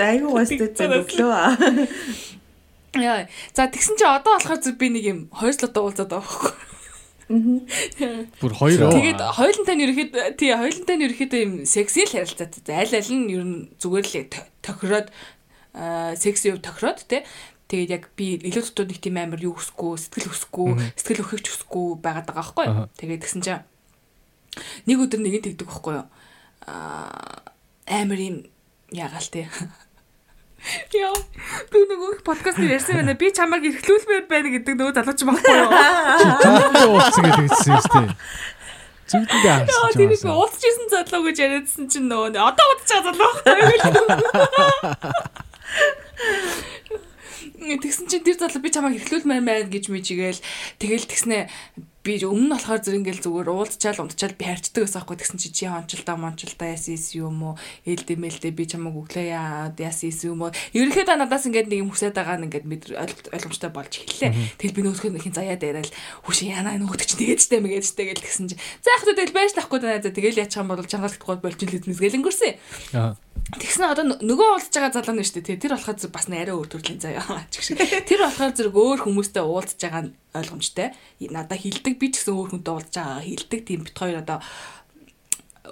Айгу 0.00 0.32
wasted 0.32 0.72
зөвлөө. 0.72 2.35
Яа. 3.00 3.28
За 3.54 3.68
тэгсэн 3.68 3.96
чи 4.00 4.04
одоо 4.04 4.36
болохоор 4.36 4.60
зүг 4.60 4.76
би 4.80 4.88
нэг 4.90 5.04
юм 5.04 5.20
хоёр 5.32 5.54
слот 5.54 5.76
уулзаад 5.76 6.10
байгаа 6.10 6.24
байхгүй. 6.24 6.52
Бүр 7.26 8.52
хоёр 8.54 8.80
оо. 8.86 8.94
Тэгээд 8.94 9.18
хоёулантай 9.18 9.74
нь 9.74 9.84
ерөөд 9.84 10.38
тий 10.38 10.54
хоёулантай 10.54 10.94
нь 10.94 11.04
ерөөхдөө 11.10 11.40
юм 11.42 11.52
секси 11.66 12.06
л 12.06 12.14
харилцаатай. 12.14 12.74
Аль 12.78 12.94
аль 12.94 13.10
нь 13.10 13.30
ер 13.34 13.42
нь 13.42 13.58
зүгээр 13.82 14.06
л 14.06 14.30
тохироод 14.62 15.08
секси 16.14 16.54
өв 16.54 16.62
тохироод 16.62 17.02
тий. 17.10 17.26
Тэгээд 17.66 17.90
яг 17.90 18.04
би 18.14 18.38
илүү 18.38 18.70
дотоод 18.70 18.94
нэг 18.94 19.02
тийм 19.02 19.18
амар 19.18 19.42
юу 19.42 19.58
өсөхгүй, 19.58 19.98
сэтгэл 19.98 20.30
өсөхгүй, 20.30 20.70
сэтгэл 20.94 21.22
өхөгч 21.26 21.46
өсөхгүй 21.50 21.98
байгаад 21.98 22.30
байгаа 22.30 22.46
байхгүй 22.46 22.64
юу. 22.70 22.86
Тэгээд 22.94 23.22
тэгсэн 23.26 23.42
чинь 23.42 23.66
нэг 24.86 25.02
өдөр 25.02 25.18
нэг 25.18 25.34
нь 25.42 25.44
тэгдэг 25.50 25.66
байхгүй 25.66 25.98
юу. 25.98 26.06
Аа 26.62 27.42
амар 27.90 28.22
юм 28.22 28.36
ягаал 28.94 29.26
тий. 29.26 29.50
Яа, 30.96 31.14
би 31.70 31.78
нөгөө 31.86 32.22
подкаст 32.26 32.58
дээр 32.58 32.74
ярьсан 32.76 32.98
байна. 32.98 33.14
Би 33.14 33.30
чамайг 33.30 33.62
эрхлүүлмээр 33.70 34.24
байна 34.26 34.48
гэдэг 34.50 34.74
нөгөө 34.74 34.94
залууч 34.98 35.20
байхгүй 35.22 35.54
юу? 35.54 35.70
Зүгдээ 36.42 36.86
уулцсан 36.90 37.22
гэдэг 37.22 37.46
хэлсэн 37.46 37.70
юм 37.70 37.82
шүү 37.86 38.02
дээ. 38.02 38.14
Зүгдээ 39.06 39.46
Яа, 39.46 39.62
харсан 39.62 39.94
тэр 39.94 40.10
ч 40.10 40.12
их 40.18 40.26
уулзчихсан 40.26 40.88
залуу 40.90 41.22
гэж 41.30 41.36
яриадсан 41.38 41.84
чинь 41.86 42.10
нөгөө 42.10 42.34
нэг 42.34 42.42
одоо 42.42 42.66
уулзч 42.66 42.90
байгаа 42.90 43.14
залуу 43.14 43.30
байхгүй. 43.46 43.78
Тэгсэн 47.86 48.06
чинь 48.10 48.26
тэр 48.26 48.36
залуу 48.42 48.60
би 48.62 48.70
чамайг 48.74 48.98
эхлүүлмээр 48.98 49.46
байна 49.46 49.70
гэж 49.70 49.84
мижигээл 49.94 50.42
тэгэл 50.82 51.06
тэгснэ 51.06 51.46
би 52.06 52.22
өмнө 52.22 52.46
нь 52.46 52.52
болохоор 52.54 52.80
зэрэг 52.86 53.00
ингээл 53.02 53.24
зүгээр 53.26 53.50
уулзчаал 53.50 53.98
унтчаал 54.06 54.38
би 54.38 54.46
харьцдаг 54.46 54.86
байсан 54.86 55.02
байхгүй 55.02 55.18
тэгсэн 55.18 55.40
чи 55.42 55.48
чи 55.50 55.66
хончилдаа 55.66 56.14
мончилдаа 56.14 56.68
яс 56.70 56.86
ис 56.86 57.18
юм 57.18 57.42
уу? 57.42 57.58
Ээлдэ 57.82 58.14
мэлдэ 58.14 58.54
би 58.54 58.64
чамайг 58.70 58.94
өглөө 58.94 59.26
яа 59.26 59.74
яс 59.74 60.06
ис 60.06 60.22
юм 60.22 60.46
уу? 60.46 60.54
Ерөнхийдөө 60.70 61.18
надаас 61.18 61.50
ингээд 61.50 61.66
нэг 61.66 61.82
юм 61.82 61.90
хүсэж 61.90 62.14
байгаа 62.14 62.38
нь 62.38 62.46
ингээд 62.46 62.94
ойлгомжтой 63.34 63.70
болж 63.74 63.90
эхэллээ. 63.90 64.54
Тэгэл 64.62 64.76
би 64.78 64.82
нөөсгөө 64.86 65.18
хин 65.18 65.34
заяад 65.34 65.66
яриад 65.66 65.90
хүш 66.22 66.46
яана 66.46 66.78
нөгөөд 66.78 67.02
чи 67.02 67.18
тэгээд 67.18 67.42
штэ 67.42 67.58
мэгээд 67.58 67.90
штэ 67.90 68.02
гэл 68.14 68.22
тэгсэн 68.22 68.46
чи. 68.54 68.56
За 68.86 68.94
яг 68.94 69.02
тэгэл 69.02 69.34
байшлахгүй 69.34 69.78
даа. 69.82 69.98
Тэгэл 69.98 70.38
яачих 70.46 70.62
юм 70.62 70.70
бол 70.70 70.86
чангалдахгүй 70.86 71.42
болж 71.42 71.58
илэзнэс 71.58 71.98
гэл 71.98 72.22
өнгөрсөн 72.22 73.25
Аа. 73.36 73.60
Тэгснэ 73.60 73.86
одоо 73.92 74.04
нөгөө 74.20 74.48
уулзж 74.58 74.74
байгаа 74.74 74.92
залуу 74.96 75.14
нь 75.16 75.26
шүү 75.26 75.44
дээ. 75.44 75.60
Тэр 75.62 75.72
болохоор 75.76 75.98
зүг 76.00 76.12
бас 76.12 76.26
нэрээ 76.26 76.56
өөр 76.56 76.68
төрлийн 76.72 77.00
заяа. 77.00 77.46
Чигш. 77.52 77.76
Тэр 77.78 78.20
болохоор 78.26 78.52
зэрэг 78.56 78.74
өөр 78.74 79.00
хүмүүстэй 79.06 79.44
уулзж 79.44 79.78
байгаа 79.80 80.02
нь 80.10 80.14
ойлгомжтой. 80.34 80.88
Надаа 81.30 81.58
хилдэг 81.58 81.94
би 82.00 82.06
ч 82.10 82.20
гэсэн 82.20 82.34
өөр 82.34 82.48
хүнтэй 82.58 82.72
уулзж 82.74 82.94
байгаа 82.98 83.22
хилдэг 83.22 83.60
тийм 83.62 83.80
бит 83.86 83.96
хоёр 83.96 84.20
одоо 84.24 84.38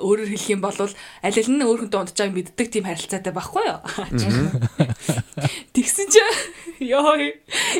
өөрөөр 0.00 0.30
хэлэх 0.34 0.50
юм 0.54 0.60
бол 0.64 0.74
аль 0.74 0.94
аль 1.22 1.50
нь 1.50 1.62
өөр 1.62 1.86
хүнтэй 1.86 1.98
уулзж 2.00 2.18
байгааг 2.18 2.34
мэддэг 2.34 2.68
тийм 2.70 2.84
харилцаатай 2.88 3.32
байхгүй 3.34 3.64
юу? 3.66 3.78
Тэгсэн 5.74 6.06
чи 6.10 6.20
ёо 6.82 7.14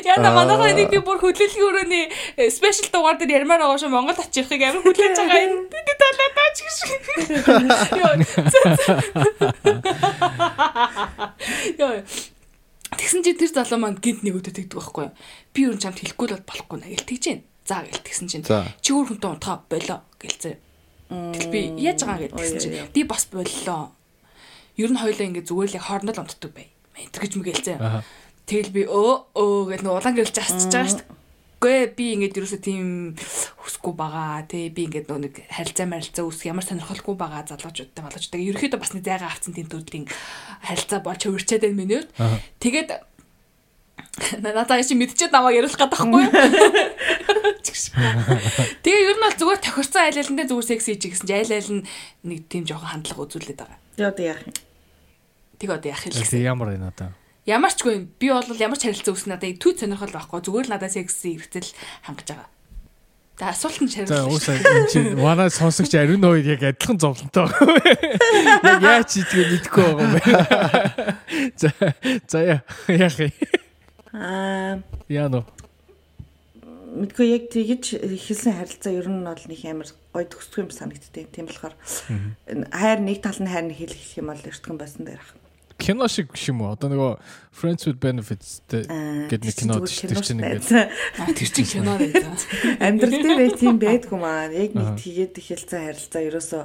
яна 0.03 0.29
манайхаа 0.31 0.75
нэг 0.75 0.89
би 0.91 0.99
бүр 1.03 1.19
хөдөлгөөний 1.19 2.07
өрөөний 2.07 2.51
спешиал 2.51 2.91
дугаар 2.91 3.17
дээр 3.19 3.43
ярмаар 3.43 3.61
байгаа 3.63 3.79
шүү 3.79 3.91
Монгол 3.91 4.19
очихыг 4.19 4.61
амар 4.63 4.83
хүлээж 4.83 5.17
байгаа 5.19 5.43
юм. 5.43 5.67
Би 5.71 5.93
талаа 5.99 6.29
таач 6.35 6.57
гэж. 6.63 6.77
Ёо. 7.99 8.13
Яа. 11.79 12.03
Тэгсэн 12.95 13.21
чи 13.27 13.33
тэр 13.35 13.51
залуу 13.51 13.79
маань 13.81 13.99
гинт 13.99 14.23
нэг 14.23 14.39
өдөө 14.39 14.53
тэгдэг 14.55 14.79
байхгүй 14.79 15.03
юу? 15.11 15.13
Би 15.51 15.59
юу 15.67 15.75
ч 15.75 15.83
чамд 15.83 15.99
хэлэхгүй 15.99 16.25
л 16.31 16.35
бол 16.39 16.47
болохгүй 16.47 16.77
нэ 16.79 16.87
гэл 16.95 17.09
тэгж 17.11 17.23
гин. 17.27 17.41
За 17.67 17.83
гэл 17.83 18.05
тэгсэн 18.05 18.27
чинь 18.31 18.45
чи 18.45 18.89
өөр 18.95 19.19
хүнтэй 19.19 19.29
унтгаа 19.35 19.67
болоо 19.67 19.99
гэлцээ. 20.21 20.55
Тэгэл 21.09 21.53
би 21.53 21.61
яаж 21.85 22.01
байгаа 22.01 22.25
гэл 22.25 22.37
тэгсэн 22.37 22.59
чи 22.61 22.69
би 22.89 23.01
бас 23.05 23.29
боллоо. 23.29 23.93
Ер 24.75 24.89
нь 24.89 24.99
хоёлаа 24.99 25.25
ингэ 25.29 25.45
зүгээр 25.45 25.77
л 25.77 25.85
хоорондоо 25.85 26.15
л 26.17 26.23
унтдаг 26.25 26.51
бай. 26.51 26.67
Мэнтэр 26.97 27.21
гэж 27.21 27.33
мэгээлцээ. 27.37 27.77
Аа. 27.77 28.01
Тэгэл 28.49 28.73
би 28.73 28.81
өө 28.89 29.37
өө 29.37 29.61
гэл 29.69 29.83
нэг 29.85 29.93
улаан 29.93 30.15
гэрэлж 30.17 30.37
асчиж 30.41 30.71
байгаа 30.73 30.89
шүү 30.89 30.99
дээ. 31.05 31.13
Гүй 31.55 31.77
би 31.97 32.05
ингээд 32.13 32.37
ерөөсө 32.37 32.59
тийм 32.61 33.15
хүсэхгүй 33.61 33.93
байгаа. 33.95 34.45
Тэ 34.49 34.69
би 34.73 34.85
ингээд 34.89 35.07
нэг 35.09 35.33
харилцаа 35.49 35.87
марилцаа 35.87 36.25
үүсэх 36.27 36.51
ямар 36.51 36.65
сонирхолгүй 36.65 37.15
байгаа 37.15 37.47
залуучуудтай 37.47 38.03
болоочдаг. 38.05 38.41
Ерөнхийдөө 38.41 38.79
бас 38.81 38.91
нэг 38.93 39.05
зайгаа 39.07 39.29
авцсан 39.31 39.53
тийм 39.55 39.69
төрлийн 39.71 40.05
харилцаа 40.61 40.99
болж 40.99 41.21
хувирчаад 41.25 41.63
байна. 41.63 42.05
Аа. 42.19 42.37
Тэгээд 42.59 42.89
надаа 44.39 44.79
чи 44.83 44.95
мэдчихэд 44.95 45.31
намайг 45.35 45.59
яриулах 45.59 45.75
гэдэг 45.75 45.91
байхгүй 45.91 46.21
юу? 46.23 46.31
Тэгээ 48.85 49.01
ер 49.11 49.17
нь 49.17 49.23
бол 49.23 49.35
зүгээр 49.35 49.59
тохирцоо 49.61 50.01
айл 50.05 50.19
айлндаа 50.21 50.45
зүгээр 50.47 50.69
секси 50.71 50.89
хийж 50.95 51.03
гэсэн 51.11 51.27
чи 51.27 51.33
айл 51.35 51.51
айл 51.51 51.69
нь 51.81 51.83
нэг 52.23 52.39
тийм 52.47 52.63
жоохон 52.65 52.89
хандлага 53.03 53.25
үзүүлээд 53.27 53.59
байгаа. 53.59 53.79
Яа 53.99 54.09
одоо 54.11 54.25
яах 54.25 54.41
юм? 54.47 54.53
Тэг 55.59 55.69
одоо 55.71 55.89
яах 55.91 56.03
юм 56.05 56.11
Тэг 56.15 56.23
гэсэн. 56.23 56.43
ямар 56.45 56.67
байна 56.71 56.87
одоо? 56.95 57.09
Ямар 57.45 57.71
ч 57.75 57.79
гүй 57.83 57.95
би 58.19 58.27
бол 58.31 58.47
ямар 58.57 58.77
ч 58.79 58.87
харилцаа 58.87 59.13
үүснэ 59.13 59.31
надад 59.35 59.59
төв 59.59 59.75
сонирхол 59.77 60.13
байхгүй 60.15 60.39
зүгээр 60.47 60.65
л 60.65 60.73
надад 60.73 60.91
секси 60.95 61.35
хэрэгцэл 61.35 61.69
хангаж 62.07 62.27
байгаа. 62.31 62.49
За 63.35 63.51
асуулт 63.51 63.79
нь 63.83 63.91
За 63.91 64.07
шариулна. 64.07 64.31
уусаа 64.31 64.55
энэ 64.55 64.87
чи 64.87 64.99
манай 65.19 65.49
сонсогч 65.51 65.91
ариун 65.99 66.23
хоёр 66.23 66.45
яг 66.55 66.63
адилхан 66.63 66.95
зовлонтой 67.03 67.43
байгаа. 67.51 67.83
Яг 68.63 68.79
яаж 68.81 69.09
хийдгийг 69.11 69.47
мэдэхгүй 69.59 69.83
байгаа 69.83 70.07
юм 70.07 70.13
байна. 70.15 71.19
За 71.59 71.67
за 72.31 72.39
яа 72.39 72.59
яах 72.87 73.19
юм? 73.19 73.35
Аа 74.15 74.79
Яа 75.11 75.27
нөө. 75.29 75.43
мэдгүй 76.95 77.27
яг 77.27 77.43
тэгж 77.51 77.99
хэлсэн 77.99 78.55
харилцаа 78.55 78.93
ер 78.95 79.07
нь 79.11 79.19
бол 79.27 79.35
нэг 79.35 79.61
амар 79.67 79.89
гой 80.15 80.23
төгсдөг 80.31 80.63
юм 80.63 80.71
санагдтыг. 80.71 81.27
Тийм 81.35 81.51
болохоор 81.51 81.75
энэ 82.47 82.71
хайр 82.71 82.99
нэг 83.03 83.19
тал 83.19 83.35
нь 83.43 83.51
хайр 83.51 83.67
нь 83.67 83.75
хэлэх 83.75 84.15
юм 84.15 84.31
бол 84.31 84.39
эртгэн 84.39 84.79
байсан 84.79 85.03
дээр 85.03 85.19
ах. 85.19 85.35
Кино 85.75 86.07
шиг 86.07 86.31
биш 86.31 86.47
юм 86.47 86.63
уу? 86.63 86.71
Одоо 86.71 86.87
нөгөө 86.87 87.11
Friends 87.51 87.83
with 87.83 87.99
Benefits 87.99 88.63
гэдэг 88.71 89.43
нэг 89.43 89.55
кино 89.59 89.83
тэр 89.83 90.23
чинь 90.23 90.39
ингээд 90.39 90.71
Аа, 90.71 91.35
Тэр 91.35 91.49
чинь 91.51 91.67
кино 91.67 91.91
байна. 91.99 92.31
амьдрал 92.79 93.11
дээр 93.19 93.43
яг 93.43 93.55
тийм 93.59 93.75
байдгүй 93.75 94.15
маа. 94.15 94.47
Яг 94.55 94.71
нэг 94.71 94.95
тэгээд 94.95 95.35
хэлсэн 95.35 95.91
харилцаа 95.91 96.23
ерөөсөө 96.31 96.63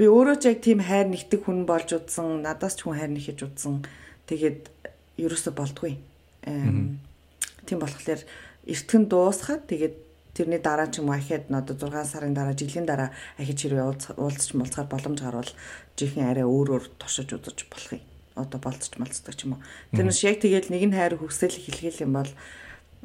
би 0.00 0.08
өөрөө 0.08 0.36
ч 0.40 0.44
яг 0.48 0.58
тийм 0.64 0.80
хайр 0.80 1.04
нэгтэг 1.12 1.44
хүн 1.44 1.68
болж 1.68 1.92
удсан, 1.92 2.40
надаас 2.40 2.80
ч 2.80 2.88
хүн 2.88 2.96
хайр 2.96 3.12
нэхэж 3.12 3.44
удсан. 3.44 3.84
Тэгээд 4.24 4.72
ерөөсөө 5.20 5.52
болдгүй. 5.52 6.00
Эм, 6.00 6.13
Тийм 6.44 7.78
болохоор 7.80 8.20
эртгэн 8.68 9.04
дуусгаад 9.08 9.64
тэгээд 9.68 9.94
тэрний 10.36 10.60
дараа 10.60 10.88
ч 10.92 11.00
юм 11.00 11.08
уу 11.08 11.16
ахиад 11.16 11.48
н 11.48 11.60
одоо 11.62 11.76
6 11.78 12.04
сарын 12.04 12.34
дараа 12.36 12.52
жилийн 12.52 12.84
дараа 12.84 13.10
ахиж 13.40 13.64
хэрвээ 13.64 13.86
уулз- 13.88 14.16
уулзч 14.18 14.52
мулцахаар 14.52 14.88
боломж 14.90 15.20
гарвал 15.22 15.52
жихэн 15.96 16.28
арай 16.28 16.44
өөр 16.44 16.68
өөр 16.76 16.84
туршиж 17.00 17.32
үзэж 17.32 17.70
болох 17.70 17.92
юм. 17.96 18.04
Одоо 18.34 18.58
болцож 18.60 18.92
малцдаг 18.98 19.34
ч 19.38 19.46
юм 19.46 19.56
уу. 19.56 19.62
Тэрнээс 19.94 20.20
яг 20.26 20.42
тэгээд 20.42 20.68
нэг 20.74 20.82
нь 20.90 20.96
хайр 20.98 21.14
хүсэл 21.16 21.54
хэлгээл 21.54 22.04
юм 22.04 22.12
бол 22.18 22.30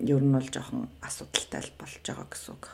ер 0.01 0.21
нь 0.25 0.33
бол 0.33 0.47
жоохон 0.49 0.89
асуудалтай 1.05 1.69
болж 1.77 2.01
байгаа 2.01 2.27
гэсэн 2.27 2.51
үг. 2.57 2.65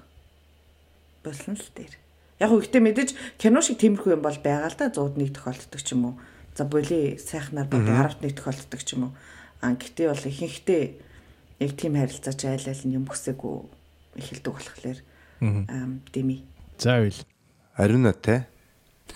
Болсон 1.25 1.59
л 1.59 1.69
дээр. 1.75 1.93
Яг 2.39 2.51
үгтэй 2.55 2.79
мэдээж 2.79 3.09
кино 3.41 3.59
шиг 3.59 3.77
тиймэрхүү 3.83 4.15
юм 4.15 4.23
бол 4.23 4.39
байгаа 4.39 4.71
л 4.71 4.77
да 4.79 4.87
101 4.87 5.35
тохиолддог 5.35 5.81
ч 5.83 5.91
юм 5.93 6.01
уу. 6.09 6.15
За 6.55 6.63
боли 6.63 7.19
сайхнаар 7.19 7.67
бол 7.67 7.83
11 7.83 8.23
тохиолддог 8.39 8.81
ч 8.87 8.95
юм 8.95 9.11
уу. 9.11 9.13
А 9.61 9.73
гэтээ 9.75 10.07
бол 10.11 10.25
ихэнхдээ 10.27 10.83
яг 11.59 11.71
тийм 11.79 11.95
харилцаач 11.95 12.41
айл 12.45 12.67
айл 12.67 12.83
нь 12.83 12.95
юм 12.95 13.05
хүсээгүй 13.07 13.55
эхэлдэг 14.19 14.51
болохоор 14.51 14.99
ам 15.41 16.01
дими. 16.11 16.43
За 16.77 16.99
үйл. 16.99 17.19
Ариуна 17.75 18.13
те. 18.13 18.47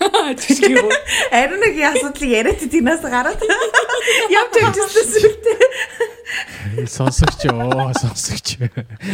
Жишээ 0.00 0.80
юу? 0.80 0.90
Ариун 1.32 1.60
нэг 1.60 1.76
асуудлыг 1.76 2.30
яриад 2.30 2.60
тийнээс 2.60 3.04
гараад 3.04 3.40
Явж 4.40 4.54
ажилласан 4.56 5.06
сүлтэй. 5.12 6.86
Сонсогч 6.86 7.40
ёо, 7.50 7.92
сонсогч. 7.98 8.56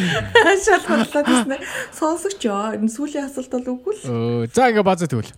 Шалгаллаад 0.66 1.26
байна. 1.26 1.58
Сонсогч 1.90 2.46
ёо. 2.46 2.76
Энэ 2.76 2.92
сүүлийн 2.92 3.26
асуулт 3.26 3.50
бол 3.50 3.72
үгүй 3.74 3.94
л. 3.98 4.02
Өө, 4.06 4.52
за 4.52 4.70
ингээ 4.70 4.86
базаа 4.86 5.08
тэгвэл. 5.10 5.32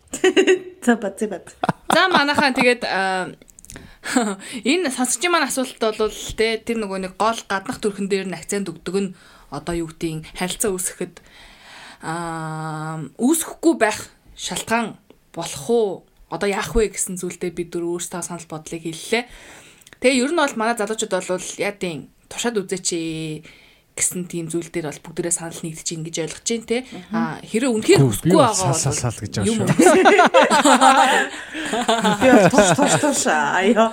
За 0.85 0.99
бац 1.01 1.23
бац. 1.31 1.55
За 1.95 2.09
манайхаа 2.13 2.53
тэгээд 2.53 2.83
аа, 2.85 3.33
энэ 4.71 4.91
сонсогчийн 4.95 5.33
маань 5.33 5.49
асуулт 5.51 5.79
бол 5.79 6.19
те 6.39 6.59
тэр 6.63 6.79
нөгөө 6.81 6.99
нэг 7.03 7.15
гол 7.19 7.41
гаднах 7.51 7.83
төрхөн 7.83 8.09
дээр 8.09 8.27
нь 8.31 8.39
акцент 8.39 8.71
өгдөг 8.71 8.97
нь 8.97 9.15
одоо 9.51 9.75
юу 9.75 9.89
гэдгийг 9.91 10.29
харилцаа 10.39 10.71
үүсгэхэд 10.73 11.15
аа 12.05 13.11
үүсэхгүй 13.19 13.75
байх 13.75 14.13
шалтгаан 14.39 14.97
болох 15.35 15.67
уу? 15.71 15.91
Одоо 16.31 16.49
яах 16.49 16.77
вэ 16.77 16.93
гэсэн 16.93 17.19
зүйлдээ 17.19 17.53
бид 17.57 17.69
дөр 17.73 17.89
өөрсдөө 17.89 18.23
санал 18.23 18.47
бодлыг 18.47 18.85
хэллээ. 18.85 19.25
Тэгээ 19.99 20.21
ер 20.23 20.33
нь 20.33 20.39
бол 20.39 20.55
манай 20.55 20.77
залуучууд 20.77 21.13
бол 21.15 21.49
яадын 21.59 22.13
тушаад 22.29 22.61
үзээч 22.61 22.89
гэсэн 23.99 24.31
тийм 24.31 24.47
зүйл 24.47 24.71
дээр 24.71 24.87
бол 24.95 25.03
бүгдээрээ 25.03 25.35
санал 25.35 25.59
нэгдэж 25.59 25.89
ин 25.99 26.07
гэж 26.07 26.17
ойлгож 26.23 26.47
байна 26.47 26.71
те. 26.71 26.79
А 27.11 27.43
хэрэг 27.43 27.75
үнэхээр 27.75 27.99
Би 27.99 28.07
хүсэхгүй 28.07 28.39
бол 28.39 28.47
байгаа 28.47 28.55
сал 28.55 28.79
сал 28.79 28.95
бол 28.95 29.03
сал 29.03 29.19
гэж 29.19 29.35
юм 29.43 29.59
шүү. 29.59 29.75
Би 32.23 32.29
бол 32.31 32.47
туш 32.55 32.69
туш 32.79 32.95
туш 33.03 33.23
аяа. 33.27 33.91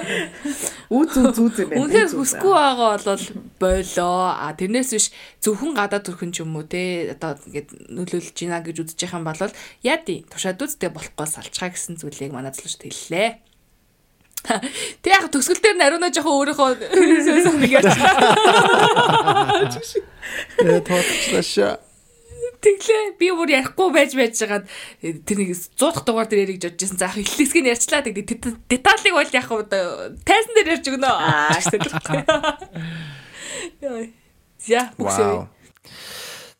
Үз 0.94 1.12
үз 1.18 1.38
үз 1.42 1.56
юм 1.66 1.70
байна. 1.74 1.90
Үз. 1.90 2.14
хүсэхгүй 2.14 2.54
байгаа 2.54 3.02
бол 3.02 3.26
болоо. 3.58 4.22
А 4.38 4.54
тэрнээс 4.54 4.94
биш 4.94 5.10
зөвхөн 5.42 5.74
гадаад 5.74 6.06
төрхөн 6.06 6.30
ч 6.30 6.46
юм 6.46 6.54
уу 6.54 6.70
те 6.70 7.10
одоо 7.18 7.34
ингээд 7.50 7.90
нөлөөлж 7.90 8.38
гинэ 8.38 8.62
гэж 8.62 8.78
үзэж 8.86 9.00
байгаа 9.10 9.20
юм 9.20 9.26
бол 9.26 9.42
яадын 9.82 10.30
тушаад 10.30 10.62
үзтэй 10.62 10.94
болохгүй 10.94 11.26
салчгаа 11.26 11.74
гэсэн 11.74 11.98
зүйлийг 11.98 12.30
манай 12.30 12.54
залуучд 12.54 12.86
хэллээ. 12.86 13.55
Тэг 15.02 15.12
яг 15.12 15.26
төсгөл 15.34 15.62
дээр 15.62 15.78
нариунаа 15.80 16.12
жоохон 16.14 16.38
өөрийнхөө 16.42 16.70
сонь 17.46 17.66
гэж. 17.66 17.86
Э 20.62 20.80
тооцлаашаа. 20.82 21.80
Тэглээ 22.66 23.18
би 23.20 23.30
бүр 23.30 23.50
ярихгүй 23.54 23.90
байж 23.94 24.12
байж 24.18 24.42
байгаад 24.42 24.66
тэр 25.26 25.38
нэг 25.38 25.54
100 25.54 25.78
дахь 25.78 26.06
дугаар 26.06 26.30
дээр 26.30 26.50
ярих 26.50 26.58
гэж 26.58 26.74
бодож 26.74 26.82
байсан. 26.82 26.98
За 26.98 27.06
ах 27.10 27.18
эхлэсгийг 27.22 27.66
ярьчлаа 27.70 28.02
гэдэг 28.02 28.26
деталыг 28.70 29.14
бол 29.14 29.30
яг 29.30 29.50
тайсан 30.26 30.54
дээр 30.58 30.74
ярьж 30.78 30.86
өгнө. 30.90 31.10
Аа 31.10 31.62
Яа. 33.86 34.10
За 34.66 34.90
бүксээ. 34.98 35.30
Вау. 35.30 35.48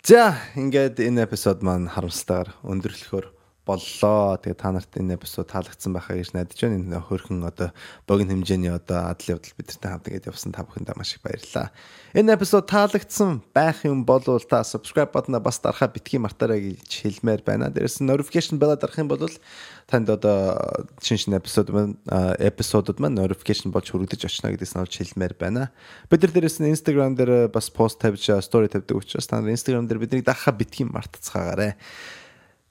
За 0.06 0.38
ингээд 0.54 1.02
энэ 1.02 1.26
эпизод 1.26 1.66
маань 1.66 1.90
харамсалтайгаар 1.90 2.54
өндөрлөхөөр 2.62 3.26
боллоо. 3.66 4.38
Тэгээ 4.38 4.62
та 4.62 4.70
нарт 4.72 4.94
энэ 4.94 5.18
эпизод 5.18 5.50
таалагдсан 5.50 5.92
байхаа 5.92 6.22
гэж 6.22 6.38
найдаж 6.38 6.60
байна. 6.62 6.78
Энэ 6.80 7.02
хөрхөн 7.02 7.42
одоо 7.44 7.74
богино 8.06 8.38
хэмжээний 8.38 8.70
одоо 8.70 9.10
адал 9.10 9.36
явдал 9.36 9.58
бидэртэй 9.58 9.90
хамт 9.90 10.08
ингээд 10.08 10.30
явсан 10.30 10.54
та 10.54 10.62
бүхэндээ 10.64 10.96
маш 10.96 11.18
их 11.18 11.26
баярлалаа. 11.26 11.74
Энэ 12.14 12.38
эпизод 12.38 12.70
таалагдсан 12.70 13.42
байх 13.52 13.82
юм 13.84 14.06
бол 14.06 14.22
та 14.22 14.62
subscribe 14.62 15.12
бутнаа 15.12 15.42
бас 15.42 15.58
дарахаа 15.60 15.90
битгий 15.90 16.22
мартаарай 16.22 16.78
гэж 16.78 16.92
хэлмээр 17.04 17.42
байна. 17.42 17.74
Дээрээс 17.74 18.00
нь 18.00 18.08
notification 18.08 18.62
bell 18.62 18.78
дарах 18.78 19.02
юм 19.02 19.10
бол 19.10 19.26
танд 19.90 20.10
одоо 20.10 20.88
шин 21.02 21.18
шин 21.18 21.34
эпизод 21.34 21.74
маань 21.74 21.98
эпизодууд 22.40 23.02
маань 23.02 23.18
notification 23.18 23.74
болж 23.74 23.90
хүрэгдэж 23.90 24.30
очно 24.30 24.54
гэдгээс 24.54 24.78
нь 24.78 24.82
олж 24.86 24.94
хэлмээр 24.94 25.34
байна. 25.36 25.74
Бид 26.10 26.22
нар 26.22 26.32
дээрээс 26.32 26.62
нь 26.62 26.70
Instagram 26.70 27.18
дээр 27.18 27.50
бас 27.50 27.74
пост 27.74 27.98
тавьж 27.98 28.30
story 28.46 28.70
тавьдаг 28.70 28.98
учраас 28.98 29.28
та 29.28 29.42
нар 29.42 29.54
Instagram 29.54 29.90
дээр 29.90 30.00
биднийг 30.06 30.26
дахиад 30.26 30.58
битгий 30.58 30.86
мартацгаагаарай. 30.86 31.76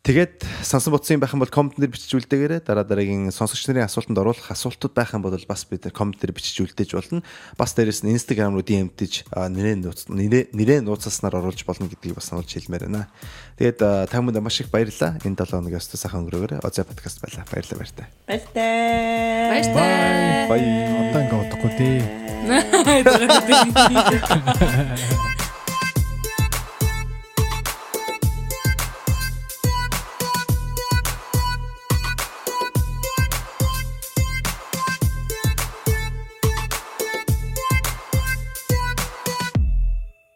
Тэгээд 0.04 0.44
сансан 0.60 0.92
бодсон 0.92 1.16
юм 1.16 1.24
байх 1.24 1.32
юм 1.32 1.40
бол 1.40 1.48
коммент 1.48 1.80
дээр 1.80 1.88
бичиж 1.88 2.12
үлдээгээрэй. 2.12 2.60
Дараа 2.60 2.84
дараагийн 2.84 3.32
сонсогч 3.32 3.72
нарын 3.72 3.88
асуултанд 3.88 4.20
оруулах 4.20 4.52
асуултууд 4.52 4.92
байх 4.92 5.16
юм 5.16 5.24
бол 5.24 5.32
бас 5.32 5.64
бид 5.64 5.88
коммент 5.96 6.20
дээр 6.20 6.36
бичиж 6.36 6.60
үлдээж 6.60 6.92
болно. 6.92 7.24
Бас 7.56 7.72
дээрэс 7.72 8.04
нь 8.04 8.12
Instagram 8.12 8.52
руу 8.52 8.60
DM-тэж 8.60 9.32
нэрээ 9.32 9.80
нууц 9.80 10.12
нэрээ 10.12 10.84
нууцаснаар 10.84 11.40
оруулж 11.40 11.64
болно 11.64 11.88
гэдгийг 11.88 12.20
бас 12.20 12.28
сануулж 12.28 12.52
хэлмээр 12.52 12.84
байна. 12.84 13.08
Тэгээд 13.56 13.80
та 13.80 14.20
бүхэнд 14.20 14.44
маш 14.44 14.60
их 14.60 14.68
баярлалаа. 14.68 15.16
Энэ 15.24 15.40
7 15.40 15.64
хоногоос 15.64 15.88
сайхан 15.88 16.28
өнгөрөөгөө 16.28 16.60
Озя 16.60 16.84
подкаст 16.84 17.24
байлаа. 17.24 17.48
Баярлалаа 17.48 17.80
баяртай. 17.80 18.04
Баяртай. 18.28 19.56
Баяртай. 19.56 20.52
Bye. 20.52 21.00
Одоо 21.00 21.24
ингээ 21.24 21.48
удахгүй 21.48 21.72
дээ. 21.80 22.04
Баяртай. 22.92 23.24